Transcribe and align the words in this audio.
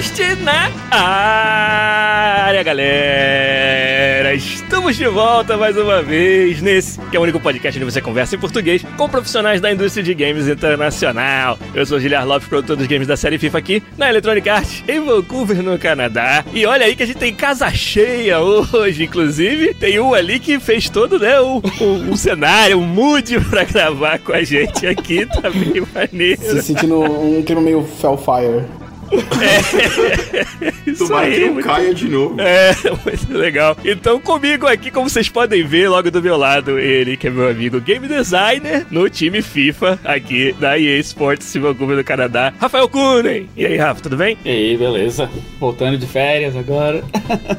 Podcast 0.00 0.34
na 0.36 0.70
área, 0.90 2.62
galera! 2.62 4.34
Estamos 4.34 4.96
de 4.96 5.06
volta 5.06 5.58
mais 5.58 5.76
uma 5.76 6.00
vez 6.00 6.62
nesse 6.62 6.98
que 7.10 7.16
é 7.18 7.20
o 7.20 7.22
único 7.22 7.38
podcast 7.38 7.78
onde 7.78 7.92
você 7.92 8.00
conversa 8.00 8.34
em 8.34 8.38
português 8.38 8.82
com 8.96 9.06
profissionais 9.10 9.60
da 9.60 9.70
indústria 9.70 10.02
de 10.02 10.14
games 10.14 10.48
internacional. 10.48 11.58
Eu 11.74 11.84
sou 11.84 11.98
o 11.98 12.00
Giliar 12.00 12.26
Lopes, 12.26 12.48
produtor 12.48 12.78
dos 12.78 12.86
games 12.86 13.06
da 13.06 13.14
série 13.14 13.36
FIFA 13.36 13.58
aqui 13.58 13.82
na 13.98 14.08
Electronic 14.08 14.48
Arts 14.48 14.82
em 14.88 15.04
Vancouver, 15.04 15.62
no 15.62 15.78
Canadá. 15.78 16.46
E 16.54 16.64
olha 16.64 16.86
aí 16.86 16.96
que 16.96 17.02
a 17.02 17.06
gente 17.06 17.18
tem 17.18 17.34
casa 17.34 17.70
cheia 17.70 18.40
hoje, 18.40 19.04
inclusive. 19.04 19.74
Tem 19.74 20.00
um 20.00 20.14
ali 20.14 20.40
que 20.40 20.58
fez 20.58 20.88
todo, 20.88 21.18
né, 21.18 21.38
um, 21.42 21.60
um, 21.78 22.12
um 22.12 22.16
cenário, 22.16 22.78
um 22.78 22.86
mood 22.86 23.38
pra 23.50 23.64
gravar 23.64 24.18
com 24.18 24.32
a 24.32 24.42
gente 24.42 24.86
aqui. 24.86 25.26
Tá 25.26 25.50
bem 25.50 25.82
maneiro. 25.94 26.40
Se 26.40 26.62
sentindo 26.62 27.02
um 27.02 27.42
clima 27.42 27.60
meio 27.60 27.82
Fellfire. 28.00 28.79
É. 29.10 30.70
Isso 30.90 31.06
Tomara 31.06 31.26
aí, 31.26 31.34
que 31.34 31.44
não 31.46 31.52
muito- 31.54 31.66
caia 31.66 31.94
de 31.94 32.08
novo. 32.08 32.40
É, 32.40 32.72
muito 33.04 33.32
legal. 33.32 33.76
Então, 33.84 34.20
comigo 34.20 34.66
aqui, 34.66 34.90
como 34.90 35.08
vocês 35.08 35.28
podem 35.28 35.64
ver, 35.64 35.88
logo 35.88 36.10
do 36.10 36.22
meu 36.22 36.36
lado, 36.36 36.78
ele 36.78 37.16
que 37.16 37.26
é 37.26 37.30
meu 37.30 37.48
amigo 37.48 37.80
game 37.80 38.06
designer 38.08 38.86
no 38.90 39.08
time 39.08 39.42
FIFA 39.42 39.98
aqui 40.04 40.54
da 40.58 40.78
EA 40.78 40.98
Sports 40.98 41.54
Vancouver 41.56 41.96
do 41.96 42.04
Canadá, 42.04 42.52
Rafael 42.58 42.88
Kunen. 42.88 43.48
E 43.56 43.66
aí, 43.66 43.76
Rafa, 43.76 44.00
tudo 44.02 44.16
bem? 44.16 44.36
E 44.44 44.48
aí, 44.50 44.76
beleza? 44.76 45.28
Voltando 45.58 45.96
de 45.98 46.06
férias 46.06 46.56
agora. 46.56 47.02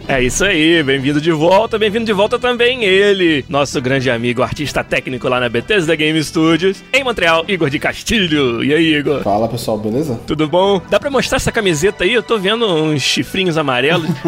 É 0.07 0.21
isso 0.21 0.43
aí, 0.45 0.81
bem-vindo 0.83 1.21
de 1.21 1.31
volta, 1.31 1.77
bem-vindo 1.77 2.05
de 2.05 2.13
volta 2.13 2.37
também 2.39 2.83
ele, 2.83 3.45
nosso 3.47 3.79
grande 3.81 4.09
amigo, 4.09 4.41
artista 4.41 4.83
técnico 4.83 5.27
lá 5.29 5.39
na 5.39 5.49
Bethesda 5.49 5.95
Game 5.95 6.21
Studios, 6.23 6.83
em 6.93 7.03
Montreal, 7.03 7.45
Igor 7.47 7.69
de 7.69 7.79
Castilho. 7.79 8.63
E 8.63 8.73
aí, 8.73 8.95
Igor? 8.95 9.21
Fala 9.21 9.47
pessoal, 9.47 9.77
beleza? 9.77 10.19
Tudo 10.27 10.47
bom? 10.47 10.81
Dá 10.89 10.99
pra 10.99 11.09
mostrar 11.09 11.39
essa 11.41 11.51
camiseta 11.51 12.03
aí? 12.03 12.13
Eu 12.13 12.21
tô 12.23 12.37
vendo 12.37 12.65
uns 12.67 13.01
chifrinhos 13.01 13.57
amarelos. 13.57 14.09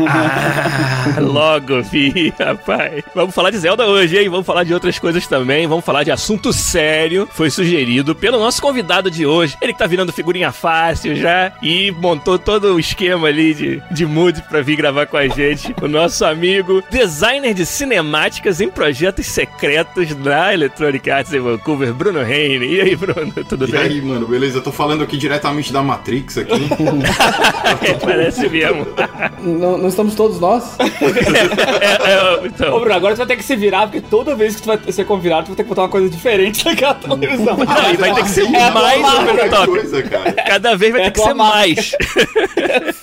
Ah, 1.06 1.20
logo 1.20 1.81
vi, 1.83 2.33
rapaz. 2.39 3.03
Vamos 3.14 3.33
falar 3.36 3.52
de 3.52 3.58
Zelda 3.58 3.86
hoje, 3.86 4.17
hein? 4.17 4.30
Vamos 4.30 4.45
falar 4.45 4.64
de 4.64 4.73
outras 4.73 4.97
coisas 4.97 5.28
também. 5.28 5.67
Vamos 5.67 5.83
falar 5.83 6.03
de 6.03 6.11
assunto 6.11 6.53
sério. 6.53 7.28
Foi 7.31 7.50
sugerido 7.50 8.16
pelo 8.16 8.39
nosso 8.39 8.61
convidado 8.61 9.11
de 9.11 9.25
hoje. 9.25 9.55
Ele 9.61 9.73
que 9.73 9.80
tá 9.80 9.86
virando 9.88 10.14
figurinha 10.14 10.52
fácil 10.52 11.16
já 11.16 11.52
e 11.61 11.92
montou 11.92 12.39
todo 12.39 12.73
o 12.75 12.80
esquema 12.80 13.27
ali 13.27 13.53
de, 13.53 13.83
de 13.92 14.05
mood 14.05 14.42
pra 14.50 14.61
vir 14.61 14.75
gravar 14.77 15.05
com 15.08 15.17
a 15.17 15.27
gente. 15.27 15.73
O 15.81 15.88
nosso 15.88 16.23
amigo, 16.25 16.81
designer 16.89 17.53
de 17.53 17.66
cinemáticas 17.66 18.61
em 18.61 18.70
projetos 18.70 19.25
secretos 19.25 20.14
da 20.16 20.53
Electronic 20.53 21.09
Arts 21.11 21.33
em 21.33 21.39
Vancouver, 21.39 21.94
Bruno 21.94 22.23
Reine. 22.23 22.66
E 22.66 22.81
aí, 22.81 22.95
Bruno? 22.95 23.31
Tudo 23.48 23.67
E 23.67 23.72
bem? 23.72 23.81
aí, 23.81 24.02
mano, 24.02 24.25
beleza? 24.27 24.59
Eu 24.59 24.64
tô 24.64 24.72
falando 24.72 25.03
aqui 25.03 25.17
diretamente 25.17 25.72
da 25.73 25.83
Matrix 25.83 26.38
aqui. 26.38 26.53
Parece 28.02 28.49
mesmo. 28.49 28.86
Não, 29.39 29.77
não 29.77 29.87
estamos 29.89 30.15
todos 30.15 30.39
nós? 30.39 30.77
É, 31.83 32.11
é, 32.14 32.23
Ô, 32.41 32.45
então. 32.45 32.80
Bruno, 32.80 32.93
agora 32.93 33.14
tu 33.15 33.17
vai 33.17 33.27
ter 33.27 33.36
que 33.37 33.43
se 33.43 33.55
virar, 33.55 33.83
porque 33.87 34.02
toda 34.02 34.36
vez 34.36 34.55
que 34.55 34.61
tu 34.61 34.67
vai 34.67 34.80
ser 34.91 35.05
convidado, 35.05 35.43
tu 35.45 35.47
vai 35.49 35.55
ter 35.58 35.63
que 35.63 35.69
botar 35.69 35.81
uma 35.83 35.89
coisa 35.89 36.09
diferente 36.09 36.63
naquela 36.65 36.93
televisão. 36.95 37.58
Não, 37.58 37.92
e 37.93 37.97
vai 37.97 38.13
ter 38.13 38.23
que 38.23 38.30
ser 38.30 38.53
É 38.53 38.69
mais 38.69 39.02
over 39.03 39.36
the 39.36 39.49
top. 39.49 39.65
coisa, 39.67 40.03
cara. 40.03 40.31
Cada 40.33 40.75
vez 40.77 40.92
vai 40.92 41.02
É 41.02 41.05
ter 41.05 41.11
que 41.11 41.19
ser 41.21 41.33
marca. 41.33 41.58
mais. 41.58 41.92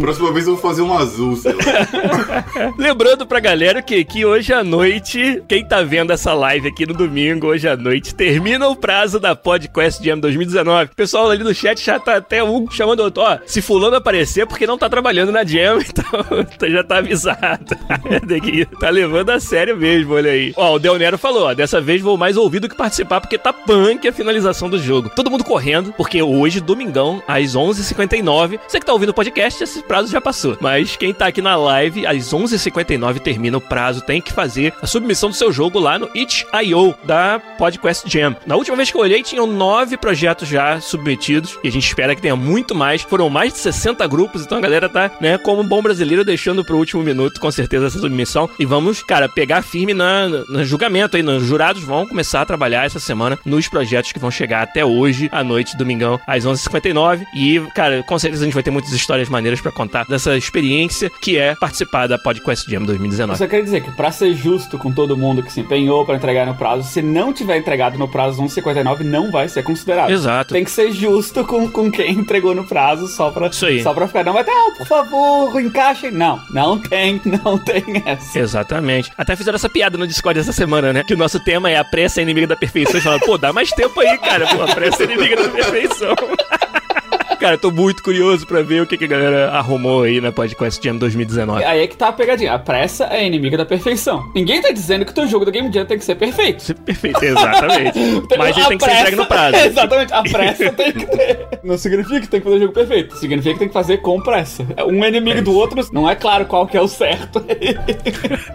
Próxima 0.00 0.32
vez 0.32 0.46
eu 0.46 0.54
vou 0.54 0.62
fazer 0.62 0.82
um 0.82 0.96
azul, 0.96 1.36
sei 1.36 1.52
lá. 1.52 2.72
Lembrando 2.78 3.26
pra 3.26 3.40
galera 3.40 3.82
que, 3.82 4.04
que 4.04 4.24
hoje 4.24 4.52
à 4.52 4.62
noite, 4.62 5.42
quem 5.48 5.64
tá 5.64 5.82
vendo 5.82 6.12
essa 6.12 6.32
live 6.34 6.68
aqui 6.68 6.86
no 6.86 6.94
domingo, 6.94 7.48
hoje 7.48 7.68
à 7.68 7.76
noite, 7.76 8.14
termina 8.14 8.68
o 8.68 8.76
prazo 8.76 9.18
da 9.18 9.34
Podcast 9.34 10.04
Jam 10.04 10.18
2019. 10.18 10.92
O 10.92 10.94
pessoal 10.94 11.30
ali 11.30 11.42
no 11.42 11.54
chat 11.54 11.84
já 11.84 11.98
tá 11.98 12.16
até 12.16 12.42
um 12.44 12.70
chamando 12.70 13.00
outro, 13.00 13.22
ó, 13.22 13.38
se 13.44 13.60
fulano 13.60 13.96
aparecer 13.96 14.46
porque 14.46 14.66
não 14.66 14.78
tá 14.78 14.88
trabalhando 14.88 15.32
na 15.32 15.44
Jam, 15.44 15.78
então 15.82 16.70
já 16.70 16.84
tá 16.84 16.98
avisado. 16.98 17.76
Tá 18.80 18.90
levando 18.90 19.30
a 19.30 19.40
sério 19.40 19.76
mesmo, 19.76 20.14
olha 20.14 20.30
aí. 20.30 20.52
Ó, 20.56 20.74
o 20.74 20.78
Del 20.78 20.98
Nero 20.98 21.18
falou, 21.18 21.48
ó, 21.48 21.54
dessa 21.54 21.80
vez 21.80 22.00
vou 22.00 22.16
mais 22.16 22.36
ouvir 22.36 22.60
do 22.60 22.68
que 22.68 22.76
participar 22.76 23.20
porque 23.20 23.36
tá 23.36 23.52
punk 23.52 24.06
a 24.06 24.12
finalização 24.12 24.68
do 24.70 24.78
jogo. 24.78 25.10
Todo 25.14 25.30
mundo 25.30 25.44
correndo, 25.44 25.92
porque 25.96 26.22
hoje, 26.22 26.60
domingão, 26.60 27.22
às 27.26 27.54
11h59, 27.54 28.58
você 28.66 28.78
que 28.78 28.86
tá 28.86 28.92
ouvindo 28.92 29.10
o 29.10 29.14
podcast, 29.14 29.64
prazo 29.88 30.12
já 30.12 30.20
passou. 30.20 30.56
Mas 30.60 30.94
quem 30.96 31.14
tá 31.14 31.26
aqui 31.26 31.40
na 31.40 31.56
live, 31.56 32.06
às 32.06 32.32
11h59 32.32 33.18
termina 33.20 33.56
o 33.56 33.60
prazo, 33.60 34.02
tem 34.02 34.20
que 34.20 34.32
fazer 34.32 34.72
a 34.80 34.86
submissão 34.86 35.30
do 35.30 35.34
seu 35.34 35.50
jogo 35.50 35.78
lá 35.78 35.98
no 35.98 36.08
itch.io 36.14 36.94
da 37.04 37.40
Podcast 37.58 38.08
Jam. 38.08 38.36
Na 38.46 38.54
última 38.54 38.76
vez 38.76 38.90
que 38.90 38.96
eu 38.96 39.00
olhei, 39.00 39.22
tinham 39.22 39.46
nove 39.46 39.96
projetos 39.96 40.48
já 40.48 40.80
submetidos 40.80 41.58
e 41.64 41.68
a 41.68 41.72
gente 41.72 41.86
espera 41.86 42.14
que 42.14 42.22
tenha 42.22 42.36
muito 42.36 42.74
mais. 42.74 43.02
Foram 43.02 43.30
mais 43.30 43.54
de 43.54 43.58
60 43.60 44.06
grupos, 44.06 44.42
então 44.42 44.58
a 44.58 44.60
galera 44.60 44.88
tá, 44.88 45.10
né, 45.20 45.38
como 45.38 45.62
um 45.62 45.66
bom 45.66 45.82
brasileiro, 45.82 46.24
deixando 46.24 46.64
pro 46.64 46.76
último 46.76 47.02
minuto, 47.02 47.40
com 47.40 47.50
certeza, 47.50 47.86
essa 47.86 47.98
submissão. 47.98 48.48
E 48.58 48.66
vamos, 48.66 49.02
cara, 49.02 49.28
pegar 49.28 49.62
firme 49.62 49.94
na, 49.94 50.28
no 50.28 50.64
julgamento 50.64 51.16
aí. 51.16 51.22
Nos 51.22 51.44
jurados 51.44 51.82
vão 51.82 52.06
começar 52.06 52.42
a 52.42 52.46
trabalhar 52.46 52.84
essa 52.84 53.00
semana 53.00 53.38
nos 53.44 53.68
projetos 53.68 54.12
que 54.12 54.18
vão 54.18 54.30
chegar 54.30 54.62
até 54.62 54.84
hoje, 54.84 55.28
à 55.32 55.42
noite, 55.42 55.76
domingão, 55.76 56.20
às 56.26 56.44
11h59. 56.44 57.24
E, 57.34 57.60
cara, 57.74 58.02
com 58.02 58.18
certeza 58.18 58.42
a 58.42 58.46
gente 58.46 58.54
vai 58.54 58.62
ter 58.62 58.70
muitas 58.70 58.92
histórias 58.92 59.28
maneiras 59.28 59.60
pra 59.60 59.72
contar 59.78 60.04
dessa 60.06 60.36
experiência 60.36 61.08
que 61.22 61.38
é 61.38 61.54
participar 61.54 62.08
da 62.08 62.18
Podcast 62.18 62.68
Jam 62.68 62.82
2019. 62.82 63.38
Só 63.38 63.46
quero 63.46 63.62
dizer 63.62 63.80
que 63.80 63.92
pra 63.92 64.10
ser 64.10 64.34
justo 64.34 64.76
com 64.76 64.90
todo 64.92 65.16
mundo 65.16 65.40
que 65.40 65.52
se 65.52 65.60
empenhou 65.60 66.04
pra 66.04 66.16
entregar 66.16 66.44
no 66.44 66.56
prazo, 66.56 66.88
se 66.88 67.00
não 67.00 67.32
tiver 67.32 67.56
entregado 67.58 67.96
no 67.96 68.08
prazo 68.08 68.42
11h59, 68.42 69.00
não 69.04 69.30
vai 69.30 69.48
ser 69.48 69.62
considerado. 69.62 70.10
Exato. 70.10 70.52
Tem 70.52 70.64
que 70.64 70.70
ser 70.70 70.90
justo 70.90 71.44
com, 71.44 71.70
com 71.70 71.92
quem 71.92 72.10
entregou 72.10 72.56
no 72.56 72.64
prazo 72.64 73.06
só 73.06 73.30
pra, 73.30 73.46
Isso 73.46 73.66
aí. 73.66 73.80
só 73.80 73.94
pra 73.94 74.08
ficar. 74.08 74.24
Não 74.24 74.32
vai 74.32 74.42
ter, 74.42 74.50
ah, 74.50 74.74
por 74.76 74.86
favor, 74.86 75.60
encaixe. 75.60 76.10
Não, 76.10 76.42
não 76.50 76.76
tem, 76.76 77.20
não 77.44 77.56
tem 77.56 77.84
essa. 78.04 78.36
Exatamente. 78.36 79.12
Até 79.16 79.36
fizeram 79.36 79.54
essa 79.54 79.68
piada 79.68 79.96
no 79.96 80.08
Discord 80.08 80.40
essa 80.40 80.52
semana, 80.52 80.92
né? 80.92 81.04
Que 81.04 81.14
o 81.14 81.18
nosso 81.18 81.38
tema 81.38 81.70
é 81.70 81.76
a 81.76 81.84
pressa 81.84 82.20
é 82.20 82.22
inimiga 82.22 82.48
da 82.48 82.56
perfeição. 82.56 82.98
E 82.98 83.02
falaram, 83.02 83.24
pô, 83.24 83.38
dá 83.38 83.52
mais 83.52 83.70
tempo 83.70 84.00
aí, 84.00 84.18
cara. 84.18 84.48
Pô, 84.48 84.62
a 84.62 84.74
pressa 84.74 85.04
é 85.04 85.06
inimiga 85.06 85.36
da 85.36 85.48
perfeição. 85.48 86.14
Cara, 87.38 87.54
eu 87.54 87.58
tô 87.58 87.70
muito 87.70 88.02
curioso 88.02 88.44
pra 88.46 88.62
ver 88.62 88.82
o 88.82 88.86
que, 88.86 88.96
que 88.96 89.04
a 89.04 89.08
galera 89.08 89.50
arrumou 89.50 90.02
aí 90.02 90.20
na 90.20 90.32
Podcast 90.32 90.84
Jam 90.84 90.96
2019. 90.96 91.62
Aí 91.64 91.82
é 91.82 91.86
que 91.86 91.96
tá 91.96 92.08
a 92.08 92.12
pegadinha. 92.12 92.52
A 92.52 92.58
pressa 92.58 93.06
é 93.12 93.24
inimiga 93.24 93.56
da 93.56 93.64
perfeição. 93.64 94.28
Ninguém 94.34 94.60
tá 94.60 94.72
dizendo 94.72 95.04
que 95.04 95.12
o 95.12 95.14
teu 95.14 95.28
jogo 95.28 95.44
da 95.44 95.52
Game 95.52 95.72
Jam 95.72 95.86
tem 95.86 95.98
que 95.98 96.04
ser 96.04 96.16
perfeito. 96.16 96.72
É 96.72 96.74
Perfeito, 96.74 97.24
exatamente. 97.24 97.98
Mas 98.36 98.56
ele 98.56 98.66
tem 98.66 98.78
que 98.78 98.84
ser 98.84 98.90
entregue 98.92 99.16
no 99.16 99.26
prazo. 99.26 99.56
Exatamente, 99.68 100.12
a 100.12 100.22
pressa 100.22 100.72
tem 100.72 100.92
que 100.92 101.06
ter. 101.06 101.48
Não 101.62 101.78
significa 101.78 102.20
que 102.20 102.28
tem 102.28 102.40
que 102.40 102.44
fazer 102.44 102.56
o 102.56 102.60
jogo 102.60 102.72
perfeito. 102.72 103.16
Significa 103.16 103.52
que 103.52 103.58
tem 103.60 103.68
que 103.68 103.74
fazer 103.74 103.98
com 103.98 104.20
pressa. 104.20 104.66
Um 104.86 105.04
é 105.04 105.08
inimigo 105.08 105.42
do 105.42 105.54
outro, 105.54 105.78
não 105.92 106.08
é 106.08 106.16
claro 106.16 106.44
qual 106.46 106.66
que 106.66 106.76
é 106.76 106.80
o 106.80 106.88
certo. 106.88 107.44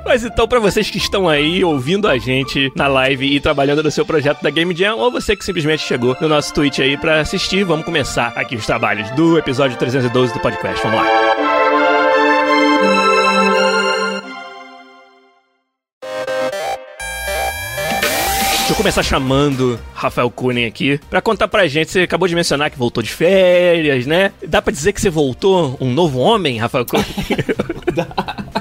Mas 0.05 0.23
então, 0.23 0.47
pra 0.47 0.59
vocês 0.59 0.89
que 0.89 0.97
estão 0.97 1.29
aí 1.29 1.63
ouvindo 1.63 2.07
a 2.07 2.17
gente 2.17 2.71
na 2.75 2.87
live 2.87 3.33
e 3.33 3.39
trabalhando 3.39 3.83
no 3.83 3.91
seu 3.91 4.05
projeto 4.05 4.41
da 4.41 4.49
Game 4.49 4.75
Jam, 4.75 4.95
ou 4.97 5.11
você 5.11 5.35
que 5.35 5.45
simplesmente 5.45 5.83
chegou 5.83 6.15
no 6.19 6.27
nosso 6.27 6.53
Twitch 6.53 6.79
aí 6.79 6.97
pra 6.97 7.21
assistir, 7.21 7.63
vamos 7.63 7.85
começar 7.85 8.33
aqui 8.35 8.55
os 8.55 8.65
trabalhos 8.73 9.11
do 9.11 9.37
episódio 9.37 9.77
312 9.77 10.33
do 10.33 10.39
podcast. 10.39 10.81
Vamos 10.81 10.97
lá. 10.97 11.05
Deixa 18.49 18.71
eu 18.71 18.75
começar 18.75 19.03
chamando 19.03 19.79
Rafael 19.93 20.31
Kunen 20.31 20.65
aqui 20.65 20.99
pra 21.07 21.21
contar 21.21 21.47
pra 21.47 21.67
gente. 21.67 21.91
Você 21.91 21.99
acabou 21.99 22.27
de 22.27 22.33
mencionar 22.33 22.71
que 22.71 22.77
voltou 22.79 23.03
de 23.03 23.11
férias, 23.11 24.07
né? 24.07 24.31
Dá 24.47 24.59
pra 24.59 24.73
dizer 24.73 24.91
que 24.91 24.99
você 24.99 25.11
voltou 25.11 25.77
um 25.79 25.93
novo 25.93 26.17
homem, 26.17 26.57
Rafael 26.57 26.83
Kunen? 26.83 27.05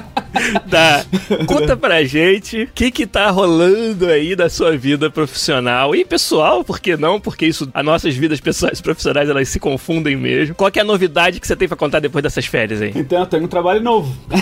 Tá. 0.69 1.05
Conta 1.45 1.75
pra 1.77 2.03
gente 2.03 2.63
o 2.63 2.67
que 2.73 2.91
que 2.91 3.05
tá 3.05 3.29
rolando 3.29 4.07
aí 4.07 4.35
da 4.35 4.49
sua 4.49 4.75
vida 4.77 5.09
profissional 5.09 5.95
e 5.95 6.03
pessoal, 6.03 6.63
por 6.63 6.79
que 6.79 6.97
não? 6.97 7.19
Porque 7.19 7.45
isso, 7.45 7.69
as 7.73 7.85
nossas 7.85 8.15
vidas 8.15 8.39
pessoais 8.39 8.79
e 8.79 8.83
profissionais, 8.83 9.29
elas 9.29 9.49
se 9.49 9.59
confundem 9.59 10.15
mesmo. 10.15 10.55
Qual 10.55 10.71
que 10.71 10.79
é 10.79 10.81
a 10.81 10.85
novidade 10.85 11.39
que 11.39 11.47
você 11.47 11.55
tem 11.55 11.67
pra 11.67 11.77
contar 11.77 11.99
depois 11.99 12.23
dessas 12.23 12.45
férias 12.45 12.81
aí? 12.81 12.91
Então 12.95 13.19
eu 13.19 13.25
tenho 13.25 13.43
um 13.43 13.47
trabalho 13.47 13.81
novo. 13.81 14.13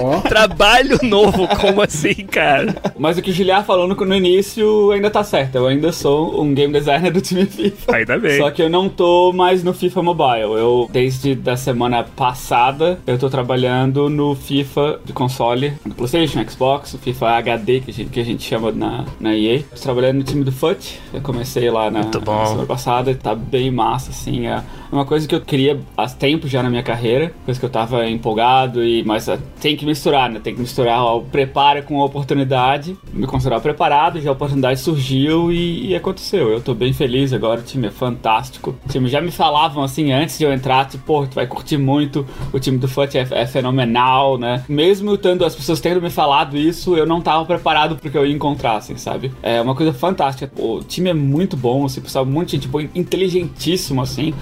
Oh, 0.00 0.20
trabalho 0.28 0.98
novo, 1.02 1.48
como 1.60 1.82
assim, 1.82 2.14
cara? 2.14 2.74
Mas 2.98 3.18
o 3.18 3.22
que 3.22 3.30
o 3.30 3.32
Giliar 3.32 3.64
falou 3.64 3.86
no, 3.88 3.94
no 3.94 4.14
início 4.14 4.90
ainda 4.90 5.10
tá 5.10 5.24
certo. 5.24 5.56
Eu 5.56 5.66
ainda 5.66 5.92
sou 5.92 6.42
um 6.42 6.54
game 6.54 6.72
designer 6.72 7.12
do 7.12 7.20
time 7.20 7.46
FIFA. 7.46 7.96
Ainda 7.96 8.18
bem. 8.18 8.38
Só 8.38 8.50
que 8.50 8.62
eu 8.62 8.68
não 8.68 8.88
tô 8.88 9.32
mais 9.32 9.62
no 9.62 9.72
FIFA 9.72 10.02
Mobile. 10.02 10.52
Eu, 10.58 10.88
desde 10.92 11.34
da 11.34 11.56
semana 11.56 12.04
passada, 12.04 12.98
eu 13.06 13.18
tô 13.18 13.28
trabalhando 13.28 14.08
no 14.08 14.34
FIFA 14.34 14.97
de 15.04 15.12
console, 15.12 15.74
do 15.84 15.94
PlayStation, 15.94 16.44
Xbox, 16.48 16.94
o 16.94 16.98
FIFA 16.98 17.28
HD, 17.38 17.80
que 17.80 17.90
a 17.90 17.94
gente, 17.94 18.10
que 18.10 18.20
a 18.20 18.24
gente 18.24 18.42
chama 18.42 18.72
na, 18.72 19.04
na 19.20 19.36
EA. 19.36 19.62
Tô 19.62 19.80
trabalhando 19.80 20.18
no 20.18 20.24
time 20.24 20.44
do 20.44 20.52
FUT. 20.52 21.00
Eu 21.12 21.20
comecei 21.20 21.70
lá 21.70 21.90
na, 21.90 22.04
na 22.04 22.46
semana 22.46 22.66
passada. 22.66 23.14
Tá 23.14 23.34
bem 23.34 23.70
massa, 23.70 24.10
assim. 24.10 24.46
É 24.46 24.62
uma 24.90 25.04
coisa 25.04 25.26
que 25.26 25.34
eu 25.34 25.40
queria 25.40 25.80
há 25.96 26.08
tempo 26.08 26.48
já 26.48 26.62
na 26.62 26.70
minha 26.70 26.82
carreira. 26.82 27.32
Coisa 27.44 27.58
que 27.58 27.66
eu 27.66 27.70
tava 27.70 28.06
empolgado 28.08 28.84
e... 28.84 29.02
Mas 29.04 29.28
ah, 29.28 29.38
tem 29.60 29.76
que 29.76 29.84
misturar, 29.84 30.30
né? 30.30 30.40
Tem 30.42 30.54
que 30.54 30.60
misturar 30.60 31.04
o 31.04 31.22
preparo 31.22 31.82
com 31.82 32.00
a 32.00 32.04
oportunidade. 32.04 32.96
Me 33.12 33.26
considerar 33.26 33.60
preparado, 33.60 34.20
já 34.20 34.30
a 34.30 34.32
oportunidade 34.32 34.80
surgiu 34.80 35.52
e, 35.52 35.88
e 35.88 35.96
aconteceu. 35.96 36.50
Eu 36.50 36.60
tô 36.60 36.74
bem 36.74 36.92
feliz 36.92 37.32
agora, 37.32 37.60
o 37.60 37.62
time 37.62 37.88
é 37.88 37.90
fantástico. 37.90 38.74
O 38.84 38.88
time 38.88 39.08
já 39.08 39.20
me 39.20 39.30
falavam 39.30 39.82
assim 39.82 40.12
antes 40.12 40.38
de 40.38 40.44
eu 40.44 40.52
entrar, 40.52 40.86
tipo, 40.86 41.04
pô, 41.04 41.26
tu 41.26 41.34
vai 41.34 41.46
curtir 41.46 41.78
muito, 41.78 42.26
o 42.52 42.58
time 42.58 42.78
do 42.78 42.88
FUT 42.88 43.16
é, 43.16 43.26
é 43.30 43.46
fenomenal, 43.46 44.38
né? 44.38 44.64
Mesmo 44.88 45.18
tendo 45.18 45.44
as 45.44 45.54
pessoas 45.54 45.80
tendo 45.80 46.00
me 46.00 46.08
falado 46.08 46.56
isso, 46.56 46.96
eu 46.96 47.04
não 47.04 47.20
tava 47.20 47.44
preparado 47.44 47.96
porque 47.96 48.16
eu 48.16 48.24
ia 48.26 48.34
encontrar, 48.34 48.76
assim, 48.78 48.96
sabe? 48.96 49.30
É 49.42 49.60
uma 49.60 49.74
coisa 49.74 49.92
fantástica. 49.92 50.50
O 50.58 50.80
time 50.80 51.10
é 51.10 51.14
muito 51.14 51.58
bom, 51.58 51.84
assim, 51.84 52.00
pessoal, 52.00 52.24
muito 52.24 52.52
gente 52.52 52.66
boa, 52.66 52.82
inteligentíssimo, 52.94 54.00
assim, 54.00 54.32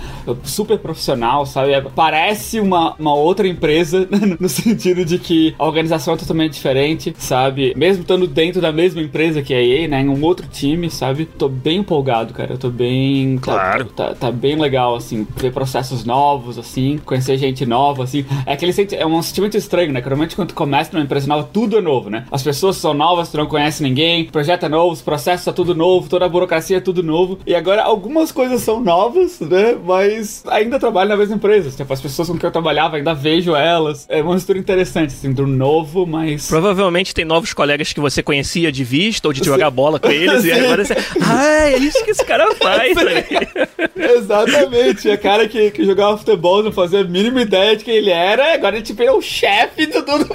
super 0.44 0.78
profissional, 0.78 1.44
sabe? 1.46 1.72
É- 1.72 1.80
parece 1.80 2.60
uma, 2.60 2.94
uma 2.96 3.12
outra 3.12 3.48
empresa, 3.48 4.08
no 4.38 4.48
sentido 4.48 5.04
de 5.04 5.18
que 5.18 5.52
a 5.58 5.66
organização 5.66 6.14
é 6.14 6.16
totalmente 6.16 6.52
diferente, 6.52 7.12
sabe? 7.18 7.74
Mesmo 7.76 8.02
estando 8.02 8.28
dentro 8.28 8.60
da 8.60 8.70
mesma 8.70 9.00
empresa 9.02 9.42
que 9.42 9.52
a 9.52 9.60
EA, 9.60 9.88
né? 9.88 10.00
Em 10.02 10.08
um 10.08 10.22
outro 10.24 10.46
time, 10.46 10.88
sabe? 10.88 11.24
Tô 11.26 11.48
bem 11.48 11.78
empolgado, 11.78 12.32
cara. 12.32 12.52
Eu 12.54 12.58
tô 12.58 12.70
bem. 12.70 13.36
tá- 13.38 13.52
Claro. 13.52 13.84
Tá, 13.86 14.14
tá 14.14 14.30
bem 14.30 14.54
legal, 14.56 14.94
assim, 14.94 15.26
ver 15.36 15.52
processos 15.52 16.04
novos, 16.04 16.56
assim, 16.56 17.00
conhecer 17.04 17.36
gente 17.36 17.66
nova, 17.66 18.04
assim. 18.04 18.24
É 18.46 18.52
aquele 18.52 18.72
senti- 18.72 18.94
é 18.94 19.04
um 19.04 19.20
sentimento 19.22 19.56
estranho, 19.56 19.92
né? 19.92 20.00
Que 20.00 20.08
normalmente 20.08 20.35
quando 20.36 20.54
começa 20.54 20.90
numa 20.92 21.04
empresa 21.04 21.26
nova, 21.26 21.48
tudo 21.52 21.78
é 21.78 21.80
novo, 21.80 22.10
né? 22.10 22.24
As 22.30 22.42
pessoas 22.42 22.76
são 22.76 22.94
novas, 22.94 23.30
tu 23.30 23.36
não 23.36 23.46
conhece 23.46 23.82
ninguém, 23.82 24.22
o 24.22 24.30
projeto 24.32 24.66
é 24.66 24.68
novo, 24.68 24.92
os 24.92 25.02
processos 25.02 25.46
é 25.46 25.52
tudo 25.52 25.74
novo, 25.74 26.08
toda 26.08 26.24
a 26.24 26.28
burocracia 26.28 26.76
é 26.76 26.80
tudo 26.80 27.02
novo. 27.02 27.38
E 27.46 27.54
agora 27.54 27.82
algumas 27.82 28.30
coisas 28.30 28.60
são 28.60 28.80
novas, 28.80 29.40
né? 29.40 29.76
Mas 29.84 30.44
ainda 30.46 30.78
trabalho 30.78 31.08
na 31.10 31.16
mesma 31.16 31.36
empresa. 31.36 31.70
Tipo, 31.76 31.92
as 31.92 32.00
pessoas 32.00 32.28
com 32.28 32.36
quem 32.38 32.46
eu 32.46 32.52
trabalhava, 32.52 32.96
ainda 32.96 33.14
vejo 33.14 33.54
elas. 33.56 34.06
É 34.08 34.22
uma 34.22 34.34
mistura 34.34 34.58
interessante, 34.58 35.10
assim, 35.14 35.32
do 35.32 35.46
novo, 35.46 36.06
mas. 36.06 36.48
Provavelmente 36.48 37.14
tem 37.14 37.24
novos 37.24 37.52
colegas 37.52 37.92
que 37.92 38.00
você 38.00 38.22
conhecia 38.22 38.70
de 38.70 38.84
vista 38.84 39.28
ou 39.28 39.32
de 39.32 39.44
jogar 39.44 39.70
bola 39.70 39.98
com 39.98 40.10
eles 40.10 40.44
e 40.44 40.52
agora 40.52 40.84
você. 40.84 40.94
Ah, 41.24 41.70
é 41.70 41.78
isso 41.78 42.04
que 42.04 42.10
esse 42.10 42.24
cara 42.24 42.54
faz. 42.56 42.92
Exatamente, 43.96 45.08
é 45.10 45.16
cara 45.16 45.48
que, 45.48 45.70
que 45.70 45.84
jogava 45.84 46.16
futebol, 46.18 46.62
não 46.62 46.72
fazia 46.72 47.00
a 47.00 47.04
mínima 47.04 47.40
ideia 47.42 47.76
de 47.76 47.84
quem 47.84 47.94
ele 47.94 48.10
era, 48.10 48.54
agora 48.54 48.80
tipo, 48.82 49.00
ele 49.02 49.08
é 49.10 49.12
o 49.12 49.22
chefe 49.22 49.86
do, 49.86 50.02
do- 50.02 50.25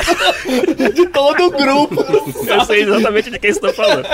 de 0.94 1.08
todo 1.08 1.46
o 1.46 1.52
grupo. 1.52 2.02
Eu 2.48 2.66
sei 2.66 2.84
exatamente 2.84 3.32
de 3.32 3.40
quem 3.40 3.54
você 3.54 3.60
tá 3.60 3.74
falando. 3.74 4.06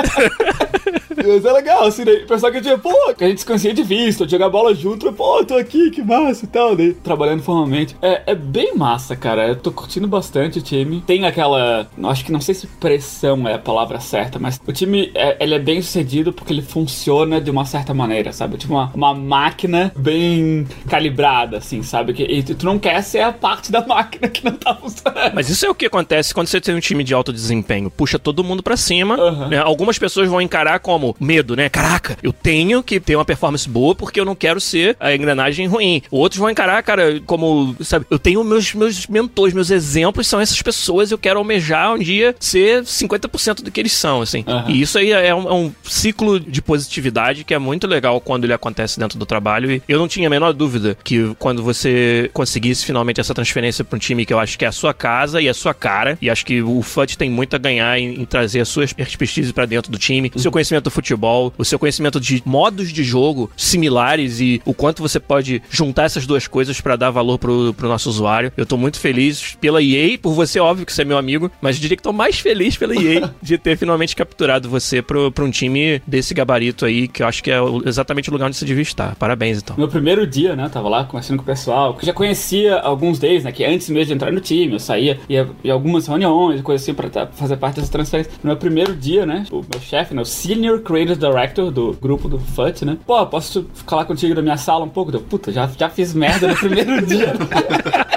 Mas 1.18 1.44
é 1.44 1.52
legal, 1.52 1.84
assim, 1.86 2.06
né? 2.06 2.14
O 2.24 2.28
pessoal 2.28 2.52
que 2.52 2.62
tinha, 2.62 2.78
pô, 2.78 2.94
que 3.16 3.24
a 3.24 3.28
gente 3.28 3.40
se 3.40 3.46
conhecia 3.46 3.74
de 3.74 3.84
vista, 3.84 4.28
jogar 4.28 4.50
bola 4.50 4.74
junto, 4.74 5.12
pô, 5.12 5.44
tô 5.44 5.56
aqui, 5.56 5.90
que 5.92 6.02
massa 6.02 6.46
e 6.46 6.48
tal, 6.48 6.76
daí, 6.76 6.94
trabalhando 6.94 7.42
formalmente. 7.42 7.96
É, 8.02 8.24
é 8.28 8.36
bem 8.36 8.76
massa, 8.76 9.16
cara. 9.16 9.48
Eu 9.48 9.56
tô 9.56 9.72
curtindo 9.72 10.08
bastante 10.08 10.60
o 10.60 10.62
time. 10.62 11.02
Tem 11.06 11.26
aquela. 11.26 11.88
Acho 12.04 12.24
que 12.24 12.32
não 12.32 12.40
sei 12.40 12.56
se 12.56 12.68
pressão 12.68 13.48
é 13.48 13.56
a 13.56 13.60
palavra 13.60 14.00
certa, 14.00 14.40
mas 14.40 14.62
o 14.66 14.72
time 14.72 15.12
é, 15.16 15.38
ele 15.40 15.56
é 15.56 15.60
bem 15.60 15.82
sucedido 15.82 16.32
porque 16.32 16.54
ele 16.54 16.62
funciona 16.62 17.42
de 17.42 17.52
uma 17.52 17.66
certa 17.66 17.94
maneira, 17.94 18.32
sabe? 18.32 18.58
Tipo, 18.58 18.74
uma, 18.74 18.92
uma 18.94 19.14
máquina 19.14 19.92
bem 19.98 20.68
calibrada, 20.88 21.58
assim, 21.58 21.82
sabe? 21.84 22.14
Que, 22.14 22.24
e 22.24 22.44
tu 22.44 22.66
não 22.66 22.80
quer 22.80 23.02
ser 23.02 23.22
a 23.22 23.34
parte 23.34 23.72
da 23.72 23.86
máquina 23.86 24.30
que 24.30 24.46
não 24.46 24.54
tá 24.54 24.76
funcionando. 24.76 25.34
Mas 25.34 25.50
isso 25.50 25.66
é 25.68 25.70
o 25.72 25.76
que 25.76 25.86
acontece 25.86 26.34
quando 26.34 26.48
você 26.48 26.60
tem 26.60 26.76
um 26.76 26.80
time 26.80 27.04
de 27.04 27.14
alto 27.14 27.32
desempenho. 27.32 27.90
Puxa 27.90 28.18
todo 28.18 28.44
mundo 28.44 28.64
pra 28.64 28.78
cima. 28.78 29.16
Aham. 29.16 29.48
né? 29.50 29.58
Algumas 29.58 30.00
pessoas 30.00 30.28
vão 30.30 30.42
encarar 30.42 30.80
como 30.80 31.16
medo, 31.20 31.56
né? 31.56 31.70
Caraca, 31.70 32.18
eu 32.24 32.34
tenho 32.34 32.82
que 32.82 33.00
ter 33.00 33.16
uma 33.16 33.26
performance 33.26 33.68
boa 33.68 33.94
porque 33.94 34.20
eu 34.20 34.26
não 34.26 34.36
quero 34.36 34.60
ser 34.60 34.96
a 35.00 35.14
engrenagem 35.14 35.68
ruim. 35.68 36.02
Outros 36.10 36.40
vão 36.40 36.50
encarar, 36.50 36.82
cara, 36.84 37.22
como, 37.26 37.76
sabe, 37.82 38.06
eu 38.10 38.18
tenho 38.20 38.44
meus, 38.44 38.74
meus 38.74 39.08
mentores, 39.08 39.54
meus 39.54 39.70
exemplos 39.70 40.28
são 40.28 40.40
essas 40.40 40.62
pessoas, 40.62 41.12
eu 41.12 41.18
quero 41.18 41.40
almejar 41.40 41.94
um 41.94 42.00
dia 42.00 42.36
ser 42.40 42.84
50% 42.84 43.62
do 43.62 43.72
que 43.72 43.80
eles 43.80 43.94
são, 43.94 44.22
assim. 44.22 44.44
Aham. 44.48 44.72
E 44.72 44.82
isso 44.82 44.98
aí 44.98 45.12
é 45.12 45.34
um, 45.34 45.50
é 45.50 45.54
um 45.54 45.74
ciclo 45.84 46.40
de 46.40 46.62
positividade 46.62 47.44
que 47.44 47.54
é 47.54 47.60
muito 47.60 47.88
legal 47.88 48.20
quando 48.22 48.46
ele 48.46 48.54
acontece 48.54 49.00
dentro 49.00 49.18
do 49.18 49.26
trabalho. 49.26 49.72
E 49.72 49.82
eu 49.88 50.00
não 50.00 50.08
tinha 50.08 50.28
a 50.28 50.30
menor 50.30 50.54
dúvida 50.54 50.98
que 51.04 51.36
quando 51.40 51.62
você 51.64 52.30
conseguisse 52.34 52.86
finalmente 52.86 53.20
essa 53.20 53.34
transferência 53.34 53.84
para 53.84 53.96
um 53.96 54.00
time 54.00 54.26
que 54.26 54.34
eu 54.34 54.40
acho 54.40 54.58
que 54.58 54.66
é 54.66 54.68
a 54.68 54.72
sua 54.72 54.94
casa 54.94 55.42
e 55.42 55.47
a 55.50 55.54
sua 55.54 55.74
cara, 55.74 56.18
e 56.22 56.30
acho 56.30 56.46
que 56.46 56.62
o 56.62 56.82
FUT 56.82 57.18
tem 57.18 57.30
muito 57.30 57.56
a 57.56 57.60
ganhar 57.60 58.00
em, 58.00 58.22
em 58.22 58.26
trazer 58.26 58.62
a 58.62 58.66
sua 58.66 58.84
expertise 58.84 59.52
para 59.54 59.66
dentro 59.66 59.92
do 59.92 59.98
time, 59.98 60.32
o 60.36 60.40
seu 60.40 60.52
conhecimento 60.52 60.86
do 60.86 60.92
futebol, 60.92 61.54
o 61.58 61.66
seu 61.66 61.80
conhecimento 61.80 62.20
de 62.20 62.42
modos 62.46 62.92
de 62.92 63.04
jogo 63.04 63.50
similares 63.56 64.40
e 64.40 64.62
o 64.66 64.74
quanto 64.74 65.02
você 65.02 65.20
pode 65.20 65.62
juntar 65.70 66.04
essas 66.04 66.26
duas 66.26 66.48
coisas 66.48 66.80
para 66.82 66.96
dar 66.96 67.10
valor 67.10 67.38
pro, 67.38 67.74
pro 67.74 67.88
nosso 67.88 68.10
usuário. 68.10 68.52
Eu 68.56 68.66
tô 68.66 68.78
muito 68.78 69.00
feliz 69.00 69.56
pela 69.60 69.82
EA, 69.82 70.18
por 70.18 70.34
você, 70.34 70.60
óbvio 70.60 70.86
que 70.86 70.94
você 70.94 71.02
é 71.02 71.06
meu 71.06 71.18
amigo, 71.18 71.52
mas 71.62 71.76
eu 71.76 71.82
diria 71.82 71.98
que 71.98 72.04
tô 72.04 72.14
mais 72.14 72.40
feliz 72.40 72.78
pela 72.78 72.96
EA 72.96 73.34
de 73.42 73.58
ter 73.58 73.78
finalmente 73.78 74.16
capturado 74.16 74.70
você 74.70 75.02
pro, 75.02 75.32
pra 75.32 75.44
um 75.44 75.52
time 75.52 76.02
desse 76.06 76.34
gabarito 76.34 76.86
aí, 76.86 77.08
que 77.08 77.24
eu 77.24 77.28
acho 77.28 77.44
que 77.44 77.52
é 77.52 77.58
exatamente 77.86 78.30
o 78.30 78.34
lugar 78.34 78.48
onde 78.48 78.58
você 78.58 78.66
devia 78.66 78.82
estar. 78.82 79.16
Parabéns, 79.16 79.60
então. 79.60 79.76
Meu 79.78 79.88
primeiro 79.88 80.26
dia, 80.26 80.56
né? 80.56 80.70
Tava 80.70 80.90
lá 80.90 81.04
conversando 81.04 81.38
com 81.38 81.44
o 81.44 81.46
pessoal, 81.46 81.96
que 81.96 82.06
já 82.06 82.14
conhecia 82.14 82.76
alguns 82.76 83.20
deles, 83.20 83.44
né? 83.44 83.52
Que 83.52 83.64
antes 83.64 83.90
mesmo 83.90 84.08
de 84.08 84.14
entrar 84.14 84.32
no 84.32 84.40
time, 84.40 84.74
eu 84.74 84.80
saía 84.80 85.20
ia 85.38 85.48
em 85.64 85.70
algumas 85.70 86.08
reuniões, 86.08 86.62
coisa 86.62 86.82
assim, 86.84 86.94
pra 86.94 87.10
tá- 87.10 87.28
fazer 87.28 87.58
parte 87.58 87.80
dessa 87.80 87.92
transferência. 87.92 88.32
No 88.44 88.48
meu 88.50 88.58
primeiro 88.58 88.96
dia, 88.96 89.26
né? 89.26 89.46
O 89.52 89.58
meu 89.58 89.80
chefe, 89.82 90.14
né? 90.14 90.22
O 90.22 90.26
Senior 90.26 90.80
Creative 90.82 91.16
Director 91.20 91.72
do 91.72 91.94
grupo 92.02 92.28
do 92.28 92.40
FUT, 92.40 92.84
né? 92.86 92.98
Pô, 93.06 93.26
posso 93.26 93.66
ficar 93.74 93.98
lá 93.98 94.06
contigo 94.06 94.34
na 94.36 94.42
minha 94.42 94.58
sala 94.58 94.86
um 94.86 94.90
pouco? 94.90 95.12
Deu, 95.12 95.22
puta, 95.22 95.52
já, 95.52 95.68
já 95.78 95.90
fiz 95.90 96.14
merda 96.14 96.48
no 96.48 96.56
primeiro 96.56 97.02
dia. 97.06 97.34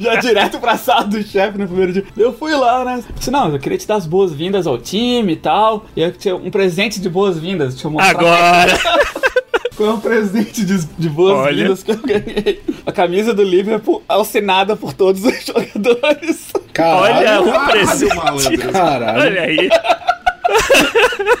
Já 0.00 0.16
direto 0.16 0.58
pra 0.58 0.76
sala 0.78 1.04
do 1.04 1.22
chefe 1.22 1.58
no 1.58 1.66
primeiro 1.66 1.92
dia. 1.92 2.04
Eu 2.16 2.32
fui 2.32 2.52
lá, 2.54 2.82
né? 2.82 3.04
Disse, 3.14 3.30
não, 3.30 3.52
eu 3.52 3.58
queria 3.58 3.76
te 3.76 3.86
dar 3.86 3.96
as 3.96 4.06
boas-vindas 4.06 4.66
ao 4.66 4.78
time 4.78 5.34
e 5.34 5.36
tal. 5.36 5.84
E 5.94 6.00
eu 6.00 6.10
tinha 6.10 6.34
um 6.34 6.50
presente 6.50 6.98
de 6.98 7.10
boas-vindas. 7.10 7.74
Deixa 7.74 7.86
eu 7.86 7.90
mostrar. 7.92 8.10
Agora! 8.18 8.72
Foi 9.76 9.88
um 9.88 9.98
presente 10.00 10.64
de, 10.64 10.84
de 10.84 11.08
boas-vindas 11.08 11.82
que 11.82 11.92
eu 11.92 11.96
ganhei. 11.98 12.62
A 12.84 12.92
camisa 12.92 13.32
do 13.32 13.42
Liverpool 13.42 14.02
assinada 14.08 14.76
por 14.76 14.92
todos 14.92 15.24
os 15.24 15.32
jogadores. 15.44 16.50
Olha 16.54 16.62
Caralho. 16.72 17.42
o 17.48 17.52
Caralho, 17.52 17.70
presente. 17.70 18.14
malandro. 18.16 18.72
Caralho. 18.72 19.20
Olha 19.22 19.42
aí. 19.42 19.70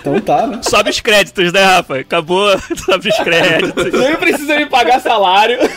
Então 0.00 0.20
tá, 0.20 0.46
né? 0.46 0.60
Sobe 0.62 0.90
os 0.90 1.00
créditos, 1.00 1.52
né, 1.52 1.62
Rafa? 1.62 1.98
Acabou. 1.98 2.48
Sobe 2.84 3.08
os 3.08 3.16
créditos. 3.18 3.92
Nem 3.92 4.16
precisa 4.16 4.56
me 4.56 4.66
pagar 4.66 5.00
salário. 5.00 5.58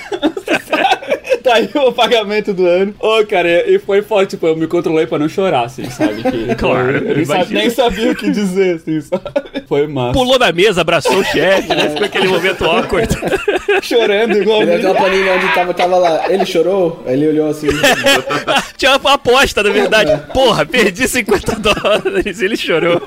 tá 1.44 1.56
aí 1.56 1.70
o 1.74 1.92
pagamento 1.92 2.54
do 2.54 2.66
ano. 2.66 2.94
Ô, 3.00 3.26
cara, 3.26 3.70
e 3.70 3.78
foi 3.80 4.02
forte, 4.02 4.32
tipo, 4.32 4.48
eu 4.48 4.56
me 4.56 4.68
controlei 4.68 5.06
pra 5.06 5.18
não 5.20 5.30
chorar, 5.30 5.66
assim, 5.66 5.90
sabe? 5.90 6.22
Que, 6.24 6.56
Claro, 6.56 6.92
eu, 6.92 7.10
eu 7.10 7.16
nem, 7.18 7.26
sa- 7.26 7.36
imagino. 7.36 7.60
nem 7.60 7.70
sabia 7.70 8.12
o 8.12 8.16
que 8.16 8.30
dizer, 8.32 8.76
assim, 8.76 9.02
sabe? 9.02 9.24
Foi 9.68 9.88
massa. 9.88 10.14
Pulou 10.14 10.38
na 10.40 10.52
mesa, 10.52 10.82
abraçou 10.82 11.18
o 11.18 11.24
chefe, 11.24 11.70
né? 11.70 11.90
Ficou 11.90 12.06
aquele 12.06 12.28
momento 12.28 12.66
awkward. 12.66 13.14
Chorando 13.82 14.38
igual 14.38 14.62
Ele 14.64 14.74
aquela 14.74 14.96
planilha 14.96 15.34
onde 15.34 15.54
tava, 15.54 15.74
tava 15.74 15.98
lá. 15.98 16.32
Ele 16.32 16.46
chorou? 16.46 17.04
Aí 17.06 17.14
ele 17.14 17.28
olhou 17.30 17.50
assim. 17.50 17.68
Tinha 18.78 18.98
uma 18.98 19.14
aposta, 19.14 19.64
na 19.64 19.70
verdade. 19.70 20.12
Porra, 20.34 20.66
perdi 20.66 21.08
50 21.08 21.56
dólares. 21.60 22.42
Ele 22.42 22.56
chorou. 22.58 23.02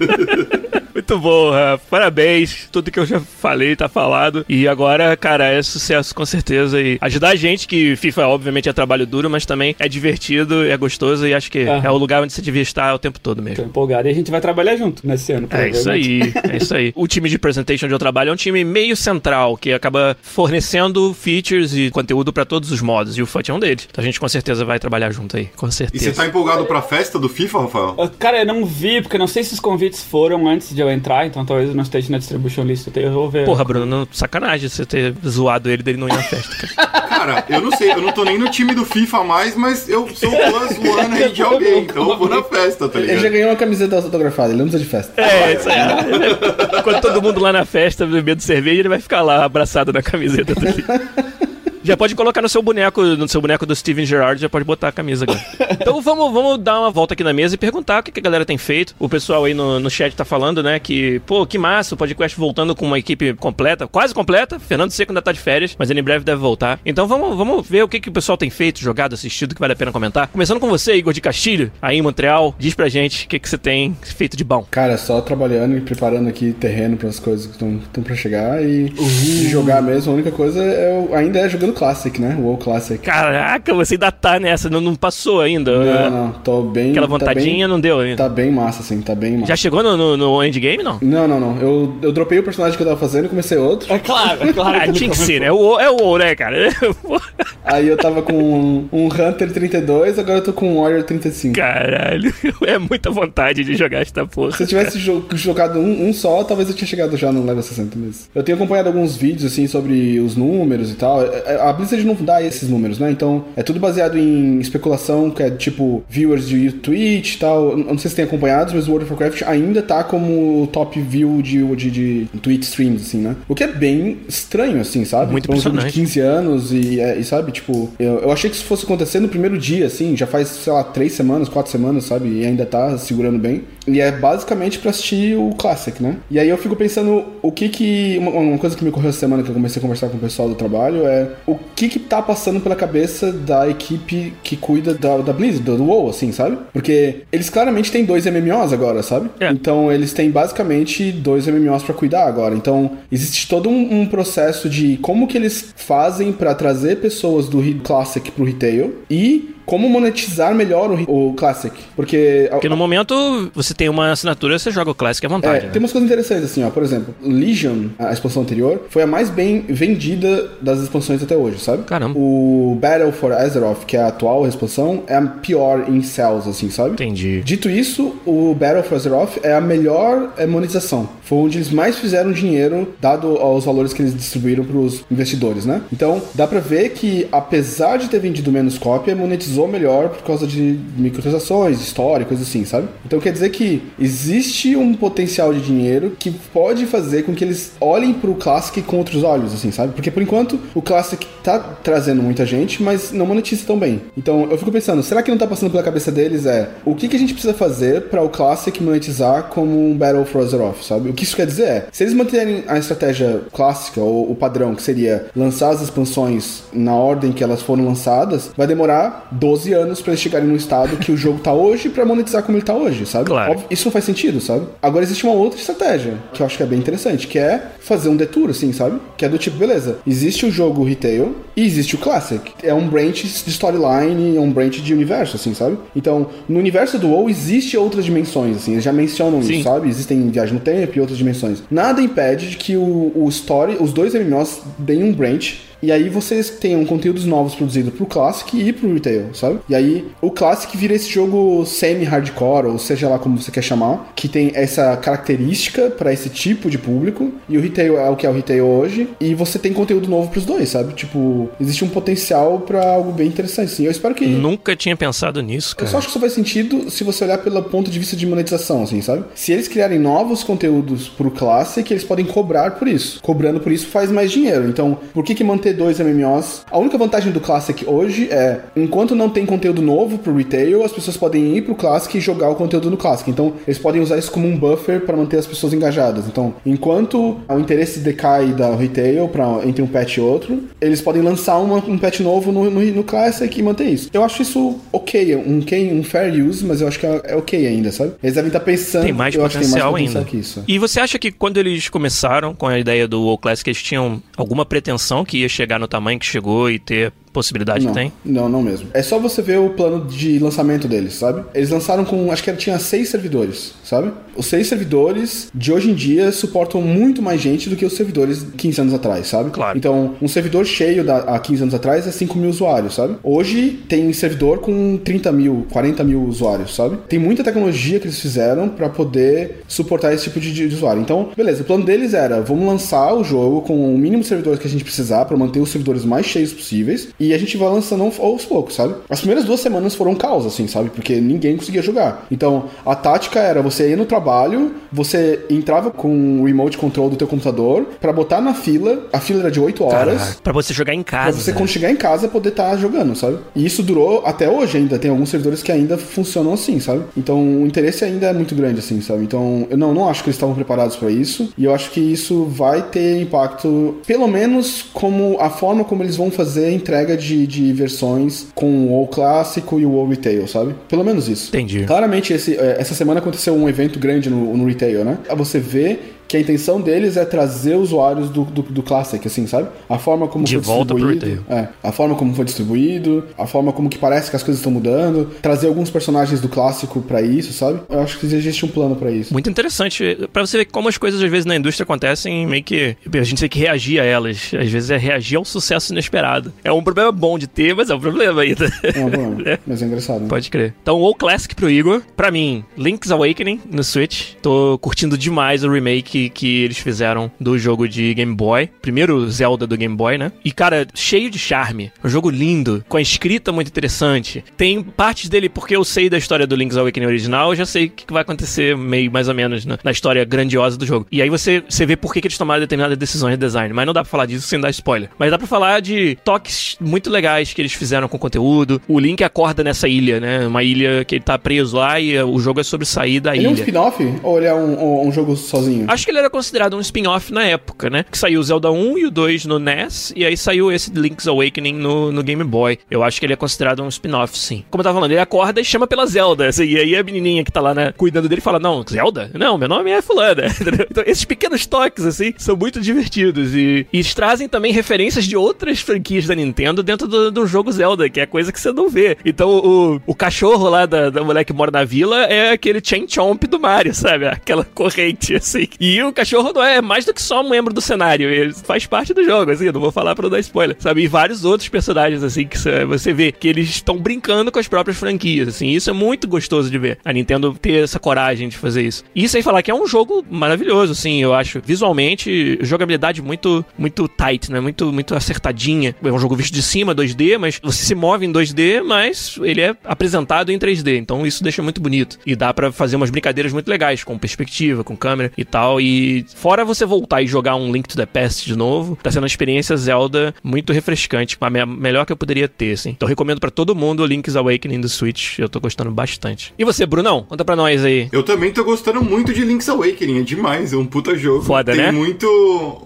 Muito 0.95 1.19
bom, 1.19 1.51
Rafa. 1.51 1.83
Parabéns. 1.91 2.69
Tudo 2.71 2.91
que 2.91 2.99
eu 2.99 3.07
já 3.07 3.21
falei 3.21 3.75
tá 3.77 3.89
falado. 3.89 4.45
E 4.49 4.67
agora, 4.69 5.17
cara, 5.17 5.47
é 5.47 5.63
sucesso 5.63 6.15
com 6.15 6.27
certeza. 6.27 6.81
E 6.81 6.99
ajudar 7.01 7.31
a 7.31 7.37
gente, 7.37 7.67
que 7.69 7.97
FIFA, 7.97 8.18
obviamente, 8.25 8.69
é 8.69 8.73
trabalho 8.73 9.07
duro, 9.07 9.29
mas 9.31 9.45
também 9.47 9.75
é 9.79 9.89
divertido, 9.89 10.65
é 10.65 10.77
gostoso 10.77 11.27
e 11.27 11.35
acho 11.35 11.51
que 11.51 11.63
Aham. 11.63 11.83
é 11.87 11.91
o 11.91 11.97
lugar 11.97 12.23
onde 12.23 12.33
você 12.33 12.43
devia 12.43 12.63
estar 12.63 12.95
o 12.95 12.99
tempo 12.99 13.19
todo 13.21 13.37
Tô 13.39 13.43
mesmo. 13.43 13.65
empolgado. 13.65 14.09
E 14.09 14.11
a 14.11 14.15
gente 14.15 14.31
vai 14.31 14.41
trabalhar 14.41 14.77
junto 14.77 15.07
nesse 15.07 15.33
ano. 15.33 15.49
É 15.51 15.69
isso 15.69 15.91
aí, 15.91 16.33
é 16.51 16.57
isso 16.57 16.75
aí. 16.75 16.93
O 16.95 17.07
time 17.07 17.29
de 17.29 17.39
presentation 17.39 17.87
onde 17.87 17.95
eu 17.95 17.99
trabalho 17.99 18.31
é 18.31 18.33
um 18.33 18.37
time 18.37 18.65
meio 18.65 18.97
central, 18.97 19.57
que 19.57 19.73
acaba 19.73 20.17
fornecendo 20.23 21.13
features 21.15 21.75
e 21.75 21.91
conteúdo 21.91 22.33
pra 22.33 22.45
todos 22.45 22.71
os 22.73 22.81
modos, 22.81 23.17
e 23.19 23.23
o 23.23 23.27
FUT 23.27 23.51
é 23.51 23.55
um 23.55 23.59
deles. 23.61 23.87
Então 23.91 24.03
a 24.03 24.05
gente 24.05 24.19
com 24.19 24.29
certeza 24.29 24.65
vai 24.65 24.79
trabalhar 24.79 25.11
junto 25.11 25.37
aí, 25.37 25.47
com 25.57 25.69
E 25.69 25.73
certeza. 25.73 26.05
você 26.05 26.13
tá 26.13 26.27
empolgado 26.27 26.65
pra 26.65 26.81
festa 26.81 27.19
do 27.19 27.29
FIFA, 27.29 27.61
Rafael? 27.63 27.95
Ah, 27.99 28.09
Cara, 28.19 28.39
eu 28.41 28.47
não 28.47 28.65
vi, 28.65 29.03
porque 29.03 29.17
eu 29.17 29.21
não 29.21 29.27
sei 29.27 29.43
se 29.45 29.53
os 29.55 29.61
convites 29.61 30.03
foram 30.03 30.49
antes 30.49 30.75
de 30.75 30.81
eu 30.81 30.91
entrar, 30.91 31.27
então 31.27 31.45
talvez 31.45 31.69
eu 31.69 31.75
não 31.75 31.83
esteja 31.83 32.11
na 32.11 32.19
distribution 32.19 32.63
list. 32.65 32.87
Eu 32.97 33.13
vou 33.13 33.29
ver. 33.31 33.45
Porra, 33.45 33.65
Bruno, 33.65 34.09
sacanagem 34.11 34.69
você 34.69 34.85
ter 34.87 35.15
zoado 35.27 35.69
ele 35.71 35.83
dele 35.83 35.99
não 35.99 36.09
ir 36.09 36.13
na 36.15 36.23
festa, 36.23 36.67
cara. 36.75 37.09
Cara, 37.09 37.45
eu 37.49 37.61
não 37.61 37.71
sei, 37.73 37.91
eu 37.93 38.01
não 38.01 38.08
tô 38.12 38.25
nem 38.25 38.38
no 38.38 38.49
time 38.50 38.75
do 38.75 38.85
FIFA 38.85 39.25
mais, 39.25 39.55
mas 39.57 39.88
eu 39.88 40.09
sou 40.15 40.31
plus 40.31 40.79
one 40.79 41.23
aí 41.23 41.33
de 41.33 41.43
alguém, 41.43 41.81
então 41.83 42.11
eu 42.11 42.19
vou 42.19 42.29
na 42.29 42.43
festa, 42.43 42.88
tá 42.88 42.99
Ele 42.99 43.09
já 43.09 43.15
ligado? 43.17 43.33
ganhou 43.33 43.50
uma 43.50 43.57
camiseta 43.57 43.97
autografada, 43.97 44.50
ele 44.50 44.59
não 44.62 44.69
precisa 44.69 44.85
de 44.85 44.91
festa. 44.91 45.21
É, 45.21 45.55
isso 45.55 45.69
aí. 45.69 46.79
Enquanto 46.79 47.00
todo 47.03 47.23
mundo 47.23 47.41
lá 47.41 47.53
na 47.53 47.65
festa 47.65 48.07
bebendo 48.07 48.43
cerveja, 48.43 48.81
ele 48.81 48.88
vai 48.88 49.00
ficar 49.00 49.23
lá 49.23 49.45
abraçado 49.45 49.93
na 49.93 50.03
camiseta 50.03 50.55
do 50.55 50.61
Já 51.83 51.97
pode 51.97 52.15
colocar 52.15 52.43
no 52.43 52.49
seu 52.49 52.63
boneco, 52.63 53.03
no 53.03 53.29
seu 53.29 53.41
boneco 53.41 53.65
do 53.65 53.75
Steven 53.75 54.05
Gerrard, 54.05 54.41
já 54.41 54.49
pode 54.49 54.65
botar 54.65 54.89
a 54.89 54.93
camisa 54.93 55.25
agora. 55.25 55.39
Então 55.81 56.01
vamos, 56.01 56.33
vamos 56.33 56.59
dar 56.59 56.81
uma 56.81 56.91
volta 56.91 57.15
aqui 57.15 57.23
na 57.23 57.33
mesa 57.33 57.55
e 57.55 57.59
perguntar 57.59 58.01
o 58.01 58.03
que, 58.03 58.11
que 58.11 58.21
a 58.21 58.23
galera 58.23 58.45
tem 58.45 58.59
feito. 58.59 58.95
O 58.99 59.09
pessoal 59.09 59.45
aí 59.45 59.55
no, 59.55 59.79
no 59.79 59.89
chat 59.89 60.15
tá 60.15 60.25
falando, 60.25 60.63
né, 60.63 60.79
que, 60.79 61.21
pô, 61.21 61.47
que 61.47 61.57
massa, 61.57 61.95
o 61.95 61.99
podcast 61.99 62.37
voltando 62.39 62.75
com 62.75 62.85
uma 62.85 62.99
equipe 62.99 63.33
completa, 63.35 63.87
quase 63.87 64.13
completa. 64.13 64.59
Fernando 64.59 64.91
Seco 64.91 65.13
ainda 65.13 65.23
tá 65.23 65.33
de 65.33 65.39
férias, 65.39 65.77
mas 65.79 65.89
ele 65.89 66.01
em 66.01 66.03
breve 66.03 66.25
deve 66.25 66.41
voltar. 66.41 66.81
Então 66.85 67.07
vamos, 67.07 67.37
vamos 67.37 67.67
ver 67.67 67.85
o 67.85 67.89
que, 67.89 68.01
que 68.01 68.09
o 68.09 68.13
pessoal 68.13 68.37
tem 68.37 68.51
feito, 68.51 68.81
jogado, 68.81 69.15
assistido, 69.15 69.55
que 69.55 69.61
vale 69.61 69.73
a 69.73 69.77
pena 69.77 69.93
comentar. 69.93 70.29
Começando 70.29 70.61
com 70.61 70.69
você, 70.69 70.95
Igor 70.95 71.13
de 71.13 71.21
Castilho, 71.21 71.71
aí 71.81 71.99
em 71.99 72.03
Montreal. 72.03 72.55
Diz 72.59 72.75
pra 72.75 72.89
gente 72.89 73.25
o 73.25 73.29
que, 73.29 73.39
que 73.39 73.49
você 73.49 73.59
tem 73.59 73.97
feito 74.03 74.37
de 74.37 74.45
bom. 74.45 74.67
Cara, 74.71 74.97
só 74.99 75.21
trabalhando 75.21 75.77
e 75.77 75.81
preparando 75.81 76.29
aqui 76.29 76.53
terreno 76.53 76.97
para 76.97 77.09
as 77.09 77.19
coisas 77.19 77.47
que 77.47 77.53
estão 77.53 78.03
pra 78.03 78.15
chegar 78.15 78.63
e 78.63 78.89
de 78.89 79.49
jogar 79.49 79.83
mesmo. 79.83 80.13
A 80.13 80.15
única 80.15 80.31
coisa 80.31 80.63
é, 80.63 81.09
ainda 81.15 81.39
é 81.39 81.49
jogando 81.49 81.68
Classic, 81.73 82.21
né? 82.21 82.37
O 82.39 82.43
WoW 82.43 82.57
Classic. 82.59 82.99
Caraca, 82.99 83.73
você 83.75 83.95
ainda 83.95 84.11
tá 84.13 84.39
nessa, 84.41 84.69
não, 84.71 84.81
não 84.81 84.95
passou 84.95 85.41
ainda. 85.41 85.79
Não, 85.79 86.11
não, 86.11 86.33
tô 86.33 86.63
bem. 86.63 86.91
Aquela 86.91 87.07
tá 87.07 87.11
vontadinha 87.11 87.67
bem- 87.67 87.69
não 87.69 87.81
deu 87.81 88.01
ainda. 88.01 88.17
Tá 88.17 88.29
bem 88.29 88.51
massa, 88.51 88.81
assim, 88.83 89.01
tá 89.01 89.15
bem 89.15 89.35
massa. 89.35 89.47
Já 89.47 89.57
chegou 89.57 89.83
no, 89.83 89.97
no, 89.97 90.17
no 90.17 90.45
endgame, 90.45 90.83
não? 90.83 90.99
Não, 91.03 91.27
não, 91.29 91.41
não. 91.41 91.59
Eu, 91.61 91.95
eu 92.03 92.13
dropei 92.13 92.39
o 92.39 92.43
personagem 92.43 92.77
que 92.77 92.83
eu 92.83 92.87
tava 92.89 92.99
fazendo 93.01 93.27
e 93.27 93.29
comecei 93.29 93.59
outro. 93.59 93.93
É 93.93 93.99
claro, 93.99 94.49
é 94.49 94.53
claro. 94.53 94.79
Ah, 94.81 94.93
tinha 94.93 95.11
que 95.11 95.17
ser, 95.17 95.41
né? 95.41 95.47
É 95.47 95.53
o, 95.53 95.79
é 95.79 95.91
o 95.91 95.97
WoW, 95.97 96.19
né, 96.19 96.35
cara? 96.35 96.57
Aí 97.65 97.87
eu 97.89 97.97
tava 97.97 98.23
com 98.23 98.33
um, 98.33 98.89
um 98.93 99.07
Hunter 99.07 99.53
32, 99.53 100.19
agora 100.19 100.39
eu 100.39 100.45
tô 100.45 100.53
com 100.53 100.73
um 100.77 100.83
Warrior 100.83 101.03
35. 101.03 101.55
Caralho, 101.55 102.33
é 102.67 102.79
muita 102.79 103.11
vontade 103.11 103.63
de 103.65 103.75
jogar 103.77 104.01
esta 104.01 104.23
Se 104.23 104.29
porra. 104.29 104.57
eu 104.61 104.67
tivesse 104.67 104.99
jo- 104.99 105.25
jogado 105.35 105.79
um, 105.79 106.09
um 106.09 106.13
só, 106.13 106.43
talvez 106.45 106.69
eu 106.69 106.75
tinha 106.75 106.89
chegado 106.89 107.17
já 107.17 107.31
no 107.33 107.45
level 107.45 107.63
60 107.63 107.97
mesmo. 107.99 108.23
Eu 108.35 108.43
tenho 108.43 108.57
acompanhado 108.57 108.89
alguns 108.89 109.17
vídeos, 109.17 109.53
assim, 109.53 109.67
sobre 109.67 110.19
os 110.21 110.35
números 110.37 110.91
e 110.91 110.95
tal. 110.95 111.23
É- 111.23 111.43
é- 111.47 111.58
A 111.61 111.73
Blizzard 111.73 112.05
não 112.05 112.15
dá 112.15 112.43
esses 112.43 112.69
números, 112.69 112.99
né? 112.99 113.11
Então, 113.11 113.45
é 113.57 113.62
tudo 113.62 113.81
baseado 113.81 114.19
em 114.19 114.59
especulação, 114.61 115.31
que 115.31 115.43
é 115.43 115.50
tipo 115.50 116.03
viewers 116.09 116.49
de 116.49 116.73
Twitch 116.73 117.35
e 117.35 117.38
tal. 117.38 117.77
Não 117.77 117.99
sei 117.99 118.11
se 118.11 118.17
tem 118.17 118.25
acompanhado, 118.25 118.73
mas 118.75 118.87
o 118.87 118.91
World 118.91 119.05
of 119.05 119.12
Warcraft 119.12 119.43
ainda 119.43 119.83
tá 119.83 120.05
como 120.05 120.67
top 120.69 121.00
view 121.00 121.41
de, 121.43 121.65
de, 121.77 121.91
de 121.91 122.27
Twitch 122.41 122.62
streams, 122.65 123.03
assim, 123.03 123.19
né? 123.19 123.37
O 123.49 123.55
que 123.55 123.65
é 123.65 123.69
bem 123.69 124.19
estranho, 124.29 124.81
assim, 124.81 125.05
sabe? 125.05 125.33
Muito 125.33 125.49
Pra 125.49 125.57
um 125.57 125.61
jogo 125.61 125.79
de 125.79 125.85
impressionante. 125.85 126.12
15 126.12 126.21
anos 126.21 126.73
e, 126.73 127.00
é, 127.00 127.19
e 127.19 127.25
sabe, 127.25 127.53
tipo, 127.53 127.91
eu, 127.99 128.21
eu 128.21 128.33
achei 128.33 128.50
que 128.50 128.57
isso 128.57 128.65
fosse 128.65 128.85
acontecer 128.85 129.21
no 129.21 129.29
primeiro 129.29 129.59
dia, 129.59 129.87
assim, 129.87 130.17
já 130.17 130.27
faz, 130.27 130.49
sei 130.49 130.73
lá, 130.73 130.85
três 130.85 131.12
semanas, 131.12 131.49
quatro 131.49 131.71
semanas, 131.71 132.05
sabe? 132.05 132.29
E 132.29 132.47
ainda 132.47 132.67
tá 132.67 132.97
segurando 132.99 133.38
bem. 133.38 133.62
E 133.87 134.00
é 134.00 134.12
basicamente 134.12 134.79
pra 134.79 134.91
assistir 134.91 135.37
o 135.37 135.55
Classic, 135.55 136.03
né? 136.03 136.17
E 136.31 136.38
aí 136.38 136.49
eu 136.49 136.59
fico 136.59 136.77
pensando 136.77 137.25
o 137.41 137.50
que 137.50 137.69
que. 137.69 138.19
Uma, 138.19 138.31
uma 138.31 138.59
coisa 138.59 138.77
que 138.77 138.85
me 138.85 138.91
ocorreu 138.91 139.09
essa 139.09 139.19
semana 139.19 139.43
que 139.43 139.49
eu 139.49 139.55
comecei 139.55 139.81
a 139.81 139.83
conversar 139.83 140.09
com 140.09 140.17
o 140.17 140.21
pessoal 140.21 140.49
do 140.49 140.55
trabalho 140.55 141.07
é 141.07 141.31
o 141.49 141.59
que 141.75 141.88
que 141.88 141.99
tá 141.99 142.21
passando 142.21 142.61
pela 142.61 142.76
cabeça 142.76 143.33
da 143.33 143.69
equipe 143.69 144.35
que 144.43 144.57
cuida 144.57 144.93
da, 144.93 145.17
da 145.19 145.33
Blizzard, 145.33 145.64
do 145.64 145.85
WoW, 145.85 146.11
assim, 146.11 146.31
sabe? 146.31 146.59
Porque 146.73 147.23
eles 147.33 147.49
claramente 147.49 147.90
têm 147.90 148.05
dois 148.05 148.26
MMOs 148.26 148.73
agora, 148.73 149.02
sabe? 149.02 149.31
É. 149.40 149.50
Então 149.50 149.90
eles 149.90 150.12
têm 150.12 150.31
basicamente 150.31 151.11
dois 151.11 151.47
MMOs 151.47 151.83
pra 151.83 151.95
cuidar 151.95 152.26
agora. 152.26 152.55
Então 152.55 152.93
existe 153.11 153.49
todo 153.49 153.69
um, 153.69 154.02
um 154.02 154.07
processo 154.07 154.69
de 154.69 154.99
como 154.99 155.26
que 155.26 155.38
eles 155.38 155.73
fazem 155.75 156.33
pra 156.33 156.55
trazer 156.55 156.97
pessoas 156.97 157.49
do 157.49 157.59
Classic 157.83 158.31
pro 158.31 158.45
retail 158.45 158.97
e 159.11 159.55
como 159.69 159.89
monetizar 159.89 160.55
melhor 160.55 160.91
o, 160.91 161.29
o 161.29 161.35
Classic. 161.35 161.75
Porque. 161.95 162.49
Porque 162.51 162.69
no 162.69 162.77
momento 162.77 163.51
você 163.55 163.75
tem 163.75 163.89
uma 163.89 164.11
assinatura, 164.13 164.59
você 164.59 164.71
joga 164.71 164.91
o 164.91 164.95
Classic 164.95 165.25
à 165.25 165.29
É, 165.29 165.31
vontade. 165.31 165.67
né? 165.67 165.71
tem 165.73 165.79
umas 165.81 165.93
coisas 165.93 166.09
interessantes 166.09 166.45
assim, 166.51 166.65
ó. 166.65 166.71
Por 166.71 166.83
exemplo, 166.83 167.15
Legion, 167.23 167.89
a 167.99 168.11
expansão 168.13 168.43
anterior, 168.43 168.83
foi 168.89 169.03
a 169.03 169.07
mais 169.07 169.29
bem 169.29 169.61
vendida 169.69 170.49
das 170.63 170.81
expansões 170.81 171.23
até 171.23 171.37
hoje, 171.37 171.59
sabe? 171.61 171.83
Caramba. 171.85 172.19
O 172.19 172.79
Battle 172.81 173.13
for 173.13 173.33
Azeroth, 173.33 173.85
que 173.87 173.97
é 173.97 174.01
a 174.01 174.07
atual 174.09 174.47
expansão, 174.47 175.03
é 175.07 175.15
a 175.17 175.23
pior 175.23 175.85
em 175.89 176.03
sales, 176.03 176.47
assim, 176.47 176.71
sabe? 176.71 176.93
Entendi. 176.93 177.43
Dito 177.43 177.69
isso, 177.69 178.17
o 178.25 178.55
Battle 178.59 178.83
for 178.83 178.95
Azeroth 178.95 179.39
é 179.43 179.53
a 179.53 179.61
melhor 179.61 180.33
é, 180.39 180.47
monetização. 180.47 181.09
Foi 181.23 181.39
onde 181.39 181.59
eles 181.59 181.71
mais 181.71 181.99
fizeram 181.99 182.33
dinheiro, 182.33 182.89
dado 183.01 183.37
aos 183.37 183.65
valores 183.67 183.93
que 183.93 184.01
eles 184.01 184.17
distribuíram 184.17 184.65
para 184.65 184.79
os 184.79 185.05
investidores, 185.11 185.67
né? 185.67 185.83
Então, 185.93 186.23
dá 186.35 186.47
pra 186.47 186.59
ver 186.61 186.91
que, 186.91 187.29
apesar 187.31 187.99
de 187.99 188.09
ter 188.09 188.19
vendido 188.19 188.51
menos 188.51 188.79
cópia, 188.79 189.15
monetizou 189.15 189.58
melhor 189.67 190.11
por 190.11 190.23
causa 190.23 190.47
de 190.47 190.79
microtransações, 190.97 191.81
história, 191.81 192.27
coisa 192.27 192.43
assim, 192.43 192.65
sabe? 192.65 192.88
Então, 193.05 193.19
quer 193.21 193.33
dizer 193.33 193.50
que 193.50 193.83
existe 193.99 194.77
um 194.77 194.95
potencial 194.95 195.53
de 195.53 195.61
dinheiro 195.61 196.12
que 196.19 196.31
pode 196.31 196.87
fazer 196.87 197.25
com 197.25 197.35
que 197.35 197.45
eles 197.45 197.73
olhem 197.81 198.12
pro 198.12 198.35
Classic 198.35 198.81
com 198.83 198.99
outros 198.99 199.23
olhos, 199.23 199.55
assim, 199.55 199.71
sabe? 199.71 199.93
Porque, 199.95 200.11
por 200.11 200.23
enquanto, 200.23 200.59
o 200.75 200.83
Classic 200.83 201.27
tá 201.43 201.59
trazendo 201.59 202.23
muita 202.23 202.45
gente, 202.45 202.83
mas 202.83 203.12
não 203.12 203.27
monetiza 203.27 203.65
tão 203.67 203.79
bem. 203.79 204.03
Então, 204.17 204.49
eu 204.50 204.59
fico 204.59 204.71
pensando, 204.71 205.03
será 205.03 205.23
que 205.23 205.31
não 205.31 205.38
tá 205.38 205.47
passando 205.47 205.71
pela 205.71 205.83
cabeça 205.83 206.12
deles 206.12 206.47
é 206.47 206.71
o 206.85 206.95
que, 206.95 207.09
que 207.09 207.17
a 207.17 207.19
gente 207.19 207.33
precisa 207.33 207.55
fazer 207.55 208.03
para 208.03 208.23
o 208.23 208.29
Classic 208.29 208.83
monetizar 208.83 209.45
como 209.45 209.91
um 209.91 209.97
Battle 209.97 210.25
for 210.25 210.43
Azeroth, 210.43 210.83
sabe? 210.83 211.09
O 211.11 211.12
que 211.12 211.25
isso 211.25 211.37
quer 211.37 211.47
dizer 211.47 211.69
é, 211.69 211.87
se 211.91 212.05
eles 212.05 212.15
manterem 212.15 212.65
a 212.67 212.79
estratégia 212.79 213.41
clássica, 213.53 214.00
ou 214.00 214.31
o 214.31 214.35
padrão, 214.35 214.75
que 214.75 214.83
seria 214.83 215.27
lançar 215.35 215.71
as 215.71 215.83
expansões 215.83 216.62
na 216.73 216.95
ordem 216.95 217.33
que 217.33 217.43
elas 217.43 217.62
foram 217.62 217.85
lançadas, 217.85 218.50
vai 218.57 218.67
demorar 218.67 219.29
12 219.33 219.48
anos 219.73 220.00
para 220.00 220.12
eles 220.12 220.21
chegarem 220.21 220.49
no 220.49 220.57
estado 220.57 220.97
que 220.97 221.12
o 221.12 221.17
jogo 221.17 221.38
tá 221.38 221.52
hoje 221.52 221.88
para 221.88 222.05
monetizar 222.05 222.43
como 222.43 222.57
ele 222.57 222.64
tá 222.64 222.75
hoje, 222.75 223.07
sabe? 223.07 223.26
Claro. 223.26 223.52
Óbvio, 223.52 223.67
isso 223.71 223.85
não 223.87 223.93
faz 223.93 224.05
sentido, 224.05 224.40
sabe? 224.40 224.67
Agora 224.83 225.05
existe 225.05 225.25
uma 225.25 225.35
outra 225.35 225.59
estratégia 225.59 226.14
que 226.33 226.43
eu 226.43 226.47
acho 226.47 226.57
que 226.57 226.62
é 226.62 226.67
bem 226.67 226.78
interessante, 226.78 227.26
que 227.26 227.38
é 227.38 227.62
fazer 227.81 228.09
um 228.09 228.17
detour, 228.17 228.50
assim, 228.50 228.73
sabe? 228.73 228.99
Que 229.17 229.25
é 229.25 229.28
do 229.28 229.38
tipo, 229.38 229.57
beleza, 229.57 229.99
existe 230.07 230.47
o 230.47 230.50
jogo 230.50 230.85
retail 230.85 231.35
e 231.57 231.64
existe 231.64 231.95
o 231.95 231.99
classic. 231.99 232.52
É 232.62 232.73
um 232.75 232.88
branch 232.88 233.23
de 233.23 233.50
storyline, 233.50 234.37
é 234.37 234.40
um 234.40 234.50
branch 234.50 234.81
de 234.81 234.93
universo, 234.93 235.37
assim, 235.37 235.55
sabe? 235.55 235.78
Então, 235.95 236.28
no 236.49 236.59
universo 236.59 236.99
do 236.99 237.09
WoW 237.09 237.28
existe 237.28 237.76
outras 237.76 238.05
dimensões, 238.05 238.57
assim, 238.57 238.73
eles 238.73 238.85
já 238.85 238.93
mencionam 238.93 239.43
Sim. 239.43 239.55
isso, 239.55 239.64
sabe? 239.64 239.88
Existem 239.88 240.28
viagem 240.31 240.55
no 240.55 240.61
tempo 240.61 240.97
e 240.97 241.00
outras 241.00 241.19
dimensões. 241.19 241.62
Nada 241.71 242.00
impede 242.00 242.50
de 242.50 242.57
que 242.57 242.76
o, 242.76 243.12
o 243.14 243.28
story, 243.28 243.76
os 243.81 243.93
dois 243.93 244.14
MMOs 244.14 244.61
deem 244.78 245.02
um 245.02 245.12
branch 245.12 245.68
e 245.83 245.93
aí 245.93 246.09
vocês 246.09 246.51
tenham 246.51 246.85
conteúdos 246.85 247.25
novos 247.25 247.55
produzidos 247.55 247.95
pro 247.95 248.07
Classic 248.07 248.57
e 248.61 248.73
pro 248.73 248.93
Retail, 248.93 249.35
sabe? 249.35 249.61
E 249.69 249.75
aí 249.75 250.07
o 250.21 250.31
Classic 250.31 250.77
vira 250.77 250.95
esse 250.95 251.09
jogo 251.09 251.65
semi-hardcore, 251.65 252.67
ou 252.67 252.79
seja 252.79 253.09
lá 253.09 253.19
como 253.19 253.41
você 253.41 253.51
quer 253.51 253.63
chamar, 253.63 254.13
que 254.15 254.29
tem 254.29 254.53
essa 254.55 254.97
característica 254.97 255.91
pra 255.91 256.13
esse 256.13 256.29
tipo 256.29 256.71
de 256.71 256.79
público, 256.79 257.33
e 257.49 257.57
o 257.57 257.61
Retail 257.61 257.99
é 257.99 258.09
o 258.11 258.17
que 258.17 258.27
é 258.27 258.31
o 258.31 258.33
Retail 258.33 258.65
hoje, 258.65 259.09
e 259.21 259.35
você 259.35 259.59
tem 259.59 259.73
conteúdo 259.73 260.09
novo 260.09 260.31
pros 260.31 260.45
dois, 260.45 260.69
sabe? 260.69 260.95
Tipo, 260.95 261.49
existe 261.61 261.85
um 261.85 261.89
potencial 261.89 262.61
pra 262.61 262.89
algo 262.89 263.13
bem 263.13 263.29
interessante, 263.29 263.71
sim. 263.71 263.85
Eu 263.85 263.91
espero 263.91 264.15
que... 264.15 264.27
Nunca 264.27 264.77
tinha 264.77 264.97
pensado 264.97 265.41
nisso, 265.43 265.73
Eu 265.73 265.79
cara. 265.79 265.91
só 265.91 265.99
acho 265.99 266.07
que 266.07 266.11
isso 266.13 266.21
faz 266.21 266.33
sentido 266.33 266.91
se 266.91 267.05
você 267.05 267.25
olhar 267.25 267.39
pelo 267.39 267.63
ponto 267.63 267.91
de 267.91 267.99
vista 267.99 268.17
de 268.17 268.27
monetização, 268.27 268.83
assim, 268.83 269.01
sabe? 269.01 269.25
Se 269.35 269.53
eles 269.53 269.69
criarem 269.69 269.99
novos 269.99 270.43
conteúdos 270.45 271.09
pro 271.09 271.31
Classic, 271.31 271.91
eles 271.93 272.05
podem 272.05 272.25
cobrar 272.25 272.73
por 272.73 272.89
isso. 272.89 273.21
Cobrando 273.23 273.61
por 273.61 273.73
isso 273.73 273.87
faz 273.87 274.11
mais 274.11 274.31
dinheiro. 274.31 274.69
Então, 274.69 274.99
por 275.13 275.25
que 275.25 275.35
que 275.35 275.45
manter 275.45 275.68
ter 275.69 275.73
dois 275.75 275.99
MMOs. 275.99 276.63
A 276.71 276.79
única 276.79 276.97
vantagem 276.97 277.33
do 277.33 277.41
Classic 277.41 277.85
hoje 277.87 278.29
é, 278.31 278.61
enquanto 278.77 279.15
não 279.15 279.29
tem 279.29 279.45
conteúdo 279.45 279.83
novo 279.83 280.19
pro 280.19 280.35
retail, 280.35 280.85
as 280.85 280.93
pessoas 280.93 281.17
podem 281.17 281.57
ir 281.57 281.63
pro 281.63 281.75
Classic 281.75 282.17
e 282.17 282.21
jogar 282.21 282.49
o 282.51 282.55
conteúdo 282.55 282.91
no 282.91 282.97
Classic. 282.97 283.31
Então, 283.31 283.55
eles 283.67 283.79
podem 283.79 284.01
usar 284.01 284.19
isso 284.19 284.31
como 284.31 284.47
um 284.47 284.57
buffer 284.57 285.01
para 285.01 285.17
manter 285.17 285.39
as 285.39 285.47
pessoas 285.47 285.73
engajadas. 285.73 286.27
Então, 286.27 286.55
enquanto 286.65 287.39
o 287.49 287.59
interesse 287.59 288.01
decai 288.01 288.47
da 288.53 288.75
retail 288.75 289.29
pra, 289.29 289.61
entre 289.65 289.83
um 289.83 289.87
patch 289.87 290.17
e 290.17 290.21
outro, 290.21 290.65
eles 290.81 291.01
podem 291.01 291.23
lançar 291.23 291.59
uma, 291.59 291.77
um 291.77 291.99
patch 291.99 292.21
novo 292.21 292.51
no, 292.53 292.71
no, 292.71 292.81
no, 292.81 293.05
Classic 293.05 293.59
e 293.59 293.63
manter 293.63 293.85
isso. 293.85 294.11
Eu 294.13 294.25
acho 294.25 294.43
isso 294.43 294.79
ok, 294.93 295.37
um, 295.37 295.65
um 295.93 296.03
fair 296.03 296.33
use, 296.45 296.65
mas 296.65 296.81
eu 296.81 296.89
acho 296.89 296.99
que 296.99 297.07
é, 297.07 297.23
é 297.25 297.37
ok 297.37 297.67
ainda, 297.67 297.91
sabe? 297.93 298.13
Eles 298.23 298.35
devem 298.35 298.49
estar 298.49 298.61
pensando. 298.61 299.05
Tem 299.05 299.13
mais 299.13 299.35
eu 299.35 299.43
potencial 299.43 299.95
acho 299.95 300.05
que 300.05 300.05
tem 300.05 300.15
mais 300.15 300.17
ainda. 300.17 300.31
que 300.31 300.37
isso. 300.37 300.65
E 300.67 300.79
você 300.79 301.01
acha 301.01 301.19
que 301.19 301.31
quando 301.31 301.59
eles 301.59 301.89
começaram 301.89 302.55
com 302.55 302.67
a 302.67 302.79
ideia 302.79 303.07
do 303.09 303.23
WoW 303.23 303.39
Classic, 303.39 303.69
eles 303.69 303.83
tinham 303.83 304.23
alguma 304.37 304.65
pretensão 304.65 305.25
que 305.25 305.39
ia 305.39 305.49
chegar 305.59 305.81
no 305.81 305.88
tamanho 305.88 306.21
que 306.21 306.27
chegou 306.27 306.71
e 306.71 306.79
ter 306.79 307.12
possibilidade 307.38 307.85
não, 307.85 307.92
que 307.92 307.99
tem? 307.99 308.12
Não, 308.25 308.49
não 308.49 308.62
mesmo. 308.62 308.88
É 308.92 309.02
só 309.02 309.18
você 309.18 309.40
ver 309.40 309.59
o 309.59 309.71
plano 309.71 310.07
de 310.07 310.38
lançamento 310.38 310.88
deles, 310.88 311.14
sabe? 311.14 311.45
Eles 311.54 311.71
lançaram 311.71 312.04
com, 312.04 312.30
acho 312.33 312.42
que 312.42 312.52
tinha 312.54 312.78
seis 312.78 313.09
servidores, 313.09 313.75
sabe? 313.85 314.12
Os 314.37 314.47
seis 314.47 314.66
servidores 314.66 315.49
de 315.54 315.73
hoje 315.73 315.90
em 315.90 315.95
dia 315.95 316.33
suportam 316.33 316.80
muito 316.83 317.23
mais 317.23 317.40
gente 317.40 317.68
do 317.68 317.76
que 317.76 317.85
os 317.85 317.92
servidores 317.95 318.47
15 318.57 318.80
anos 318.80 318.95
atrás, 318.95 319.26
sabe? 319.26 319.50
Claro. 319.50 319.78
Então, 319.78 320.14
um 320.21 320.28
servidor 320.28 320.64
cheio 320.66 321.04
da, 321.04 321.18
há 321.18 321.38
15 321.38 321.62
anos 321.62 321.75
atrás 321.75 322.07
é 322.07 322.11
5 322.11 322.37
mil 322.38 322.50
usuários, 322.50 322.95
sabe? 322.95 323.16
Hoje 323.23 323.80
tem 323.88 324.12
servidor 324.12 324.59
com 324.59 324.99
30 324.99 325.33
mil, 325.33 325.66
40 325.71 326.04
mil 326.04 326.23
usuários, 326.23 326.75
sabe? 326.75 326.99
Tem 327.09 327.18
muita 327.18 327.45
tecnologia 327.45 327.99
que 328.00 328.07
eles 328.07 328.21
fizeram 328.21 328.68
para 328.68 328.88
poder 328.88 329.62
suportar 329.66 330.12
esse 330.12 330.25
tipo 330.25 330.40
de, 330.40 330.52
de, 330.52 330.75
usuário. 330.75 331.00
Então, 331.00 331.30
beleza, 331.37 331.62
o 331.62 331.64
plano 331.64 331.85
deles 331.85 332.14
era, 332.14 332.40
vamos 332.40 332.66
lançar 332.66 333.14
o 333.14 333.25
jogo 333.25 333.62
com 333.62 333.95
o 333.95 333.99
mínimo 333.99 334.23
de 334.23 334.28
servidores 334.28 334.59
que 334.59 334.66
a 334.66 334.71
gente 334.71 334.85
precisar 334.85 335.25
para 335.25 335.37
manter 335.37 335.61
os 335.61 335.71
servidores 335.71 336.04
mais 336.04 336.26
cheios 336.26 336.52
possíveis 336.52 337.09
e 337.18 337.28
a 337.33 337.39
gente 337.39 337.57
vai 337.57 337.69
lançando 337.69 338.05
aos 338.19 338.45
poucos, 338.45 338.75
sabe? 338.75 338.95
As 339.09 339.21
primeiras 339.21 339.45
duas 339.45 339.61
semanas 339.61 339.95
foram 339.95 340.15
caos, 340.15 340.47
assim, 340.47 340.67
sabe? 340.67 340.91
Porque 340.91 341.21
ninguém 341.21 341.57
conseguia 341.57 341.83
jogar. 341.83 342.27
Então, 342.31 342.67
a 342.85 342.95
tática 342.95 343.41
era 343.41 343.63
você 343.63 343.91
ir 343.91 343.97
no 343.97 344.07
trabalho, 344.07 344.75
você 344.93 345.41
entrava 345.51 345.91
com 345.91 346.41
o 346.41 346.45
remote 346.45 346.79
control 346.79 347.11
do 347.11 347.17
teu 347.17 347.27
computador 347.27 347.87
para 348.01 348.13
botar 348.13 348.41
na 348.41 348.55
fila, 348.55 349.07
a 349.13 349.21
fila 349.21 349.41
era 349.41 349.51
de 349.51 349.61
8 349.61 349.85
horas. 349.85 350.39
Pra 350.43 350.53
você 350.53 350.73
jogar 350.73 350.95
em 350.95 351.03
casa. 351.03 351.33
Pra 351.33 351.45
você, 351.45 351.53
quando 351.53 351.69
chegar 351.69 351.91
em 351.91 351.97
casa, 351.97 352.29
poder 352.29 352.51
estar 352.51 352.71
tá 352.71 352.77
jogando, 352.77 353.15
sabe? 353.15 353.39
E 353.55 353.65
isso 353.65 353.83
durou 353.83 354.23
até 354.25 354.49
hoje 354.49 354.79
ainda. 354.79 354.99
Tem 354.99 355.11
alguns 355.11 355.29
servidores 355.29 355.63
que 355.63 355.73
ainda 355.73 355.99
funcionam 355.99 356.53
assim, 356.53 356.81
sabe? 356.81 357.03
Então, 357.17 357.39
o 357.63 357.67
interesse 357.67 358.05
ainda 358.05 358.27
é 358.27 358.33
muito 358.33 358.55
grande, 358.55 358.79
assim, 358.79 359.01
sabe? 359.01 359.23
Então, 359.23 359.67
eu 359.71 359.77
não, 359.77 359.93
não 359.93 360.09
acho 360.09 360.23
que 360.23 360.29
eles 360.29 360.37
estavam 360.37 360.55
preparados 360.55 360.97
para 360.97 361.11
isso. 361.11 361.53
E 361.57 361.65
eu 361.65 361.75
acho 361.75 361.91
que 361.91 362.01
isso 362.01 362.45
vai 362.45 362.83
ter 362.83 363.21
impacto, 363.21 363.97
pelo 364.07 364.27
menos 364.27 364.85
como 364.93 365.37
a 365.41 365.51
forma 365.51 365.85
como 365.85 366.03
eles 366.03 366.17
vão 366.17 366.31
fazer 366.31 366.67
a 366.67 366.73
entrega 366.73 367.08
de, 367.17 367.47
de 367.47 367.73
versões 367.73 368.49
com 368.55 368.67
o 368.67 368.88
WoW 368.91 369.09
clássico 369.09 369.79
e 369.79 369.87
o 369.87 369.91
WoW 369.91 370.09
Retail, 370.09 370.47
sabe? 370.47 370.75
Pelo 370.88 371.05
menos 371.05 371.29
isso. 371.29 371.49
Entendi. 371.49 371.85
Claramente, 371.85 372.33
esse, 372.33 372.57
é, 372.57 372.77
essa 372.79 372.95
semana 372.95 373.21
aconteceu 373.21 373.55
um 373.55 373.69
evento 373.69 373.99
grande 373.99 374.31
no, 374.31 374.57
no 374.57 374.67
Retail, 374.67 375.05
né? 375.05 375.19
Você 375.37 375.59
vê 375.59 375.99
que 376.29 376.37
a 376.37 376.41
intenção 376.41 376.81
deles 376.81 377.17
é 377.17 377.25
trazer 377.25 377.75
usuários 377.75 378.29
do, 378.29 378.45
do, 378.45 378.63
do 378.63 378.83
Classic, 378.83 379.27
assim, 379.27 379.47
sabe? 379.47 379.69
A 379.89 379.99
forma 379.99 380.29
como 380.29 380.45
De 380.45 380.55
foi 380.55 380.63
volta 380.63 380.95
pro 380.95 381.11
distribuído. 381.11 381.45
É, 381.49 381.69
a 381.83 381.91
forma 381.91 382.15
como 382.15 382.35
foi 382.35 382.45
distribuído, 382.45 383.25
a 383.37 383.47
forma 383.47 383.73
como 383.73 383.89
que 383.89 383.99
parece 383.99 384.29
que 384.29 384.37
as 384.37 384.43
coisas 384.43 384.61
estão 384.61 384.71
mudando, 384.71 385.31
trazer 385.41 385.69
alguns 385.69 385.89
personagens 385.89 386.41
do 386.41 386.49
clássico 386.49 387.01
para 387.01 387.23
isso, 387.23 387.53
sabe? 387.55 387.81
Eu 387.89 388.01
acho 388.01 388.19
que 388.19 388.27
existe 388.27 388.65
um 388.67 388.69
plano 388.69 388.95
para 388.95 389.11
isso. 389.11 389.33
Muito 389.33 389.49
interessante. 389.49 390.29
para 390.31 390.45
você 390.47 390.59
ver 390.59 390.65
como 390.67 390.89
as 390.89 390.99
coisas 390.99 391.23
às 391.23 391.31
vezes 391.31 391.47
na 391.47 391.57
indústria 391.57 391.85
acontecem, 391.85 392.47
meio 392.47 392.63
que 392.63 392.95
a 393.13 393.23
gente 393.23 393.41
tem 393.41 393.49
que 393.49 393.59
reagir 393.59 393.99
a 393.99 394.05
elas. 394.05 394.51
Às 394.55 394.69
vezes 394.69 394.91
é 394.91 394.99
reagir 394.99 395.37
ao 395.37 395.45
sucesso 395.45 395.93
inesperado. 395.93 396.53
É 396.63 396.71
um 396.71 396.83
problema 396.83 397.11
bom 397.11 397.39
de 397.39 397.47
ter, 397.47 397.75
mas 397.75 397.89
é 397.89 397.95
um 397.95 398.01
problema 398.01 398.43
ainda. 398.43 398.71
É 398.83 399.01
um 399.01 399.11
problema. 399.11 399.43
é. 399.49 399.59
Mas 399.67 399.83
é 399.83 399.87
engraçado. 399.87 400.21
Né? 400.21 400.29
Pode 400.29 400.51
crer. 400.51 400.75
Então, 400.83 401.01
o 401.01 401.15
Classic 401.15 401.55
pro 401.55 401.71
Igor. 401.71 402.03
Pra 402.15 402.31
mim, 402.31 402.65
Link's 402.77 403.11
Awakening 403.11 403.61
no 403.71 403.83
Switch. 403.83 404.35
Tô 404.43 404.79
curtindo 404.79 405.17
demais 405.17 405.65
o 405.65 405.71
remake 405.71 406.18
que 406.31 406.63
eles 406.63 406.79
fizeram 406.79 407.31
do 407.41 407.59
jogo 407.59 407.89
de 407.89 408.13
Game 408.15 408.35
Boy. 408.35 408.69
Primeiro 408.81 409.29
Zelda 409.31 409.67
do 409.67 409.77
Game 409.77 409.95
Boy, 409.95 410.19
né? 410.19 410.33
E, 410.45 410.51
cara, 410.53 410.87
cheio 410.95 411.31
de 411.31 411.39
charme. 411.39 411.93
Um 412.03 412.09
jogo 412.09 412.31
lindo, 412.31 412.85
com 412.89 412.97
a 412.97 413.03
escrita 413.03 413.53
muito 413.53 413.69
interessante. 413.69 414.45
Tem 414.57 414.83
partes 414.83 415.29
dele, 415.29 415.49
porque 415.49 415.77
eu 415.77 415.85
sei 415.85 416.09
da 416.11 416.19
história 416.19 416.47
do 416.47 416.57
Link's 416.57 416.77
Awakening 416.77 417.07
original, 417.07 417.51
eu 417.51 417.57
já 417.57 417.67
sei 417.67 417.87
o 417.87 417.91
que 417.91 418.13
vai 418.13 418.23
acontecer 418.23 418.77
meio 418.77 419.11
mais 419.11 419.29
ou 419.29 419.35
menos 419.35 419.65
na, 419.65 419.79
na 419.83 419.91
história 419.91 420.25
grandiosa 420.25 420.77
do 420.77 420.87
jogo. 420.87 421.07
E 421.13 421.23
aí 421.23 421.31
você, 421.31 421.63
você 421.69 421.85
vê 421.87 421.97
por 421.97 422.13
que, 422.13 422.21
que 422.21 422.27
eles 422.27 422.39
tomaram 422.39 422.61
determinadas 422.61 422.97
decisões 422.97 423.33
de 423.33 423.45
design. 423.45 423.73
Mas 423.75 423.87
não 423.87 423.93
dá 423.93 424.03
pra 424.03 424.11
falar 424.11 424.27
disso 424.27 424.47
sem 424.47 424.61
dar 424.61 424.71
spoiler. 424.71 425.11
Mas 425.19 425.31
dá 425.31 425.39
pra 425.39 425.47
falar 425.47 425.81
de 425.81 426.17
toques 426.25 426.77
muito 426.81 427.11
legais 427.11 427.53
que 427.53 427.61
eles 427.61 427.73
fizeram 427.73 428.09
com 428.09 428.17
o 428.17 428.21
conteúdo. 428.21 428.81
O 428.89 428.99
Link 428.99 429.23
acorda 429.23 429.63
nessa 429.63 429.89
ilha, 429.89 430.21
né? 430.21 430.47
Uma 430.47 430.63
ilha 430.63 431.05
que 431.05 431.17
ele 431.17 431.25
tá 431.25 431.39
preso 431.39 431.77
lá 431.77 432.01
e 432.01 432.21
o 432.23 432.39
jogo 432.39 432.61
é 432.61 432.63
sobre 432.63 432.87
sair 432.87 433.21
da 433.21 433.35
ele 433.35 433.45
ilha. 433.45 433.49
Ele 433.49 433.77
é 433.77 433.81
um 433.81 433.89
spin-off? 433.89 434.15
Ou 434.23 434.39
ele 434.39 434.47
é 434.47 434.55
um, 434.55 435.09
um, 435.09 435.13
jogo 435.13 435.37
sozinho? 435.37 435.85
Acho 435.89 436.07
que 436.09 436.12
ele 436.12 436.21
era 436.21 436.31
considerado 436.31 436.75
um 436.75 436.81
spin-off 436.81 437.31
na 437.31 437.45
época, 437.45 437.91
né? 437.91 438.03
Que 438.11 438.17
saiu 438.17 438.41
o 438.41 438.43
Zelda 438.43 438.73
1 438.73 438.97
e 438.97 439.05
o 439.05 439.11
2 439.11 439.45
no 439.45 439.59
NES, 439.59 440.15
e 440.17 440.25
aí 440.25 440.38
saiu 440.38 440.73
esse 440.73 440.91
Link's 440.91 441.29
Awakening 441.29 441.75
no, 441.75 442.11
no 442.11 442.23
Game 442.23 442.43
Boy. 442.45 442.79
Eu 442.91 443.03
acho 443.03 443.21
que 443.21 443.27
ele 443.27 443.35
é 443.35 443.37
considerado 443.37 443.83
um 443.83 443.88
spin-off, 443.88 444.38
sim. 444.38 444.65
Como 444.71 444.81
eu 444.81 444.85
tava 444.85 444.95
falando, 444.95 445.11
ele 445.11 445.21
acorda 445.21 445.61
e 445.61 445.65
chama 445.65 445.87
pela 445.87 446.07
Zelda. 446.07 446.49
Assim, 446.49 446.65
e 446.65 446.79
aí 446.79 446.97
a 446.97 447.03
menininha 447.03 447.45
que 447.45 447.53
tá 447.53 447.61
lá 447.61 447.75
né, 447.75 447.93
cuidando 447.95 448.27
dele 448.27 448.41
fala: 448.41 448.59
Não, 448.59 448.83
Zelda? 448.88 449.31
Não, 449.35 449.59
meu 449.59 449.69
nome 449.69 449.91
é 449.91 450.00
Fulana. 450.00 450.45
então, 450.91 451.05
esses 451.07 451.27
pequenos 451.27 451.67
toques, 451.67 452.07
assim, 452.07 452.33
são 452.38 452.57
muito 452.57 452.81
divertidos. 452.81 453.55
E, 453.55 453.87
e 453.93 454.03
trazem 454.03 454.49
também 454.49 454.73
referências 454.73 455.27
de 455.27 455.37
outras 455.37 455.81
franquias 455.81 456.27
da 456.27 456.35
Nintendo 456.35 456.83
dentro 456.83 457.07
do, 457.07 457.31
do 457.31 457.47
jogo 457.47 457.71
Zelda, 457.71 458.09
que 458.09 458.19
é 458.19 458.25
coisa 458.25 458.50
que 458.50 458.59
você 458.59 458.73
não 458.73 458.88
vê. 458.88 459.19
Então, 459.27 459.50
o, 459.50 460.00
o 460.07 460.15
cachorro 460.15 460.71
lá 460.71 460.87
da, 460.87 461.11
da 461.11 461.23
mulher 461.23 461.45
que 461.45 461.53
mora 461.53 461.71
na 461.71 461.85
vila 461.85 462.25
é 462.25 462.53
aquele 462.53 462.81
Chain 462.83 463.07
Chomp 463.07 463.45
do 463.45 463.61
Mario, 463.61 463.95
sabe? 463.95 464.27
Aquela 464.27 464.65
corrente, 464.65 465.35
assim. 465.35 465.69
E 465.79 465.98
o 466.02 466.12
cachorro 466.12 466.52
não 466.52 466.62
é 466.62 466.81
mais 466.81 467.05
do 467.05 467.14
que 467.14 467.23
só 467.23 467.43
um 467.43 467.49
membro 467.49 467.73
do 467.73 467.81
cenário. 467.81 468.28
Ele 468.28 468.52
faz 468.52 468.87
parte 468.87 469.14
do 469.14 469.25
jogo, 469.25 469.51
assim. 469.51 469.70
Não 469.70 469.81
vou 469.81 469.92
falar 469.92 470.14
pra 470.14 470.25
não 470.25 470.31
dar 470.31 470.40
spoiler, 470.40 470.77
sabe? 470.79 471.03
E 471.03 471.07
vários 471.07 471.44
outros 471.44 471.68
personagens, 471.68 472.23
assim, 472.23 472.46
que 472.46 472.59
você 472.87 473.12
vê 473.12 473.33
que 473.33 473.49
eles 473.49 473.68
estão 473.68 473.96
brincando 473.96 474.51
com 474.51 474.59
as 474.59 474.68
próprias 474.68 474.99
franquias, 474.99 475.49
assim. 475.49 475.70
Isso 475.70 475.90
é 475.90 475.92
muito 475.92 476.27
gostoso 476.29 476.70
de 476.70 476.79
ver. 476.79 476.99
A 477.05 477.12
Nintendo 477.12 477.55
ter 477.61 477.85
essa 477.85 477.99
coragem 477.99 478.49
de 478.49 478.57
fazer 478.57 478.83
isso. 478.83 479.05
E 479.14 479.29
sem 479.29 479.42
falar 479.42 479.62
que 479.62 479.70
é 479.70 479.75
um 479.75 479.87
jogo 479.87 480.25
maravilhoso, 480.31 480.92
assim, 480.92 481.23
eu 481.23 481.35
acho. 481.35 481.61
Visualmente, 481.64 482.59
jogabilidade 482.62 483.23
muito, 483.23 483.64
muito 483.77 484.09
tight, 484.09 484.51
né? 484.51 484.61
Muito, 484.61 484.92
muito 484.92 485.14
acertadinha. 485.14 485.94
É 486.03 486.12
um 486.12 486.18
jogo 486.18 486.35
visto 486.37 486.53
de 486.53 486.62
cima, 486.62 486.94
2D, 486.94 487.38
mas 487.38 487.61
você 487.62 487.85
se 487.85 487.94
move 487.94 488.27
em 488.27 488.33
2D, 488.33 488.83
mas 488.83 489.38
ele 489.42 489.61
é 489.61 489.77
apresentado 489.85 490.51
em 490.51 490.59
3D. 490.59 490.96
Então 490.96 491.27
isso 491.27 491.42
deixa 491.42 491.62
muito 491.62 491.81
bonito. 491.81 492.18
E 492.27 492.35
dá 492.37 492.53
para 492.53 492.70
fazer 492.73 492.96
umas 492.96 493.11
brincadeiras 493.11 493.53
muito 493.53 493.68
legais, 493.68 494.05
com 494.05 494.18
perspectiva, 494.18 494.85
com 494.85 494.96
câmera 494.96 495.33
e 495.37 495.44
tal. 495.44 495.81
E 495.81 495.88
fora 496.35 496.64
você 496.64 496.85
voltar 496.85 497.22
e 497.22 497.27
jogar 497.27 497.57
um 497.57 497.72
Link 497.72 497.88
to 497.88 497.96
the 497.96 498.07
Past 498.07 498.46
de 498.46 498.57
novo, 498.57 498.96
tá 499.03 499.11
sendo 499.11 499.22
uma 499.22 499.27
experiência 499.29 499.77
Zelda 499.77 500.35
muito 500.42 500.72
refrescante, 500.72 501.37
a 501.40 501.51
me 501.51 501.64
melhor 501.66 502.05
que 502.07 502.12
eu 502.12 502.16
poderia 502.16 502.48
ter, 502.48 502.72
assim. 502.72 502.90
Então 502.90 503.09
recomendo 503.09 503.40
para 503.40 503.51
todo 503.51 503.74
mundo 503.74 504.03
o 504.03 504.07
Link's 504.07 504.37
Awakening 504.37 504.81
do 504.81 504.88
Switch. 504.88 505.38
Eu 505.38 505.48
tô 505.48 505.61
gostando 505.61 505.90
bastante. 505.90 506.53
E 506.59 506.64
você, 506.64 506.87
Brunão? 506.87 507.24
Conta 507.29 507.44
pra 507.44 507.57
nós 507.57 507.85
aí. 507.85 508.09
Eu 508.12 508.22
também 508.22 508.53
tô 508.53 508.64
gostando 508.64 509.03
muito 509.03 509.33
de 509.33 509.44
Link's 509.44 509.68
Awakening, 509.68 510.20
é 510.20 510.22
demais, 510.22 510.72
é 510.72 510.77
um 510.77 510.87
puta 510.87 511.16
jogo. 511.16 511.42
Foda, 511.44 511.72
Tem 511.72 511.81
né? 511.83 511.92
muito 511.92 512.27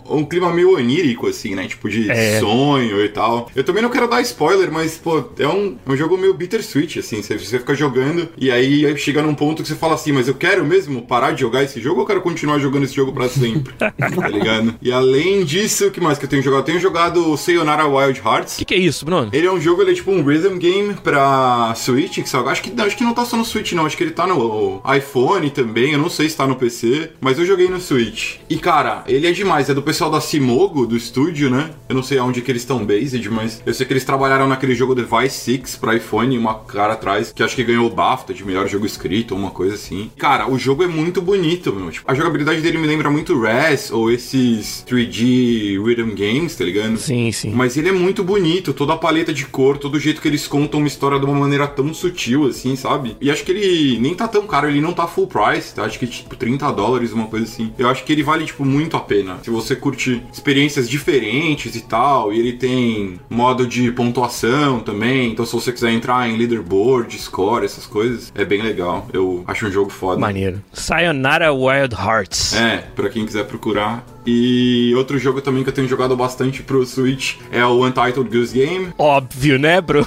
um 0.09 0.25
clima 0.25 0.53
meio 0.53 0.75
onírico, 0.77 1.27
assim, 1.27 1.55
né? 1.55 1.67
Tipo 1.67 1.89
de 1.89 2.11
É. 2.11 2.39
sonho 2.41 3.05
e 3.05 3.09
tal. 3.09 3.51
Eu 3.55 3.65
também 3.65 3.83
não 3.83 3.91
quero 3.91 4.09
dar 4.09 4.21
spoiler, 4.23 4.71
mas, 4.73 4.97
pô, 4.97 5.25
é 5.39 5.47
um, 5.49 5.77
é 5.87 5.91
um 5.91 5.97
jogo 5.97 6.17
meio 6.17 6.35
bittersweet, 6.35 6.99
assim. 6.99 7.23
Você, 7.23 7.39
você 7.39 7.59
fica 7.59 7.75
jogando 7.75 8.29
e 8.37 8.51
aí 8.51 8.97
chega 8.99 9.23
num 9.23 9.35
ponto 9.35 9.63
que 9.63 9.69
você 9.69 9.75
fala 9.75 9.95
assim, 9.95 10.13
mas 10.13 10.29
eu 10.29 10.35
quero 10.35 10.65
mesmo 10.65 11.03
parar 11.03 11.33
de 11.33 11.41
jogar 11.41 11.63
esse 11.63 11.81
jogo 11.81 11.97
ou 11.97 12.03
eu 12.03 12.07
quero 12.07 12.21
continuar 12.23 12.59
jogando 12.59 12.85
esse 12.85 12.92
jogo 12.95 13.13
pra 13.13 13.29
sempre? 13.29 13.73
tá 13.75 14.29
ligado? 14.29 14.75
E 14.83 14.93
além 14.93 15.45
disso, 15.45 15.87
o 15.87 15.91
que 15.91 16.01
mais 16.01 16.19
que 16.19 16.25
eu 16.25 16.29
tenho 16.29 16.43
jogado? 16.43 16.61
Eu 16.61 16.65
tenho 16.65 16.81
jogado 16.81 17.37
Sayonara 17.37 17.87
Wild 17.87 18.21
Hearts. 18.25 18.55
O 18.55 18.59
que, 18.59 18.65
que 18.65 18.75
é 18.75 18.79
isso, 18.79 19.05
Bruno? 19.05 19.31
Ele 19.33 19.47
é 19.47 19.53
um 19.53 19.61
jogo, 19.61 19.83
ele 19.83 19.93
é 19.93 19.95
tipo 19.95 20.11
um 20.11 20.23
rhythm 20.25 20.59
game 20.59 20.95
pra 20.95 21.75
Switch, 21.75 22.19
que 22.21 22.29
só, 22.29 22.47
acho, 22.49 22.63
que, 22.63 22.81
acho 22.81 22.97
que 22.97 23.05
não 23.05 23.15
tá 23.15 23.25
só 23.25 23.37
no 23.37 23.45
Switch, 23.45 23.73
não. 23.73 23.87
Acho 23.87 23.97
que 23.97 24.05
ele 24.05 24.13
tá 24.13 24.27
no 24.27 24.81
iPhone 24.97 25.51
também. 25.51 25.93
Eu 25.93 25.99
não 25.99 26.11
sei 26.11 26.29
se 26.29 26.37
tá 26.37 26.47
no 26.47 26.57
PC, 26.57 27.13
mas 27.21 27.39
eu 27.39 27.45
joguei 27.45 27.69
no 27.69 27.81
Switch. 27.81 28.37
E 28.49 28.57
cara, 28.57 29.03
ele 29.07 29.27
é 29.27 29.33
demais. 29.33 29.69
É 29.69 29.75
do 29.75 29.83
pessoal 29.83 30.11
da 30.11 30.21
Simogo, 30.21 30.87
do 30.87 30.97
estúdio, 30.97 31.51
né? 31.51 31.71
Eu 31.89 31.95
não 31.95 32.03
sei 32.03 32.19
aonde 32.19 32.41
que 32.43 32.51
eles 32.51 32.63
estão 32.63 32.85
based, 32.85 33.29
mas 33.31 33.63
eu 33.65 33.75
sei 33.75 33.87
que 33.87 33.93
eles 33.93 34.05
trabalharam 34.05 34.47
naquele 34.47 34.75
jogo 34.75 34.95
Device 34.95 35.39
6 35.41 35.77
pra 35.77 35.95
iPhone, 35.95 36.37
uma 36.39 36.55
cara 36.61 36.95
atrás, 36.95 37.33
que 37.33 37.43
acho 37.43 37.57
que 37.57 37.65
ganhou 37.65 37.87
o 37.87 37.91
BAFTA 37.91 38.35
de 38.35 38.45
melhor 38.45 38.69
jogo 38.69 38.87
escrito, 38.87 39.35
uma 39.35 39.51
coisa 39.51 39.75
assim. 39.75 40.11
Cara, 40.19 40.51
o 40.51 40.59
jogo 40.59 40.83
é 40.83 40.87
muito 40.87 41.21
bonito, 41.21 41.73
meu. 41.73 41.91
Tipo, 41.91 42.11
a 42.11 42.15
jogabilidade 42.15 42.61
dele 42.61 42.79
me 42.83 42.89
lembra 42.89 43.11
muito 43.11 43.41
Res 43.41 43.91
ou 43.91 44.11
esses 44.11 44.85
3D 44.89 45.83
rhythm 45.83 46.15
games, 46.15 46.57
tá 46.57 46.65
ligado? 46.65 46.97
Sim, 46.99 47.31
sim. 47.31 47.53
Mas 47.53 47.77
ele 47.77 47.89
é 47.89 47.93
muito 47.93 48.25
bonito, 48.25 48.75
toda 48.75 48.95
a 48.95 48.97
paleta 48.97 49.33
de 49.33 49.47
cor, 49.47 49.79
todo 49.79 49.95
o 49.95 50.01
jeito 50.01 50.21
que 50.21 50.29
eles 50.29 50.47
contam 50.49 50.81
uma 50.81 50.89
história 50.89 51.19
de 51.19 51.25
uma 51.25 51.35
maneira 51.39 51.67
tão 51.67 51.95
sutil 51.95 52.47
assim, 52.47 52.75
sabe? 52.77 53.17
E 53.21 53.31
acho 53.31 53.45
que 53.45 53.53
ele 53.53 53.99
nem 54.01 54.15
tá 54.15 54.27
tão 54.27 54.47
caro, 54.47 54.69
ele 54.69 54.81
não 54.81 54.93
tá 54.93 55.07
full 55.07 55.29
price, 55.29 55.75
tá? 55.75 55.85
Acho 55.85 55.99
que 55.99 56.07
tipo 56.07 56.35
30 56.35 56.71
dólares, 56.73 57.13
uma 57.13 57.27
coisa 57.27 57.47
assim. 57.47 57.73
Eu 57.79 57.89
acho 57.89 58.05
que 58.05 58.13
ele 58.13 58.23
vale, 58.23 58.45
tipo, 58.45 58.65
muito 58.65 58.97
a 58.97 59.01
pena. 59.01 59.39
Se 59.43 59.51
você 59.51 59.77
curte 59.77 60.23
experiências 60.33 60.89
diferentes 60.89 61.77
e 61.77 61.81
tal, 61.81 62.33
e 62.33 62.39
ele 62.39 62.55
tem 62.55 63.21
modo 63.31 63.67
de 63.67 63.93
pontuação 63.93 64.81
também, 64.81 65.31
então 65.31 65.47
se 65.47 65.53
você 65.53 65.73
quiser 65.73 65.93
entrar 65.93 66.29
em 66.29 66.37
leaderboard, 66.37 67.17
score, 67.19 67.65
essas 67.65 67.87
coisas, 67.87 68.33
é 68.35 68.45
bem 68.45 68.61
legal. 68.63 69.07
Eu 69.13 69.45
acho 69.47 69.67
um 69.67 69.71
jogo 69.71 69.91
foda. 69.91 70.21
Maneiro. 70.21 70.63
Sayonara 70.73 71.53
Wild 71.53 71.95
Hearts. 71.95 72.55
É, 72.55 72.62
pra 72.95 73.09
quem 73.09 73.25
quiser 73.25 73.45
procurar. 73.45 74.05
E 74.27 74.93
outro 74.97 75.19
jogo 75.19 75.41
também 75.41 75.63
que 75.63 75.69
eu 75.71 75.75
tenho 75.75 75.89
jogado 75.89 76.17
bastante 76.17 76.63
pro 76.63 76.85
Switch 76.87 77.37
é 77.51 77.65
o 77.65 77.85
Untitled 77.85 78.29
Goose 78.31 78.55
Game, 78.55 78.93
Óbvio, 78.99 79.59
né, 79.59 79.81
Bruno? 79.81 80.07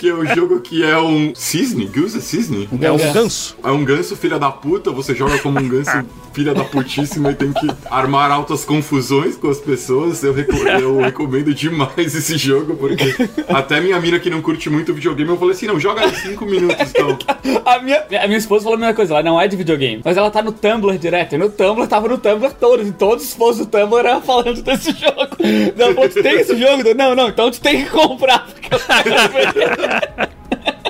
que 0.00 0.08
é 0.08 0.14
um 0.14 0.26
jogo 0.34 0.60
que 0.60 0.82
é 0.84 0.98
um 0.98 1.32
cisne, 1.34 1.86
goose 1.86 2.18
é 2.18 2.20
cisne? 2.20 2.68
É 2.80 2.90
um 2.90 2.96
ganso. 2.96 3.56
É 3.62 3.70
um 3.70 3.84
ganso 3.84 4.16
filha 4.16 4.38
da 4.38 4.50
puta, 4.50 4.90
você 4.90 5.14
joga 5.14 5.38
como 5.38 5.60
um 5.60 5.68
ganso 5.68 5.90
filha 6.34 6.52
da 6.52 6.64
putíssima 6.64 7.30
e 7.30 7.34
tem 7.34 7.52
que 7.52 7.66
armar 7.90 8.30
altas 8.30 8.64
confusões 8.64 9.36
com 9.36 9.48
as 9.48 9.58
pessoas. 9.58 10.22
Eu, 10.24 10.32
reco- 10.34 10.56
eu 10.56 10.98
recomendo 11.00 11.54
demais 11.54 12.14
esse 12.14 12.36
jogo, 12.36 12.76
porque 12.76 13.14
até 13.48 13.80
minha 13.80 13.98
mina 14.00 14.18
que 14.18 14.28
não 14.28 14.42
curte 14.42 14.68
muito 14.68 14.92
videogame, 14.92 15.30
eu 15.30 15.36
falei 15.38 15.54
assim, 15.54 15.66
não, 15.66 15.78
joga 15.78 16.02
aí 16.02 16.14
5 16.14 16.44
minutos, 16.44 16.90
então. 16.90 17.16
A 17.64 17.78
minha, 17.78 18.04
a 18.22 18.26
minha 18.26 18.36
esposa 18.38 18.64
falou 18.64 18.76
a 18.76 18.80
mesma 18.80 18.94
coisa, 18.94 19.14
ela 19.14 19.22
não 19.22 19.40
é 19.40 19.48
de 19.48 19.56
videogame, 19.56 20.02
mas 20.04 20.16
ela 20.18 20.30
tá 20.30 20.42
no 20.42 20.52
Tumblr 20.52 20.98
direto. 20.98 21.34
E 21.34 21.38
no 21.38 21.48
Tumblr 21.48 21.86
tava 21.86 22.08
no 22.08 22.18
Tumblr 22.18 22.52
todos, 22.60 22.86
e 22.88 22.92
todos 22.92 23.24
os 23.24 23.34
posts 23.34 23.64
do 23.64 23.70
Tumblr 23.70 24.00
eram 24.06 24.20
falando 24.20 24.60
desse 24.62 24.90
jogo. 24.98 25.36
Ela 25.78 25.94
falou, 25.94 26.08
tu 26.10 26.22
tem 26.22 26.40
esse 26.40 26.56
jogo? 26.56 26.82
Não, 26.94 27.14
não, 27.14 27.28
então 27.28 27.50
tu 27.50 27.60
tem 27.60 27.84
que 27.84 27.90
comprar, 27.90 28.46
porque 28.46 28.74
eu. 28.74 28.78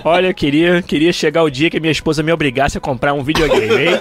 Olha, 0.04 0.28
eu 0.28 0.34
queria, 0.34 0.82
queria 0.82 1.12
chegar 1.12 1.42
o 1.42 1.50
dia 1.50 1.70
que 1.70 1.80
minha 1.80 1.90
esposa 1.92 2.22
me 2.22 2.30
obrigasse 2.32 2.76
a 2.76 2.80
comprar 2.80 3.14
um 3.14 3.22
videogame, 3.22 3.64
hein? 3.74 4.00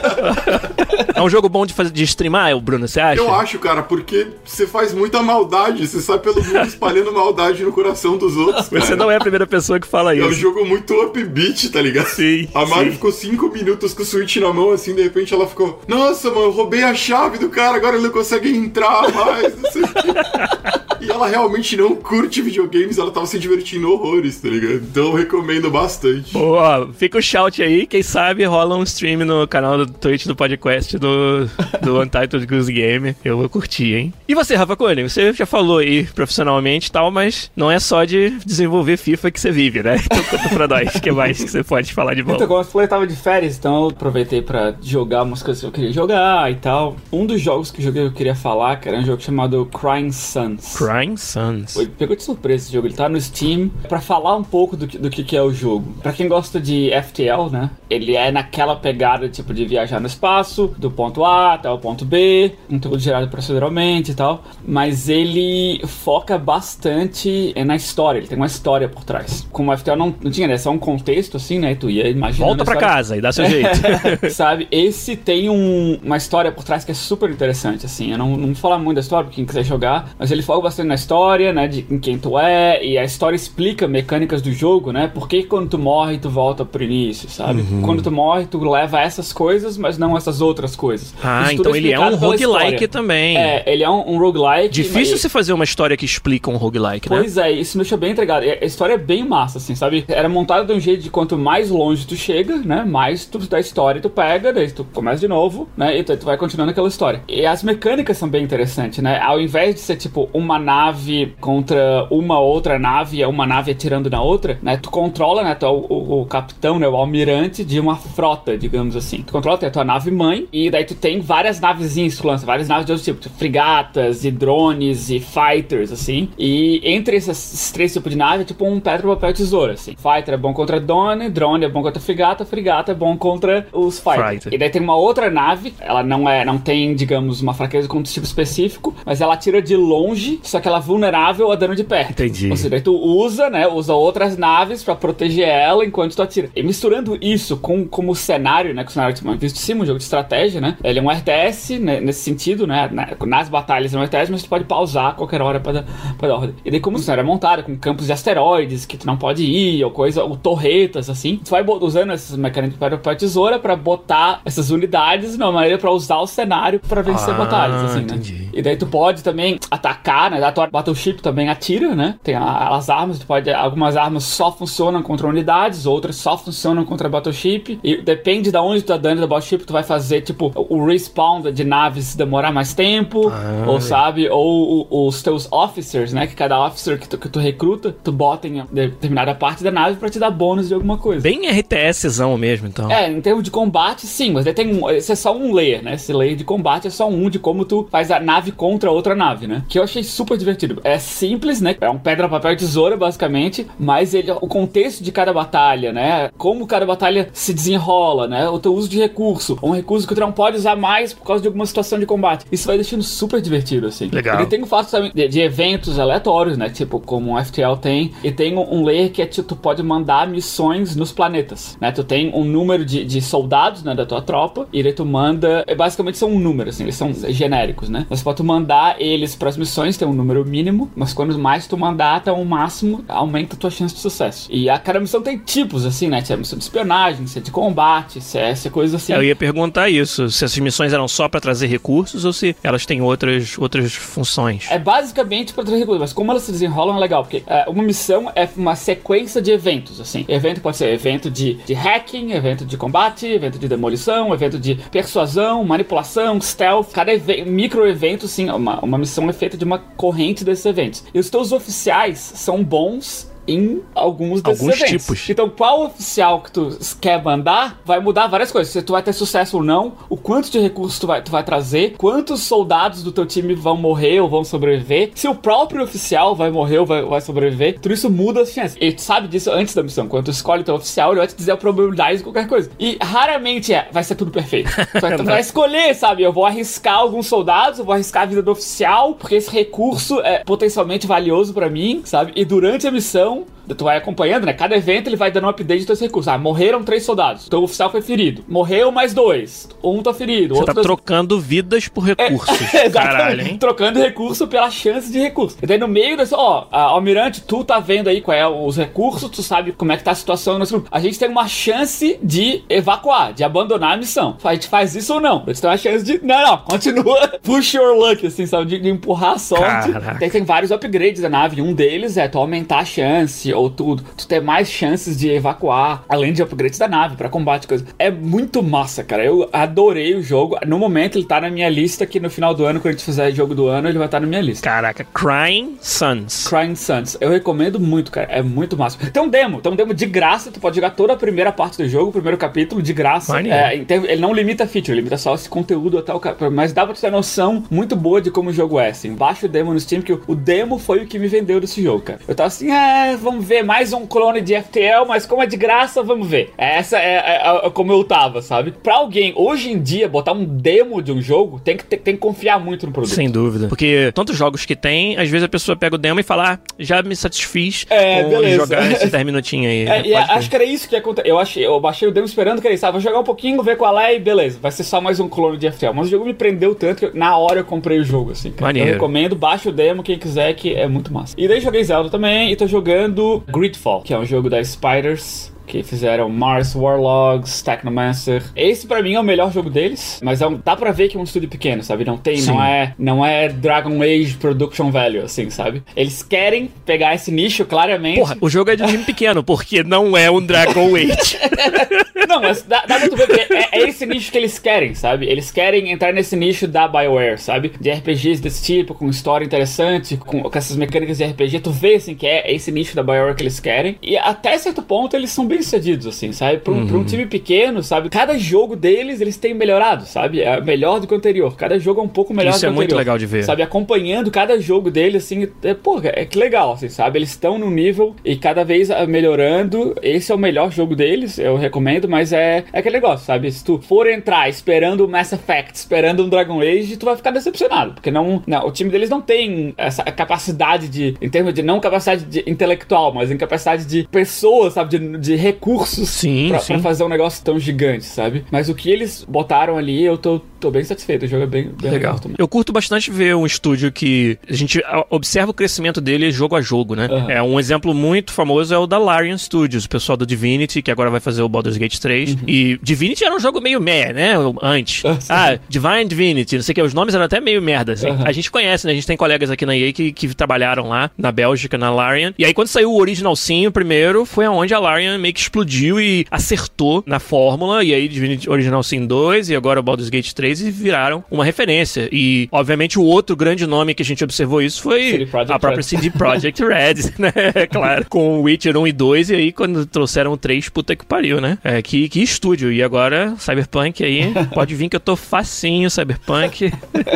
É 1.16 1.22
um 1.22 1.30
jogo 1.30 1.48
bom 1.48 1.66
de, 1.66 1.74
fazer, 1.74 1.92
de 1.92 2.04
streamar, 2.04 2.58
Bruno, 2.60 2.88
você 2.88 3.00
acha? 3.00 3.22
Eu 3.22 3.34
acho, 3.34 3.58
cara, 3.60 3.82
porque 3.82 4.28
você 4.44 4.68
faz 4.68 4.94
muita 4.94 5.22
maldade, 5.22 5.88
você 5.88 6.02
sai 6.02 6.20
pelo 6.20 6.44
mundo 6.44 6.62
espalhando 6.68 7.14
maldade 7.14 7.64
no 7.64 7.72
coração 7.72 8.18
dos 8.18 8.36
outros. 8.36 8.68
Você 8.68 8.80
cara. 8.80 8.96
não 8.98 9.10
é 9.10 9.16
a 9.16 9.20
primeira 9.20 9.48
pessoa 9.48 9.80
que 9.80 9.88
fala 9.88 10.14
É 10.16 10.22
um 10.24 10.30
isso. 10.30 10.40
jogo 10.40 10.66
muito 10.66 10.94
upbeat, 11.02 11.70
tá 11.70 11.82
ligado? 11.82 12.08
Sim, 12.08 12.50
A 12.54 12.66
Mari 12.66 12.88
sim. 12.88 12.92
ficou 12.94 13.12
cinco 13.12 13.48
minutos 13.50 13.94
com 13.94 14.02
o 14.02 14.06
Switch 14.06 14.36
na 14.38 14.52
mão, 14.52 14.72
assim, 14.72 14.94
de 14.94 15.02
repente 15.04 15.34
ela 15.34 15.48
ficou: 15.48 15.82
Nossa, 15.88 16.30
mano, 16.30 16.44
eu 16.48 16.52
roubei 16.52 16.84
a 16.84 16.94
chave 16.94 17.38
do 17.38 17.48
cara, 17.50 17.78
agora 17.78 17.96
ele 17.96 18.04
não 18.04 18.12
consegue 18.12 18.50
entrar 18.50 19.10
mais, 19.14 19.56
não 19.62 19.72
sei 19.72 19.84
o 19.84 19.88
quê. 19.88 20.74
E 21.02 21.12
ela 21.12 21.28
realmente 21.28 21.76
não 21.78 21.96
curte 21.96 22.42
videogames, 22.42 22.98
ela 22.98 23.12
tava 23.12 23.26
se 23.26 23.38
divertindo 23.38 23.92
horrores, 23.92 24.40
tá 24.40 24.48
ligado? 24.50 24.76
Então 24.76 25.06
eu 25.06 25.14
recomendo 25.14 25.70
bastante. 25.70 25.93
Boa, 26.32 26.90
fica 26.94 27.18
o 27.18 27.22
shout 27.22 27.62
aí, 27.62 27.86
quem 27.86 28.04
sabe 28.04 28.44
rola 28.44 28.76
um 28.76 28.84
stream 28.84 29.26
no 29.26 29.48
canal 29.48 29.78
do 29.78 29.88
Twitch 29.88 30.26
do 30.26 30.36
podcast 30.36 30.98
do, 30.98 31.46
do 31.82 32.00
Untitled 32.02 32.46
Goose 32.46 32.72
Game. 32.72 33.16
Eu 33.24 33.38
vou 33.38 33.50
curtir, 33.50 33.94
hein? 33.96 34.14
E 34.28 34.36
você, 34.36 34.56
Rafa 34.56 34.76
Cone, 34.76 35.04
você 35.04 35.34
já 35.34 35.46
falou 35.46 35.80
aí 35.80 36.06
profissionalmente 36.06 36.90
e 36.90 36.92
tal, 36.92 37.12
mas 37.12 37.52
não 37.56 37.70
é 37.70 37.80
só 37.80 38.04
de 38.04 38.32
desenvolver 38.46 38.98
FIFA 38.98 39.32
que 39.32 39.40
você 39.40 39.52
vive, 39.52 39.84
né? 39.84 39.98
Então 40.14 40.24
conta 40.26 40.50
pra 40.50 40.68
nós, 40.68 40.96
o 40.96 41.02
que 41.02 41.12
mais 41.12 41.44
que 41.44 41.50
você 41.50 41.64
pode 41.64 41.92
falar 41.94 42.14
de 42.14 42.22
bom? 42.22 42.36
Então, 42.36 42.48
como 42.48 42.60
eu 42.60 42.66
falei, 42.66 42.86
eu 42.86 42.90
tava 42.90 43.08
de 43.08 43.16
férias, 43.16 43.58
então 43.58 43.84
eu 43.84 43.90
aproveitei 43.90 44.42
pra 44.42 44.76
jogar 44.82 45.24
umas 45.24 45.42
coisas 45.42 45.62
que 45.62 45.68
eu 45.68 45.72
queria 45.72 45.92
jogar 45.92 46.52
e 46.52 46.56
tal. 46.56 46.96
Um 47.12 47.26
dos 47.26 47.42
jogos 47.42 47.72
que 47.72 47.80
eu 47.80 47.86
joguei 47.86 48.04
que 48.04 48.08
eu 48.10 48.14
queria 48.14 48.36
falar, 48.36 48.78
que 48.78 48.88
era 48.88 48.98
um 48.98 49.06
jogo 49.06 49.22
chamado 49.22 49.66
Crying 49.68 50.12
Suns. 50.12 50.76
Crying 50.78 51.18
Suns. 51.18 51.76
Pegou 51.98 52.16
de 52.16 52.24
surpresa 52.24 52.66
esse 52.66 52.74
jogo, 52.74 52.88
ele 52.88 52.94
tá 52.96 53.10
no 53.10 53.20
Steam. 53.20 53.70
Pra 53.88 54.00
falar 54.00 54.36
um 54.36 54.44
pouco 54.44 54.78
do 54.78 54.88
que, 54.88 54.98
do 54.98 55.10
que 55.10 55.36
é 55.36 55.42
o 55.42 55.54
jogo. 55.54 55.83
Pra 56.02 56.12
quem 56.14 56.28
gosta 56.28 56.60
de 56.60 56.90
FTL, 57.08 57.50
né? 57.52 57.70
Ele 57.90 58.16
é 58.16 58.32
naquela 58.32 58.76
pegada 58.76 59.30
tipo 59.30 59.54
de 59.54 59.66
viajar 59.66 60.00
no 60.00 60.08
espaço, 60.08 60.74
do 60.78 60.90
ponto 60.92 61.24
A 61.24 61.54
até 61.54 61.70
o 61.70 61.78
ponto 61.78 62.04
B, 62.06 62.54
conteúdo 62.70 63.00
gerado 63.00 63.28
proceduralmente 63.28 64.12
e 64.12 64.16
tal. 64.16 64.44
Mas 64.66 65.10
ele 65.10 65.82
foca 65.86 66.38
bastante 66.38 67.54
na 67.66 67.76
história, 67.76 68.20
ele 68.20 68.28
tem 68.28 68.38
uma 68.38 68.48
história 68.48 68.88
por 68.90 69.04
trás. 69.04 69.48
Como 69.52 69.72
o 69.72 69.78
FTL 69.78 69.96
não, 69.96 70.14
não 70.22 70.32
tinha, 70.32 70.48
né? 70.48 70.58
Só 70.58 70.72
um 70.72 70.78
contexto 70.80 71.38
assim, 71.38 71.60
né? 71.60 71.76
Tu 71.76 71.90
ia 71.90 72.10
imaginando. 72.10 72.48
Volta 72.58 72.66
pra 72.66 72.76
casa 72.76 73.16
e 73.18 73.22
dá 73.22 73.32
seu 73.32 73.46
jeito. 73.46 73.70
Sabe? 74.32 74.68
Esse 74.72 75.16
tem 75.16 75.50
um- 75.50 76.00
uma 76.04 76.18
história 76.18 76.52
por 76.52 76.64
trás 76.64 76.84
que 76.84 76.92
é 76.92 76.96
super 76.96 77.30
interessante, 77.30 77.86
assim. 77.86 78.12
Eu 78.12 78.18
não, 78.18 78.36
não 78.36 78.48
vou 78.48 78.56
falar 78.56 78.78
muito 78.80 78.96
da 78.96 79.02
história 79.02 79.26
pra 79.26 79.36
quem 79.36 79.46
quiser 79.46 79.64
jogar, 79.64 80.10
mas 80.18 80.32
ele 80.32 80.42
foca 80.42 80.62
bastante 80.62 80.88
na 80.88 80.96
história, 80.96 81.54
né? 81.54 81.68
De 81.68 81.86
em 81.90 82.00
quem 82.00 82.18
tu 82.18 82.38
é, 82.40 82.84
e 82.84 82.98
a 82.98 83.04
história 83.04 83.36
explica 83.36 83.88
mecânicas 83.88 84.42
do 84.42 84.52
jogo, 84.52 84.92
né? 84.92 85.08
Por 85.08 85.28
que 85.28 85.44
quando 85.44 85.70
tu 85.74 85.80
morre, 85.80 86.20
tu 86.20 86.30
volta 86.30 86.64
pro 86.64 86.84
início, 86.84 87.28
sabe? 87.28 87.62
Uhum. 87.62 87.82
Quando 87.82 88.04
tu 88.04 88.12
morre, 88.12 88.46
tu 88.46 88.64
leva 88.64 89.00
essas 89.02 89.34
coisas, 89.34 89.76
mas 89.76 89.98
não 89.98 90.16
essas 90.16 90.40
outras 90.40 90.76
coisas. 90.76 91.14
Ah, 91.24 91.52
então 91.52 91.76
ele 91.76 91.92
é 91.92 92.00
um 92.00 92.16
roguelike 92.16 92.88
também. 92.88 93.36
É, 93.38 93.64
ele 93.66 93.84
é 93.84 93.90
um, 93.90 94.14
um 94.14 94.20
roguelike. 94.20 94.70
Difícil 94.70 95.14
mas- 95.14 95.22
você 95.22 95.30
fazer 95.30 95.52
uma 95.52 95.64
história 95.64 95.98
que 95.98 96.06
explica 96.06 96.52
um 96.52 96.58
roguelike, 96.58 97.10
né? 97.10 97.18
Pois 97.18 97.38
é, 97.38 97.52
isso 97.52 97.76
me 97.76 97.84
deixa 97.84 97.98
bem 97.98 98.12
entregado. 98.12 98.44
A 98.44 98.66
história 98.66 98.94
é 98.94 98.98
bem 98.98 99.28
massa, 99.28 99.58
assim, 99.58 99.74
sabe? 99.74 100.06
Era 100.08 100.30
montada 100.30 100.64
de 100.66 100.74
um 100.74 100.80
jeito 100.80 101.02
de 101.02 101.10
quanto 101.10 101.38
mais 101.38 101.72
longe 101.72 102.06
tu 102.06 102.16
chega, 102.16 102.58
né? 102.58 102.86
Mais 102.86 103.26
tu, 103.26 103.40
da 103.40 103.60
história 103.60 104.00
tu 104.00 104.12
pega, 104.12 104.54
daí 104.54 104.70
tu 104.70 104.84
começa 104.94 105.22
de 105.22 105.28
novo, 105.28 105.68
né? 105.76 105.98
E 105.98 106.04
tu, 106.04 106.16
tu 106.16 106.26
vai 106.26 106.38
continuando 106.38 106.72
aquela 106.72 106.88
história. 106.88 107.24
E 107.28 107.48
as 107.48 107.64
mecânicas 107.64 108.16
são 108.18 108.30
bem 108.30 108.44
interessantes, 108.44 109.00
né? 109.00 109.20
Ao 109.20 109.42
invés 109.42 109.74
de 109.74 109.82
ser 109.82 109.96
tipo 109.96 110.30
uma 110.34 110.60
nave 110.60 111.34
contra 111.42 112.08
uma 112.12 112.40
outra 112.40 112.78
nave, 112.78 113.22
e 113.22 113.26
uma 113.26 113.48
nave 113.48 113.72
atirando 113.72 114.08
na 114.10 114.22
outra, 114.22 114.60
né? 114.62 114.78
Tu 114.78 114.92
controla, 114.92 115.44
né? 115.44 115.53
Tu 115.56 115.66
é 115.66 115.70
o, 115.70 115.86
o- 115.90 116.22
o 116.22 116.26
capitão, 116.26 116.80
né? 116.80 116.88
O 116.88 116.96
almirante 116.96 117.64
de 117.64 117.80
uma 117.80 117.96
frota, 117.96 118.58
digamos 118.58 118.96
assim. 118.96 119.18
Tu 119.24 119.32
controla 119.32 119.58
tem 119.58 119.70
a 119.70 119.72
tua 119.72 119.84
nave 119.84 120.12
mãe, 120.12 120.48
e 120.52 120.70
daí 120.70 120.86
tu 120.86 120.96
tem 120.96 121.20
várias 121.20 121.60
navezinhas 121.60 122.16
que 122.16 122.22
tu 122.22 122.28
lança, 122.28 122.46
várias 122.46 122.68
naves 122.68 122.86
de 122.86 122.92
outros 122.92 123.06
tipos, 123.06 123.28
frigatas 123.38 124.26
e 124.26 124.32
drones 124.32 125.10
e 125.10 125.20
fighters, 125.20 125.92
assim. 125.92 126.30
E 126.38 126.82
entre 126.84 127.16
esses, 127.18 127.72
três 127.72 127.94
tipos 127.94 128.12
de 128.12 128.18
nave 128.18 128.42
é 128.42 128.46
tipo 128.46 128.66
um 128.66 128.80
pedra, 128.80 129.08
papel, 129.10 129.34
tesoura, 129.34 129.74
assim. 129.74 129.96
Fighter 129.96 130.34
é 130.34 130.38
bom 130.38 130.54
contra 130.54 130.80
drone, 130.80 131.30
drone 131.30 131.66
é 131.66 131.70
bom 131.70 131.82
contra 131.82 132.02
frigata, 132.02 132.44
frigata 132.46 132.92
é 132.92 132.96
bom 132.96 133.16
contra 133.18 133.68
os 133.72 134.00
fighters. 134.00 134.44
Fighter. 134.44 134.54
E 134.54 134.58
daí 134.58 134.70
tem 134.70 134.82
uma 134.82 134.96
outra 134.96 135.30
nave, 135.30 135.74
ela 135.80 136.04
não 136.04 136.28
é, 136.28 136.44
não 136.44 136.58
tem, 136.58 136.96
digamos, 136.96 137.42
uma 137.42 137.54
fraqueza 137.54 137.88
com 137.88 138.00
um 138.00 138.04
tipo 138.04 138.26
específico, 138.26 138.94
mas 139.06 139.22
ela 139.22 139.34
atira 139.34 139.62
de 139.62 139.76
longe, 139.76 140.40
só 140.44 140.60
que 140.60 140.68
ela 140.68 140.78
é 140.78 140.82
vulnerável 140.82 141.52
a 141.52 141.56
dano 141.56 141.76
de 141.76 141.84
perto. 141.84 142.12
Entendi. 142.12 142.50
Ou 142.50 142.56
seja, 142.58 142.70
daí 142.70 142.82
tu 142.82 142.96
usa, 142.96 143.50
né, 143.50 143.68
usa 143.68 143.94
outras 143.94 144.38
naves 144.38 144.84
pra 144.84 144.96
proteger 144.96 145.43
ela 145.44 145.86
enquanto 145.86 146.16
tu 146.16 146.22
atira. 146.22 146.50
E 146.56 146.64
misturando 146.64 147.18
isso 147.22 147.58
com 147.58 147.88
como 147.88 148.16
cenário, 148.16 148.74
né, 148.74 148.84
com 148.84 148.90
o 148.90 148.94
cenário 148.94 149.16
tipo, 149.16 149.32
visto 149.36 149.56
de 149.56 149.62
cima, 149.62 149.84
um 149.84 149.86
jogo 149.86 149.98
de 150.00 150.04
estratégia, 150.04 150.60
né, 150.62 150.78
ele 150.84 151.00
é 151.00 151.02
um 151.02 151.10
RTS, 151.12 151.78
né, 151.80 152.00
nesse 152.00 152.22
sentido, 152.22 152.66
né, 152.68 152.90
na- 152.92 153.10
nas 153.26 153.50
batalhas 153.50 153.94
é 153.94 153.98
um 153.98 154.04
RTS, 154.04 154.32
mas 154.32 154.44
tu 154.44 154.50
pode 154.50 154.66
pausar 154.66 155.08
a 155.08 155.12
qualquer 155.14 155.42
hora 155.42 155.60
pra 155.60 155.72
dar, 155.74 155.86
pra 156.18 156.28
dar 156.28 156.36
ordem. 156.36 156.56
E 156.66 156.72
daí 156.72 156.80
como 156.80 156.98
o 156.98 157.00
cenário 157.00 157.22
é 157.22 157.26
montado, 157.26 157.64
com 157.64 157.76
campos 157.78 158.06
de 158.08 158.14
asteroides 158.14 158.86
que 158.86 158.98
tu 158.98 159.06
não 159.08 159.18
pode 159.18 159.44
ir, 159.44 159.84
ou 159.84 159.92
coisa, 159.92 160.24
ou 160.24 160.36
torretas, 160.36 161.10
assim, 161.10 161.40
tu 161.44 161.52
vai 161.52 161.64
usando 161.82 162.12
essas 162.12 162.38
mecânicas 162.38 162.74
de 162.74 162.80
papel 162.80 163.16
tesoura 163.16 163.60
pra 163.60 163.76
botar 163.76 164.42
essas 164.46 164.70
unidades 164.72 165.38
numa 165.38 165.52
maneira 165.52 165.78
pra 165.78 165.92
usar 165.92 166.18
o 166.18 166.28
cenário 166.28 166.80
pra 166.80 167.02
vencer 167.02 167.34
Ah, 167.34 167.38
batalhas, 167.38 167.84
assim, 167.84 168.00
entendi. 168.02 168.34
né. 168.34 168.48
E 168.54 168.62
daí 168.62 168.76
tu 168.76 168.86
pode 168.88 169.24
também 169.24 169.60
atacar, 169.70 170.32
né? 170.32 170.44
A 170.44 170.52
tua 170.52 170.68
Battleship 170.68 171.22
também 171.22 171.50
atira, 171.50 171.96
né? 171.96 172.16
Tem 172.24 172.36
as 172.36 172.90
armas, 172.90 173.20
tu 173.20 173.26
pode. 173.26 173.52
Algumas 173.52 173.96
armas 173.98 174.24
só 174.24 174.52
funcionam 174.52 175.02
contra 175.02 175.28
unidades, 175.34 175.86
outras 175.86 176.16
só 176.16 176.38
funcionam 176.38 176.86
contra 176.86 177.08
a 177.08 177.12
Battleship. 177.12 177.80
E 177.84 177.98
depende 177.98 178.52
de 178.52 178.58
onde 178.58 178.82
tu 178.82 178.88
tá 178.88 178.98
dando 178.98 179.22
da 179.22 179.28
Battleship, 179.28 179.66
tu 179.66 179.74
vai 179.74 179.84
fazer, 179.84 180.22
tipo, 180.22 180.52
o 180.56 180.86
respawn 180.86 181.42
de 181.52 181.64
naves 181.64 182.16
demorar 182.16 182.52
mais 182.52 182.74
tempo, 182.74 183.30
Ah, 183.30 183.66
ou 183.68 183.82
sabe? 183.82 184.30
Ou 184.30 184.88
o- 184.90 185.08
os 185.08 185.22
teus 185.22 185.48
officers, 185.52 186.14
né? 186.14 186.28
Que 186.28 186.36
cada 186.36 186.64
officer 186.66 187.00
que 187.00 187.08
tu, 187.08 187.18
que 187.18 187.30
tu 187.30 187.40
recruta, 187.40 187.96
tu 188.04 188.12
bota 188.12 188.48
em 188.48 188.64
determinada 188.72 189.34
parte 189.36 189.64
da 189.64 189.72
nave 189.72 189.98
pra 189.98 190.10
te 190.10 190.20
dar 190.20 190.30
bônus 190.32 190.68
de 190.68 190.74
alguma 190.74 190.98
coisa. 190.98 191.22
Bem 191.22 191.48
RTSzão 191.50 192.38
mesmo, 192.38 192.68
então. 192.68 192.92
É, 192.92 193.10
em 193.12 193.22
termos 193.22 193.44
de 193.44 193.52
combate, 193.52 194.06
sim, 194.06 194.32
mas 194.32 194.46
tem 194.54 194.74
um, 194.84 194.90
esse 194.90 195.12
é 195.12 195.16
só 195.16 195.36
um 195.36 195.54
layer, 195.54 195.84
né? 195.84 195.96
Esse 195.96 196.14
layer 196.14 196.36
de 196.36 196.44
combate 196.44 196.88
é 196.88 196.90
só 196.90 197.08
um 197.10 197.30
de 197.30 197.40
como 197.40 197.66
tu 197.66 197.88
faz 197.92 198.12
a 198.12 198.20
nave 198.20 198.52
contra 198.52 198.92
outra 198.92 199.16
nave, 199.16 199.48
né? 199.48 199.64
Que 199.68 199.80
eu 199.80 199.84
achei 199.84 200.04
super 200.04 200.38
divertido. 200.38 200.80
É 200.84 200.98
simples, 201.00 201.62
né? 201.62 201.76
É 201.80 201.90
um 201.90 201.98
pedra, 201.98 202.28
papel 202.30 202.52
e 202.54 202.56
tesoura, 202.58 202.98
basicamente, 202.98 203.66
mas 203.80 204.14
ele, 204.14 204.32
o 204.32 204.48
contexto 204.48 205.04
de 205.04 205.12
cada 205.12 205.23
batalha, 205.32 205.94
né? 205.94 206.30
Como 206.38 206.66
cada 206.68 206.86
batalha 206.86 207.30
se 207.32 207.54
desenrola, 207.54 208.28
né? 208.28 208.50
O 208.50 208.60
teu 208.60 208.74
uso 208.74 208.90
de 208.90 209.00
recurso, 209.00 209.58
ou 209.62 209.70
um 209.70 209.74
recurso 209.74 210.08
que 210.08 210.16
tu 210.16 210.22
não 210.22 210.32
pode 210.32 210.58
usar 210.58 210.76
mais 210.76 211.14
por 211.14 211.26
causa 211.26 211.42
de 211.42 211.48
alguma 211.48 211.66
situação 211.66 212.00
de 212.00 212.06
combate. 212.06 212.46
Isso 212.52 212.68
vai 212.68 212.76
deixando 212.76 213.04
super 213.04 213.40
divertido, 213.40 213.88
assim. 213.88 214.10
Legal. 214.12 214.40
Ele 214.40 214.48
tem 214.48 214.62
o 214.62 214.66
fato 214.66 214.92
também 214.92 215.12
de, 215.14 215.28
de 215.28 215.40
eventos 215.40 216.00
aleatórios, 216.00 216.58
né? 216.58 216.70
Tipo, 216.70 217.00
como 217.00 217.36
o 217.38 217.44
FTL 217.44 217.76
tem. 217.80 218.12
E 218.24 218.32
tem 218.32 218.58
um, 218.58 218.80
um 218.80 218.84
layer 218.84 219.12
que 219.12 219.22
é 219.22 219.26
tipo, 219.26 219.48
tu 219.48 219.56
pode 219.56 219.84
mandar 219.84 220.28
missões 220.28 220.96
nos 220.96 221.12
planetas, 221.12 221.78
né? 221.80 221.92
Tu 221.92 222.04
tem 222.04 222.34
um 222.34 222.44
número 222.44 222.84
de, 222.84 223.06
de 223.06 223.22
soldados, 223.22 223.84
né, 223.84 223.94
da 223.94 224.06
tua 224.06 224.22
tropa, 224.22 224.68
e 224.74 224.82
daí 224.82 224.94
tu 224.94 225.06
manda. 225.06 225.64
é, 225.68 225.76
Basicamente 225.76 226.18
são 226.18 226.30
um 226.30 226.40
número, 226.40 226.70
assim, 226.70 226.84
eles 226.84 226.96
são 226.96 227.14
genéricos, 227.14 227.90
né? 227.90 228.06
Mas 228.10 228.24
pode 228.24 228.38
tu 228.38 228.44
mandar 228.44 229.00
eles 229.00 229.36
pras 229.36 229.58
missões, 229.58 229.98
tem 229.98 230.08
um 230.08 230.14
número 230.14 230.46
mínimo, 230.46 230.90
mas 230.96 231.14
quando 231.14 231.38
mais 231.38 231.68
tu 231.68 231.78
mandar 231.78 232.16
até 232.16 232.32
o 232.32 232.44
máximo, 232.44 233.04
aumenta 233.08 233.56
a 233.56 233.60
tua 233.60 233.70
chance 233.70 233.94
de 233.94 234.00
sucesso. 234.02 234.48
E 234.52 234.70
a 234.70 234.80
cada 234.80 235.00
missão 235.00 235.13
tem 235.22 235.38
tipos, 235.38 235.86
assim, 235.86 236.08
né? 236.08 236.24
Se 236.24 236.34
é 236.34 236.38
missão 236.38 236.58
de 236.58 236.64
espionagem, 236.64 237.28
se 237.28 237.40
é 237.40 237.42
de 237.42 237.52
combate, 237.52 238.22
se 238.22 238.38
é, 238.38 238.54
coisa 238.72 238.98
assim. 238.98 239.14
Eu 239.14 239.24
ia 239.24 239.36
perguntar 239.36 239.90
isso, 239.90 240.30
se 240.30 240.44
essas 240.44 240.58
missões 240.58 240.94
eram 240.94 241.08
só 241.08 241.28
pra 241.28 241.40
trazer 241.40 241.68
recursos 241.68 242.26
ou 242.26 242.34
se 242.34 242.56
elas 242.64 242.86
têm 242.86 243.02
outras, 243.02 243.58
outras 243.58 243.94
funções. 243.94 244.68
É 244.70 244.80
basicamente 244.80 245.54
para 245.54 245.64
trazer 245.64 245.80
recursos, 245.80 246.02
mas 246.02 246.14
como 246.14 246.32
elas 246.32 246.44
se 246.44 246.52
desenrolam 246.52 246.98
é 246.98 247.00
legal, 247.00 247.24
porque 247.24 247.44
é, 247.48 247.66
uma 247.68 247.84
missão 247.84 248.32
é 248.36 248.48
uma 248.56 248.76
sequência 248.76 249.42
de 249.42 249.52
eventos, 249.52 250.00
assim. 250.00 250.26
Evento 250.28 250.62
pode 250.62 250.78
ser 250.78 250.94
evento 250.94 251.30
de, 251.30 251.56
de 251.56 251.74
hacking, 251.74 252.32
evento 252.32 252.66
de 252.66 252.78
combate, 252.78 253.28
evento 253.28 253.60
de 253.60 253.68
demolição, 253.68 254.34
evento 254.34 254.58
de 254.60 254.76
persuasão, 254.92 255.64
manipulação, 255.64 256.40
stealth. 256.42 256.92
Cada 256.92 257.12
micro 257.46 257.88
evento, 257.88 258.28
sim, 258.28 258.50
uma, 258.50 258.80
uma 258.80 258.98
missão 258.98 259.30
é 259.30 259.34
feita 259.34 259.58
de 259.58 259.64
uma 259.64 259.78
corrente 259.78 260.44
desses 260.44 260.66
eventos. 260.66 261.04
E 261.14 261.20
os 261.20 261.30
teus 261.30 261.52
oficiais 261.52 262.20
são 262.20 262.64
bons 262.64 263.33
em 263.48 263.82
alguns 263.94 264.42
desses 264.42 264.62
Alguns 264.62 264.82
eventos. 264.82 265.04
tipos. 265.04 265.30
Então, 265.30 265.50
qual 265.50 265.86
oficial 265.86 266.42
que 266.42 266.52
tu 266.52 266.78
quer 267.02 267.22
mandar 267.22 267.82
vai 267.86 268.00
mudar 268.00 268.28
várias 268.28 268.52
coisas. 268.52 268.72
Se 268.72 268.82
tu 268.82 268.94
vai 268.94 269.04
ter 269.04 269.14
sucesso 269.14 269.58
ou 269.58 269.64
não, 269.64 269.94
o 270.10 270.16
quanto 270.18 270.50
de 270.50 270.60
recursos 270.60 271.00
tu 271.00 271.08
vai, 271.08 271.22
tu 271.22 271.32
vai 271.32 271.44
trazer, 271.44 271.96
quantos 271.98 272.42
soldados 272.42 273.04
do 273.04 273.12
teu 273.12 273.26
time 273.26 273.54
vão 273.54 273.76
morrer 273.76 274.20
ou 274.20 274.30
vão 274.30 274.44
sobreviver, 274.44 275.12
se 275.16 275.28
o 275.28 275.36
próprio 275.36 275.84
oficial 275.84 276.36
vai 276.36 276.50
morrer 276.50 276.80
ou 276.80 276.86
vai, 276.86 277.04
vai 277.04 277.22
sobreviver, 277.22 277.80
tudo 277.80 277.94
isso 277.94 278.10
muda 278.10 278.42
as 278.42 278.52
chances. 278.52 278.78
E 278.80 278.92
tu 278.92 279.02
sabe 279.02 279.28
disso 279.28 279.52
antes 279.52 279.74
da 279.74 279.84
missão. 279.84 280.08
Quando 280.08 280.26
tu 280.26 280.32
escolhe 280.32 280.62
o 280.62 280.66
teu 280.66 280.76
oficial, 280.76 281.12
ele 281.12 281.20
vai 281.20 281.28
te 281.28 281.36
dizer 281.36 281.52
a 281.52 281.58
probabilidade 281.58 282.18
de 282.18 282.24
qualquer 282.24 282.48
coisa. 282.48 282.70
E 282.80 282.98
raramente 283.02 283.74
é, 283.74 283.88
vai 283.92 284.04
ser 284.04 284.16
tudo 284.16 284.32
perfeito. 284.32 284.70
Tu 284.94 285.00
vai, 285.02 285.18
tu 285.18 285.24
vai 285.24 285.42
escolher, 285.42 285.96
sabe? 285.96 286.24
Eu 286.24 286.32
vou 286.32 286.46
arriscar 286.46 286.98
alguns 286.98 287.28
soldados, 287.28 287.80
eu 287.80 287.86
vou 287.86 287.94
arriscar 287.94 288.24
a 288.24 288.26
vida 288.26 288.42
do 288.42 288.52
oficial, 288.52 289.16
porque 289.16 289.36
esse 289.36 289.50
recurso 289.50 290.20
é 290.22 290.44
potencialmente 290.44 291.08
valioso 291.08 291.54
pra 291.54 291.70
mim, 291.70 292.02
sabe? 292.06 292.32
E 292.36 292.46
durante 292.46 292.88
a 292.88 292.92
missão, 292.92 293.33
então, 293.34 293.48
tu 293.78 293.84
vai 293.84 293.98
acompanhando, 293.98 294.46
né? 294.46 294.54
Cada 294.54 294.76
evento 294.76 295.08
ele 295.08 295.16
vai 295.16 295.32
dando 295.32 295.46
um 295.46 295.50
update 295.50 295.80
dos 295.80 295.88
teus 295.88 296.00
recursos. 296.00 296.28
Ah, 296.28 296.38
morreram 296.38 296.84
três 296.84 297.04
soldados. 297.04 297.48
Teu 297.48 297.64
oficial 297.64 297.90
foi 297.92 298.02
ferido. 298.02 298.44
Morreu 298.48 298.92
mais 298.92 299.14
dois. 299.14 299.70
Um 299.84 300.02
tá 300.02 300.14
ferido. 300.14 300.56
Você 300.56 300.62
outro 300.62 300.76
tá 300.76 300.82
trocando 300.82 301.40
vidas 301.40 301.88
por 301.88 302.04
recursos. 302.04 302.62
Exatamente. 302.74 302.92
Caralho, 302.92 303.48
hein? 303.48 303.58
Trocando 303.58 304.00
recurso 304.00 304.48
pela 304.48 304.70
chance 304.70 305.12
de 305.12 305.20
recurso. 305.20 305.58
E 305.62 305.66
daí 305.66 305.78
no 305.78 305.88
meio 305.88 306.18
desse, 306.18 306.34
ó, 306.34 306.66
Almirante, 306.72 307.42
tu 307.42 307.64
tá 307.64 307.80
vendo 307.80 308.08
aí 308.08 308.22
qual 308.22 308.36
é 308.36 308.48
os 308.48 308.78
recursos, 308.78 309.30
tu 309.30 309.44
sabe 309.44 309.72
como 309.72 309.92
é 309.92 309.98
que 309.98 310.04
tá 310.04 310.12
a 310.12 310.16
situação 310.16 310.54
no 310.54 310.60
nosso 310.60 310.74
grupo. 310.74 310.90
A 310.92 311.00
gente 311.00 311.18
tem 311.18 311.30
uma 311.30 311.48
chance 311.48 312.20
de 312.22 312.64
evacuar, 312.70 313.34
de 313.34 313.44
abandonar 313.44 313.94
a 313.94 313.98
missão. 313.98 314.38
A 314.44 314.54
gente 314.54 314.68
faz 314.68 314.96
isso 314.96 315.14
ou 315.14 315.20
não? 315.20 315.44
A 315.46 315.50
gente 315.52 315.62
tem 315.62 315.70
uma 315.70 315.78
chance 315.78 316.04
de. 316.04 316.20
Não, 316.24 316.42
não, 316.42 316.58
continua. 316.58 317.28
Push 317.44 317.74
your 317.74 317.96
luck, 317.96 318.26
assim, 318.26 318.46
sabe? 318.46 318.66
De, 318.66 318.80
de 318.80 318.90
empurrar 318.90 319.34
a 319.34 319.38
sorte. 319.38 319.92
Caraca. 319.92 320.20
Daí 320.20 320.30
tem 320.30 320.44
vários 320.44 320.72
upgrades 320.72 321.22
da 321.22 321.30
nave. 321.30 321.62
Um 321.62 321.74
deles 321.74 322.18
é 322.18 322.28
tu 322.28 322.38
aumentar 322.38 322.80
a 322.80 322.86
chance, 322.86 323.53
ou 323.54 323.70
tudo. 323.70 324.04
Tu 324.18 324.28
ter 324.28 324.42
mais 324.42 324.70
chances 324.70 325.18
de 325.18 325.30
evacuar, 325.30 326.04
além 326.08 326.34
de 326.34 326.42
upgrades 326.42 326.80
da 326.80 326.88
nave, 326.88 327.16
pra 327.16 327.30
combate, 327.30 327.68
coisa. 327.68 327.86
É 327.98 328.12
muito 328.12 328.62
massa, 328.62 329.04
cara. 329.04 329.24
Eu 329.24 329.50
adorei 329.52 330.16
o 330.16 330.22
jogo. 330.22 330.58
No 330.66 330.78
momento, 330.78 331.18
ele 331.18 331.26
tá 331.26 331.40
na 331.40 331.50
minha 331.50 331.70
lista, 331.70 332.06
que 332.06 332.20
no 332.20 332.30
final 332.30 332.54
do 332.54 332.66
ano, 332.66 332.80
quando 332.80 332.90
a 332.90 332.92
gente 332.92 333.06
fizer 333.06 333.32
jogo 333.32 333.56
do 333.56 333.68
ano, 333.68 333.88
ele 333.88 333.98
vai 333.98 334.08
estar 334.08 334.20
na 334.20 334.28
minha 334.28 334.42
lista. 334.42 334.64
Caraca, 334.64 335.06
Crying 335.14 335.78
Suns. 335.82 336.48
Crying 336.48 336.76
Suns. 336.76 337.18
Eu 337.20 337.30
recomendo 337.30 337.80
muito, 337.80 338.12
cara. 338.12 338.28
É 338.30 338.42
muito 338.42 338.78
massa. 338.78 338.98
Tem 339.12 339.22
um 339.22 339.30
demo, 339.30 339.62
tem 339.62 339.72
um 339.72 339.76
demo 339.76 339.94
de 339.94 340.06
graça. 340.06 340.52
Tu 340.52 340.60
pode 340.60 340.76
jogar 340.76 340.92
toda 340.92 341.14
a 341.14 341.18
primeira 341.18 341.52
parte 341.52 341.78
do 341.78 341.88
jogo, 341.88 342.10
o 342.10 342.14
primeiro 342.14 342.38
capítulo, 342.38 342.82
de 342.82 342.94
graça. 342.94 343.40
É, 343.40 343.76
ele 343.76 344.22
não 344.22 344.34
limita 344.34 344.68
feature, 344.68 344.96
limita 344.96 345.18
só 345.18 345.36
esse 345.36 345.50
conteúdo 345.50 345.98
até 345.98 346.14
o 346.14 346.22
Mas 346.52 346.74
dá 346.74 346.86
pra 346.86 346.94
tu 346.94 347.02
ter 347.02 347.12
noção 347.12 347.64
muito 347.70 347.96
boa 347.96 348.22
de 348.22 348.32
como 348.32 348.50
o 348.50 348.54
jogo 348.54 348.80
é, 348.80 348.90
assim. 348.90 349.14
Baixa 349.14 349.46
o 349.46 349.50
demo 349.50 349.74
no 349.74 349.80
Steam, 349.80 350.02
que 350.02 350.14
o, 350.14 350.22
o 350.28 350.36
demo 350.36 350.78
foi 350.78 351.04
o 351.04 351.08
que 351.08 351.20
me 351.20 351.28
vendeu 351.28 351.60
desse 351.60 351.82
jogo, 351.82 352.02
cara. 352.02 352.20
Eu 352.28 352.36
tava 352.36 352.48
assim, 352.48 352.72
é, 352.72 353.16
vamos 353.16 353.43
ver, 353.44 353.64
mais 353.64 353.94
um 353.94 354.06
clone 354.08 354.42
de 354.42 354.56
FTL, 354.56 355.06
mas 355.08 355.26
como 355.26 355.42
é 355.44 355.46
de 355.46 355.58
graça, 355.58 356.02
vamos 356.02 356.28
ver. 356.28 356.52
Essa 356.58 356.98
é, 357.00 357.16
é- 357.16 357.68
é 357.68 357.70
como 357.70 357.92
eu 357.92 358.04
tava, 358.04 358.42
sabe? 358.42 358.72
Pra 358.72 358.96
alguém, 358.96 359.34
hoje 359.36 359.72
em 359.72 359.82
dia, 359.82 360.08
botar 360.08 360.32
um 360.34 360.44
demo 360.46 361.02
de 361.02 361.12
um 361.12 361.22
jogo, 361.22 361.60
tem 361.60 361.78
que, 361.78 361.84
ter- 361.86 361.98
tem 361.98 362.14
que 362.16 362.20
confiar 362.20 362.60
muito 362.60 362.86
no 362.86 362.92
produto. 362.92 363.14
Sem 363.14 363.30
dúvida. 363.30 363.68
Porque 363.68 364.12
tantos 364.14 364.36
jogos 364.38 364.66
que 364.66 364.76
tem, 364.76 365.18
às 365.18 365.30
vezes 365.30 365.44
a 365.44 365.50
pessoa 365.50 365.76
pega 365.76 365.96
o 365.96 365.98
demo 365.98 366.20
e 366.20 366.24
fala, 366.24 366.54
ah, 366.54 366.60
já 366.80 367.02
me 367.02 367.16
satisfiz 367.16 367.86
É, 367.90 368.24
com 368.24 368.30
beleza. 368.30 368.56
jogar 368.58 368.92
esses 368.92 369.10
10 369.12 369.26
minutinhos 369.26 369.68
aí. 369.68 369.86
É, 370.14 370.18
acho 370.18 370.50
que 370.50 370.56
era 370.56 370.66
isso 370.66 370.88
que 370.88 370.96
aconteceu. 370.96 371.30
Eu, 371.30 371.40
achei, 371.40 371.66
eu 371.66 371.80
baixei 371.80 372.08
o 372.08 372.12
demo 372.12 372.26
esperando 372.26 372.62
que 372.62 372.70
isso. 372.70 372.86
Ah, 372.86 372.92
vou 372.92 373.00
jogar 373.00 373.20
um 373.20 373.24
pouquinho, 373.24 373.62
ver 373.64 373.78
qual 373.78 374.00
é 374.00 374.16
e 374.16 374.20
beleza. 374.20 374.60
Vai 374.62 374.72
ser 374.72 374.84
só 374.84 375.00
mais 375.02 375.20
um 375.20 375.28
clone 375.28 375.58
de 375.58 375.70
FTL. 375.72 375.94
Mas 375.94 376.08
o 376.08 376.12
jogo 376.12 376.26
me 376.26 376.34
prendeu 376.34 376.74
tanto 376.76 377.00
que 377.00 377.06
eu- 377.06 377.12
na 377.14 377.38
hora 377.38 377.60
eu 377.60 377.66
comprei 377.66 378.00
o 378.00 378.04
jogo, 378.04 378.32
assim. 378.32 378.52
Cara. 378.52 378.68
Maneiro. 378.68 378.90
Eu 378.90 378.94
recomendo, 378.94 379.36
baixa 379.36 379.70
o 379.70 379.72
demo, 379.72 380.04
quem 380.04 380.18
quiser, 380.18 380.54
que 380.54 380.74
é 380.74 380.88
muito 380.88 381.12
massa. 381.14 381.34
E 381.38 381.48
daí 381.48 381.60
joguei 381.60 381.84
Zelda 381.84 382.10
também 382.10 382.52
e 382.52 382.56
tô 382.56 382.68
jogando 382.68 383.33
Gridfall, 383.40 384.02
que 384.02 384.14
é 384.14 384.18
um 384.18 384.26
jogo 384.26 384.50
da 384.50 384.64
Spiders. 384.64 385.53
Que 385.66 385.82
fizeram 385.84 386.30
Mars 386.30 386.76
Warlogs, 386.76 387.62
Technomancer. 387.62 388.44
Esse 388.56 388.86
pra 388.86 389.02
mim 389.02 389.14
é 389.14 389.20
o 389.20 389.24
melhor 389.24 389.52
jogo 389.52 389.70
deles, 389.70 390.20
mas 390.24 390.42
é 390.42 390.48
um- 390.48 390.60
dá 390.64 390.76
pra 390.76 390.92
ver 390.92 391.08
que 391.10 391.18
é 391.18 391.20
um 391.20 391.24
estúdio 391.24 391.50
pequeno, 391.50 391.82
sabe? 391.84 392.04
Não 392.06 392.18
tem, 392.18 392.38
Sim. 392.38 392.52
não 392.52 392.64
é, 392.64 392.94
não 392.98 393.26
é 393.26 393.50
Dragon 393.50 394.02
Age 394.02 394.36
Production 394.40 394.92
Value, 394.92 395.24
assim, 395.24 395.50
sabe? 395.50 395.82
Eles 395.96 396.22
querem 396.22 396.70
pegar 396.86 397.16
esse 397.16 397.32
nicho 397.32 397.66
claramente. 397.66 398.20
Porra, 398.20 398.38
o 398.42 398.50
jogo 398.50 398.72
é 398.72 398.76
de 398.76 398.86
time 398.86 399.04
pequeno, 399.04 399.44
porque 399.44 399.84
não 399.84 400.16
é 400.18 400.30
um 400.30 400.42
Dragon 400.46 400.96
Age. 400.96 401.38
Não, 402.28 402.42
mas 402.42 402.64
dá, 402.64 402.86
dá 402.88 403.00
tu 403.02 403.16
ver 403.16 403.28
que 403.28 403.54
é, 403.54 403.68
é 403.74 403.90
esse 403.90 404.06
nicho 404.06 404.32
que 404.32 404.38
eles 404.38 404.58
querem, 404.58 404.96
sabe? 404.96 405.26
Eles 405.28 405.52
querem 405.52 405.92
entrar 405.92 406.14
nesse 406.14 406.36
nicho 406.36 406.68
da 406.68 406.88
BioWare, 406.88 407.38
sabe? 407.38 407.74
De 407.80 407.92
RPGs 407.92 408.42
desse 408.42 408.64
tipo, 408.64 408.94
com 408.96 409.08
história 409.10 409.46
interessante, 409.46 410.18
com, 410.18 410.42
com 410.42 410.58
essas 410.58 410.76
mecânicas 410.78 411.18
de 411.18 411.26
RPG. 411.26 411.60
Tu 411.60 411.70
vê, 411.70 411.96
assim, 411.96 412.16
que 412.16 412.26
é 412.26 412.52
esse 412.52 412.72
nicho 412.72 412.96
da 412.96 413.04
BioWare 413.04 413.36
que 413.36 413.44
eles 413.44 413.60
querem. 413.60 413.98
E 414.02 414.18
até 414.18 414.58
certo 414.58 414.82
ponto 414.82 415.16
eles 415.16 415.30
são 415.32 415.46
bem 415.54 415.62
sucedidos, 415.62 416.08
assim, 416.08 416.32
sabe? 416.32 416.58
Pra 416.58 416.74
um, 416.74 416.88
pra 416.88 416.98
um 416.98 417.04
time 417.04 417.26
pequeno, 417.26 417.84
sabe? 417.84 418.10
Cada 418.10 418.38
jogo 418.38 418.76
deles, 418.76 419.22
eles 419.22 419.38
têm 419.38 419.54
melhorado, 419.54 420.06
sabe? 420.06 420.42
É 420.42 420.60
melhor 420.60 421.00
do 421.00 421.08
que 421.08 421.14
o 421.14 421.18
anterior. 421.18 421.56
Cada 421.56 421.78
jogo 421.78 422.02
é 422.02 422.04
um 422.04 422.08
pouco 422.08 422.34
melhor 422.34 422.52
Isso 422.52 422.60
do 422.60 422.62
que 422.62 422.66
é 422.66 422.70
o 422.70 422.74
muito 422.74 422.86
anterior. 422.88 423.00
legal 423.00 423.18
de 423.18 423.26
ver. 423.26 423.44
Sabe? 423.44 423.62
Acompanhando 423.62 424.32
cada 424.32 424.60
jogo 424.60 424.90
deles, 424.90 425.24
assim, 425.24 425.48
é, 425.64 425.74
pô, 425.74 426.02
é 426.04 426.26
que 426.26 426.38
legal, 426.38 426.74
assim, 426.74 426.90
sabe? 426.90 427.20
Eles 427.20 427.30
estão 427.30 427.58
no 427.58 427.70
nível 427.70 428.16
e 428.26 428.36
cada 428.36 428.64
vez 428.64 428.90
ah, 428.90 429.06
melhorando. 429.06 429.96
Esse 430.02 430.32
é 430.32 430.36
o 430.36 430.38
melhor 430.38 430.72
jogo 430.72 430.96
deles, 430.96 431.38
eu 431.38 431.56
recomendo, 431.56 432.10
mas 432.10 432.34
é, 432.34 432.64
é 432.74 432.80
aquele 432.80 432.96
negócio, 432.96 433.26
sabe? 433.26 433.52
Se 433.52 433.64
tu 433.64 433.80
for 433.80 434.08
entrar 434.08 434.50
esperando 434.50 435.06
o 435.06 435.08
Mass 435.08 435.34
Effect, 435.34 435.76
esperando 435.76 436.24
um 436.24 436.30
Dragon 436.30 436.60
Age, 436.62 436.98
tu 436.98 437.06
vai 437.06 437.16
ficar 437.16 437.32
decepcionado, 437.32 437.94
porque 437.94 438.10
não, 438.10 438.42
não 438.48 438.66
o 438.66 438.72
time 438.72 438.90
deles 438.90 439.10
não 439.10 439.22
tem 439.22 439.74
essa 439.78 440.04
capacidade 440.04 440.88
de, 440.88 441.16
em 441.22 441.30
termos 441.30 441.54
de 441.54 441.62
não 441.62 441.80
capacidade 441.80 442.26
de 442.26 442.44
intelectual, 442.48 443.14
mas 443.14 443.30
em 443.30 443.38
capacidade 443.38 443.86
de 443.86 444.08
pessoas, 444.08 444.74
sabe? 444.74 444.98
De, 444.98 445.18
de 445.18 445.36
recursos 445.44 446.10
Sim, 446.10 446.48
pra, 446.50 446.60
sim. 446.60 446.74
pra 446.74 446.82
fazer 446.82 447.04
um 447.04 447.10
negócio 447.10 447.44
tão 447.44 447.60
gigante, 447.60 448.06
sabe? 448.06 448.46
Mas 448.50 448.70
o 448.70 448.74
que 448.74 448.90
eles 448.90 449.26
botaram 449.28 449.78
ali, 449.78 450.04
eu 450.04 450.18
tô, 450.18 450.40
tô 450.60 450.72
bem 450.72 450.84
satisfeito. 450.84 451.24
O 451.24 451.28
jogo 451.28 451.44
é 451.44 451.48
bem, 451.48 451.70
bem 451.82 451.92
Legal. 451.92 452.18
também. 452.20 452.36
Eu 452.40 452.48
curto 452.48 452.72
bastante 452.72 453.12
ver 453.12 453.36
um 453.36 453.46
estúdio 453.46 453.92
que 453.92 454.38
a 454.50 454.54
gente 454.54 454.82
observa 455.10 455.52
o 455.52 455.54
crescimento 455.54 456.00
dele 456.00 456.32
jogo 456.32 456.56
a 456.56 456.62
jogo, 456.62 456.96
né? 456.96 457.08
Aham. 457.12 457.32
É 457.32 457.42
um 457.44 457.60
exemplo 457.60 457.94
muito 457.94 458.32
famoso 458.32 458.74
é 458.74 458.78
o 458.78 458.88
da 458.88 458.98
Larian 458.98 459.38
Studios, 459.38 459.86
o 459.86 459.90
pessoal 459.90 460.18
do 460.18 460.26
Divinity, 460.26 460.82
que 460.82 460.90
agora 460.90 461.10
vai 461.10 461.20
fazer 461.20 461.42
o 461.42 461.50
Baldur's 461.50 461.78
Gate 461.78 461.98
3. 462.00 462.38
E 462.48 462.80
Divinity 462.82 463.24
era 463.26 463.36
um 463.36 463.40
jogo 463.40 463.60
meio 463.60 463.82
meh, 463.82 464.14
né? 464.14 464.34
Antes. 464.62 465.04
Uhum. 465.04 465.18
Ah, 465.36 465.58
Divine 465.68 466.06
Divinity, 466.06 466.56
não 466.58 466.64
sei 466.64 466.74
o 466.74 466.76
que, 466.76 466.82
os 466.82 466.94
nomes 466.94 467.16
eram 467.16 467.26
até 467.26 467.40
meio 467.40 467.62
merda, 467.62 467.94
assim. 467.94 468.08
A 468.24 468.32
gente 468.32 468.52
conhece, 468.52 468.86
né? 468.86 468.92
A 468.92 468.96
gente 468.96 469.08
tem 469.08 469.18
colegas 469.18 469.50
aqui 469.50 469.66
na 469.66 469.76
EA 469.76 469.92
que, 469.92 470.12
que 470.12 470.34
trabalharam 470.36 470.88
lá, 470.88 471.10
na 471.18 471.32
Bélgica, 471.32 471.78
na 471.78 471.90
Larian. 471.90 472.34
E 472.38 472.46
aí 472.46 472.54
quando 472.54 472.68
saiu 472.68 472.92
o 472.92 473.00
Original 473.00 473.36
Sim, 473.36 473.66
o 473.68 473.72
primeiro, 473.72 474.26
foi 474.26 474.46
aonde 474.46 474.74
a 474.74 474.80
Larian 474.80 475.18
meio 475.18 475.33
que 475.34 475.40
explodiu 475.40 476.00
e 476.00 476.26
acertou 476.30 477.04
na 477.06 477.20
fórmula. 477.20 477.84
E 477.84 477.94
aí 477.94 478.08
Divinity 478.08 478.50
Original 478.50 478.84
Sim 478.84 479.06
2 479.06 479.50
e 479.50 479.56
agora 479.56 479.80
o 479.80 479.84
Baldur's 479.84 480.10
Gate 480.10 480.32
3 480.34 480.62
e 480.62 480.72
viraram 480.72 481.24
uma 481.30 481.44
referência. 481.44 482.08
E, 482.12 482.48
obviamente, 482.52 483.00
o 483.00 483.04
outro 483.04 483.36
grande 483.36 483.66
nome 483.66 483.94
que 483.94 484.02
a 484.02 484.06
gente 484.06 484.24
observou 484.24 484.62
isso 484.62 484.82
foi 484.82 485.28
a 485.34 485.60
própria 485.60 485.78
Red. 485.78 485.84
CD 485.84 486.10
Projekt 486.12 486.64
Red, 486.64 487.14
né? 487.20 487.32
Claro. 487.70 488.06
Com 488.10 488.40
o 488.40 488.42
Witcher 488.44 488.78
1 488.78 488.88
e 488.88 488.92
2 488.92 489.30
e 489.32 489.36
aí 489.36 489.52
quando 489.52 489.86
trouxeram 489.86 490.32
o 490.32 490.38
3, 490.38 490.70
puta 490.70 490.96
que 490.96 491.06
pariu, 491.06 491.42
né? 491.42 491.58
É, 491.64 491.82
que, 491.82 492.08
que 492.10 492.22
estúdio. 492.22 492.72
E 492.72 492.84
agora, 492.84 493.36
Cyberpunk 493.38 494.04
aí, 494.04 494.34
pode 494.54 494.76
vir 494.76 494.90
que 494.90 494.96
eu 494.96 495.00
tô 495.00 495.16
facinho, 495.16 495.90
Cyberpunk. 495.90 496.72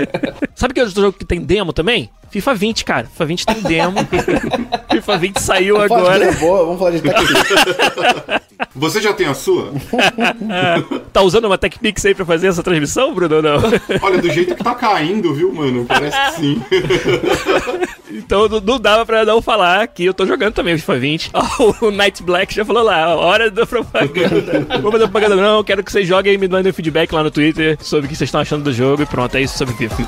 Sabe 0.55 0.73
que 0.73 0.81
outro 0.81 1.01
jogo 1.01 1.17
que 1.17 1.25
tem 1.25 1.39
demo 1.41 1.71
também? 1.71 2.09
FIFA 2.29 2.53
20, 2.55 2.85
cara. 2.85 3.07
FIFA 3.07 3.25
20 3.25 3.45
tem 3.45 3.61
demo. 3.61 3.97
FIFA 4.91 5.17
20 5.17 5.37
saiu 5.39 5.75
Vamos 5.75 5.89
falar 5.89 6.01
de 6.01 6.07
agora. 6.09 6.25
coisa 6.25 6.39
boa, 6.39 6.65
vamos 6.65 6.79
falar 6.79 6.91
de 6.91 6.97
Você 8.75 9.01
já 9.01 9.13
tem 9.13 9.27
a 9.27 9.33
sua? 9.33 9.73
Tá 11.11 11.21
usando 11.21 11.45
uma 11.45 11.57
TechPix 11.57 12.05
aí 12.05 12.13
pra 12.13 12.25
fazer 12.25 12.47
essa 12.47 12.61
transmissão, 12.61 13.13
Bruno, 13.13 13.37
ou 13.37 13.41
não? 13.41 13.57
Olha, 14.01 14.21
do 14.21 14.29
jeito 14.31 14.53
que 14.55 14.63
tá 14.63 14.75
caindo, 14.75 15.33
viu, 15.33 15.51
mano? 15.51 15.85
Parece 15.85 16.17
que 16.17 16.39
sim. 16.39 16.61
Então 18.09 18.47
não, 18.47 18.61
não 18.61 18.79
dava 18.79 19.05
pra 19.05 19.25
não 19.25 19.41
falar 19.41 19.85
que 19.87 20.05
eu 20.05 20.13
tô 20.13 20.25
jogando 20.25 20.53
também 20.53 20.73
o 20.73 20.79
FIFA 20.79 20.97
20. 20.97 21.31
Ó, 21.33 21.87
o 21.87 21.91
Night 21.91 22.23
Black 22.23 22.53
já 22.55 22.63
falou 22.63 22.81
lá, 22.83 23.15
hora 23.15 23.51
da 23.51 23.65
propaganda. 23.65 24.65
Vou 24.81 24.91
fazer 24.91 25.07
propaganda 25.09 25.35
não, 25.35 25.63
quero 25.63 25.83
que 25.83 25.91
vocês 25.91 26.07
joguem 26.07 26.33
e 26.33 26.37
me 26.37 26.47
mandem 26.47 26.71
feedback 26.71 27.11
lá 27.11 27.21
no 27.21 27.29
Twitter 27.29 27.77
sobre 27.81 28.05
o 28.05 28.09
que 28.09 28.15
vocês 28.15 28.29
estão 28.29 28.41
achando 28.41 28.63
do 28.63 28.73
jogo 28.73 29.03
e 29.03 29.05
pronto, 29.05 29.35
é 29.35 29.41
isso 29.41 29.57
sobre 29.57 29.75
FIFA. 29.75 30.03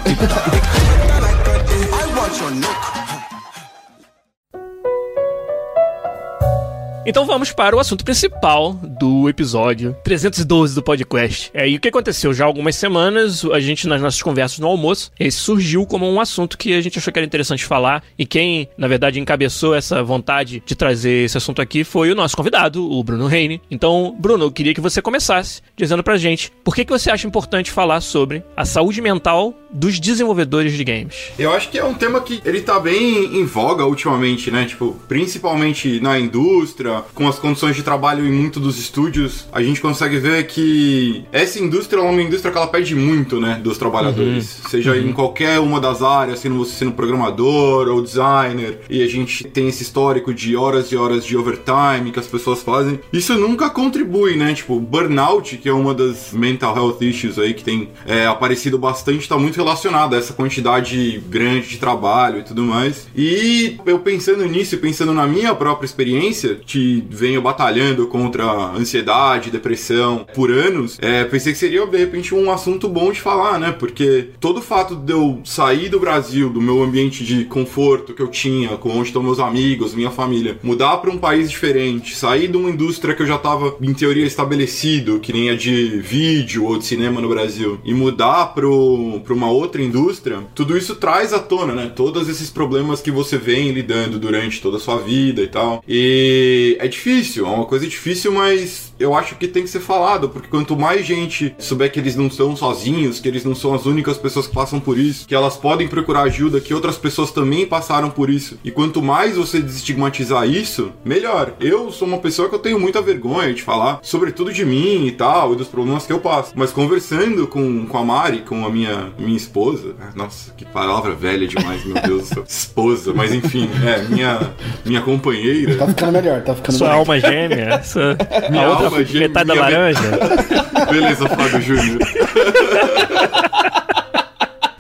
Então 7.06 7.26
vamos 7.26 7.52
para 7.52 7.76
o 7.76 7.80
assunto 7.80 8.04
principal 8.04 8.74
do 8.74 9.30
episódio 9.30 9.96
312 10.04 10.76
do 10.76 10.84
podcast. 10.84 11.50
É, 11.54 11.68
e 11.68 11.78
o 11.78 11.80
que 11.80 11.88
aconteceu? 11.88 12.34
Já 12.34 12.44
há 12.44 12.48
algumas 12.48 12.76
semanas, 12.76 13.46
a 13.46 13.60
gente, 13.60 13.88
nas 13.88 14.02
nossas 14.02 14.22
conversas 14.22 14.60
no 14.60 14.68
almoço, 14.68 15.10
esse 15.18 15.38
surgiu 15.38 15.86
como 15.86 16.06
um 16.06 16.20
assunto 16.20 16.58
que 16.58 16.74
a 16.74 16.82
gente 16.82 17.00
achou 17.00 17.12
que 17.12 17.18
era 17.18 17.26
interessante 17.26 17.66
falar. 17.66 18.04
E 18.18 18.26
quem, 18.26 18.68
na 18.78 18.88
verdade, 18.88 19.20
encabeçou 19.20 19.74
essa 19.74 20.04
vontade 20.04 20.62
de 20.66 20.76
trazer 20.76 21.26
esse 21.26 21.38
assunto 21.38 21.62
aqui 21.62 21.84
foi 21.84 22.12
o 22.12 22.16
nosso 22.16 22.36
convidado, 22.36 22.92
o 22.92 23.02
Bruno 23.04 23.28
Reine. 23.28 23.62
Então, 23.72 24.16
Bruno, 24.20 24.46
eu 24.46 24.52
queria 24.52 24.74
que 24.74 24.82
você 24.82 25.02
começasse 25.02 25.62
dizendo 25.78 26.04
pra 26.04 26.18
gente 26.18 26.52
por 26.64 26.76
que, 26.76 26.84
que 26.84 26.92
você 26.92 27.10
acha 27.10 27.26
importante 27.26 27.72
falar 27.72 28.02
sobre 28.02 28.44
a 28.56 28.66
saúde 28.66 29.02
mental 29.02 29.54
dos 29.72 30.00
desenvolvedores 30.00 30.74
de 30.74 30.84
games. 30.84 31.32
Eu 31.38 31.54
acho 31.54 31.70
que 31.70 31.78
é 31.78 31.84
um 31.84 31.94
tema 31.94 32.22
que 32.22 32.42
ele 32.44 32.62
tá 32.62 32.80
bem 32.80 33.38
em 33.38 33.46
voga 33.46 33.86
ultimamente, 33.86 34.52
né? 34.52 34.66
Tipo, 34.66 35.00
principalmente 35.08 36.00
na 36.00 36.20
indústria, 36.20 36.89
com 37.14 37.28
as 37.28 37.38
condições 37.38 37.76
de 37.76 37.84
trabalho 37.84 38.26
em 38.26 38.32
muito 38.32 38.60
dos 38.60 38.80
estúdios, 38.80 39.46
a 39.52 39.62
gente 39.62 39.82
consegue 39.82 40.18
ver 40.18 40.46
que 40.48 41.24
essa 41.32 41.60
indústria 41.60 42.02
é 42.02 42.04
uma 42.04 42.22
indústria 42.22 42.52
que 42.52 42.58
ela 42.58 42.68
pede 42.68 42.96
muito, 42.96 43.40
né, 43.40 43.60
dos 43.64 43.78
trabalhadores. 43.78 44.62
Seja 44.70 44.98
em 44.98 45.12
qualquer 45.12 45.60
uma 45.60 45.80
das 45.80 46.02
áreas, 46.02 46.40
sendo 46.40 46.58
você 46.58 46.72
sendo 46.72 46.92
programador 46.94 47.88
ou 47.88 48.02
designer, 48.02 48.80
e 48.90 49.04
a 49.04 49.08
gente 49.08 49.44
tem 49.44 49.68
esse 49.68 49.84
histórico 49.84 50.34
de 50.34 50.56
horas 50.56 50.92
e 50.92 50.96
horas 50.96 51.26
de 51.26 51.36
overtime 51.36 52.12
que 52.12 52.20
as 52.20 52.28
pessoas 52.28 52.62
fazem. 52.64 53.00
Isso 53.12 53.36
nunca 53.36 53.70
contribui, 53.70 54.36
né? 54.36 54.54
Tipo, 54.54 54.80
burnout, 54.80 55.58
que 55.58 55.68
é 55.68 55.74
uma 55.74 55.94
das 55.94 56.32
mental 56.34 56.76
health 56.76 56.98
issues 57.02 57.38
aí 57.38 57.54
que 57.54 57.64
tem 57.64 57.90
é, 58.06 58.26
aparecido 58.26 58.78
bastante, 58.78 59.28
tá 59.28 59.38
muito 59.38 59.56
relacionado 59.56 60.16
a 60.16 60.18
essa 60.18 60.34
quantidade 60.34 61.22
grande 61.28 61.68
de 61.68 61.78
trabalho 61.78 62.40
e 62.40 62.44
tudo 62.44 62.64
mais. 62.64 63.08
E 63.16 63.78
eu 63.86 64.00
pensando 64.00 64.46
nisso 64.46 64.76
e 64.76 64.78
pensando 64.78 65.14
na 65.14 65.28
minha 65.28 65.54
própria 65.54 65.86
experiência, 65.86 66.60
que 66.80 67.04
venho 67.10 67.42
batalhando 67.42 68.08
contra 68.08 68.46
ansiedade, 68.72 69.52
depressão 69.52 70.26
por 70.34 70.50
anos, 70.50 70.98
é, 71.02 71.26
pensei 71.26 71.52
que 71.52 71.60
seria 71.60 71.86
de 71.86 71.98
repente 71.98 72.34
um 72.34 72.50
assunto 72.50 72.88
bom 72.88 73.12
de 73.12 73.20
falar, 73.20 73.60
né? 73.60 73.72
Porque 73.72 74.30
todo 74.40 74.60
o 74.60 74.62
fato 74.62 74.96
de 74.96 75.12
eu 75.12 75.42
sair 75.44 75.90
do 75.90 76.00
Brasil, 76.00 76.50
do 76.50 76.62
meu 76.62 76.82
ambiente 76.82 77.26
de 77.26 77.44
conforto 77.44 78.14
que 78.14 78.22
eu 78.22 78.28
tinha, 78.28 78.78
com 78.78 78.92
onde 78.92 79.10
estão 79.10 79.22
meus 79.22 79.40
amigos, 79.40 79.94
minha 79.94 80.10
família, 80.10 80.58
mudar 80.64 80.98
para 80.98 81.12
um 81.12 81.18
país 81.18 81.50
diferente, 81.50 82.16
sair 82.16 82.48
de 82.48 82.56
uma 82.56 82.70
indústria 82.70 83.14
que 83.14 83.24
eu 83.24 83.28
já 83.28 83.36
estava 83.36 83.76
em 83.82 83.94
teoria 83.94 84.26
estabelecido, 84.26 85.20
que 85.20 85.34
nem 85.34 85.50
a 85.50 85.56
de 85.56 86.00
vídeo 86.00 86.64
ou 86.64 86.78
de 86.78 86.86
cinema 86.86 87.20
no 87.20 87.28
Brasil, 87.28 87.78
e 87.84 87.94
mudar 87.94 88.54
para 88.54 88.68
uma 88.68 89.50
outra 89.50 89.82
indústria, 89.82 90.40
tudo 90.56 90.78
isso 90.78 90.96
traz 90.96 91.34
à 91.34 91.40
tona, 91.40 91.74
né? 91.74 91.92
Todos 91.94 92.30
esses 92.30 92.50
problemas 92.50 93.02
que 93.02 93.12
você 93.12 93.38
vem 93.38 93.72
lidando 93.72 94.18
durante 94.18 94.62
toda 94.62 94.78
a 94.78 94.80
sua 94.80 94.98
vida 94.98 95.42
e 95.42 95.48
tal. 95.48 95.84
E 95.88 96.69
é 96.80 96.88
difícil, 96.88 97.46
é 97.46 97.50
uma 97.50 97.66
coisa 97.66 97.88
difícil, 97.88 98.32
mas 98.32 98.94
eu 99.00 99.16
acho 99.16 99.36
que 99.36 99.48
tem 99.48 99.64
que 99.64 99.70
ser 99.70 99.80
falado, 99.80 100.30
porque 100.30 100.50
quanto 100.50 100.78
mais 100.78 101.06
gente 101.06 101.56
souber 101.58 101.92
que 101.92 102.00
eles 102.00 102.16
não 102.16 102.28
estão 102.28 102.56
sozinhos, 102.56 103.20
que 103.20 103.28
eles 103.28 103.46
não 103.46 103.56
são 103.56 103.74
as 103.74 103.86
únicas 103.86 104.18
pessoas 104.18 104.48
que 104.48 104.54
passam 104.54 104.80
por 104.80 104.98
isso, 104.98 105.28
que 105.28 105.34
elas 105.34 105.56
podem 105.58 105.88
procurar 105.88 106.24
ajuda, 106.24 106.60
que 106.60 106.74
outras 106.74 106.98
pessoas 106.98 107.32
também 107.32 107.66
passaram 107.66 108.10
por 108.10 108.30
isso, 108.30 108.60
e 108.64 108.72
quanto 108.72 109.02
mais 109.02 109.38
você 109.38 109.62
desestigmatizar 109.62 110.48
isso, 110.48 110.92
melhor. 111.04 111.54
Eu 111.60 111.92
sou 111.92 112.08
uma 112.08 112.18
pessoa 112.18 112.50
que 112.50 112.56
eu 112.56 112.60
tenho 112.60 112.80
muita 112.80 113.02
vergonha 113.02 113.54
de 113.54 113.62
falar, 113.62 114.00
sobretudo 114.02 114.52
de 114.52 114.66
mim 114.66 115.06
e 115.06 115.12
tal, 115.12 115.54
e 115.54 115.56
dos 115.56 115.68
problemas 115.68 116.06
que 116.06 116.14
eu 116.14 116.20
passo. 116.20 116.52
Mas 116.56 116.72
conversando 116.72 117.48
com, 117.48 117.86
com 117.86 117.98
a 117.98 118.04
Mari, 118.04 118.40
com 118.40 118.66
a 118.66 118.70
minha, 118.70 119.12
minha 119.18 119.38
esposa, 119.38 119.96
nossa, 120.16 120.52
que 120.54 120.66
palavra 120.66 121.14
velha 121.14 121.48
demais, 121.48 121.84
meu 121.86 122.02
Deus. 122.02 122.30
Esposa, 122.48 123.14
mas 123.14 123.34
enfim, 123.34 123.70
é, 123.86 124.02
minha, 124.04 124.54
minha 124.86 125.02
companheira. 125.02 125.78
Tá 125.78 125.88
ficando 125.88 126.12
melhor, 126.12 126.42
tá 126.42 126.56
ficando 126.60 126.78
Sua 126.78 126.94
alma 126.94 127.20
gêmea, 127.20 127.82
sua, 127.84 128.18
Minha 128.50 128.66
a 128.66 128.70
outra 128.70 128.86
alma 128.86 129.04
gêmea, 129.04 129.28
metade 129.28 129.48
da 129.48 129.54
laranja. 129.56 130.00
Beleza, 130.92 131.28
Fábio 131.30 131.62
Júnior. 131.62 132.00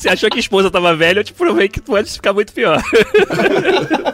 Achou 0.14 0.30
que 0.30 0.38
a 0.38 0.40
esposa 0.40 0.70
tava 0.72 0.96
velha, 0.96 1.20
eu 1.20 1.24
te 1.24 1.34
provei 1.34 1.68
que 1.70 1.80
pode 1.82 2.12
ficar 2.12 2.34
muito 2.34 2.52
pior. 2.54 2.82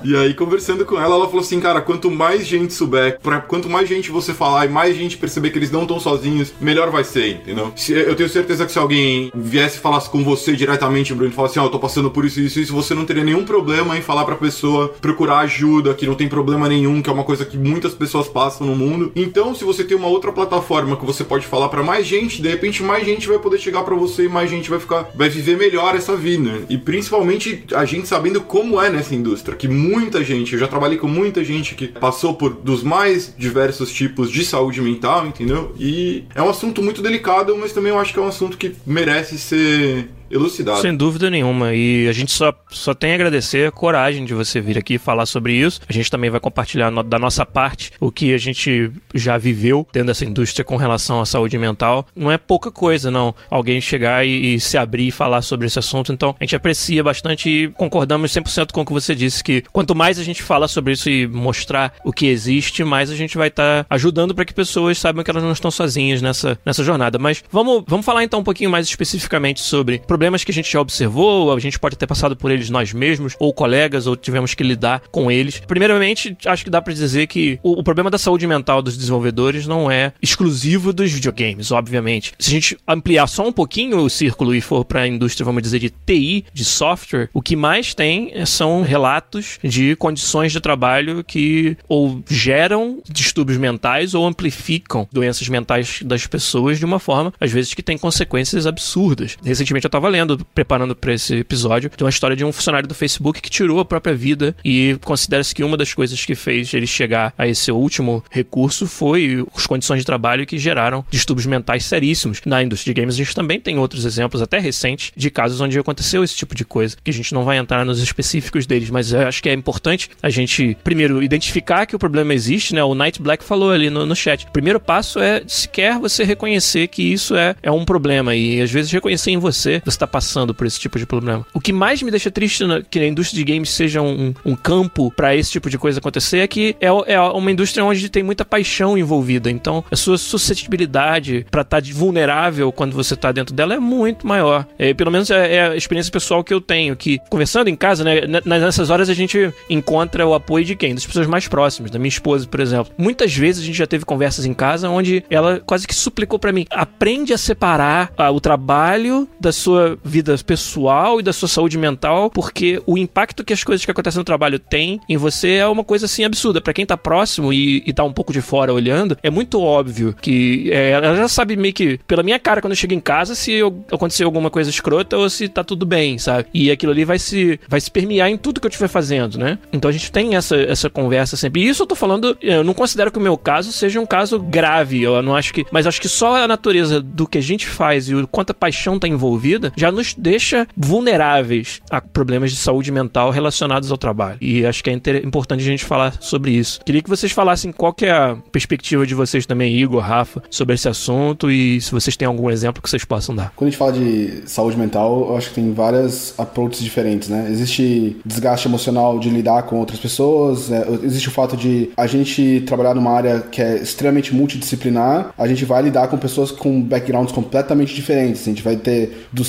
E 0.04 0.16
aí, 0.16 0.36
conversando 0.36 0.86
com 0.86 0.98
ela, 1.02 1.16
ela 1.16 1.26
falou 1.26 1.40
assim, 1.42 1.60
cara, 1.60 1.82
quanto 1.82 2.12
mais 2.12 2.46
gente 2.46 2.74
souber, 2.74 3.20
pra, 3.24 3.40
quanto 3.40 3.68
mais 3.68 3.90
gente 3.90 4.12
você 4.12 4.36
falar 4.36 4.68
e 4.68 4.70
mais 4.70 4.96
gente 4.96 5.18
perceber 5.18 5.50
que 5.50 5.58
eles 5.58 5.72
não 5.72 5.82
estão 5.82 6.00
sozinhos, 6.00 6.54
melhor 6.62 6.92
vai 6.92 7.04
ser, 7.04 7.32
entendeu? 7.32 7.74
Se- 7.76 7.94
eu 7.94 8.16
tenho 8.16 8.30
certeza 8.30 8.68
que 8.68 8.72
se 8.72 8.78
alguém 8.78 9.32
viesse 9.34 9.78
e 9.78 9.82
falasse 9.82 10.08
com 10.08 10.24
você 10.24 10.54
diretamente, 10.56 11.12
Bruno, 11.14 11.32
e 11.32 11.34
falasse 11.36 11.54
assim, 11.54 11.60
ó, 11.66 11.68
eu 11.68 11.72
tô 11.72 11.80
passando 11.80 12.12
por 12.12 12.24
isso, 12.24 12.40
isso, 12.40 12.60
isso, 12.60 12.72
você 12.72 12.94
não 12.94 13.04
teria 13.04 13.24
nenhum 13.24 13.44
problema 13.46 13.98
em 13.98 14.02
falar 14.02 14.26
pra 14.26 14.36
pessoa 14.36 14.90
procurar 15.02 15.40
ajuda, 15.40 15.96
que 15.96 16.06
não 16.06 16.14
tem 16.14 16.28
problema 16.28 16.70
nenhum, 16.70 17.02
que 17.02 17.10
é 17.10 17.14
uma 17.14 17.24
coisa 17.24 17.44
que 17.44 17.58
muitas 17.58 17.96
pessoas 17.96 18.28
passam 18.28 18.68
no 18.68 18.76
mundo. 18.76 19.12
Então, 19.16 19.56
se 19.56 19.64
você 19.64 19.84
tem 19.84 19.98
uma 19.98 20.08
outra 20.08 20.32
plataforma 20.32 20.96
que 20.98 21.06
você 21.06 21.24
pode 21.24 21.48
falar 21.48 21.70
pra 21.70 21.82
mais 21.82 22.06
gente, 22.06 22.44
de 22.44 22.50
repente 22.50 22.84
mais 22.84 23.04
gente 23.06 23.28
vai 23.28 23.40
poder 23.40 23.58
chegar 23.58 23.82
pra 23.84 23.96
você 23.96 24.26
e 24.26 24.30
mais 24.30 24.52
gente 24.52 24.70
vai 24.70 24.80
ficar, 24.80 25.10
vai 25.16 25.30
viver 25.30 25.58
melhor 25.58 25.85
essa 25.94 26.16
vida. 26.16 26.62
E 26.70 26.78
principalmente 26.78 27.66
a 27.76 27.84
gente 27.84 28.08
sabendo 28.08 28.40
como 28.40 28.82
é 28.82 28.90
nessa 28.90 29.14
indústria, 29.14 29.58
que 29.58 29.68
muita 29.68 30.24
gente, 30.24 30.54
eu 30.54 30.60
já 30.60 30.68
trabalhei 30.68 30.98
com 30.98 31.08
muita 31.08 31.44
gente 31.44 31.76
que 31.76 31.90
passou 31.90 32.34
por 32.36 32.54
dos 32.54 32.82
mais 32.82 33.34
diversos 33.38 33.92
tipos 33.92 34.32
de 34.32 34.46
saúde 34.46 34.82
mental, 34.82 35.28
entendeu? 35.28 35.76
E 35.78 36.24
é 36.34 36.42
um 36.42 36.50
assunto 36.50 36.82
muito 36.82 37.02
delicado, 37.02 37.56
mas 37.58 37.74
também 37.74 37.92
eu 37.92 38.00
acho 38.00 38.14
que 38.14 38.20
é 38.20 38.22
um 38.22 38.28
assunto 38.28 38.58
que 38.58 38.74
merece 38.86 39.38
ser 39.38 40.10
elucidado. 40.30 40.82
Sem 40.82 40.96
dúvida 40.96 41.30
nenhuma. 41.30 41.74
E 41.74 42.08
a 42.08 42.12
gente 42.14 42.32
só, 42.32 42.54
só 42.70 42.94
tem 42.94 43.12
a 43.12 43.16
agradecer 43.16 43.68
a 43.68 43.72
coragem 43.72 44.26
de 44.26 44.34
você 44.34 44.60
vir 44.62 44.78
aqui 44.78 44.98
falar 44.98 45.26
sobre 45.26 45.54
isso. 45.54 45.80
A 45.88 45.94
gente 45.94 46.10
também 46.10 46.30
vai 46.30 46.40
compartilhar 46.40 46.92
no- 46.92 47.04
da 47.04 47.20
nossa 47.20 47.46
parte 47.46 47.92
o 48.00 48.12
que 48.12 48.34
a 48.34 48.38
gente 48.38 48.92
já 49.14 49.38
viveu 49.38 49.88
dentro 49.94 50.08
dessa 50.08 50.26
indústria 50.26 50.64
com 50.64 50.76
relação 50.76 51.22
à 51.22 51.26
saúde 51.26 51.58
mental. 51.58 52.06
Não 52.16 52.32
é 52.32 52.38
pouca 52.38 52.72
coisa, 52.72 53.10
não. 53.12 53.34
Alguém 53.50 53.80
chegar 53.82 54.26
e, 54.26 54.56
e 54.56 54.60
se 54.60 54.78
abrir 54.78 55.08
e 55.08 55.12
falar 55.12 55.42
sobre 55.42 55.68
esse 55.68 55.80
assunto. 55.80 56.12
Então, 56.12 56.36
a 56.40 56.44
gente 56.44 56.56
aprecia 56.56 57.04
bastante 57.04 57.50
e 57.50 57.68
concordamos 57.70 58.32
100% 58.32 58.72
com 58.72 58.82
o 58.82 58.86
que 58.86 58.94
você 58.94 59.14
disse, 59.16 59.44
que 59.44 59.64
quanto 59.72 59.96
mais 59.96 60.20
a 60.20 60.24
gente 60.24 60.42
fala 60.44 60.68
sobre 60.68 60.94
isso 60.94 61.10
e 61.10 61.28
mostrar 61.28 61.94
o 62.04 62.12
que 62.12 62.28
existe, 62.28 62.84
mais 62.84 63.10
a 63.12 63.16
gente 63.16 63.38
vai 63.38 63.48
estar 63.50 63.86
ajudando 63.90 64.34
para 64.34 64.46
que 64.46 64.54
pessoas 64.54 64.98
saibam 64.98 65.24
que 65.24 65.30
elas 65.32 65.44
não 65.44 65.52
estão 65.52 65.70
sozinhas 65.72 66.22
nessa, 66.22 66.58
nessa 66.66 66.84
jornada. 66.84 67.18
Mas 67.20 67.44
vamos, 67.52 67.84
vamos 67.88 68.06
falar 68.06 68.24
então 68.24 68.40
um 68.40 68.44
pouquinho 68.44 68.70
mais 68.70 68.88
especificamente 68.88 69.62
sobre 69.62 70.00
problemas 70.16 70.46
que 70.46 70.52
a 70.52 70.54
gente 70.54 70.72
já 70.72 70.80
observou, 70.80 71.54
a 71.54 71.60
gente 71.60 71.78
pode 71.78 71.98
ter 71.98 72.08
passado 72.08 72.38
por 72.38 72.50
eles 72.50 72.70
nós 72.70 72.94
mesmos, 72.94 73.36
ou 73.38 73.54
colegas, 73.54 74.08
ou 74.08 74.16
tivemos 74.16 74.54
que 74.54 74.64
lidar 74.64 75.02
com 75.12 75.30
eles. 75.30 75.60
Primeiramente, 75.68 76.38
acho 76.46 76.64
que 76.64 76.70
dá 76.70 76.82
pra 76.82 76.94
dizer 76.94 77.28
que 77.28 77.60
o, 77.62 77.82
o 77.82 77.84
problema 77.84 78.10
da 78.10 78.18
saúde 78.18 78.48
mental 78.48 78.82
dos 78.82 78.96
desenvolvedores 78.96 79.68
não 79.68 79.92
é 79.92 80.14
exclusivo 80.22 80.94
dos 80.94 81.12
videogames, 81.12 81.70
obviamente. 81.70 82.32
Se 82.40 82.50
a 82.50 82.54
gente 82.54 82.78
ampliar 82.88 83.28
só 83.28 83.46
um 83.46 83.52
pouquinho 83.52 83.98
o 83.98 84.10
círculo 84.10 84.56
e 84.56 84.62
for 84.62 84.86
pra 84.86 85.06
indústria, 85.06 85.44
vamos 85.44 85.62
dizer, 85.62 85.80
de 85.80 85.90
TI, 85.90 86.46
de 86.54 86.64
software, 86.64 87.30
o 87.34 87.42
que 87.42 87.58
mais 87.58 87.94
tem 87.94 88.32
são 88.46 88.84
relatos 88.84 89.60
de 89.62 89.98
condições 89.98 90.54
de 90.54 90.62
trabalho 90.62 91.26
que 91.26 91.76
ou 91.90 92.24
geram 92.30 93.02
distúrbios 93.12 93.58
mentais 93.58 94.14
ou 94.14 94.26
amplificam 94.26 95.10
doenças 95.12 95.50
mentais 95.50 96.00
das 96.04 96.26
pessoas 96.26 96.80
de 96.80 96.86
uma 96.86 97.00
forma, 97.00 97.34
às 97.38 97.52
vezes, 97.52 97.74
que 97.74 97.84
tem 97.84 97.98
consequências 97.98 98.66
absurdas. 98.66 99.38
Recentemente 99.44 99.84
eu 99.84 99.90
tava 100.06 100.10
lendo, 100.10 100.46
preparando 100.54 100.96
para 100.96 101.14
esse 101.14 101.36
episódio, 101.36 101.90
de 101.96 102.04
uma 102.04 102.10
história 102.10 102.36
de 102.36 102.46
um 102.46 102.52
funcionário 102.52 102.88
do 102.88 102.94
Facebook 102.94 103.42
que 103.42 103.50
tirou 103.50 103.80
a 103.80 103.86
própria 103.86 104.14
vida 104.14 104.56
e 104.64 104.98
considera-se 105.04 105.54
que 105.54 105.64
uma 105.64 105.76
das 105.76 105.94
coisas 105.94 106.24
que 106.24 106.36
fez 106.36 106.74
ele 106.74 106.86
chegar 106.86 107.34
a 107.38 107.48
esse 107.48 107.72
último 107.72 108.24
recurso 108.30 108.86
foi 108.86 109.46
as 109.56 109.66
condições 109.66 110.00
de 110.00 110.06
trabalho 110.06 110.46
que 110.46 110.60
geraram 110.60 111.04
distúrbios 111.10 111.48
mentais 111.48 111.86
seríssimos. 111.86 112.40
Na 112.46 112.62
indústria 112.62 112.94
de 112.94 113.02
games 113.02 113.16
a 113.16 113.18
gente 113.18 113.34
também 113.34 113.60
tem 113.60 113.80
outros 113.80 114.06
exemplos, 114.06 114.42
até 114.42 114.60
recentes, 114.60 115.12
de 115.16 115.30
casos 115.32 115.60
onde 115.60 115.78
aconteceu 115.80 116.24
esse 116.24 116.36
tipo 116.36 116.54
de 116.54 116.64
coisa, 116.64 116.96
que 117.04 117.10
a 117.10 117.14
gente 117.14 117.34
não 117.34 117.44
vai 117.44 117.58
entrar 117.58 117.84
nos 117.84 118.00
específicos 118.00 118.68
deles, 118.68 118.90
mas 118.90 119.12
eu 119.12 119.28
acho 119.28 119.42
que 119.42 119.50
é 119.50 119.54
importante 119.54 120.10
a 120.22 120.30
gente, 120.30 120.78
primeiro, 120.84 121.24
identificar 121.24 121.86
que 121.86 121.96
o 121.96 122.00
problema 122.00 122.34
existe, 122.34 122.76
né? 122.76 122.84
O 122.84 122.94
Night 122.94 123.22
Black 123.22 123.44
falou 123.44 123.72
ali 123.72 123.90
no, 123.90 124.06
no 124.06 124.16
chat. 124.16 124.46
O 124.46 124.52
primeiro 124.52 124.80
passo 124.80 125.20
é 125.20 125.42
sequer 125.48 125.98
você 125.98 126.24
reconhecer 126.24 126.88
que 126.88 127.02
isso 127.02 127.36
é, 127.36 127.56
é 127.64 127.72
um 127.72 127.86
problema 127.86 128.36
e 128.36 128.62
às 128.62 128.72
vezes 128.72 128.92
reconhecer 128.92 129.32
em 129.32 129.38
você, 129.38 129.82
você 129.84 129.95
você 129.96 130.00
tá 130.00 130.08
passando 130.08 130.54
por 130.54 130.68
esse 130.68 130.80
tipo 130.80 131.00
de 131.00 131.06
problema. 131.06 131.46
O 131.54 131.60
que 131.60 131.74
mais 131.74 132.02
me 132.02 132.12
deixa 132.12 132.30
triste 132.30 132.64
na, 132.66 132.82
que 132.82 133.00
a 133.00 133.08
indústria 133.08 133.44
de 133.44 133.52
games 133.52 133.70
seja 133.70 134.02
um, 134.02 134.34
um 134.46 134.56
campo 134.56 135.12
para 135.16 135.36
esse 135.36 135.52
tipo 135.52 135.70
de 135.70 135.78
coisa 135.78 136.00
acontecer 136.00 136.40
é 136.40 136.48
que 136.48 136.76
é, 136.80 136.88
é, 137.14 137.20
uma 137.20 137.52
indústria 137.52 137.84
onde 137.84 138.10
tem 138.10 138.24
muita 138.24 138.46
paixão 138.46 138.98
envolvida. 138.98 139.50
Então, 139.50 139.84
a 139.90 139.96
sua 139.96 140.18
suscetibilidade 140.18 141.46
para 141.50 141.62
estar 141.62 141.82
tá 141.82 141.88
vulnerável 141.94 142.72
quando 142.72 142.94
você 142.94 143.16
tá 143.16 143.32
dentro 143.32 143.56
dela 143.56 143.74
é 143.74 143.80
muito 143.80 144.28
maior. 144.28 144.68
É, 144.78 144.94
pelo 144.94 145.12
menos 145.12 145.30
é, 145.32 145.56
é, 145.56 145.68
a 145.70 145.76
experiência 145.76 146.12
pessoal 146.12 146.44
que 146.44 146.54
eu 146.54 146.62
tenho, 146.62 146.96
que 146.96 147.20
conversando 147.30 147.70
em 147.70 147.76
casa, 147.76 148.04
né, 148.04 148.22
nessas 148.46 148.90
horas 148.90 149.10
a 149.10 149.14
gente 149.14 149.52
encontra 149.70 150.26
o 150.26 150.34
apoio 150.34 150.66
de 150.66 150.76
quem? 150.76 150.94
Das 150.94 151.06
pessoas 151.06 151.28
mais 151.28 151.48
próximas, 151.48 151.92
da 151.92 152.00
minha 152.00 152.10
esposa, 152.10 152.48
por 152.48 152.60
exemplo. 152.60 152.94
Muitas 152.98 153.36
vezes 153.36 153.64
a 153.64 153.66
gente 153.66 153.78
já 153.78 153.88
teve 153.88 154.06
conversas 154.06 154.46
em 154.46 154.54
casa 154.54 154.90
onde 154.90 155.24
ela 155.30 155.62
quase 155.66 155.88
que 155.88 155.96
suplicou 155.96 156.40
para 156.40 156.52
mim: 156.52 156.66
aprende 156.70 157.34
a 157.34 157.38
separar 157.38 158.12
ah, 158.18 158.32
o 158.32 158.40
trabalho 158.40 159.28
da 159.40 159.52
sua 159.52 159.85
vida 160.04 160.36
pessoal 160.46 161.20
e 161.20 161.24
da 161.24 161.34
sua 161.34 161.48
saúde 161.48 161.78
mental, 161.78 162.30
porque 162.30 162.82
o 162.86 162.98
impacto 162.98 163.44
que 163.44 163.54
as 163.54 163.64
coisas 163.64 163.86
que 163.86 163.92
acontecem 163.92 164.20
no 164.20 164.26
trabalho 164.26 164.60
têm 164.60 165.00
em 165.08 165.18
você 165.18 165.56
é 165.56 165.68
uma 165.68 165.84
coisa 165.84 166.06
assim 166.06 166.24
absurda. 166.24 166.62
Para 166.62 166.74
quem 166.74 166.86
tá 166.86 166.98
próximo 166.98 167.52
e, 167.54 167.84
e 167.86 167.94
tá 167.94 168.04
um 168.04 168.14
pouco 168.14 168.34
de 168.34 168.42
fora 168.42 168.74
olhando, 168.74 169.18
é 169.22 169.30
muito 169.30 169.62
óbvio 169.62 170.16
que 170.22 170.70
é, 170.72 170.92
ela 170.92 171.16
já 171.16 171.28
sabe 171.28 171.56
meio 171.56 171.74
que 171.74 172.00
pela 172.08 172.24
minha 172.24 172.40
cara 172.40 172.62
quando 172.62 172.72
eu 172.72 172.78
chego 172.78 172.94
em 172.94 173.00
casa 173.00 173.36
se 173.36 173.52
eu, 173.52 173.84
acontecer 173.92 174.24
alguma 174.24 174.50
coisa 174.50 174.70
escrota 174.70 175.18
ou 175.18 175.30
se 175.30 175.48
tá 175.48 175.64
tudo 175.64 175.86
bem, 175.86 176.18
sabe? 176.18 176.48
E 176.54 176.72
aquilo 176.72 176.92
ali 176.92 177.06
vai 177.06 177.20
se 177.20 177.60
vai 177.68 177.80
se 177.80 177.92
permear 177.92 178.30
em 178.30 178.38
tudo 178.38 178.60
que 178.60 178.68
eu 178.68 178.70
estiver 178.70 178.88
fazendo, 178.88 179.38
né? 179.38 179.58
Então 179.72 179.90
a 179.90 179.94
gente 179.94 180.12
tem 180.12 180.36
essa, 180.36 180.56
essa 180.56 180.90
conversa 180.90 181.38
sempre. 181.38 181.62
E 181.62 181.68
isso 181.68 181.84
eu 181.84 181.88
tô 181.88 181.96
falando, 181.96 182.38
eu 182.42 182.64
não 182.64 182.74
considero 182.74 183.12
que 183.12 183.18
o 183.18 183.22
meu 183.22 183.38
caso 183.38 183.72
seja 183.72 184.00
um 184.00 184.06
caso 184.06 184.40
grave, 184.40 185.02
eu 185.04 185.22
não 185.22 185.36
acho 185.36 185.54
que, 185.54 185.66
mas 185.72 185.88
acho 185.88 186.02
que 186.02 186.10
só 186.10 186.44
a 186.44 186.48
natureza 186.48 187.02
do 187.02 187.28
que 187.28 187.38
a 187.38 187.42
gente 187.42 187.68
faz 187.68 188.10
e 188.10 188.16
o 188.16 188.28
quanta 188.28 188.54
paixão 188.54 189.00
tá 189.00 189.08
envolvida 189.08 189.72
já 189.76 189.92
nos 189.92 190.14
deixa 190.14 190.68
vulneráveis 190.76 191.82
a 191.90 192.02
problemas 192.02 192.52
de 192.52 192.58
saúde 192.58 192.92
mental 192.92 193.32
relacionados 193.32 193.92
ao 193.92 193.98
trabalho. 193.98 194.38
E 194.42 194.66
acho 194.66 194.84
que 194.84 194.90
é 194.90 194.94
importante 195.24 195.62
a 195.62 195.66
gente 195.66 195.86
falar 195.86 196.18
sobre 196.22 196.52
isso. 196.52 196.80
Queria 196.86 197.02
que 197.02 197.10
vocês 197.10 197.32
falassem 197.32 197.72
qual 197.72 197.94
que 197.94 198.06
é 198.06 198.12
a 198.12 198.38
perspectiva 198.52 199.06
de 199.06 199.14
vocês 199.14 199.46
também, 199.46 199.76
Igor, 199.76 200.02
Rafa, 200.02 200.42
sobre 200.50 200.76
esse 200.76 200.88
assunto 200.88 201.50
e 201.52 201.80
se 201.82 201.92
vocês 201.92 202.16
têm 202.16 202.28
algum 202.28 202.50
exemplo 202.50 202.82
que 202.82 202.90
vocês 202.90 203.06
possam 203.06 203.36
dar. 203.36 203.52
Quando 203.56 203.68
a 203.68 203.72
gente 203.72 203.80
fala 203.80 203.94
de 203.94 204.44
saúde 204.46 204.78
mental, 204.78 205.30
eu 205.30 205.38
acho 205.38 205.50
que 205.50 205.56
tem 205.56 205.74
várias 205.74 206.34
approaches 206.38 206.82
diferentes, 206.82 207.30
né? 207.30 207.48
Existe 207.50 208.18
desgaste 208.26 208.68
emocional 208.68 209.20
de 209.20 209.30
lidar 209.30 209.64
com 209.64 209.78
outras 209.78 210.00
pessoas, 210.00 210.72
é, 210.72 210.86
existe 211.04 211.28
o 211.28 211.32
fato 211.32 211.58
de 211.58 211.90
a 211.96 212.08
gente 212.08 212.64
trabalhar 212.66 212.94
numa 212.94 213.12
área 213.12 213.42
que 213.42 213.62
é 213.62 213.78
extremamente 213.78 214.34
multidisciplinar, 214.34 215.34
a 215.38 215.48
gente 215.48 215.66
vai 215.66 215.82
lidar 215.82 216.08
com 216.08 216.18
pessoas 216.18 216.52
com 216.52 216.82
backgrounds 216.82 217.32
completamente 217.32 217.94
diferentes. 217.94 218.42
A 218.42 218.46
gente 218.46 218.64
vai 218.64 218.76
ter 218.76 219.28
do 219.32 219.44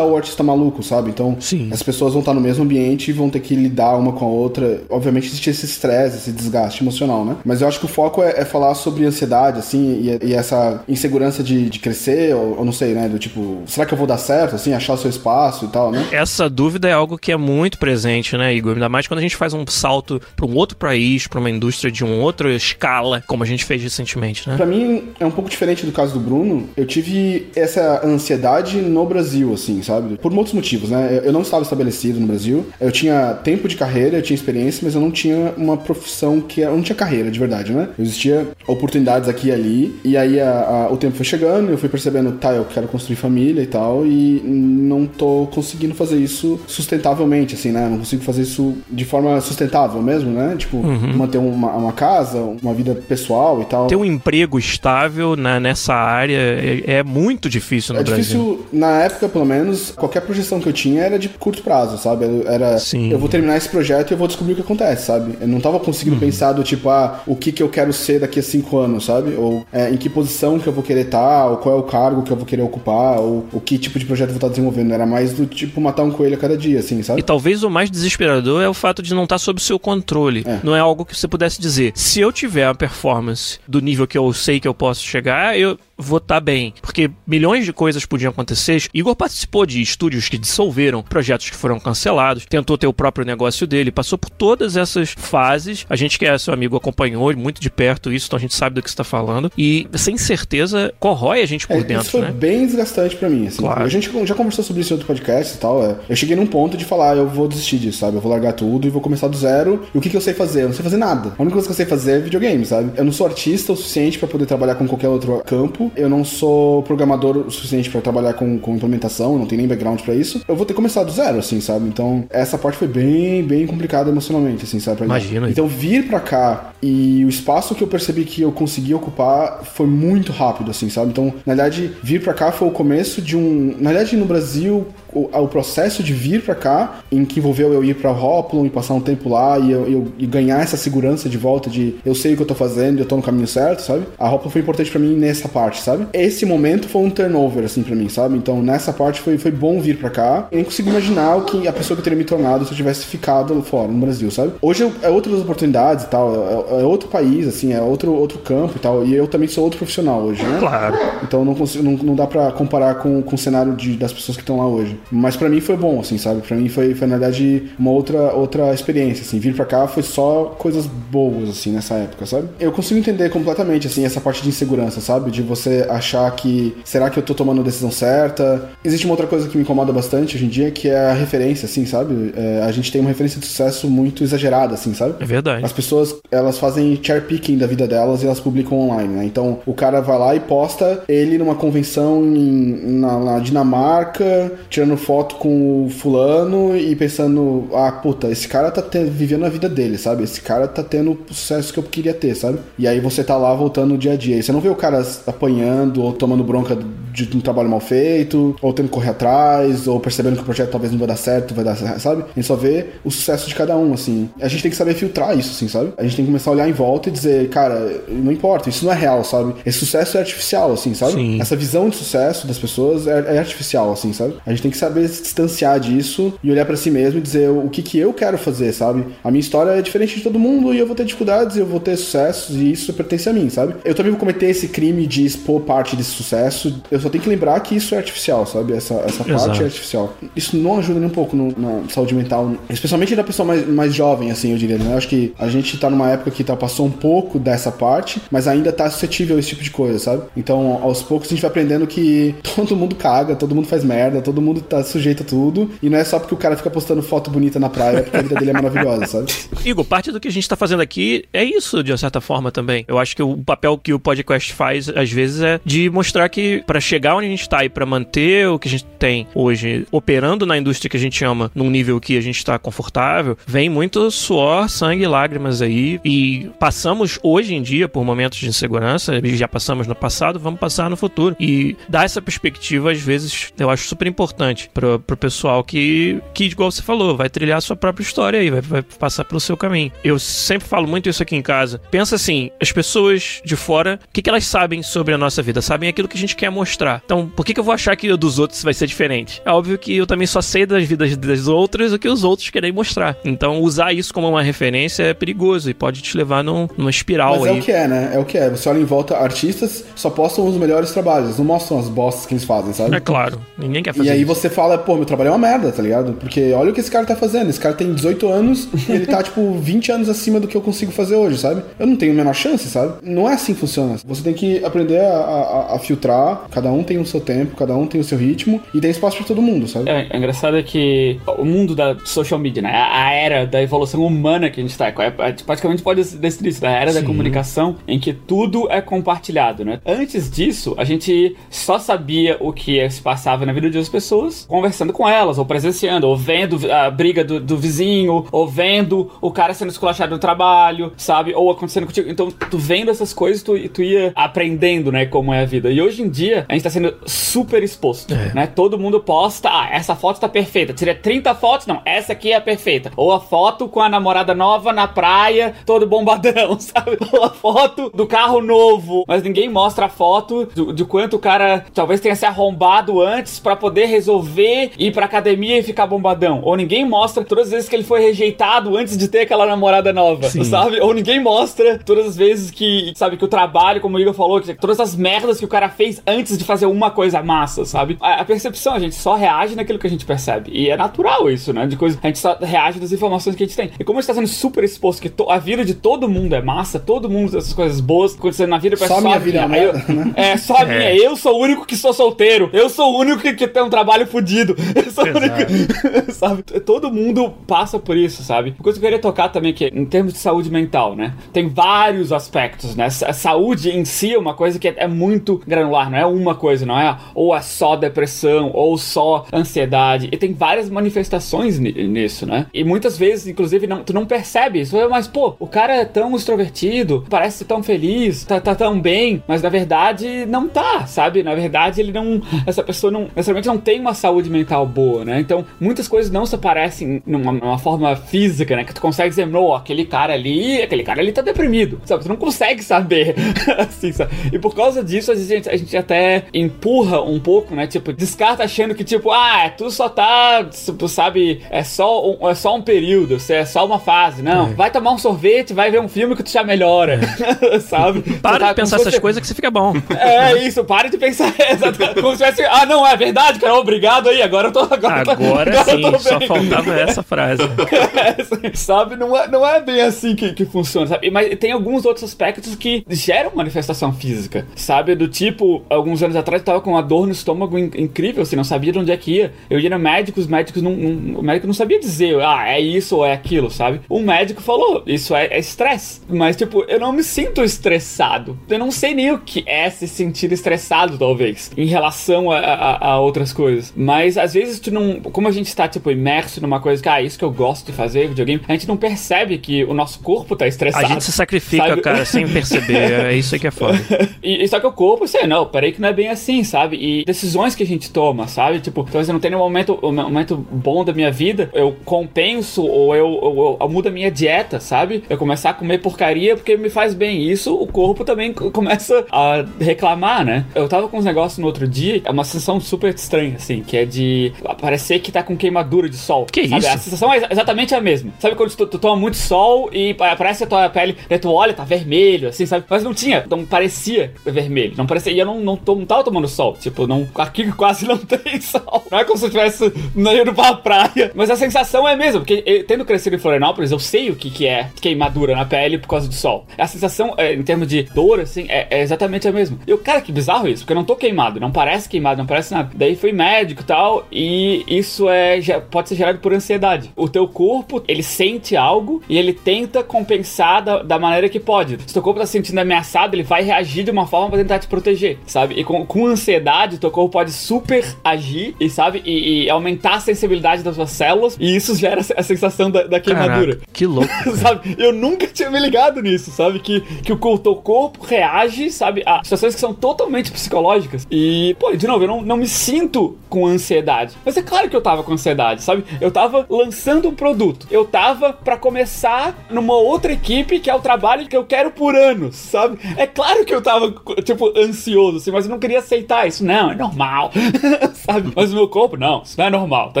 ao 0.00 0.16
artista 0.16 0.42
maluco, 0.42 0.82
sabe? 0.82 1.10
Então, 1.10 1.36
Sim. 1.40 1.68
as 1.72 1.82
pessoas 1.82 2.12
vão 2.12 2.20
estar 2.20 2.34
no 2.34 2.40
mesmo 2.40 2.64
ambiente 2.64 3.10
e 3.10 3.12
vão 3.12 3.30
ter 3.30 3.40
que 3.40 3.54
lidar 3.54 3.96
uma 3.96 4.12
com 4.12 4.24
a 4.24 4.28
outra. 4.28 4.82
Obviamente 4.88 5.28
existe 5.28 5.50
esse 5.50 5.66
estresse, 5.66 6.16
esse 6.16 6.32
desgaste 6.32 6.82
emocional, 6.82 7.24
né? 7.24 7.36
Mas 7.44 7.60
eu 7.60 7.68
acho 7.68 7.78
que 7.78 7.86
o 7.86 7.88
foco 7.88 8.22
é, 8.22 8.40
é 8.40 8.44
falar 8.44 8.74
sobre 8.74 9.04
ansiedade, 9.04 9.58
assim, 9.58 10.00
e, 10.00 10.26
e 10.28 10.34
essa 10.34 10.82
insegurança 10.88 11.42
de, 11.42 11.68
de 11.68 11.78
crescer, 11.78 12.34
ou, 12.34 12.58
ou, 12.58 12.64
não 12.64 12.72
sei, 12.72 12.94
né? 12.94 13.08
Do 13.08 13.18
tipo, 13.18 13.62
será 13.66 13.86
que 13.86 13.92
eu 13.92 13.98
vou 13.98 14.06
dar 14.06 14.18
certo, 14.18 14.54
assim, 14.54 14.72
achar 14.72 14.94
o 14.94 14.98
seu 14.98 15.10
espaço 15.10 15.64
e 15.64 15.68
tal, 15.68 15.90
né? 15.90 16.06
Essa 16.12 16.48
dúvida 16.48 16.88
é 16.88 16.92
algo 16.92 17.18
que 17.18 17.32
é 17.32 17.36
muito 17.36 17.78
presente, 17.78 18.36
né, 18.36 18.54
Igor? 18.54 18.74
Ainda 18.74 18.88
mais 18.88 19.06
quando 19.06 19.18
a 19.18 19.22
gente 19.22 19.36
faz 19.36 19.52
um 19.52 19.64
salto 19.66 20.20
para 20.36 20.46
um 20.46 20.54
outro 20.54 20.76
país, 20.76 21.26
para 21.26 21.40
uma 21.40 21.50
indústria 21.50 21.90
de 21.90 22.04
uma 22.04 22.14
outra 22.16 22.52
escala, 22.54 23.22
como 23.26 23.42
a 23.42 23.46
gente 23.46 23.64
fez 23.64 23.82
recentemente, 23.82 24.48
né? 24.48 24.56
Pra 24.56 24.66
mim 24.66 25.10
é 25.18 25.26
um 25.26 25.30
pouco 25.30 25.50
diferente 25.50 25.84
do 25.84 25.92
caso 25.92 26.14
do 26.14 26.20
Bruno. 26.20 26.68
Eu 26.76 26.86
tive 26.86 27.48
essa 27.54 28.04
ansiedade 28.04 28.80
no 28.80 29.04
Brasil, 29.06 29.47
assim, 29.54 29.82
sabe? 29.82 30.16
Por 30.16 30.32
muitos 30.32 30.52
motivos, 30.52 30.90
né? 30.90 31.20
Eu 31.24 31.32
não 31.32 31.42
estava 31.42 31.62
estabelecido 31.62 32.20
no 32.20 32.26
Brasil. 32.26 32.66
Eu 32.80 32.90
tinha 32.90 33.34
tempo 33.34 33.68
de 33.68 33.76
carreira, 33.76 34.18
eu 34.18 34.22
tinha 34.22 34.34
experiência, 34.34 34.80
mas 34.84 34.94
eu 34.94 35.00
não 35.00 35.10
tinha 35.10 35.54
uma 35.56 35.76
profissão 35.76 36.40
que. 36.40 36.60
Eu 36.60 36.74
não 36.74 36.82
tinha 36.82 36.96
carreira 36.96 37.30
de 37.30 37.38
verdade, 37.38 37.72
né? 37.72 37.88
Existia 37.98 38.48
oportunidades 38.66 39.28
aqui 39.28 39.48
e 39.48 39.52
ali. 39.52 40.00
E 40.04 40.16
aí 40.16 40.40
a, 40.40 40.88
a, 40.88 40.92
o 40.92 40.96
tempo 40.96 41.16
foi 41.16 41.24
chegando, 41.24 41.70
eu 41.70 41.78
fui 41.78 41.88
percebendo, 41.88 42.32
tá, 42.32 42.52
eu 42.52 42.64
quero 42.64 42.88
construir 42.88 43.16
família 43.16 43.62
e 43.62 43.66
tal. 43.66 44.06
E 44.06 44.40
não 44.44 45.06
tô 45.06 45.48
conseguindo 45.52 45.94
fazer 45.94 46.18
isso 46.18 46.60
sustentavelmente, 46.66 47.54
assim, 47.54 47.72
né? 47.72 47.88
Não 47.88 47.98
consigo 47.98 48.22
fazer 48.22 48.42
isso 48.42 48.76
de 48.90 49.04
forma 49.04 49.40
sustentável 49.40 50.00
mesmo, 50.02 50.30
né? 50.30 50.54
Tipo, 50.56 50.78
uhum. 50.78 51.16
manter 51.16 51.38
uma, 51.38 51.72
uma 51.72 51.92
casa, 51.92 52.38
uma 52.62 52.74
vida 52.74 52.94
pessoal 52.94 53.60
e 53.62 53.64
tal. 53.64 53.86
Ter 53.86 53.96
um 53.96 54.04
emprego 54.04 54.58
estável 54.58 55.36
né, 55.36 55.58
nessa 55.58 55.94
área 55.94 56.36
é, 56.36 56.98
é, 56.98 57.02
muito 57.02 57.48
difícil 57.48 57.94
no 57.94 58.00
é 58.00 58.04
Brasil. 58.04 58.22
É 58.22 58.22
difícil, 58.22 58.66
na 58.72 59.02
época, 59.02 59.28
pelo 59.38 59.46
menos, 59.46 59.92
qualquer 59.92 60.22
projeção 60.22 60.58
que 60.58 60.68
eu 60.68 60.72
tinha 60.72 61.00
era 61.00 61.16
de 61.16 61.28
curto 61.28 61.62
prazo, 61.62 61.96
sabe? 61.96 62.24
Era, 62.44 62.76
Sim. 62.78 63.12
eu 63.12 63.18
vou 63.20 63.28
terminar 63.28 63.56
esse 63.56 63.68
projeto 63.68 64.10
e 64.10 64.14
eu 64.14 64.18
vou 64.18 64.26
descobrir 64.26 64.54
o 64.54 64.56
que 64.56 64.62
acontece, 64.62 65.06
sabe? 65.06 65.38
Eu 65.40 65.46
não 65.46 65.60
tava 65.60 65.78
conseguindo 65.78 66.16
uhum. 66.16 66.20
pensar 66.20 66.52
do 66.52 66.64
tipo, 66.64 66.90
ah, 66.90 67.20
o 67.24 67.36
que 67.36 67.52
que 67.52 67.62
eu 67.62 67.68
quero 67.68 67.92
ser 67.92 68.18
daqui 68.18 68.40
a 68.40 68.42
cinco 68.42 68.78
anos, 68.78 69.04
sabe? 69.04 69.34
Ou 69.36 69.64
é, 69.72 69.90
em 69.90 69.96
que 69.96 70.08
posição 70.08 70.58
que 70.58 70.66
eu 70.66 70.72
vou 70.72 70.82
querer 70.82 71.06
estar, 71.06 71.18
tá, 71.18 71.46
ou 71.46 71.58
qual 71.58 71.76
é 71.76 71.78
o 71.78 71.84
cargo 71.84 72.22
que 72.22 72.32
eu 72.32 72.36
vou 72.36 72.44
querer 72.44 72.62
ocupar, 72.62 73.20
ou 73.20 73.46
o 73.52 73.60
que 73.60 73.78
tipo 73.78 73.96
de 73.96 74.04
projeto 74.06 74.30
eu 74.30 74.34
vou 74.34 74.38
estar 74.38 74.48
desenvolvendo. 74.48 74.92
Era 74.92 75.06
mais 75.06 75.32
do 75.32 75.46
tipo 75.46 75.80
matar 75.80 76.02
um 76.02 76.10
coelho 76.10 76.34
a 76.34 76.38
cada 76.38 76.56
dia, 76.56 76.80
assim, 76.80 77.00
sabe? 77.04 77.20
E 77.20 77.22
talvez 77.22 77.62
o 77.62 77.70
mais 77.70 77.90
desesperador 77.90 78.60
é 78.60 78.68
o 78.68 78.74
fato 78.74 79.02
de 79.02 79.14
não 79.14 79.22
estar 79.22 79.38
sob 79.38 79.60
o 79.60 79.62
seu 79.62 79.78
controle. 79.78 80.42
É. 80.44 80.58
Não 80.64 80.74
é 80.74 80.80
algo 80.80 81.04
que 81.04 81.16
você 81.16 81.28
pudesse 81.28 81.60
dizer. 81.60 81.92
Se 81.94 82.20
eu 82.20 82.32
tiver 82.32 82.66
a 82.66 82.74
performance 82.74 83.60
do 83.68 83.80
nível 83.80 84.04
que 84.04 84.18
eu 84.18 84.32
sei 84.32 84.58
que 84.58 84.66
eu 84.66 84.74
posso 84.74 85.04
chegar, 85.04 85.56
eu 85.56 85.78
tá 86.26 86.40
bem. 86.40 86.74
Porque 86.80 87.10
milhões 87.26 87.64
de 87.64 87.72
coisas 87.72 88.04
podiam 88.04 88.30
acontecer. 88.30 88.84
Igor 88.94 89.14
participou 89.16 89.66
de 89.66 89.80
estúdios 89.80 90.28
que 90.28 90.38
dissolveram, 90.38 91.02
projetos 91.02 91.50
que 91.50 91.56
foram 91.56 91.78
cancelados, 91.80 92.46
tentou 92.46 92.78
ter 92.78 92.86
o 92.86 92.92
próprio 92.92 93.26
negócio 93.26 93.66
dele, 93.66 93.90
passou 93.90 94.18
por 94.18 94.30
todas 94.30 94.76
essas 94.76 95.10
fases. 95.16 95.84
A 95.88 95.96
gente 95.96 96.18
que 96.18 96.26
é 96.26 96.38
seu 96.38 96.54
amigo 96.54 96.76
acompanhou 96.76 97.34
muito 97.36 97.60
de 97.60 97.70
perto 97.70 98.12
isso, 98.12 98.26
então 98.26 98.36
a 98.36 98.40
gente 98.40 98.54
sabe 98.54 98.76
do 98.76 98.82
que 98.82 98.88
está 98.88 99.04
falando. 99.04 99.50
E 99.56 99.88
sem 99.94 100.16
certeza 100.16 100.92
corrói 100.98 101.42
a 101.42 101.46
gente 101.46 101.66
por 101.66 101.76
é, 101.76 101.82
dentro. 101.82 102.02
Isso 102.02 102.10
foi 102.12 102.20
né? 102.22 102.30
bem 102.30 102.66
desgastante 102.66 103.16
para 103.16 103.28
mim. 103.28 103.46
Assim. 103.46 103.58
Claro. 103.58 103.82
A 103.82 103.88
gente 103.88 104.10
já 104.26 104.34
conversou 104.34 104.64
sobre 104.64 104.82
isso 104.82 104.92
em 104.92 104.94
outro 104.94 105.06
podcast 105.06 105.56
e 105.56 105.58
tal. 105.58 105.84
É. 105.84 105.96
Eu 106.08 106.16
cheguei 106.16 106.36
num 106.36 106.46
ponto 106.46 106.76
de 106.76 106.84
falar, 106.84 107.16
eu 107.16 107.28
vou 107.28 107.48
desistir 107.48 107.78
disso, 107.78 107.98
sabe? 107.98 108.16
Eu 108.16 108.20
vou 108.20 108.30
largar 108.30 108.52
tudo 108.52 108.86
e 108.86 108.90
vou 108.90 109.00
começar 109.00 109.28
do 109.28 109.36
zero. 109.36 109.86
E 109.94 109.98
o 109.98 110.00
que, 110.00 110.08
que 110.08 110.16
eu 110.16 110.20
sei 110.20 110.34
fazer? 110.34 110.62
Eu 110.62 110.68
não 110.68 110.74
sei 110.74 110.82
fazer 110.82 110.96
nada. 110.96 111.34
A 111.38 111.42
única 111.42 111.54
coisa 111.54 111.66
que 111.66 111.72
eu 111.72 111.76
sei 111.76 111.86
fazer 111.86 112.12
é 112.12 112.20
videogame, 112.20 112.64
sabe? 112.64 112.92
Eu 112.96 113.04
não 113.04 113.12
sou 113.12 113.26
artista 113.26 113.72
o 113.72 113.76
suficiente 113.76 114.18
para 114.18 114.28
poder 114.28 114.46
trabalhar 114.46 114.74
com 114.76 114.86
qualquer 114.86 115.08
outro 115.08 115.42
campo. 115.44 115.87
Eu 115.96 116.08
não 116.08 116.24
sou 116.24 116.82
programador 116.82 117.36
o 117.36 117.50
suficiente 117.50 117.90
para 117.90 118.00
trabalhar 118.00 118.34
com, 118.34 118.58
com 118.58 118.74
implementação, 118.74 119.38
não 119.38 119.46
tenho 119.46 119.60
nem 119.60 119.68
background 119.68 120.00
para 120.00 120.14
isso. 120.14 120.42
Eu 120.48 120.56
vou 120.56 120.64
ter 120.64 120.72
que 120.72 120.76
começar 120.76 121.04
do 121.04 121.10
zero, 121.10 121.38
assim, 121.38 121.60
sabe? 121.60 121.88
Então, 121.88 122.24
essa 122.30 122.56
parte 122.58 122.78
foi 122.78 122.88
bem, 122.88 123.42
bem 123.42 123.66
complicada 123.66 124.10
emocionalmente, 124.10 124.64
assim, 124.64 124.80
sabe? 124.80 125.04
Imagina. 125.04 125.50
Então, 125.50 125.66
vir 125.66 126.06
para 126.06 126.20
cá 126.20 126.72
e 126.82 127.24
o 127.24 127.28
espaço 127.28 127.74
que 127.74 127.82
eu 127.82 127.88
percebi 127.88 128.24
que 128.24 128.42
eu 128.42 128.52
consegui 128.52 128.94
ocupar 128.94 129.64
foi 129.64 129.86
muito 129.86 130.32
rápido, 130.32 130.70
assim, 130.70 130.88
sabe? 130.88 131.10
Então, 131.10 131.32
na 131.44 131.54
verdade, 131.54 131.92
vir 132.02 132.22
para 132.22 132.34
cá 132.34 132.52
foi 132.52 132.68
o 132.68 132.70
começo 132.70 133.20
de 133.20 133.36
um. 133.36 133.74
Na 133.78 133.90
verdade, 133.90 134.16
no 134.16 134.24
Brasil, 134.24 134.86
o, 135.12 135.28
o 135.32 135.48
processo 135.48 136.02
de 136.02 136.12
vir 136.12 136.42
para 136.42 136.54
cá, 136.54 137.00
em 137.10 137.24
que 137.24 137.38
envolveu 137.40 137.72
eu 137.72 137.84
ir 137.84 137.94
para 137.94 138.10
Hoplon 138.10 138.66
e 138.66 138.70
passar 138.70 138.94
um 138.94 139.00
tempo 139.00 139.28
lá 139.28 139.58
e, 139.58 139.70
eu, 139.70 139.88
eu, 139.88 140.08
e 140.18 140.26
ganhar 140.26 140.60
essa 140.60 140.76
segurança 140.76 141.28
de 141.28 141.38
volta 141.38 141.70
de 141.70 141.96
eu 142.04 142.14
sei 142.14 142.34
o 142.34 142.36
que 142.36 142.42
eu 142.42 142.46
tô 142.46 142.54
fazendo, 142.54 142.98
eu 142.98 143.06
tô 143.06 143.16
no 143.16 143.22
caminho 143.22 143.46
certo, 143.46 143.80
sabe? 143.80 144.04
A 144.18 144.32
Hoplon 144.32 144.50
foi 144.50 144.60
importante 144.60 144.90
para 144.90 145.00
mim 145.00 145.14
nessa 145.16 145.48
parte, 145.48 145.82
sabe? 145.82 146.06
Esse 146.12 146.44
momento 146.44 146.88
foi 146.88 147.02
um 147.02 147.10
turnover, 147.10 147.64
assim, 147.64 147.82
para 147.82 147.94
mim, 147.94 148.08
sabe? 148.08 148.36
Então, 148.36 148.62
nessa 148.62 148.92
parte 148.92 149.20
foi, 149.20 149.38
foi 149.38 149.50
bom 149.50 149.80
vir 149.80 149.98
para 149.98 150.10
cá. 150.10 150.48
Eu 150.50 150.56
nem 150.56 150.64
consigo 150.64 150.90
imaginar 150.90 151.36
o 151.36 151.42
que 151.42 151.66
a 151.66 151.72
pessoa 151.72 151.96
que 151.96 152.00
eu 152.00 152.04
teria 152.04 152.18
me 152.18 152.24
tornado 152.24 152.64
se 152.64 152.72
eu 152.72 152.76
tivesse 152.76 153.04
ficado 153.06 153.60
fora, 153.62 153.88
no 153.88 153.98
Brasil, 153.98 154.30
sabe? 154.30 154.52
Hoje 154.60 154.90
é 155.02 155.08
outras 155.08 155.40
oportunidades 155.40 156.04
e 156.04 156.08
tal, 156.08 156.66
é, 156.70 156.80
é, 156.80 156.84
outro 156.84 157.08
país, 157.08 157.46
assim, 157.46 157.72
é 157.72 157.80
outro, 157.80 158.12
outro 158.12 158.38
campo 158.38 158.74
e 158.76 158.78
tal, 158.78 159.04
e 159.04 159.14
eu 159.14 159.26
também 159.26 159.48
sou 159.48 159.64
outro 159.64 159.78
profissional 159.78 160.20
hoje, 160.22 160.42
né? 160.42 160.58
Claro. 160.58 160.96
Então, 161.22 161.44
não, 161.44 161.54
consigo, 161.54 161.84
não, 161.84 161.92
não 161.92 162.14
dá 162.14 162.26
para 162.26 162.50
comparar 162.52 162.96
com, 162.96 163.22
com 163.22 163.34
o 163.34 163.38
cenário 163.38 163.74
de, 163.74 163.96
das 163.96 164.12
pessoas 164.12 164.36
que 164.36 164.42
estão 164.42 164.58
lá 164.58 164.66
hoje. 164.66 164.98
Mas 165.10 165.36
para 165.36 165.48
mim 165.48 165.60
foi 165.60 165.76
bom, 165.76 166.00
assim, 166.00 166.18
sabe? 166.18 166.42
Para 166.42 166.56
mim 166.56 166.68
foi, 166.68 166.94
foi, 166.94 167.06
na 167.06 167.16
verdade, 167.16 167.70
uma 167.78 167.90
outra, 167.90 168.32
outra 168.32 168.72
experiência, 168.74 169.22
assim. 169.22 169.38
Vir 169.38 169.54
para 169.54 169.64
cá 169.64 169.86
foi 169.86 170.02
só 170.02 170.56
coisas 170.58 170.86
boas, 170.86 171.48
assim, 171.48 171.72
nessa 171.72 171.94
época, 171.94 172.26
sabe? 172.26 172.48
Eu 172.60 172.72
consigo 172.72 172.98
entender 172.98 173.30
completamente, 173.30 173.86
assim, 173.86 174.04
essa 174.04 174.20
parte 174.20 174.42
de 174.42 174.48
insegurança, 174.48 175.00
sabe? 175.00 175.30
De 175.30 175.42
você 175.42 175.86
achar 175.88 176.30
que, 176.32 176.76
será 176.84 177.10
que 177.10 177.18
eu 177.18 177.22
tô 177.22 177.34
tomando 177.34 177.60
a 177.60 177.64
decisão 177.64 177.90
certa? 177.90 178.68
Existe 178.84 179.06
uma 179.06 179.12
outra 179.12 179.26
coisa 179.26 179.48
que 179.48 179.56
me 179.56 179.62
incomoda 179.62 179.92
bastante 179.92 180.36
hoje 180.36 180.44
em 180.44 180.48
dia, 180.48 180.70
que 180.70 180.88
é 180.88 181.06
a 181.06 181.14
referência, 181.14 181.66
assim, 181.66 181.86
sabe? 181.86 182.32
É, 182.36 182.62
a 182.62 182.72
gente 182.72 182.92
tem 182.92 183.00
uma 183.00 183.08
referência 183.08 183.40
de 183.40 183.46
sucesso 183.46 183.88
muito 183.88 184.22
exagerada, 184.22 184.74
assim, 184.74 184.94
sabe? 184.94 185.14
É 185.20 185.24
verdade. 185.24 185.64
As 185.64 185.72
pessoas, 185.72 186.16
elas 186.30 186.58
fazem 186.58 186.98
cherry 187.02 187.22
picking 187.22 187.58
da 187.58 187.66
vida 187.66 187.86
delas 187.86 188.22
e 188.22 188.26
elas 188.26 188.40
publicam 188.40 188.78
online, 188.78 189.14
né? 189.14 189.24
Então, 189.24 189.60
o 189.66 189.74
cara 189.74 190.00
vai 190.00 190.18
lá 190.18 190.34
e 190.34 190.40
posta 190.40 191.02
ele 191.08 191.38
numa 191.38 191.54
convenção 191.54 192.24
em, 192.24 192.98
na, 192.98 193.18
na 193.18 193.38
Dinamarca, 193.38 194.52
tirando 194.68 194.87
foto 194.96 195.36
com 195.36 195.86
o 195.86 195.90
fulano 195.90 196.76
e 196.76 196.94
pensando, 196.96 197.68
ah, 197.74 197.92
puta, 197.92 198.30
esse 198.30 198.48
cara 198.48 198.70
tá 198.70 198.82
te, 198.82 199.04
vivendo 199.04 199.44
a 199.44 199.48
vida 199.48 199.68
dele, 199.68 199.98
sabe? 199.98 200.24
Esse 200.24 200.40
cara 200.40 200.66
tá 200.66 200.82
tendo 200.82 201.12
o 201.12 201.34
sucesso 201.34 201.72
que 201.72 201.78
eu 201.78 201.84
queria 201.84 202.14
ter, 202.14 202.34
sabe? 202.34 202.58
E 202.78 202.86
aí 202.86 203.00
você 203.00 203.22
tá 203.22 203.36
lá 203.36 203.54
voltando 203.54 203.90
no 203.90 203.98
dia 203.98 204.12
a 204.12 204.16
dia. 204.16 204.36
E 204.36 204.42
você 204.42 204.52
não 204.52 204.60
vê 204.60 204.68
o 204.68 204.74
cara 204.74 205.04
apanhando 205.26 206.02
ou 206.02 206.12
tomando 206.12 206.44
bronca 206.44 206.78
de 207.12 207.36
um 207.36 207.40
trabalho 207.40 207.68
mal 207.68 207.80
feito, 207.80 208.56
ou 208.60 208.72
tendo 208.72 208.86
que 208.86 208.94
correr 208.94 209.10
atrás, 209.10 209.86
ou 209.86 210.00
percebendo 210.00 210.36
que 210.36 210.42
o 210.42 210.44
projeto 210.44 210.70
talvez 210.70 210.92
não 210.92 210.98
vai 210.98 211.08
dar 211.08 211.16
certo, 211.16 211.54
vai 211.54 211.64
dar, 211.64 211.76
sabe? 211.76 212.22
A 212.22 212.34
gente 212.34 212.46
só 212.46 212.56
vê 212.56 212.86
o 213.04 213.10
sucesso 213.10 213.48
de 213.48 213.54
cada 213.54 213.76
um, 213.76 213.92
assim. 213.92 214.28
A 214.40 214.48
gente 214.48 214.62
tem 214.62 214.70
que 214.70 214.76
saber 214.76 214.94
filtrar 214.94 215.36
isso, 215.38 215.50
assim, 215.50 215.68
sabe? 215.68 215.92
A 215.96 216.02
gente 216.02 216.16
tem 216.16 216.24
que 216.24 216.30
começar 216.30 216.50
a 216.50 216.54
olhar 216.54 216.68
em 216.68 216.72
volta 216.72 217.08
e 217.08 217.12
dizer, 217.12 217.48
cara, 217.48 218.02
não 218.08 218.32
importa, 218.32 218.68
isso 218.68 218.84
não 218.84 218.92
é 218.92 218.96
real, 218.96 219.24
sabe? 219.24 219.54
Esse 219.64 219.78
sucesso 219.78 220.16
é 220.16 220.20
artificial, 220.20 220.72
assim, 220.72 220.94
sabe? 220.94 221.12
Sim. 221.12 221.40
Essa 221.40 221.56
visão 221.56 221.88
de 221.88 221.96
sucesso 221.96 222.46
das 222.46 222.58
pessoas 222.58 223.06
é, 223.06 223.36
é 223.36 223.38
artificial, 223.38 223.92
assim, 223.92 224.12
sabe? 224.12 224.34
A 224.44 224.50
gente 224.50 224.62
tem 224.62 224.70
que 224.70 224.76
saber 224.76 225.08
se 225.08 225.22
distanciar 225.22 225.80
disso 225.80 226.32
e 226.42 226.50
olhar 226.50 226.64
para 226.64 226.76
si 226.76 226.90
mesmo 226.90 227.18
e 227.18 227.22
dizer 227.22 227.50
o 227.50 227.68
que, 227.68 227.82
que 227.82 227.98
eu 227.98 228.12
quero 228.12 228.38
fazer, 228.38 228.72
sabe? 228.72 229.04
A 229.22 229.30
minha 229.30 229.40
história 229.40 229.70
é 229.70 229.82
diferente 229.82 230.16
de 230.16 230.22
todo 230.22 230.38
mundo 230.38 230.74
e 230.74 230.78
eu 230.78 230.86
vou 230.86 230.96
ter 230.96 231.04
dificuldades 231.04 231.56
e 231.56 231.60
eu 231.60 231.66
vou 231.66 231.80
ter 231.80 231.96
sucessos 231.96 232.56
e 232.56 232.72
isso 232.72 232.92
pertence 232.92 233.28
a 233.28 233.32
mim, 233.32 233.48
sabe? 233.48 233.74
Eu 233.84 233.94
também 233.94 234.10
vou 234.10 234.18
cometer 234.18 234.46
esse 234.46 234.68
crime 234.68 235.06
de 235.06 235.24
expor 235.24 235.60
parte 235.62 235.96
desse 235.96 236.10
sucesso. 236.10 236.82
Eu 236.90 237.00
só 237.00 237.07
tenho 237.10 237.22
que 237.22 237.30
lembrar 237.30 237.58
que 237.60 237.74
isso 237.76 237.94
é 237.94 237.98
artificial, 237.98 238.46
sabe? 238.46 238.72
Essa, 238.74 238.94
essa 239.06 239.24
parte 239.24 239.30
Exato. 239.32 239.62
é 239.62 239.64
artificial. 239.64 240.14
Isso 240.34 240.56
não 240.56 240.78
ajuda 240.78 241.00
nem 241.00 241.08
um 241.08 241.12
pouco 241.12 241.36
no- 241.36 241.54
na 241.56 241.88
saúde 241.88 242.14
mental, 242.14 242.52
especialmente 242.70 243.14
da 243.16 243.24
pessoa 243.24 243.46
mais, 243.46 243.66
mais 243.68 243.94
jovem, 243.94 244.30
assim, 244.30 244.52
eu 244.52 244.58
diria, 244.58 244.78
né? 244.78 244.92
Eu 244.92 244.98
acho 244.98 245.08
que 245.08 245.32
a 245.38 245.48
gente 245.48 245.76
tá 245.78 245.88
numa 245.90 246.10
época 246.10 246.30
que 246.30 246.42
tá, 246.44 246.56
passou 246.56 246.86
um 246.86 246.90
pouco 246.90 247.38
dessa 247.38 247.70
parte, 247.70 248.20
mas 248.30 248.46
ainda 248.48 248.72
tá 248.72 248.88
suscetível 248.90 249.36
a 249.36 249.40
esse 249.40 249.48
tipo 249.50 249.62
de 249.62 249.70
coisa, 249.70 249.98
sabe? 249.98 250.22
Então, 250.36 250.80
aos 250.82 251.02
poucos 251.02 251.28
a 251.28 251.30
gente 251.30 251.40
vai 251.42 251.50
aprendendo 251.50 251.86
que 251.86 252.34
todo 252.56 252.74
mundo 252.76 252.94
caga, 252.94 253.34
todo 253.36 253.54
mundo 253.54 253.66
faz 253.68 253.84
merda, 253.84 254.20
todo 254.20 254.40
mundo 254.42 254.60
tá 254.60 254.82
sujeito 254.82 255.22
a 255.22 255.26
tudo, 255.26 255.70
e 255.82 255.88
não 255.88 255.98
é 255.98 256.04
só 256.04 256.18
porque 256.18 256.34
o 256.34 256.38
cara 256.38 256.56
fica 256.56 256.70
postando 256.70 257.02
foto 257.02 257.30
bonita 257.30 257.58
na 257.58 257.68
praia, 257.68 257.98
é 257.98 258.02
porque 258.02 258.16
a 258.16 258.22
vida 258.22 258.34
dele 258.36 258.50
é 258.50 258.54
maravilhosa, 258.54 259.06
sabe? 259.06 259.26
Igor, 259.64 259.84
parte 259.84 260.10
do 260.12 260.20
que 260.20 260.28
a 260.28 260.32
gente 260.32 260.48
tá 260.48 260.56
fazendo 260.56 260.80
aqui 260.80 261.24
é 261.32 261.44
isso, 261.44 261.82
de 261.82 261.90
uma 261.92 261.98
certa 261.98 262.20
forma 262.20 262.50
também. 262.50 262.84
Eu 262.88 262.98
acho 262.98 263.14
que 263.16 263.22
o 263.22 263.36
papel 263.36 263.78
que 263.78 263.92
o 263.92 263.98
podcast 263.98 264.52
faz, 264.52 264.88
às 264.88 265.10
vezes, 265.10 265.40
é 265.42 265.60
de 265.64 265.88
mostrar 265.90 266.28
que 266.28 266.62
para 266.66 266.80
chegar 266.88 267.16
onde 267.16 267.26
a 267.26 267.30
gente 267.30 267.48
tá 267.48 267.64
e 267.64 267.68
para 267.68 267.84
manter 267.84 268.48
o 268.48 268.58
que 268.58 268.68
a 268.68 268.70
gente 268.70 268.84
tem 268.98 269.26
hoje 269.34 269.86
operando 269.92 270.46
na 270.46 270.56
indústria 270.56 270.88
que 270.88 270.96
a 270.96 271.00
gente 271.00 271.24
ama 271.24 271.50
num 271.54 271.70
nível 271.70 272.00
que 272.00 272.16
a 272.16 272.20
gente 272.20 272.44
tá 272.44 272.58
confortável, 272.58 273.36
vem 273.46 273.68
muito 273.68 274.10
suor, 274.10 274.68
sangue 274.68 275.04
e 275.04 275.06
lágrimas 275.06 275.60
aí. 275.62 276.00
E 276.04 276.50
passamos 276.58 277.18
hoje 277.22 277.54
em 277.54 277.62
dia 277.62 277.88
por 277.88 278.04
momentos 278.04 278.38
de 278.38 278.48
insegurança, 278.48 279.20
já 279.24 279.46
passamos 279.46 279.86
no 279.86 279.94
passado, 279.94 280.38
vamos 280.38 280.58
passar 280.58 280.88
no 280.88 280.96
futuro. 280.96 281.36
E 281.38 281.76
dar 281.88 282.04
essa 282.04 282.22
perspectiva, 282.22 282.90
às 282.90 283.00
vezes, 283.00 283.52
eu 283.58 283.70
acho 283.70 283.84
super 283.84 284.06
importante 284.06 284.70
pro, 284.72 284.98
pro 284.98 285.16
pessoal 285.16 285.62
que, 285.62 286.20
que, 286.32 286.44
igual 286.44 286.70
você 286.70 286.82
falou, 286.82 287.16
vai 287.16 287.28
trilhar 287.28 287.58
a 287.58 287.60
sua 287.60 287.76
própria 287.76 288.02
história 288.02 288.40
aí, 288.40 288.50
vai, 288.50 288.60
vai 288.60 288.82
passar 288.82 289.24
pelo 289.24 289.40
seu 289.40 289.56
caminho. 289.56 289.92
Eu 290.02 290.18
sempre 290.18 290.66
falo 290.66 290.88
muito 290.88 291.08
isso 291.08 291.22
aqui 291.22 291.36
em 291.36 291.42
casa. 291.42 291.80
Pensa 291.90 292.16
assim, 292.16 292.50
as 292.60 292.72
pessoas 292.72 293.40
de 293.44 293.56
fora, 293.56 294.00
o 294.02 294.12
que, 294.12 294.22
que 294.22 294.30
elas 294.30 294.46
sabem 294.46 294.82
sobre 294.82 295.14
a 295.14 295.18
nossa 295.18 295.42
vida? 295.42 295.60
Sabem 295.60 295.88
aquilo 295.88 296.08
que 296.08 296.16
a 296.16 296.20
gente 296.20 296.34
quer 296.34 296.50
mostrar. 296.50 296.77
Então, 297.04 297.28
por 297.34 297.44
que, 297.44 297.54
que 297.54 297.60
eu 297.60 297.64
vou 297.64 297.74
achar 297.74 297.94
que 297.96 298.10
o 298.10 298.16
dos 298.16 298.38
outros 298.38 298.62
vai 298.62 298.72
ser 298.74 298.86
diferente? 298.86 299.40
É 299.44 299.50
óbvio 299.50 299.78
que 299.78 299.96
eu 299.96 300.06
também 300.06 300.26
só 300.26 300.40
sei 300.40 300.64
das 300.66 300.84
vidas 300.84 301.16
das 301.16 301.46
outras 301.48 301.92
o 301.92 301.98
que 301.98 302.08
os 302.08 302.24
outros 302.24 302.50
querem 302.50 302.72
mostrar. 302.72 303.16
Então, 303.24 303.60
usar 303.60 303.92
isso 303.92 304.12
como 304.14 304.28
uma 304.28 304.42
referência 304.42 305.02
é 305.02 305.14
perigoso 305.14 305.70
e 305.70 305.74
pode 305.74 306.00
te 306.02 306.16
levar 306.16 306.42
num- 306.44 306.68
numa 306.76 306.90
espiral 306.90 307.38
Mas 307.40 307.46
é 307.46 307.50
aí. 307.50 307.58
o 307.58 307.62
que 307.62 307.72
é, 307.72 307.88
né? 307.88 308.10
É 308.14 308.18
o 308.18 308.24
que 308.24 308.38
é. 308.38 308.48
Você 308.50 308.68
olha 308.68 308.78
em 308.78 308.84
volta, 308.84 309.16
artistas 309.16 309.84
só 309.94 310.10
postam 310.10 310.46
os 310.46 310.56
melhores 310.56 310.90
trabalhos, 310.92 311.38
não 311.38 311.44
mostram 311.44 311.78
as 311.78 311.88
bostas 311.88 312.26
que 312.26 312.34
eles 312.34 312.44
fazem, 312.44 312.72
sabe? 312.72 312.94
É 312.96 313.00
claro, 313.00 313.40
ninguém 313.56 313.82
quer 313.82 313.92
fazer 313.94 314.08
E 314.08 314.10
aí 314.12 314.18
isso. 314.22 314.26
você 314.34 314.48
fala, 314.48 314.78
pô, 314.78 314.96
meu 314.96 315.04
trabalho 315.04 315.28
é 315.28 315.30
uma 315.32 315.38
merda, 315.38 315.72
tá 315.72 315.82
ligado? 315.82 316.12
Porque 316.14 316.52
olha 316.52 316.70
o 316.70 316.74
que 316.74 316.80
esse 316.80 316.90
cara 316.90 317.04
tá 317.06 317.16
fazendo. 317.16 317.48
Esse 317.50 317.60
cara 317.60 317.74
tem 317.74 317.92
18 317.92 318.28
anos 318.28 318.68
e 318.88 318.92
ele 318.92 319.06
tá, 319.06 319.22
tipo, 319.22 319.52
20 319.58 319.92
anos 319.92 320.08
acima 320.08 320.38
do 320.40 320.46
que 320.48 320.56
eu 320.56 320.60
consigo 320.60 320.92
fazer 320.92 321.16
hoje, 321.16 321.38
sabe? 321.38 321.62
Eu 321.78 321.86
não 321.86 321.96
tenho 321.96 322.12
a 322.12 322.14
menor 322.14 322.34
chance, 322.34 322.68
sabe? 322.68 322.94
Não 323.02 323.28
é 323.28 323.34
assim 323.34 323.54
que 323.54 323.60
funciona. 323.60 323.96
Você 324.04 324.22
tem 324.22 324.34
que 324.34 324.64
aprender 324.64 325.00
a, 325.00 325.12
a- 325.16 325.76
a 325.76 325.78
filtrar. 325.78 326.42
Cada 326.50 326.67
um 326.70 326.82
tem 326.82 326.98
o 326.98 327.06
seu 327.06 327.20
tempo, 327.20 327.56
cada 327.56 327.74
um 327.76 327.86
tem 327.86 328.00
o 328.00 328.04
seu 328.04 328.18
ritmo 328.18 328.60
e 328.74 328.80
tem 328.80 328.90
espaço 328.90 329.16
pra 329.16 329.26
todo 329.26 329.42
mundo, 329.42 329.66
sabe? 329.66 329.90
É, 329.90 330.06
é 330.10 330.16
engraçado 330.16 330.56
é 330.56 330.62
que 330.62 331.18
o 331.38 331.44
mundo 331.44 331.74
da 331.74 331.96
social 332.04 332.38
media, 332.38 332.62
né? 332.62 332.70
A 332.70 333.08
a 333.08 333.12
era 333.12 333.46
da 333.46 333.62
evolução 333.62 334.04
humana 334.04 334.50
que 334.50 334.60
a 334.60 334.62
gente 334.62 334.76
tá. 334.76 334.88
É, 334.88 335.28
é, 335.28 335.32
praticamente 335.44 335.82
pode 335.82 336.04
decidir 336.16 336.48
isso, 336.50 336.60
da 336.60 336.70
era 336.70 336.92
da 336.92 337.02
comunicação 337.02 337.76
em 337.86 337.98
que 337.98 338.12
tudo 338.12 338.70
é 338.70 338.80
compartilhado, 338.80 339.64
né? 339.64 339.80
Antes 339.86 340.30
disso, 340.30 340.74
a 340.76 340.84
gente 340.84 341.36
só 341.50 341.78
sabia 341.78 342.36
o 342.40 342.52
que 342.52 342.88
se 342.90 343.00
passava 343.00 343.46
na 343.46 343.52
vida 343.52 343.70
de 343.70 343.78
outras 343.78 343.88
pessoas 343.88 344.44
conversando 344.48 344.92
com 344.92 345.08
elas, 345.08 345.38
ou 345.38 345.44
presenciando, 345.44 346.06
ou 346.06 346.16
vendo 346.16 346.58
a 346.70 346.90
briga 346.90 347.24
do, 347.24 347.40
do 347.40 347.56
vizinho, 347.56 348.26
ou 348.30 348.46
vendo 348.46 349.10
o 349.20 349.30
cara 349.30 349.54
sendo 349.54 349.70
esculachado 349.70 350.12
no 350.12 350.18
trabalho, 350.18 350.92
sabe? 350.96 351.34
Ou 351.34 351.50
acontecendo 351.50 351.86
contigo. 351.86 352.10
Então, 352.10 352.30
tu 352.30 352.58
vendo 352.58 352.90
essas 352.90 353.12
coisas, 353.12 353.42
tu, 353.42 353.56
tu 353.68 353.82
ia 353.82 354.12
aprendendo, 354.14 354.90
né, 354.90 355.06
como 355.06 355.32
é 355.32 355.42
a 355.42 355.44
vida. 355.44 355.70
E 355.70 355.80
hoje 355.80 356.02
em 356.02 356.08
dia, 356.08 356.44
a 356.48 356.56
gente 356.58 356.64
tá 356.64 356.70
sendo 356.70 356.94
super 357.06 357.62
exposto, 357.62 358.14
né? 358.34 358.46
Todo 358.46 358.78
mundo 358.78 359.00
posta, 359.00 359.48
ah, 359.50 359.68
essa 359.72 359.94
foto 359.94 360.20
tá 360.20 360.28
perfeita. 360.28 360.72
Tirei 360.72 360.94
30 360.94 361.34
fotos, 361.34 361.66
não, 361.66 361.80
essa 361.84 362.12
aqui 362.12 362.32
é 362.32 362.36
a 362.36 362.40
perfeita. 362.40 362.90
Ou 362.96 363.12
a 363.12 363.20
foto 363.20 363.68
com 363.68 363.80
a 363.80 363.88
namorada 363.88 364.34
nova 364.34 364.72
na 364.72 364.86
praia, 364.88 365.54
todo 365.64 365.86
bombadão, 365.86 366.58
sabe? 366.60 366.98
Ou 367.12 367.24
a 367.24 367.30
foto 367.30 367.90
do 367.94 368.06
carro 368.06 368.40
novo. 368.40 369.04
Mas 369.06 369.22
ninguém 369.22 369.48
mostra 369.48 369.86
a 369.86 369.88
foto 369.88 370.46
do- 370.54 370.72
de 370.72 370.84
quanto 370.84 371.16
o 371.16 371.18
cara 371.18 371.64
talvez 371.72 372.00
tenha 372.00 372.14
se 372.16 372.26
arrombado 372.26 373.00
antes 373.00 373.38
pra 373.38 373.56
poder 373.56 373.86
resolver 373.86 374.72
ir 374.78 374.92
pra 374.92 375.04
academia 375.06 375.58
e 375.58 375.62
ficar 375.62 375.86
bombadão. 375.86 376.40
Ou 376.42 376.56
ninguém 376.56 376.84
mostra 376.84 377.24
todas 377.24 377.46
as 377.46 377.50
vezes 377.52 377.68
que 377.68 377.76
ele 377.76 377.84
foi 377.84 378.00
rejeitado 378.00 378.76
antes 378.76 378.96
de 378.96 379.08
ter 379.08 379.20
aquela 379.20 379.46
namorada 379.46 379.92
nova, 379.92 380.28
Sim. 380.28 380.44
sabe? 380.44 380.80
Ou 380.80 380.92
ninguém 380.94 381.20
mostra 381.20 381.78
todas 381.84 382.06
as 382.06 382.16
vezes 382.16 382.50
que, 382.50 382.92
sabe, 382.96 383.16
que 383.16 383.24
o 383.24 383.28
trabalho, 383.28 383.80
como 383.80 383.96
o 383.96 384.00
Igor 384.00 384.14
falou, 384.14 384.40
que 384.40 384.54
todas 384.54 384.80
as 384.80 384.94
merdas 384.96 385.38
que 385.38 385.44
o 385.44 385.48
cara 385.48 385.68
fez 385.68 386.02
antes 386.06 386.36
de 386.36 386.44
fazer 386.48 386.66
uma 386.66 386.90
coisa 386.90 387.22
massa, 387.22 387.64
sabe? 387.64 387.96
A, 388.00 388.14
a 388.22 388.24
percepção, 388.24 388.74
a 388.74 388.78
gente 388.80 388.94
só 388.96 389.14
reage 389.14 389.54
naquilo 389.54 389.78
que 389.78 389.86
a 389.86 389.90
gente 389.90 390.04
percebe. 390.04 390.50
E 390.52 390.68
é 390.70 390.76
natural 390.76 391.30
isso, 391.30 391.52
né? 391.52 391.66
De 391.66 391.76
coisa, 391.76 391.98
a 392.02 392.06
gente 392.06 392.18
só 392.18 392.36
reage 392.40 392.80
das 392.80 392.90
informações 392.90 393.36
que 393.36 393.44
a 393.44 393.46
gente 393.46 393.56
tem. 393.56 393.70
E 393.78 393.84
como 393.84 393.98
a 393.98 394.02
gente 394.02 394.08
tá 394.08 394.14
sendo 394.14 394.26
super 394.26 394.64
exposto 394.64 395.00
que 395.02 395.08
to- 395.08 395.30
a 395.30 395.38
vida 395.38 395.64
de 395.64 395.74
todo 395.74 396.08
mundo 396.08 396.34
é 396.34 396.42
massa, 396.42 396.78
todo 396.80 397.08
mundo 397.08 397.30
tem 397.30 397.38
essas 397.38 397.52
coisas 397.52 397.80
boas 397.80 398.14
acontecendo 398.14 398.50
na 398.50 398.58
vida, 398.58 398.76
Só 398.76 398.98
a 398.98 399.00
minha 399.00 399.18
vida 399.18 399.38
é 399.40 399.44
uma 399.46 399.54
Aí 399.56 399.62
eu- 399.64 399.72
né? 399.74 400.12
É, 400.16 400.36
só 400.36 400.56
a 400.56 400.64
minha. 400.64 400.94
Eu 400.94 401.16
sou 401.16 401.38
o 401.38 401.42
único 401.42 401.64
que 401.66 401.76
sou 401.76 401.92
solteiro. 401.92 402.48
Eu 402.52 402.68
sou 402.68 402.94
o 402.94 402.98
único 402.98 403.20
que, 403.22 403.34
que 403.34 403.46
tem 403.46 403.62
um 403.62 403.70
trabalho 403.70 404.06
fudido. 404.06 404.56
Eu 404.74 404.90
sou 404.90 405.04
o 405.04 405.08
único. 405.08 405.36
sabe? 406.12 406.42
Todo 406.42 406.90
mundo 406.90 407.30
passa 407.46 407.78
por 407.78 407.96
isso, 407.96 408.22
sabe? 408.22 408.50
Uma 408.50 408.62
coisa 408.64 408.78
que 408.78 408.84
eu 408.84 408.88
queria 408.90 409.00
tocar 409.02 409.28
também, 409.28 409.52
que 409.52 409.66
em 409.66 409.84
termos 409.84 410.12
de 410.14 410.18
saúde 410.18 410.50
mental, 410.50 410.96
né? 410.96 411.12
Tem 411.32 411.48
vários 411.48 412.12
aspectos, 412.12 412.74
né? 412.74 412.86
A 412.86 413.12
saúde 413.12 413.70
em 413.70 413.84
si 413.84 414.14
é 414.14 414.18
uma 414.18 414.34
coisa 414.34 414.58
que 414.58 414.68
é, 414.68 414.74
é 414.78 414.86
muito 414.88 415.40
granular, 415.46 415.90
não 415.90 415.98
é 415.98 416.06
uma 416.06 416.34
coisa, 416.38 416.64
não 416.64 416.78
é? 416.78 416.96
Ou 417.14 417.36
é 417.36 417.40
só 417.42 417.76
depressão, 417.76 418.50
ou 418.54 418.78
só 418.78 419.26
ansiedade. 419.32 420.08
E 420.10 420.16
tem 420.16 420.32
várias 420.32 420.70
manifestações 420.70 421.58
ni- 421.58 421.86
nisso, 421.86 422.24
né? 422.26 422.46
E 422.54 422.64
muitas 422.64 422.96
vezes, 422.96 423.26
inclusive, 423.26 423.66
não, 423.66 423.82
tu 423.84 423.92
não 423.92 424.06
percebe 424.06 424.60
isso. 424.60 424.76
Mas, 424.88 425.06
pô, 425.06 425.34
o 425.38 425.46
cara 425.46 425.74
é 425.76 425.84
tão 425.84 426.14
extrovertido, 426.16 427.04
parece 427.10 427.44
tão 427.44 427.62
feliz, 427.62 428.24
tá, 428.24 428.40
tá 428.40 428.54
tão 428.54 428.80
bem, 428.80 429.22
mas 429.26 429.42
na 429.42 429.48
verdade 429.48 430.24
não 430.26 430.48
tá, 430.48 430.86
sabe? 430.86 431.22
Na 431.22 431.34
verdade, 431.34 431.80
ele 431.80 431.92
não. 431.92 432.20
Essa 432.46 432.62
pessoa 432.62 432.90
não 432.90 433.02
necessariamente 433.14 433.48
não 433.48 433.58
tem 433.58 433.80
uma 433.80 433.94
saúde 433.94 434.30
mental 434.30 434.64
boa, 434.66 435.04
né? 435.04 435.20
Então, 435.20 435.44
muitas 435.60 435.88
coisas 435.88 436.10
não 436.10 436.24
se 436.24 436.34
aparecem 436.34 437.02
numa, 437.06 437.32
numa 437.32 437.58
forma 437.58 437.94
física, 437.96 438.54
né? 438.56 438.64
Que 438.64 438.74
tu 438.74 438.80
consegue 438.80 439.08
dizer, 439.10 439.26
não, 439.26 439.54
aquele 439.54 439.84
cara 439.84 440.12
ali, 440.14 440.62
aquele 440.62 440.82
cara 440.82 441.00
ali 441.00 441.12
tá 441.12 441.22
deprimido, 441.22 441.80
sabe? 441.84 442.02
Tu 442.02 442.08
não 442.08 442.16
consegue 442.16 442.62
saber, 442.62 443.14
assim, 443.58 443.92
sabe? 443.92 444.10
E 444.32 444.38
por 444.38 444.54
causa 444.54 444.82
disso, 444.84 445.10
a 445.10 445.14
gente, 445.14 445.48
a 445.48 445.56
gente 445.56 445.76
até 445.76 446.24
empurra 446.32 447.00
um 447.02 447.18
pouco, 447.20 447.54
né? 447.54 447.66
Tipo, 447.66 447.92
descarta 447.92 448.44
achando 448.44 448.74
que, 448.74 448.84
tipo, 448.84 449.10
ah, 449.10 449.50
tu 449.56 449.70
só 449.70 449.88
tá, 449.88 450.44
tipo, 450.44 450.88
sabe, 450.88 451.42
é 451.50 451.62
só 451.64 452.10
um, 452.10 452.28
é 452.28 452.34
só 452.34 452.54
um 452.56 452.62
período, 452.62 453.16
é 453.28 453.44
só 453.44 453.64
uma 453.66 453.78
fase. 453.78 454.22
Não, 454.22 454.54
vai 454.54 454.70
tomar 454.70 454.92
um 454.92 454.98
sorvete, 454.98 455.52
vai 455.52 455.70
ver 455.70 455.80
um 455.80 455.88
filme 455.88 456.14
que 456.16 456.22
tu 456.22 456.30
já 456.30 456.42
melhora, 456.44 457.00
sabe? 457.60 458.02
Tu 458.02 458.14
Para 458.20 458.38
tá 458.38 458.48
de 458.50 458.54
pensar 458.54 458.76
essas 458.76 458.86
fosse- 458.88 459.00
coisas 459.00 459.20
que 459.20 459.26
você 459.26 459.34
fica 459.34 459.50
bom. 459.50 459.74
é 459.98 460.34
isso, 460.46 460.64
pare 460.64 460.88
de 460.90 460.98
pensar. 460.98 461.32
Exatamente. 461.50 462.00
Como 462.00 462.16
se 462.16 462.18
tivesse. 462.24 462.42
Ah, 462.44 462.66
não, 462.66 462.86
é 462.86 462.96
verdade, 462.96 463.38
cara. 463.38 463.54
Obrigado 463.54 464.08
aí. 464.08 464.22
Agora 464.22 464.48
eu 464.48 464.52
tô. 464.52 464.60
Agora, 464.60 465.00
eu 465.00 465.04
tô- 465.04 465.10
Agora 465.10 465.54
eu 465.54 465.64
sim, 465.64 465.80
tô 465.82 465.98
só 465.98 466.20
faltava 466.20 466.74
essa 466.74 467.02
frase. 467.02 467.42
É, 467.42 468.52
sabe, 468.54 468.96
não 468.96 469.16
é, 469.16 469.28
não 469.28 469.46
é 469.46 469.60
bem 469.60 469.80
assim 469.80 470.14
que, 470.14 470.32
que 470.32 470.44
funciona, 470.44 470.86
sabe? 470.86 471.10
Mas 471.10 471.36
tem 471.38 471.52
alguns 471.52 471.84
outros 471.84 472.04
aspectos 472.04 472.54
que 472.54 472.84
geram 472.88 473.32
manifestação 473.34 473.92
física, 473.92 474.46
sabe? 474.54 474.94
Do 474.94 475.08
tipo, 475.08 475.62
alguns 475.68 476.02
anos 476.02 476.16
atrás 476.18 476.40
eu 476.42 476.46
tava 476.46 476.60
com 476.60 476.70
uma 476.72 476.82
dor 476.82 477.06
no 477.06 477.12
estômago 477.12 477.58
in- 477.58 477.70
incrível, 477.76 478.22
assim, 478.22 478.36
não 478.36 478.44
sabia 478.44 478.72
de 478.72 478.78
onde 478.78 478.90
é 478.92 478.96
que 478.96 479.12
ia. 479.16 479.32
Eu 479.48 479.58
ia 479.58 479.70
no 479.70 479.78
médico, 479.78 480.20
os 480.20 480.26
médicos 480.26 480.60
não, 480.62 480.72
não- 480.74 481.20
o 481.20 481.22
médico 481.22 481.46
não 481.46 481.54
sabia 481.54 481.78
dizer, 481.80 482.20
ah, 482.20 482.44
é 482.48 482.60
isso 482.60 482.96
ou 482.96 483.06
é 483.06 483.12
aquilo, 483.12 483.50
sabe? 483.50 483.80
Um 483.90 484.02
médico 484.02 484.42
falou, 484.42 484.82
isso 484.86 485.14
é 485.14 485.28
é 485.30 485.38
estresse. 485.38 486.00
Mas, 486.08 486.36
tipo, 486.36 486.64
eu 486.68 486.80
não 486.80 486.92
me 486.92 487.02
sinto 487.02 487.42
estressado. 487.44 488.38
Eu 488.48 488.58
não 488.58 488.70
sei 488.70 488.94
nem 488.94 489.12
o 489.12 489.18
que 489.18 489.44
é 489.46 489.68
se 489.70 489.86
sentir 489.86 490.32
estressado, 490.32 490.96
talvez, 490.98 491.50
em 491.56 491.66
relação 491.66 492.30
a, 492.30 492.38
a- 492.38 492.86
a 492.92 493.00
outras 493.00 493.32
coisas. 493.32 493.72
Mas 493.76 494.16
às 494.18 494.34
vezes 494.34 494.58
tu 494.58 494.70
não. 494.72 495.00
Como 495.00 495.28
a 495.28 495.30
gente 495.30 495.54
tá, 495.54 495.68
tipo, 495.68 495.90
imerso 495.90 496.40
numa 496.40 496.60
coisa 496.60 496.82
que, 496.82 496.88
ah, 496.88 497.00
isso 497.02 497.18
que 497.18 497.24
eu 497.24 497.30
gosto 497.30 497.66
de 497.66 497.72
fazer, 497.72 498.08
videogame, 498.08 498.40
a 498.48 498.52
gente 498.52 498.66
não 498.66 498.76
percebe 498.76 499.38
que 499.38 499.64
o 499.64 499.74
nosso 499.74 500.00
corpo 500.00 500.34
tá 500.34 500.44
A 500.44 500.48
estressado. 500.48 500.88
gente 500.88 501.04
se 501.04 501.12
sacrifica, 501.12 501.68
sabe? 501.68 501.82
cara, 501.82 502.04
sem 502.04 502.26
perceber. 502.28 502.92
É 503.08 503.14
isso 503.14 503.34
aí 503.34 503.40
que 503.40 503.46
é 503.46 503.50
foda. 503.50 503.78
E, 504.22 504.42
e 504.42 504.48
só 504.48 504.58
que 504.58 504.66
o 504.66 504.72
corpo, 504.72 505.06
sei, 505.06 505.26
não, 505.26 505.46
peraí 505.46 505.72
que 505.72 505.80
não 505.80 505.88
é 505.88 505.92
bem 505.98 506.08
assim, 506.08 506.44
sabe? 506.44 506.76
E 506.76 507.04
decisões 507.04 507.56
que 507.56 507.64
a 507.64 507.66
gente 507.66 507.90
toma, 507.90 508.28
sabe? 508.28 508.60
Tipo, 508.60 508.84
talvez 508.84 509.08
eu 509.08 509.12
não 509.12 509.20
tenha 509.20 509.36
um 509.36 509.40
momento, 509.40 509.76
um 509.82 509.92
momento 509.92 510.36
bom 510.36 510.84
da 510.84 510.92
minha 510.92 511.10
vida, 511.10 511.50
eu 511.52 511.76
compenso 511.84 512.64
ou 512.64 512.94
eu, 512.94 513.18
eu, 513.20 513.58
eu, 513.60 513.68
mudo 513.68 513.88
a 513.88 513.90
minha 513.90 514.10
dieta, 514.10 514.60
sabe? 514.60 515.02
Eu 515.10 515.18
começar 515.18 515.50
a 515.50 515.54
comer 515.54 515.78
porcaria 515.78 516.36
porque 516.36 516.56
me 516.56 516.70
faz 516.70 516.94
bem. 516.94 517.28
Isso 517.28 517.52
o 517.52 517.66
corpo 517.66 518.04
também 518.04 518.32
começa 518.32 519.04
a 519.10 519.44
reclamar, 519.60 520.24
né? 520.24 520.44
Eu 520.54 520.68
tava 520.68 520.88
com 520.88 520.98
uns 520.98 521.04
negócios 521.04 521.38
no 521.38 521.46
outro 521.46 521.66
dia, 521.66 522.00
é 522.04 522.10
uma 522.10 522.22
sensação 522.22 522.60
super 522.60 522.94
estranha, 522.94 523.34
assim, 523.34 523.60
que 523.60 523.76
é 523.76 523.84
de 523.84 524.32
parecer 524.60 525.00
que 525.00 525.10
tá 525.10 525.24
com 525.24 525.36
queimadura 525.36 525.88
de 525.88 525.96
sol. 525.96 526.26
Que 526.26 526.46
sabe? 526.46 526.60
isso? 526.60 526.68
A 526.68 526.78
sensação 526.78 527.12
é 527.12 527.26
exatamente 527.28 527.74
a 527.74 527.80
mesma. 527.80 528.12
Sabe 528.20 528.36
quando 528.36 528.54
tu, 528.54 528.66
tu 528.66 528.78
toma 528.78 528.94
muito 528.94 529.16
sol 529.16 529.68
e 529.72 529.94
parece 529.94 530.44
a 530.44 530.46
tua 530.46 530.68
pele, 530.68 530.96
né, 531.10 531.18
tu 531.18 531.32
olha, 531.32 531.52
tá 531.52 531.64
vermelho, 531.64 532.28
assim, 532.28 532.46
sabe? 532.46 532.64
Mas 532.70 532.84
não 532.84 532.94
tinha, 532.94 533.24
não 533.28 533.44
parecia 533.44 534.12
vermelho. 534.24 534.74
Não 534.76 534.86
parecia, 534.86 535.12
e 535.12 535.18
eu 535.18 535.26
não, 535.26 535.40
não, 535.40 535.56
tô, 535.56 535.74
tava 535.88 536.04
tomando 536.04 536.28
sol. 536.28 536.56
Tipo, 536.60 536.86
não, 536.86 537.08
aqui 537.16 537.50
quase 537.52 537.86
não 537.86 537.96
tem 537.98 538.40
sol. 538.40 538.84
Não 538.90 538.98
é 538.98 539.04
como 539.04 539.18
se 539.18 539.26
eu 539.26 539.30
tivesse 539.30 539.72
indo 539.96 540.34
pra 540.34 540.54
praia. 540.54 541.10
Mas 541.14 541.30
a 541.30 541.36
sensação 541.36 541.88
é 541.88 541.96
mesmo, 541.96 542.20
porque 542.20 542.42
eu, 542.46 542.64
tendo 542.64 542.84
crescido 542.84 543.16
em 543.16 543.18
Florianópolis, 543.18 543.72
eu 543.72 543.78
sei 543.78 544.10
o 544.10 544.16
que, 544.16 544.30
que 544.30 544.46
é 544.46 544.70
queimadura 544.80 545.34
na 545.34 545.44
pele 545.44 545.78
por 545.78 545.88
causa 545.88 546.08
do 546.08 546.14
sol. 546.14 546.46
A 546.56 546.66
sensação, 546.66 547.14
é, 547.16 547.34
em 547.34 547.42
termos 547.42 547.66
de 547.66 547.82
dor, 547.82 548.20
assim, 548.20 548.46
é, 548.48 548.68
é, 548.70 548.82
exatamente 548.82 549.26
a 549.26 549.32
mesma. 549.32 549.58
E 549.66 549.72
o 549.72 549.78
cara, 549.78 550.00
que 550.00 550.12
bizarro 550.12 550.48
isso, 550.48 550.62
porque 550.62 550.72
eu 550.72 550.76
não 550.76 550.84
tô 550.84 550.94
queimado, 550.94 551.40
não 551.40 551.50
parece 551.50 551.88
queimado, 551.88 552.18
não 552.18 552.26
parece 552.26 552.52
nada. 552.52 552.70
Daí 552.74 552.94
fui 552.94 553.12
médico 553.12 553.62
e 553.62 553.64
tal, 553.64 554.06
e 554.12 554.64
isso 554.68 555.08
é 555.08 555.38
pode 555.70 555.88
ser 555.88 555.96
gerado 555.96 556.18
por 556.18 556.32
ansiedade. 556.32 556.90
O 556.94 557.08
teu 557.08 557.26
corpo, 557.26 557.82
ele 557.88 558.02
sente 558.02 558.56
algo 558.56 559.02
e 559.08 559.16
ele 559.16 559.32
tenta 559.32 559.82
compensar 559.82 560.62
da, 560.62 560.82
da 560.82 560.98
maneira 560.98 561.28
que 561.28 561.40
pode. 561.40 561.78
Se 561.86 561.92
teu 561.92 562.02
corpo 562.02 562.20
tá 562.20 562.26
se 562.26 562.32
sentindo 562.32 562.58
ameaçado, 562.58 563.14
ele 563.14 563.22
vai 563.22 563.42
reagir 563.42 563.84
de 563.84 563.90
uma 563.90 564.06
forma 564.06 564.28
para 564.28 564.38
tentar 564.38 564.58
te 564.58 564.66
proteger, 564.66 565.18
sabe? 565.26 565.54
E 565.54 565.64
com, 565.64 565.77
com 565.86 566.06
ansiedade, 566.06 566.78
teu 566.78 566.90
corpo 566.90 567.12
pode 567.12 567.32
super 567.32 567.84
agir 568.04 568.54
e, 568.60 568.68
sabe, 568.68 569.02
e, 569.04 569.44
e, 569.44 569.50
aumentar 569.50 569.94
a 569.94 570.00
sensibilidade 570.00 570.62
das 570.62 570.76
suas 570.76 570.90
células, 570.90 571.36
e 571.38 571.54
isso 571.54 571.74
gera 571.74 572.00
a 572.16 572.22
sensação 572.22 572.70
da, 572.70 572.84
da 572.84 573.00
queimadura. 573.00 573.54
Caraca, 573.54 573.72
que 573.72 573.86
louco. 573.86 574.08
sabe? 574.36 574.76
Eu 574.78 574.92
nunca 574.92 575.26
tinha 575.26 575.50
me 575.50 575.58
ligado 575.58 576.00
nisso, 576.02 576.30
sabe? 576.30 576.60
Que, 576.60 576.80
que 576.80 577.12
o 577.12 577.38
teu 577.38 577.56
corpo 577.56 578.04
reage, 578.04 578.70
sabe, 578.70 579.02
a 579.06 579.22
situações 579.22 579.54
que 579.54 579.60
são 579.60 579.74
totalmente 579.74 580.30
psicológicas. 580.30 581.06
E, 581.10 581.56
pô, 581.58 581.74
de 581.74 581.86
novo, 581.86 582.04
eu 582.04 582.08
não, 582.08 582.22
não 582.22 582.36
me 582.36 582.48
sinto 582.48 583.18
com 583.28 583.46
ansiedade. 583.46 584.14
Mas 584.24 584.36
é 584.36 584.42
claro 584.42 584.68
que 584.68 584.76
eu 584.76 584.80
tava 584.80 585.02
com 585.02 585.12
ansiedade, 585.12 585.62
sabe? 585.62 585.84
Eu 586.00 586.10
tava 586.10 586.46
lançando 586.48 587.08
um 587.08 587.14
produto. 587.14 587.66
Eu 587.70 587.84
tava 587.84 588.32
para 588.32 588.56
começar 588.56 589.46
numa 589.50 589.74
outra 589.74 590.12
equipe 590.12 590.60
que 590.60 590.70
é 590.70 590.74
o 590.74 590.80
trabalho 590.80 591.28
que 591.28 591.36
eu 591.36 591.44
quero 591.44 591.70
por 591.70 591.94
anos, 591.94 592.36
sabe? 592.36 592.78
É 592.96 593.06
claro 593.06 593.44
que 593.44 593.54
eu 593.54 593.62
tava, 593.62 593.94
tipo, 594.24 594.52
ansioso, 594.58 595.18
assim, 595.18 595.30
mas 595.30 595.44
eu 595.44 595.50
não 595.50 595.58
queria 595.68 595.78
aceitar 595.80 596.26
isso. 596.26 596.44
Não, 596.44 596.70
é 596.70 596.74
normal, 596.74 597.30
sabe? 597.94 598.32
Mas 598.34 598.52
o 598.52 598.56
meu 598.56 598.68
corpo, 598.68 598.96
não, 598.96 599.22
isso 599.22 599.38
não 599.38 599.46
é 599.46 599.50
normal. 599.50 599.92
Tá 599.92 600.00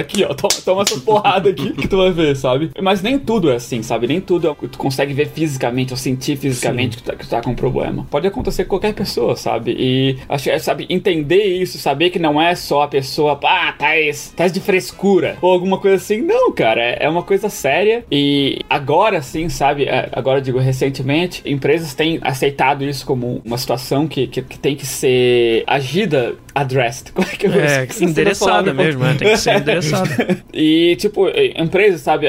aqui, 0.00 0.24
ó, 0.24 0.32
toma, 0.32 0.54
toma 0.64 0.82
essa 0.82 0.98
porrada 1.00 1.50
aqui 1.50 1.72
que 1.72 1.86
tu 1.86 1.98
vai 1.98 2.10
ver, 2.10 2.34
sabe? 2.36 2.70
Mas 2.80 3.02
nem 3.02 3.18
tudo 3.18 3.50
é 3.50 3.56
assim, 3.56 3.82
sabe? 3.82 4.06
Nem 4.06 4.20
tudo 4.20 4.48
é, 4.48 4.66
tu 4.68 4.78
consegue 4.78 5.12
ver 5.12 5.28
fisicamente 5.28 5.92
ou 5.92 5.96
sentir 5.96 6.36
fisicamente 6.36 6.96
que 6.96 7.02
tu, 7.02 7.06
tá, 7.06 7.16
que 7.16 7.26
tu 7.26 7.30
tá 7.30 7.42
com 7.42 7.50
um 7.50 7.54
problema. 7.54 8.06
Pode 8.10 8.26
acontecer 8.26 8.64
com 8.64 8.70
qualquer 8.70 8.94
pessoa, 8.94 9.36
sabe? 9.36 9.76
E 9.78 10.16
acho 10.28 10.48
é, 10.48 10.58
sabe, 10.58 10.86
entender 10.88 11.44
isso, 11.44 11.78
saber 11.78 12.10
que 12.10 12.18
não 12.18 12.40
é 12.40 12.54
só 12.54 12.82
a 12.82 12.88
pessoa, 12.88 13.38
ah, 13.44 13.72
tá, 13.72 13.88
tá 14.34 14.48
de 14.48 14.60
frescura 14.60 15.36
ou 15.42 15.52
alguma 15.52 15.78
coisa 15.78 15.96
assim. 15.96 16.22
Não, 16.22 16.50
cara, 16.52 16.80
é, 16.80 16.98
é 17.00 17.08
uma 17.08 17.22
coisa 17.22 17.50
séria 17.50 18.04
e 18.10 18.60
agora 18.70 19.20
sim, 19.20 19.48
sabe? 19.48 19.84
É, 19.84 20.08
agora 20.12 20.40
digo 20.40 20.58
recentemente, 20.58 21.42
empresas 21.44 21.94
têm 21.94 22.18
aceitado 22.22 22.84
isso 22.84 23.04
como 23.04 23.42
uma 23.44 23.58
situação 23.58 24.08
que, 24.08 24.26
que, 24.26 24.42
que 24.42 24.58
tem 24.58 24.74
que 24.74 24.86
ser 24.86 25.57
agida 25.66 26.34
addressed. 26.60 27.12
Como 27.14 27.26
é 27.26 27.36
que 27.36 27.46
eu 27.46 27.52
É, 27.52 27.86
endereçada 28.00 28.72
mesmo, 28.72 29.04
é, 29.04 29.14
tem 29.14 29.28
que 29.30 29.36
ser 29.36 29.56
endereçada. 29.60 30.44
e, 30.52 30.96
tipo, 30.96 31.26
empresas, 31.56 32.00
sabe, 32.00 32.28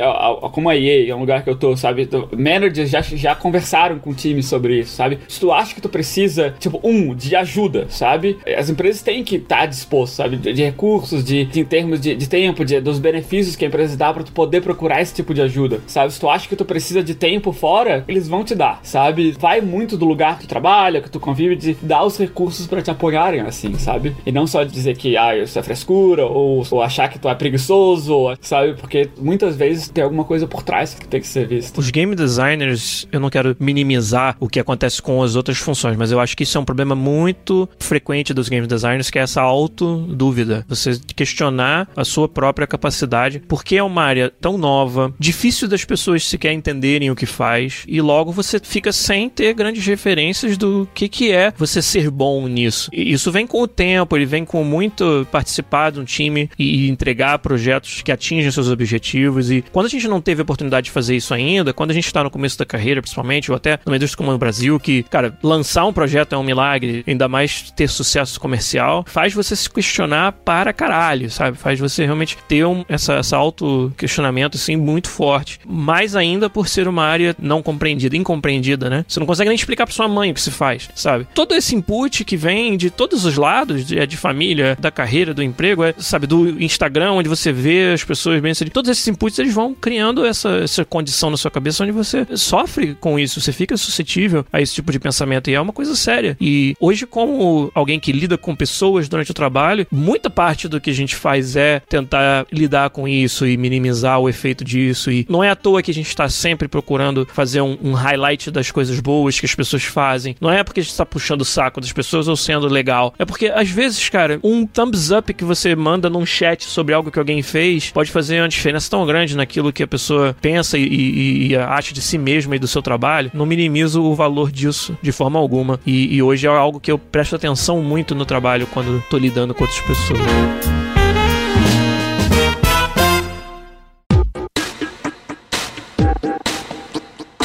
como 0.52 0.70
a 0.70 0.76
EA, 0.76 1.12
é 1.12 1.16
um 1.16 1.20
lugar 1.20 1.44
que 1.44 1.50
eu 1.50 1.56
tô, 1.56 1.76
sabe, 1.76 2.10
managers 2.38 2.90
já, 2.90 3.02
já 3.02 3.36
conversaram 3.36 4.00
com 4.00 4.14
times 4.14 4.46
sobre 4.46 4.80
isso, 4.80 4.96
sabe? 4.96 5.20
Se 5.28 5.40
tu 5.40 5.52
acha 5.52 5.74
que 5.74 5.82
tu 5.82 5.90
precisa, 5.90 6.54
tipo, 6.60 6.80
um, 6.84 7.14
de 7.14 7.36
ajuda, 7.36 7.88
sabe? 7.90 8.38
As 8.58 8.70
empresas 8.70 9.02
têm 9.02 9.24
que 9.24 9.36
estar 9.36 9.60
tá 9.60 9.66
dispostas, 9.66 10.18
sabe, 10.18 10.38
de, 10.38 10.54
de, 10.54 10.64
recursos, 10.64 11.24
de, 11.24 11.46
de, 11.46 11.62
em 11.62 11.66
termos 11.66 12.00
de, 12.00 12.16
de 12.16 12.28
tempo, 12.28 12.66
de, 12.66 12.80
dos 12.80 13.00
benefícios 13.00 13.56
que 13.56 13.66
a 13.66 13.68
empresa 13.68 13.96
dá 13.96 14.14
pra 14.14 14.24
tu 14.24 14.32
poder 14.32 14.62
procurar 14.62 15.02
esse 15.02 15.14
tipo 15.14 15.34
de 15.34 15.42
ajuda, 15.42 15.82
sabe? 15.88 16.14
Se 16.14 16.20
tu 16.20 16.30
acha 16.30 16.48
que 16.48 16.56
tu 16.56 16.66
precisa 16.66 17.04
de 17.04 17.16
tempo 17.16 17.52
fora, 17.52 18.04
eles 18.08 18.28
vão 18.28 18.44
te 18.44 18.56
dar, 18.56 18.80
sabe? 18.84 19.32
Vai 19.40 19.62
muito 19.62 19.98
do 19.98 20.06
lugar 20.06 20.38
que 20.38 20.46
tu 20.46 20.48
trabalha, 20.48 21.02
que 21.02 21.10
tu 21.10 21.20
convive, 21.20 21.56
de 21.56 21.74
dar 21.82 22.04
os 22.04 22.18
recursos 22.18 22.68
para 22.68 22.82
te 22.82 22.92
apoiarem, 22.92 23.42
assim, 23.42 23.74
sabe? 23.76 24.16
E 24.26 24.32
não 24.32 24.48
só 24.48 24.64
dizer 24.64 24.98
que, 24.98 25.18
ah, 25.18 25.38
isso 25.38 25.58
é 25.58 25.64
frescura, 25.64 26.26
ou, 26.26 26.66
ou 26.70 26.82
achar 26.82 27.08
que 27.10 27.20
tu 27.20 27.30
é 27.30 27.36
preguiçoso, 27.36 28.36
sabe? 28.42 28.74
Porque 28.74 29.10
muitas 29.18 29.56
vezes 29.56 29.90
tem 29.90 30.04
alguma 30.04 30.24
coisa 30.24 30.48
por 30.48 30.64
trás 30.64 30.94
que 30.94 31.08
tem 31.08 31.22
que 31.22 31.28
ser 31.28 31.48
vista. 31.48 31.80
Os 31.80 31.90
game 31.90 32.16
designers, 32.16 33.08
eu 33.12 33.20
não 33.20 33.30
quero 33.30 33.56
minimizar 33.60 34.36
o 34.40 34.48
que 34.48 34.60
acontece 34.60 35.02
com 35.02 35.22
as 35.24 35.36
outras 35.36 35.58
funções, 35.58 35.98
mas 35.98 36.12
eu 36.12 36.20
acho 36.20 36.36
que 36.36 36.44
isso 36.44 36.58
é 36.58 36.62
um 36.62 36.66
problema 36.66 36.96
muito 36.96 37.68
frequente 37.80 38.34
dos 38.34 38.50
game 38.50 38.68
designers, 38.68 39.10
que 39.10 39.20
é 39.20 39.22
essa 39.22 39.42
auto-dúvida. 39.42 40.66
Você 40.68 41.00
questionar 41.16 41.90
a 41.96 42.04
sua 42.04 42.28
própria 42.28 42.68
capacidade, 42.68 43.42
porque 43.48 43.78
é 43.78 43.84
uma 43.84 44.04
área 44.04 44.32
tão 44.42 44.58
nova, 44.58 45.14
difícil 45.20 45.68
das 45.68 45.86
pessoas 45.86 46.26
sequer 46.26 46.54
entenderem 46.54 47.12
o 47.12 47.16
que 47.16 47.26
faz, 47.26 47.84
e 47.88 48.02
logo 48.02 48.32
você 48.32 48.60
fica 48.60 48.92
sem 48.92 49.30
ter 49.30 49.54
grandes 49.54 49.86
referências 49.86 50.58
do 50.58 50.88
que, 50.94 51.08
que 51.08 51.32
é 51.32 51.54
você 51.58 51.82
ser 51.82 52.10
bom 52.10 52.48
nisso. 52.48 52.90
E 52.94 53.12
isso 53.12 53.32
vem 53.32 53.48
com 53.48 53.62
o 53.62 53.68
tempo, 53.68 54.09
ele 54.16 54.26
vem 54.26 54.46
com 54.46 54.64
muito 54.64 55.28
participar 55.32 55.92
de 55.92 56.00
um 56.00 56.04
time 56.04 56.50
e 56.58 56.90
entregar 56.90 57.40
projetos 57.40 58.02
que 58.02 58.12
atingem 58.12 58.52
seus 58.52 58.70
objetivos. 58.70 59.52
E 59.52 59.64
quando 59.72 59.86
a 59.86 59.90
gente 59.90 60.08
não 60.08 60.22
teve 60.22 60.42
a 60.42 60.44
oportunidade 60.44 60.86
de 60.86 60.92
fazer 60.92 61.16
isso 61.16 61.34
ainda, 61.34 61.74
quando 61.74 61.92
a 61.92 61.94
gente 61.94 62.06
está 62.06 62.24
no 62.24 62.30
começo 62.30 62.58
da 62.58 62.66
carreira, 62.66 63.02
principalmente, 63.02 63.52
ou 63.52 63.58
até 63.58 63.80
numa 63.86 63.96
indústria 63.96 64.18
como 64.18 64.32
o 64.32 64.38
Brasil, 64.38 64.80
que, 64.80 65.04
cara, 65.04 65.38
lançar 65.44 65.86
um 65.86 65.94
projeto 65.94 66.34
é 66.34 66.38
um 66.38 66.44
milagre, 66.44 67.04
ainda 67.08 67.28
mais 67.28 67.72
ter 67.72 67.88
sucesso 67.88 68.40
comercial, 68.40 69.04
faz 69.08 69.34
você 69.34 69.56
se 69.56 69.70
questionar 69.70 70.32
para 70.32 70.74
caralho, 70.74 71.30
sabe? 71.30 71.58
Faz 71.58 71.80
você 71.80 72.06
realmente 72.06 72.38
ter 72.48 72.66
um, 72.66 72.84
essa, 72.88 73.16
essa 73.16 73.38
auto-questionamento, 73.38 74.56
assim, 74.56 74.76
muito 74.76 75.10
forte. 75.10 75.60
Mais 75.68 76.16
ainda 76.16 76.50
por 76.50 76.68
ser 76.68 76.88
uma 76.88 77.04
área 77.04 77.36
não 77.40 77.62
compreendida, 77.62 78.16
incompreendida, 78.16 78.90
né? 78.90 79.06
Você 79.08 79.20
não 79.20 79.28
consegue 79.28 79.50
nem 79.50 79.56
explicar 79.56 79.86
para 79.86 79.96
sua 79.96 80.08
mãe 80.08 80.32
o 80.32 80.34
que 80.34 80.42
se 80.42 80.52
faz, 80.52 80.90
sabe? 80.96 81.28
Todo 81.34 81.54
esse 81.54 81.76
input 81.76 82.24
que 82.24 82.38
vem 82.38 82.78
de 82.78 82.90
todos 82.90 83.26
os 83.26 83.38
lados, 83.38 83.86
de, 83.86 83.99
é 84.02 84.06
de 84.06 84.18
família, 84.18 84.78
da 84.80 84.92
carreira, 84.92 85.34
do 85.34 85.44
emprego, 85.44 85.84
é, 85.84 85.94
sabe, 85.98 86.28
do 86.28 86.62
Instagram, 86.62 87.14
onde 87.14 87.30
você 87.30 87.52
vê 87.52 87.94
as 87.94 88.04
pessoas 88.04 88.42
bem 88.42 88.54
todos 88.70 88.90
esses 88.90 89.08
inputs 89.08 89.40
eles 89.40 89.54
vão 89.54 89.74
criando 89.74 90.26
essa, 90.26 90.50
essa 90.64 90.84
condição 90.84 91.30
na 91.30 91.38
sua 91.38 91.52
cabeça 91.52 91.84
onde 91.84 91.92
você 91.92 92.26
sofre 92.36 92.96
com 92.96 93.18
isso, 93.18 93.40
você 93.40 93.52
fica 93.52 93.78
suscetível 93.78 94.46
a 94.52 94.62
esse 94.62 94.74
tipo 94.74 94.92
de 94.92 95.00
pensamento 95.00 95.50
e 95.50 95.54
é 95.54 95.62
uma 95.62 95.74
coisa 95.74 95.96
séria. 95.96 96.36
E 96.42 96.76
hoje, 96.80 97.06
como 97.06 97.72
alguém 97.74 98.00
que 98.00 98.12
lida 98.12 98.38
com 98.38 98.56
pessoas 98.56 99.08
durante 99.08 99.32
o 99.32 99.34
trabalho, 99.34 99.88
muita 99.92 100.30
parte 100.30 100.68
do 100.68 100.82
que 100.82 100.90
a 100.90 100.94
gente 100.94 101.16
faz 101.16 101.56
é 101.56 101.82
tentar 101.88 102.46
lidar 102.52 102.90
com 102.90 103.08
isso 103.08 103.46
e 103.46 103.58
minimizar 103.58 104.20
o 104.20 104.28
efeito 104.28 104.64
disso. 104.64 105.12
E 105.12 105.26
não 105.30 105.44
é 105.44 105.50
à 105.50 105.56
toa 105.56 105.82
que 105.82 105.92
a 105.92 105.94
gente 105.94 106.08
está 106.08 106.28
sempre 106.28 106.68
procurando 106.68 107.28
fazer 107.32 107.62
um, 107.62 107.78
um 107.82 107.94
highlight 107.94 108.52
das 108.52 108.72
coisas 108.72 109.00
boas 109.00 109.40
que 109.40 109.46
as 109.46 109.56
pessoas 109.56 109.84
fazem. 109.84 110.36
Não 110.40 110.52
é 110.52 110.64
porque 110.64 110.80
a 110.80 110.84
gente 110.84 110.92
está 110.92 111.06
puxando 111.06 111.42
o 111.42 111.46
saco 111.46 111.82
das 111.82 111.92
pessoas 111.92 112.28
ou 112.28 112.36
sendo 112.36 112.68
legal. 112.68 113.14
É 113.18 113.26
porque, 113.26 113.48
às 113.48 113.70
vezes, 113.70 113.79
cara, 114.10 114.40
um 114.44 114.66
thumbs 114.66 115.12
up 115.12 115.34
que 115.34 115.44
você 115.44 115.76
manda 115.76 116.10
num 116.10 116.26
chat 116.26 116.66
sobre 116.66 116.94
algo 116.94 117.10
que 117.10 117.20
alguém 117.20 117.42
fez 117.42 117.92
pode 117.92 118.12
fazer 118.12 118.42
uma 118.42 118.50
diferença 118.50 118.90
tão 118.90 119.06
grande 119.06 119.38
naquilo 119.38 119.72
que 119.72 119.84
a 119.84 119.88
pessoa 119.88 120.36
pensa 120.42 120.78
e, 120.78 120.84
e, 120.84 121.48
e 121.48 121.56
acha 121.56 121.94
de 121.94 122.02
si 122.02 122.18
mesma 122.18 122.56
e 122.56 122.60
do 122.60 122.68
seu 122.68 122.82
trabalho. 122.82 123.32
Não 123.34 123.46
minimizo 123.46 124.04
o 124.04 124.14
valor 124.14 124.52
disso 124.52 124.98
de 125.02 125.12
forma 125.12 125.40
alguma. 125.40 125.80
E, 125.86 126.16
e 126.16 126.22
hoje 126.22 126.46
é 126.46 126.50
algo 126.50 126.80
que 126.80 126.92
eu 126.92 126.98
presto 126.98 127.36
atenção 127.36 127.82
muito 127.82 128.14
no 128.14 128.26
trabalho 128.26 128.68
quando 128.68 129.04
tô 129.10 129.18
lidando 129.18 129.54
com 129.54 129.64
outras 129.64 129.82
pessoas. 129.82 130.99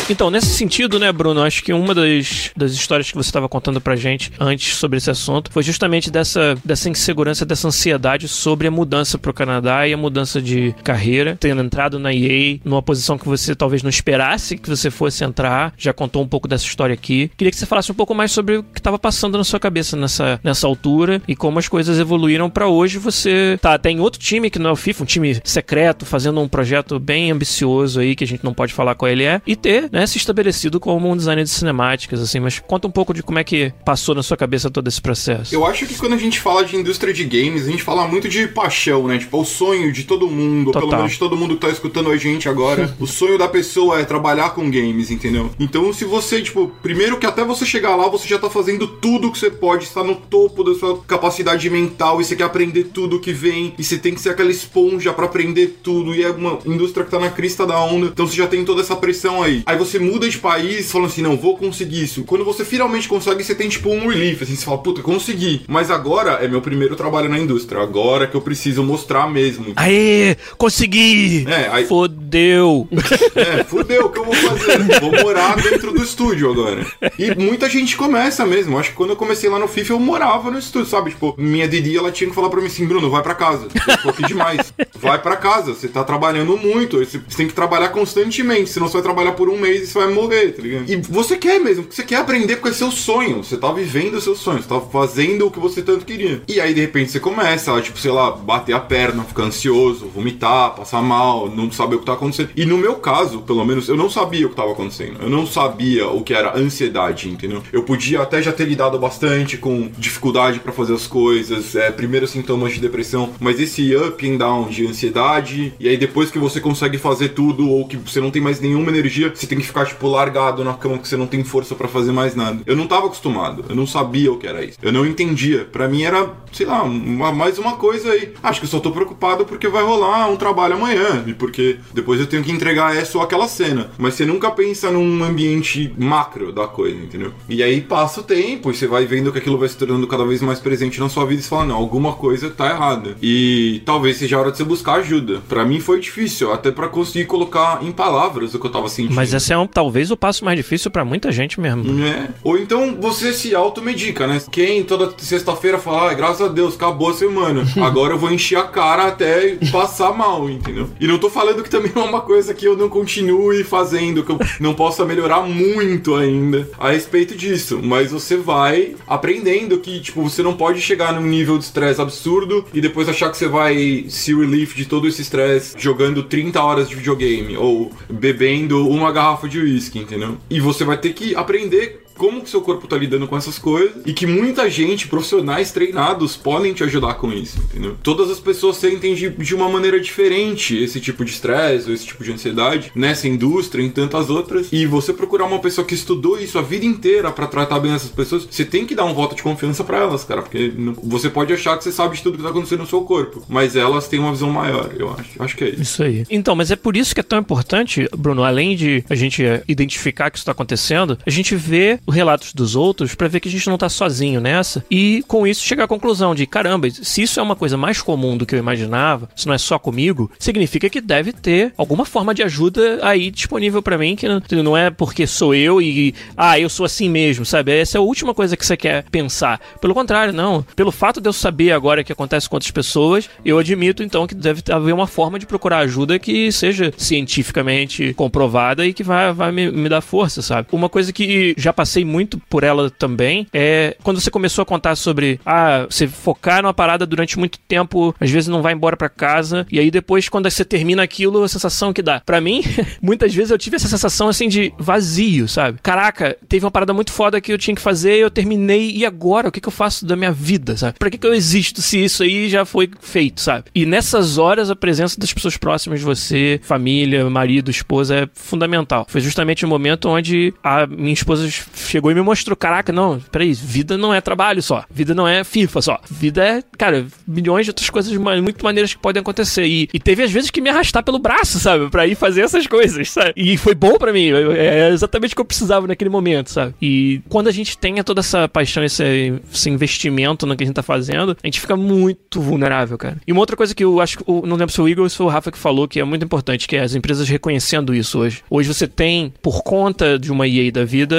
Então, 0.09 0.30
nesse 0.30 0.48
sentido, 0.48 0.98
né, 0.98 1.11
Bruno, 1.11 1.42
acho 1.42 1.62
que 1.62 1.72
uma 1.72 1.94
das, 1.94 2.50
das 2.55 2.72
histórias 2.72 3.11
que 3.11 3.16
você 3.16 3.30
estava 3.30 3.48
contando 3.48 3.80
pra 3.80 3.96
gente 3.96 4.30
antes 4.38 4.76
sobre 4.76 4.98
esse 4.98 5.11
assunto 5.11 5.50
foi 5.50 5.62
justamente 5.62 6.11
dessa, 6.11 6.57
dessa 6.62 6.90
insegurança, 6.90 7.46
dessa 7.46 7.68
ansiedade 7.68 8.28
sobre 8.28 8.68
a 8.68 8.70
mudança 8.70 9.16
pro 9.16 9.32
Canadá 9.32 9.88
e 9.88 9.94
a 9.94 9.96
mudança 9.96 10.42
de 10.42 10.74
carreira, 10.84 11.38
tendo 11.40 11.62
entrado 11.62 11.98
na 11.98 12.12
EA 12.12 12.59
numa 12.64 12.82
posição 12.82 13.16
que 13.16 13.26
você 13.26 13.55
talvez 13.55 13.82
não 13.82 13.88
esperasse 13.88 14.59
que 14.59 14.68
você 14.68 14.90
fosse 14.90 15.24
entrar. 15.24 15.72
Já 15.78 15.92
contou 15.92 16.22
um 16.22 16.28
pouco 16.28 16.46
dessa 16.46 16.66
história 16.66 16.92
aqui. 16.92 17.30
Queria 17.36 17.50
que 17.50 17.57
você 17.57 17.66
falasse 17.66 17.90
um 17.90 17.94
pouco 17.94 18.14
mais 18.14 18.30
sobre 18.30 18.59
o 18.59 18.62
que 18.62 18.80
estava 18.80 18.98
passando 18.98 19.38
na 19.38 19.44
sua 19.44 19.59
cabeça 19.59 19.96
nessa, 19.96 20.38
nessa 20.44 20.66
altura 20.66 21.22
e 21.26 21.34
como 21.34 21.59
as 21.59 21.66
coisas 21.66 21.98
evoluíram 21.98 22.50
para 22.50 22.68
hoje. 22.68 22.98
Você 22.98 23.59
tá 23.61 23.72
até 23.72 23.90
em 23.90 24.00
outro 24.00 24.20
time 24.20 24.50
que 24.50 24.59
não 24.59 24.70
é 24.70 24.72
o 24.72 24.76
FIFA, 24.76 25.02
um 25.02 25.07
time 25.07 25.40
secreto, 25.42 26.05
fazendo 26.05 26.40
um 26.40 26.48
projeto 26.48 27.00
bem 27.00 27.30
ambicioso 27.30 28.00
aí 28.00 28.14
que 28.14 28.24
a 28.24 28.26
gente 28.26 28.44
não 28.44 28.52
pode 28.52 28.74
falar 28.74 28.94
qual 28.94 29.11
ele 29.11 29.24
é, 29.24 29.40
e 29.46 29.57
ter 29.57 29.93
né, 29.95 30.05
se 30.09 30.18
estabelecido 30.18 30.80
como 30.80 31.09
um 31.09 31.16
designer 31.16 31.45
de 31.45 31.51
cinemáticas, 31.51 32.20
assim, 32.20 32.40
mas 32.40 32.59
conta 32.59 32.88
um 32.88 32.90
pouco 32.90 33.14
de 33.14 33.22
como 33.22 33.38
é 33.38 33.45
que 33.45 33.72
passou 33.84 34.12
na 34.12 34.24
sua 34.24 34.36
cabeça 34.36 34.68
todo 34.68 34.88
esse 34.88 35.01
processo. 35.01 35.55
Eu 35.55 35.64
acho 35.64 35.86
que 35.86 35.95
quando 35.95 36.14
a 36.14 36.18
gente 36.18 36.40
fala 36.40 36.64
de 36.64 36.74
indústria 36.74 37.14
de 37.14 37.22
games, 37.22 37.68
a 37.68 37.70
gente 37.70 37.84
fala 37.84 38.09
muito 38.09 38.28
de 38.28 38.49
paixão, 38.49 39.07
né? 39.07 39.18
Tipo, 39.18 39.40
o 39.40 39.45
sonho 39.45 39.92
de 39.92 40.03
todo 40.03 40.28
mundo, 40.28 40.72
Total. 40.72 40.88
pelo 40.88 40.97
menos 40.97 41.12
de 41.12 41.18
todo 41.20 41.36
mundo 41.36 41.55
que 41.55 41.61
tá 41.61 41.68
escutando 41.68 42.11
a 42.11 42.16
gente 42.16 42.49
agora. 42.49 42.92
o 42.99 43.07
sonho 43.07 43.38
da 43.38 43.47
pessoa 43.47 44.01
é 44.01 44.05
trabalhar 44.05 44.51
com 44.51 44.68
games, 44.68 45.12
entendeu? 45.12 45.53
Então, 45.61 45.92
se 45.92 46.05
você, 46.05 46.42
tipo, 46.42 46.72
primeiro 46.82 47.16
que 47.16 47.26
até 47.26 47.45
você 47.45 47.64
chegar 47.64 47.95
lá, 47.95 48.09
você 48.09 48.26
já 48.26 48.38
tá 48.38 48.51
fazendo 48.51 48.88
tudo 48.88 49.30
que 49.30 49.38
você 49.38 49.51
pode, 49.51 49.84
está 49.84 50.03
no 50.03 50.16
topo 50.16 50.64
da 50.64 50.74
sua 50.74 50.99
capacidade 51.07 51.70
mental 51.70 52.20
e 52.20 52.24
você 52.24 52.34
quer 52.34 52.45
aprender 52.45 52.84
tudo 52.92 53.20
que 53.20 53.32
vem, 53.32 53.72
e 53.78 53.84
você 53.84 53.97
tem 53.97 54.12
que 54.12 54.20
ser 54.20 54.30
aquela 54.30 54.51
esponja 54.51 55.12
pra 55.12 55.26
aprender 55.26 55.78
tudo, 55.84 56.12
e 56.12 56.24
é 56.24 56.30
uma 56.30 56.59
indústria 56.66 57.05
que 57.05 57.12
tá 57.12 57.20
na 57.20 57.30
crista 57.30 57.64
da 57.64 57.78
onda, 57.78 58.09
então 58.09 58.26
você 58.26 58.34
já 58.34 58.49
tem 58.49 58.64
toda 58.64 58.80
essa 58.80 58.97
pressão 58.97 59.40
aí. 59.40 59.62
Aí 59.64 59.84
você 59.85 59.99
muda 59.99 60.28
de 60.28 60.39
país 60.39 60.91
falando 60.91 61.09
assim, 61.09 61.22
não, 61.22 61.37
vou 61.37 61.57
conseguir 61.57 62.03
isso. 62.03 62.24
Quando 62.24 62.45
você 62.45 62.64
finalmente 62.64 63.09
consegue, 63.09 63.43
você 63.43 63.55
tem 63.55 63.68
tipo 63.68 63.91
um 63.91 64.09
relief, 64.09 64.43
assim, 64.43 64.57
você 64.57 64.64
fala, 64.64 64.78
puta, 64.78 65.03
consegui. 65.03 65.62
Mas 65.68 65.91
agora 65.91 66.45
é 66.45 66.49
meu 66.49 66.61
primeiro 66.61 66.97
trabalho 66.97 67.28
na 67.28 67.39
indústria, 67.39 67.82
agora 67.82 68.26
que 68.26 68.35
eu 68.35 68.41
preciso 68.41 68.82
mostrar 68.82 69.28
mesmo. 69.30 69.72
Aê, 69.76 70.37
consegui! 70.57 71.47
É, 71.49 71.68
aí, 71.70 71.87
Fodeu! 71.87 72.89
é, 73.35 73.64
fudeu, 73.64 74.07
o 74.07 74.11
que 74.11 74.18
eu 74.18 74.24
vou 74.24 74.35
fazer? 74.35 75.01
Vou 75.01 75.12
morar 75.12 75.57
dentro 75.57 75.93
do 75.93 76.03
estúdio 76.03 76.51
agora. 76.51 76.87
E 77.18 77.35
muita 77.35 77.68
gente 77.68 77.97
começa 77.97 78.45
mesmo. 78.47 78.78
Acho 78.78 78.91
que 78.91 78.97
quando 78.97 79.11
eu 79.11 79.16
comecei 79.16 79.49
lá 79.49 79.59
no 79.59 79.68
FIFA, 79.68 79.95
eu 79.95 80.01
morava 80.01 80.51
no 80.51 80.59
estúdio, 80.59 80.89
sabe? 80.89 81.11
Tipo, 81.11 81.35
minha 81.39 81.68
Didi, 81.68 81.97
ela 81.97 82.12
tinha 82.12 82.28
que 82.28 82.35
falar 82.35 82.49
pra 82.49 82.61
mim 82.61 82.66
assim, 82.66 82.87
Bruno, 82.87 83.11
vai 83.11 83.22
pra 83.22 83.35
casa. 83.35 83.68
Eu 83.87 84.03
tô 84.03 84.11
aqui 84.11 84.26
demais. 84.26 84.72
Vai 84.99 85.20
pra 85.20 85.37
casa, 85.37 85.74
você 85.74 85.89
tá 85.89 86.05
trabalhando 86.05 86.57
muito. 86.57 86.99
Você 86.99 87.18
tem 87.37 87.47
que 87.47 87.55
trabalhar 87.55 87.89
constantemente, 87.89 88.70
senão 88.70 88.89
você 88.89 88.95
vai 88.95 89.03
trabalhar 89.03 89.32
por 89.32 89.49
um 89.49 89.59
mês 89.59 89.73
e 89.82 89.86
você 89.86 89.98
vai 89.98 90.12
morrer, 90.12 90.52
tá 90.52 90.62
ligado? 90.62 90.90
E 90.90 90.96
você 90.96 91.36
quer 91.36 91.58
mesmo, 91.60 91.86
você 91.88 92.02
quer 92.02 92.16
aprender 92.16 92.56
porque 92.56 92.70
é 92.70 92.72
seu 92.72 92.90
sonho. 92.90 93.42
Você 93.42 93.56
tá 93.56 93.72
vivendo 93.72 94.14
o 94.14 94.20
seu 94.20 94.34
sonho, 94.34 94.62
você 94.62 94.68
tá 94.68 94.80
fazendo 94.80 95.46
o 95.46 95.50
que 95.50 95.60
você 95.60 95.82
tanto 95.82 96.04
queria. 96.04 96.42
E 96.48 96.60
aí, 96.60 96.74
de 96.74 96.80
repente, 96.80 97.10
você 97.10 97.20
começa, 97.20 97.80
tipo, 97.80 97.98
sei 97.98 98.10
lá, 98.10 98.30
bater 98.30 98.74
a 98.74 98.80
perna, 98.80 99.24
ficar 99.24 99.44
ansioso, 99.44 100.06
vomitar, 100.06 100.74
passar 100.74 101.02
mal, 101.02 101.48
não 101.48 101.70
saber 101.70 101.96
o 101.96 101.98
que 102.00 102.06
tá 102.06 102.14
acontecendo. 102.14 102.50
E 102.56 102.64
no 102.64 102.78
meu 102.78 102.94
caso, 102.96 103.40
pelo 103.42 103.64
menos, 103.64 103.88
eu 103.88 103.96
não 103.96 104.10
sabia 104.10 104.46
o 104.46 104.50
que 104.50 104.56
tava 104.56 104.72
acontecendo. 104.72 105.18
Eu 105.20 105.28
não 105.28 105.46
sabia 105.46 106.08
o 106.08 106.22
que 106.22 106.34
era 106.34 106.56
ansiedade, 106.56 107.28
entendeu? 107.28 107.62
Eu 107.72 107.82
podia 107.82 108.22
até 108.22 108.42
já 108.42 108.52
ter 108.52 108.64
lidado 108.64 108.98
bastante 108.98 109.56
com 109.56 109.90
dificuldade 109.98 110.60
pra 110.60 110.72
fazer 110.72 110.94
as 110.94 111.06
coisas, 111.06 111.74
é, 111.74 111.90
primeiros 111.90 112.30
sintomas 112.30 112.72
de 112.72 112.80
depressão, 112.80 113.32
mas 113.40 113.60
esse 113.60 113.94
up 113.96 114.28
and 114.28 114.36
down 114.36 114.68
de 114.68 114.86
ansiedade, 114.86 115.72
e 115.78 115.88
aí 115.88 115.96
depois 115.96 116.30
que 116.30 116.38
você 116.38 116.60
consegue 116.60 116.98
fazer 116.98 117.30
tudo, 117.30 117.68
ou 117.68 117.86
que 117.86 117.96
você 117.96 118.20
não 118.20 118.30
tem 118.30 118.42
mais 118.42 118.60
nenhuma 118.60 118.90
energia, 118.90 119.32
você 119.34 119.46
tem 119.46 119.58
que 119.58 119.63
ficar, 119.66 119.86
tipo, 119.86 120.08
largado 120.08 120.64
na 120.64 120.74
cama, 120.74 120.98
que 120.98 121.08
você 121.08 121.16
não 121.16 121.26
tem 121.26 121.42
força 121.44 121.74
pra 121.74 121.88
fazer 121.88 122.12
mais 122.12 122.34
nada. 122.34 122.60
Eu 122.66 122.76
não 122.76 122.86
tava 122.86 123.06
acostumado, 123.06 123.64
eu 123.68 123.74
não 123.76 123.86
sabia 123.86 124.32
o 124.32 124.38
que 124.38 124.46
era 124.46 124.64
isso. 124.64 124.78
Eu 124.82 124.92
não 124.92 125.04
entendia. 125.06 125.64
Pra 125.70 125.88
mim 125.88 126.02
era, 126.02 126.30
sei 126.52 126.66
lá, 126.66 126.82
uma- 126.82 127.32
mais 127.32 127.58
uma 127.58 127.76
coisa 127.76 128.10
aí. 128.12 128.32
Acho 128.42 128.60
que 128.60 128.66
eu 128.66 128.70
só 128.70 128.80
tô 128.80 128.90
preocupado 128.90 129.44
porque 129.44 129.68
vai 129.68 129.82
rolar 129.82 130.28
um 130.28 130.36
trabalho 130.36 130.74
amanhã, 130.74 131.24
e 131.26 131.34
porque 131.34 131.76
depois 131.92 132.20
eu 132.20 132.26
tenho 132.26 132.42
que 132.42 132.52
entregar 132.52 132.96
é 132.96 133.04
só 133.04 133.22
aquela 133.22 133.48
cena. 133.48 133.90
Mas 133.98 134.14
você 134.14 134.24
nunca 134.26 134.50
pensa 134.50 134.90
num 134.90 135.22
ambiente 135.24 135.92
macro 135.98 136.52
da 136.52 136.66
coisa, 136.66 136.96
entendeu? 136.96 137.32
E 137.48 137.62
aí 137.62 137.80
passa 137.80 138.20
o 138.20 138.24
tempo 138.24 138.70
e 138.70 138.74
você 138.74 138.86
vai 138.86 139.06
vendo 139.06 139.32
que 139.32 139.38
aquilo 139.38 139.58
vai 139.58 139.68
se 139.68 139.76
tornando 139.76 140.06
cada 140.06 140.24
vez 140.24 140.40
mais 140.42 140.60
presente 140.60 141.00
na 141.00 141.08
sua 141.08 141.24
vida 141.24 141.40
e 141.40 141.42
você 141.42 141.48
fala, 141.48 141.66
não, 141.66 141.76
alguma 141.76 142.12
coisa 142.14 142.50
tá 142.50 142.68
errada. 142.70 143.16
E 143.22 143.82
talvez 143.84 144.16
seja 144.18 144.36
a 144.36 144.40
hora 144.40 144.50
de 144.50 144.56
você 144.58 144.64
buscar 144.64 144.94
ajuda. 144.94 145.42
Pra 145.48 145.64
mim 145.64 145.80
foi 145.80 146.00
difícil, 146.00 146.52
até 146.52 146.70
pra 146.70 146.88
conseguir 146.88 147.24
colocar 147.26 147.82
em 147.82 147.90
palavras 147.92 148.54
o 148.54 148.58
que 148.58 148.66
eu 148.66 148.70
tava 148.70 148.88
sentindo. 148.88 149.14
Mas 149.14 149.32
esse 149.32 149.52
é 149.52 149.53
um, 149.59 149.66
talvez 149.66 150.11
o 150.11 150.16
passo 150.16 150.44
mais 150.44 150.57
difícil 150.57 150.90
pra 150.90 151.05
muita 151.05 151.32
gente 151.32 151.61
mesmo. 151.61 152.05
É. 152.05 152.28
Ou 152.42 152.59
então 152.59 152.96
você 153.00 153.32
se 153.32 153.55
automedica, 153.55 154.26
né? 154.26 154.40
Quem 154.50 154.84
toda 154.84 155.12
sexta-feira 155.18 155.78
fala, 155.78 156.11
ah, 156.11 156.14
graças 156.14 156.42
a 156.42 156.48
Deus, 156.48 156.74
acabou 156.74 157.11
a 157.11 157.14
semana. 157.14 157.64
Agora 157.84 158.14
eu 158.14 158.18
vou 158.18 158.30
encher 158.30 158.59
a 158.59 158.64
cara 158.64 159.09
até 159.09 159.57
passar 159.70 160.12
mal, 160.12 160.48
entendeu? 160.48 160.88
E 161.00 161.07
não 161.07 161.18
tô 161.18 161.30
falando 161.30 161.62
que 161.62 161.70
também 161.70 161.92
é 161.94 161.98
uma 161.98 162.20
coisa 162.20 162.55
que 162.55 162.66
eu 162.66 162.76
não 162.76 162.88
continue 162.88 163.64
fazendo, 163.64 164.22
que 164.22 164.30
eu 164.30 164.38
não 164.61 164.74
possa 164.74 165.05
melhorar 165.05 165.42
muito 165.42 166.14
ainda 166.14 166.68
a 166.78 166.90
respeito 166.90 167.36
disso. 167.36 167.80
Mas 167.82 168.11
você 168.11 168.36
vai 168.36 168.94
aprendendo 169.07 169.78
que, 169.78 170.00
tipo, 170.00 170.22
você 170.22 170.42
não 170.42 170.55
pode 170.55 170.80
chegar 170.80 171.12
num 171.12 171.26
nível 171.26 171.59
de 171.59 171.64
estresse 171.64 172.00
absurdo 172.00 172.64
e 172.72 172.80
depois 172.80 173.09
achar 173.09 173.30
que 173.30 173.36
você 173.36 173.48
vai 173.48 174.07
se 174.09 174.34
relief 174.34 174.74
de 174.74 174.84
todo 174.84 175.09
esse 175.09 175.22
estresse 175.22 175.74
jogando 175.78 176.22
30 176.22 176.62
horas 176.62 176.88
de 176.88 176.94
videogame 176.94 177.57
ou 177.57 177.90
bebendo 178.09 178.88
uma 178.88 179.12
garrafa 179.12 179.43
de 179.49 179.59
uísque, 179.59 179.99
entendeu? 179.99 180.36
E 180.49 180.61
você 180.61 180.84
vai 180.84 180.97
ter 180.97 181.12
que 181.12 181.34
aprender 181.34 182.03
como 182.16 182.42
que 182.42 182.50
seu 182.50 182.60
corpo 182.60 182.86
tá 182.86 182.96
lidando 182.96 183.26
com 183.26 183.36
essas 183.36 183.58
coisas 183.58 184.02
e 184.06 184.12
que 184.12 184.26
muita 184.26 184.68
gente, 184.70 185.08
profissionais 185.08 185.70
treinados, 185.72 186.36
podem 186.36 186.72
te 186.72 186.82
ajudar 186.84 187.14
com 187.14 187.32
isso, 187.32 187.58
entendeu? 187.58 187.96
Todas 188.02 188.30
as 188.30 188.40
pessoas 188.40 188.76
sentem 188.76 189.14
de, 189.14 189.30
de 189.30 189.54
uma 189.54 189.68
maneira 189.68 189.98
diferente 190.00 190.76
esse 190.82 191.00
tipo 191.00 191.24
de 191.24 191.30
estresse 191.32 191.88
ou 191.88 191.94
esse 191.94 192.06
tipo 192.06 192.22
de 192.24 192.32
ansiedade 192.32 192.92
nessa 192.94 193.26
indústria 193.28 193.82
e 193.82 193.86
em 193.86 193.90
tantas 193.90 194.30
outras. 194.30 194.68
E 194.72 194.86
você 194.86 195.12
procurar 195.12 195.44
uma 195.44 195.58
pessoa 195.58 195.86
que 195.86 195.94
estudou 195.94 196.38
isso 196.38 196.58
a 196.58 196.62
vida 196.62 196.84
inteira 196.86 197.30
pra 197.30 197.46
tratar 197.46 197.78
bem 197.80 197.92
essas 197.92 198.10
pessoas, 198.10 198.46
você 198.50 198.64
tem 198.64 198.86
que 198.86 198.94
dar 198.94 199.04
um 199.04 199.14
voto 199.14 199.34
de 199.34 199.42
confiança 199.42 199.82
pra 199.84 199.98
elas, 199.98 200.24
cara, 200.24 200.42
porque 200.42 200.72
não- 200.76 200.94
você 200.94 201.28
pode 201.28 201.52
achar 201.52 201.76
que 201.76 201.84
você 201.84 201.92
sabe 201.92 202.16
de 202.16 202.22
tudo 202.22 202.36
que 202.38 202.42
tá 202.42 202.50
acontecendo 202.50 202.80
no 202.80 202.86
seu 202.86 203.02
corpo, 203.02 203.42
mas 203.48 203.76
elas 203.76 204.08
têm 204.08 204.18
uma 204.20 204.32
visão 204.32 204.50
maior, 204.50 204.90
eu 204.98 205.10
acho. 205.18 205.30
Acho 205.42 205.56
que 205.56 205.64
é 205.64 205.68
isso. 205.70 205.82
Isso 205.82 206.02
aí. 206.02 206.24
Então, 206.30 206.54
mas 206.54 206.70
é 206.70 206.76
por 206.76 206.96
isso 206.96 207.14
que 207.14 207.20
é 207.20 207.24
tão 207.24 207.38
importante, 207.38 208.08
Bruno, 208.16 208.42
além 208.44 208.76
de 208.76 209.04
a 209.08 209.14
gente 209.14 209.42
eh, 209.44 209.62
identificar 209.68 210.30
que 210.30 210.36
isso 210.38 210.42
está 210.42 210.52
acontecendo, 210.52 211.18
a 211.26 211.30
gente 211.30 211.54
vê 211.56 211.98
relatos 212.09 212.52
dos 212.52 212.76
outros 212.76 213.14
pra 213.14 213.28
ver 213.28 213.40
que 213.40 213.48
a 213.48 213.50
gente 213.50 213.68
não 213.68 213.78
tá 213.78 213.88
sozinho 213.88 214.40
nessa 214.40 214.84
e 214.90 215.24
com 215.26 215.46
isso 215.46 215.64
chegar 215.64 215.84
à 215.84 215.88
conclusão 215.88 216.34
de 216.34 216.46
caramba, 216.46 216.88
se 216.90 217.22
isso 217.22 217.40
é 217.40 217.42
uma 217.42 217.57
coisa 217.57 217.76
mais 217.76 218.00
comum 218.00 218.36
do 218.36 218.46
que 218.46 218.55
eu 218.55 218.59
imaginava, 218.59 219.28
se 219.34 219.46
não 219.46 219.55
é 219.55 219.59
só 219.59 219.78
comigo, 219.78 220.30
significa 220.38 220.88
que 220.88 221.00
deve 221.00 221.32
ter 221.32 221.72
alguma 221.76 222.05
forma 222.05 222.34
de 222.34 222.42
ajuda 222.42 223.00
aí 223.02 223.30
disponível 223.30 223.82
pra 223.82 223.98
mim 223.98 224.16
que 224.16 224.26
não, 224.62 224.76
é 224.76 224.90
porque 224.90 225.26
sou 225.26 225.55
eu 225.55 225.80
e 225.80 226.14
ah, 226.36 226.59
eu 226.59 226.68
sou 226.68 226.84
assim 226.84 227.09
mesmo, 227.09 227.44
sabe? 227.44 227.72
Essa 227.72 227.98
é 227.98 228.00
a 228.00 228.02
última 228.02 228.34
coisa 228.34 228.57
que 228.57 228.64
você 228.64 228.76
quer 228.76 229.05
pensar. 229.11 229.61
Pelo 229.80 229.94
contrário, 229.94 230.32
não. 230.32 230.64
Pelo 230.74 230.90
fato 230.90 231.20
de 231.20 231.28
eu 231.28 231.32
saber 231.32 231.72
agora 231.72 232.02
que 232.02 232.12
acontece 232.12 232.48
com 232.48 232.57
outras 232.57 232.70
pessoas, 232.70 233.28
eu 233.44 233.59
admito 233.59 234.02
então 234.02 234.26
que 234.26 234.34
deve 234.34 234.62
haver 234.70 234.92
uma 234.92 235.07
forma 235.07 235.38
de 235.38 235.46
procurar 235.46 235.78
ajuda 235.78 236.18
que 236.18 236.50
seja 236.50 236.92
cientificamente 236.96 238.14
comprovada 238.14 238.86
e 238.86 238.92
que 238.92 239.02
vai, 239.02 239.32
vai 239.32 239.52
me, 239.52 239.70
me 239.70 239.88
dar 239.88 240.00
força, 240.00 240.42
sabe? 240.42 240.68
Uma 240.72 240.88
coisa 240.88 241.12
que 241.12 241.55
já 241.57 241.72
passei 241.72 241.93
muito 242.03 242.38
por 242.49 242.64
ela 242.64 242.90
também 242.90 243.47
é 243.53 243.97
quando 244.03 244.20
você 244.20 244.30
começou 244.30 244.62
a 244.62 244.66
contar 244.66 244.97
sobre 244.97 245.38
ah, 245.45 245.86
você 245.88 246.09
focar 246.09 246.62
numa 246.62 246.72
parada 246.72 247.05
durante 247.05 247.38
muito 247.38 247.59
tempo, 247.59 248.14
às 248.18 248.30
vezes 248.30 248.49
não 248.49 248.62
vai 248.62 248.72
embora 248.72 248.97
pra 248.97 249.09
casa, 249.09 249.66
e 249.70 249.78
aí 249.78 249.90
depois 249.90 250.28
quando 250.28 250.49
você 250.51 250.64
termina 250.64 251.03
aquilo, 251.03 251.42
a 251.42 251.49
sensação 251.49 251.92
que 251.92 252.03
dá. 252.03 252.20
Pra 252.20 252.40
mim, 252.40 252.62
muitas 253.03 253.34
vezes 253.34 253.51
eu 253.51 253.59
tive 253.59 253.76
essa 253.76 253.88
sensação 253.88 254.28
assim 254.28 254.49
de 254.49 254.72
vazio, 254.78 255.47
sabe? 255.47 255.78
Caraca, 255.82 256.36
teve 256.49 256.64
uma 256.64 256.70
parada 256.70 256.95
muito 256.95 257.12
foda 257.12 257.40
que 257.40 257.53
eu 257.53 257.59
tinha 257.59 257.74
que 257.74 257.82
fazer, 257.82 258.16
eu 258.16 258.30
terminei, 258.30 258.90
e 258.90 259.05
agora? 259.05 259.49
O 259.49 259.53
que, 259.53 259.61
que 259.61 259.68
eu 259.68 259.72
faço 259.72 260.07
da 260.07 260.16
minha 260.16 260.32
vida, 260.32 260.76
sabe? 260.76 260.99
Pra 260.99 261.11
que, 261.11 261.18
que 261.18 261.26
eu 261.26 261.34
existo 261.34 261.82
se 261.82 262.03
isso 262.03 262.22
aí 262.22 262.49
já 262.49 262.64
foi 262.64 262.90
feito, 263.01 263.40
sabe? 263.40 263.66
E 263.74 263.84
nessas 263.84 264.38
horas, 264.38 264.70
a 264.70 264.76
presença 264.76 265.18
das 265.18 265.32
pessoas 265.32 265.57
próximas 265.57 266.01
de 266.01 266.05
você, 266.05 266.61
família, 266.62 267.28
marido, 267.28 267.70
esposa, 267.70 268.14
é 268.14 268.28
fundamental. 268.34 269.07
Foi 269.09 269.20
justamente 269.20 269.64
o 269.64 269.68
momento 269.68 270.09
onde 270.09 270.55
a 270.62 270.86
minha 270.86 271.12
esposa 271.12 271.47
chegou 271.89 272.11
e 272.11 272.14
me 272.14 272.22
mostrou: 272.22 272.57
caraca, 272.57 272.93
não, 272.93 273.20
peraí, 273.30 273.53
vida 273.53 273.97
não 273.97 274.12
é 274.12 274.20
trabalho 274.20 274.62
só. 274.62 274.85
Vida 274.91 275.14
não 275.14 275.26
é 275.26 275.45
FIFA 275.45 275.82
só. 275.82 276.01
Vida 276.11 276.45
é, 276.45 276.62
cara, 276.76 277.07
milhões 277.26 277.66
de 277.66 277.70
outras 277.70 277.91
coisas 277.91 278.12
muito 278.16 278.64
maneiras 278.64 278.93
que 278.93 279.01
podem 279.01 279.20
acontecer. 279.20 279.66
E, 279.66 279.89
e 279.93 279.99
teve 279.99 280.22
às 280.22 280.30
vezes 280.30 280.51
que 280.51 280.61
me 280.61 280.70
arrastar 280.70 281.03
pelo 281.03 281.18
braço, 281.18 281.59
sabe? 281.59 281.91
Pra 281.91 282.07
ir 282.07 282.14
fazer 282.14 282.43
essas 282.43 282.66
coisas, 282.66 283.11
sabe? 283.11 283.32
E 283.37 283.57
foi 283.57 283.74
bom 283.74 283.99
pra 283.99 284.12
mim. 284.12 284.30
É 284.57 284.91
exatamente 284.91 285.32
o 285.32 285.37
que 285.37 285.41
eu 285.41 285.47
precisava 285.47 285.87
naquele 285.87 286.11
momento, 286.11 286.51
sabe? 286.51 286.74
E 286.80 287.20
quando 287.28 287.49
a 287.49 287.53
gente 287.53 287.76
tenha 287.76 288.03
toda 288.05 288.20
essa 288.20 288.49
paixão, 288.49 288.85
esse, 288.85 289.35
esse 289.53 289.70
investimento 289.70 290.47
no 290.47 290.57
que 290.57 290.64
a 290.64 290.66
gente 290.66 290.76
tá 290.76 290.82
fazendo, 290.82 291.37
a 291.43 291.47
gente 291.47 291.61
fica 291.61 291.76
muito 291.76 292.41
vulnerável, 292.41 292.97
cara. 292.99 293.16
E 293.26 293.32
uma 293.32 293.41
outra 293.41 293.57
coisa 293.57 293.74
que 293.74 293.85
eu 293.85 294.01
acho 294.01 294.18
que, 294.18 294.24
não 294.26 294.57
lembro 294.57 294.70
se 294.70 294.80
o 294.80 294.89
Igor 294.89 295.05
ou 295.05 295.11
se 295.11 295.16
foi 295.16 295.26
o 295.26 295.28
Rafa 295.28 295.51
que 295.51 295.59
falou, 295.59 295.89
que 295.89 296.01
é 296.01 296.05
muito 296.05 296.24
importante, 296.24 296.66
que 296.66 296.76
é 296.76 296.80
as 296.80 296.95
empresas 296.95 297.28
reconhecendo 297.28 297.95
isso 297.95 298.18
hoje. 298.18 298.43
Hoje 298.49 298.72
você 298.72 298.87
tem, 298.87 299.32
por 299.43 299.62
conta 299.62 300.18
de 300.18 300.30
uma 300.30 300.47
EA 300.47 300.70
da 300.70 300.85
vida, 300.85 301.16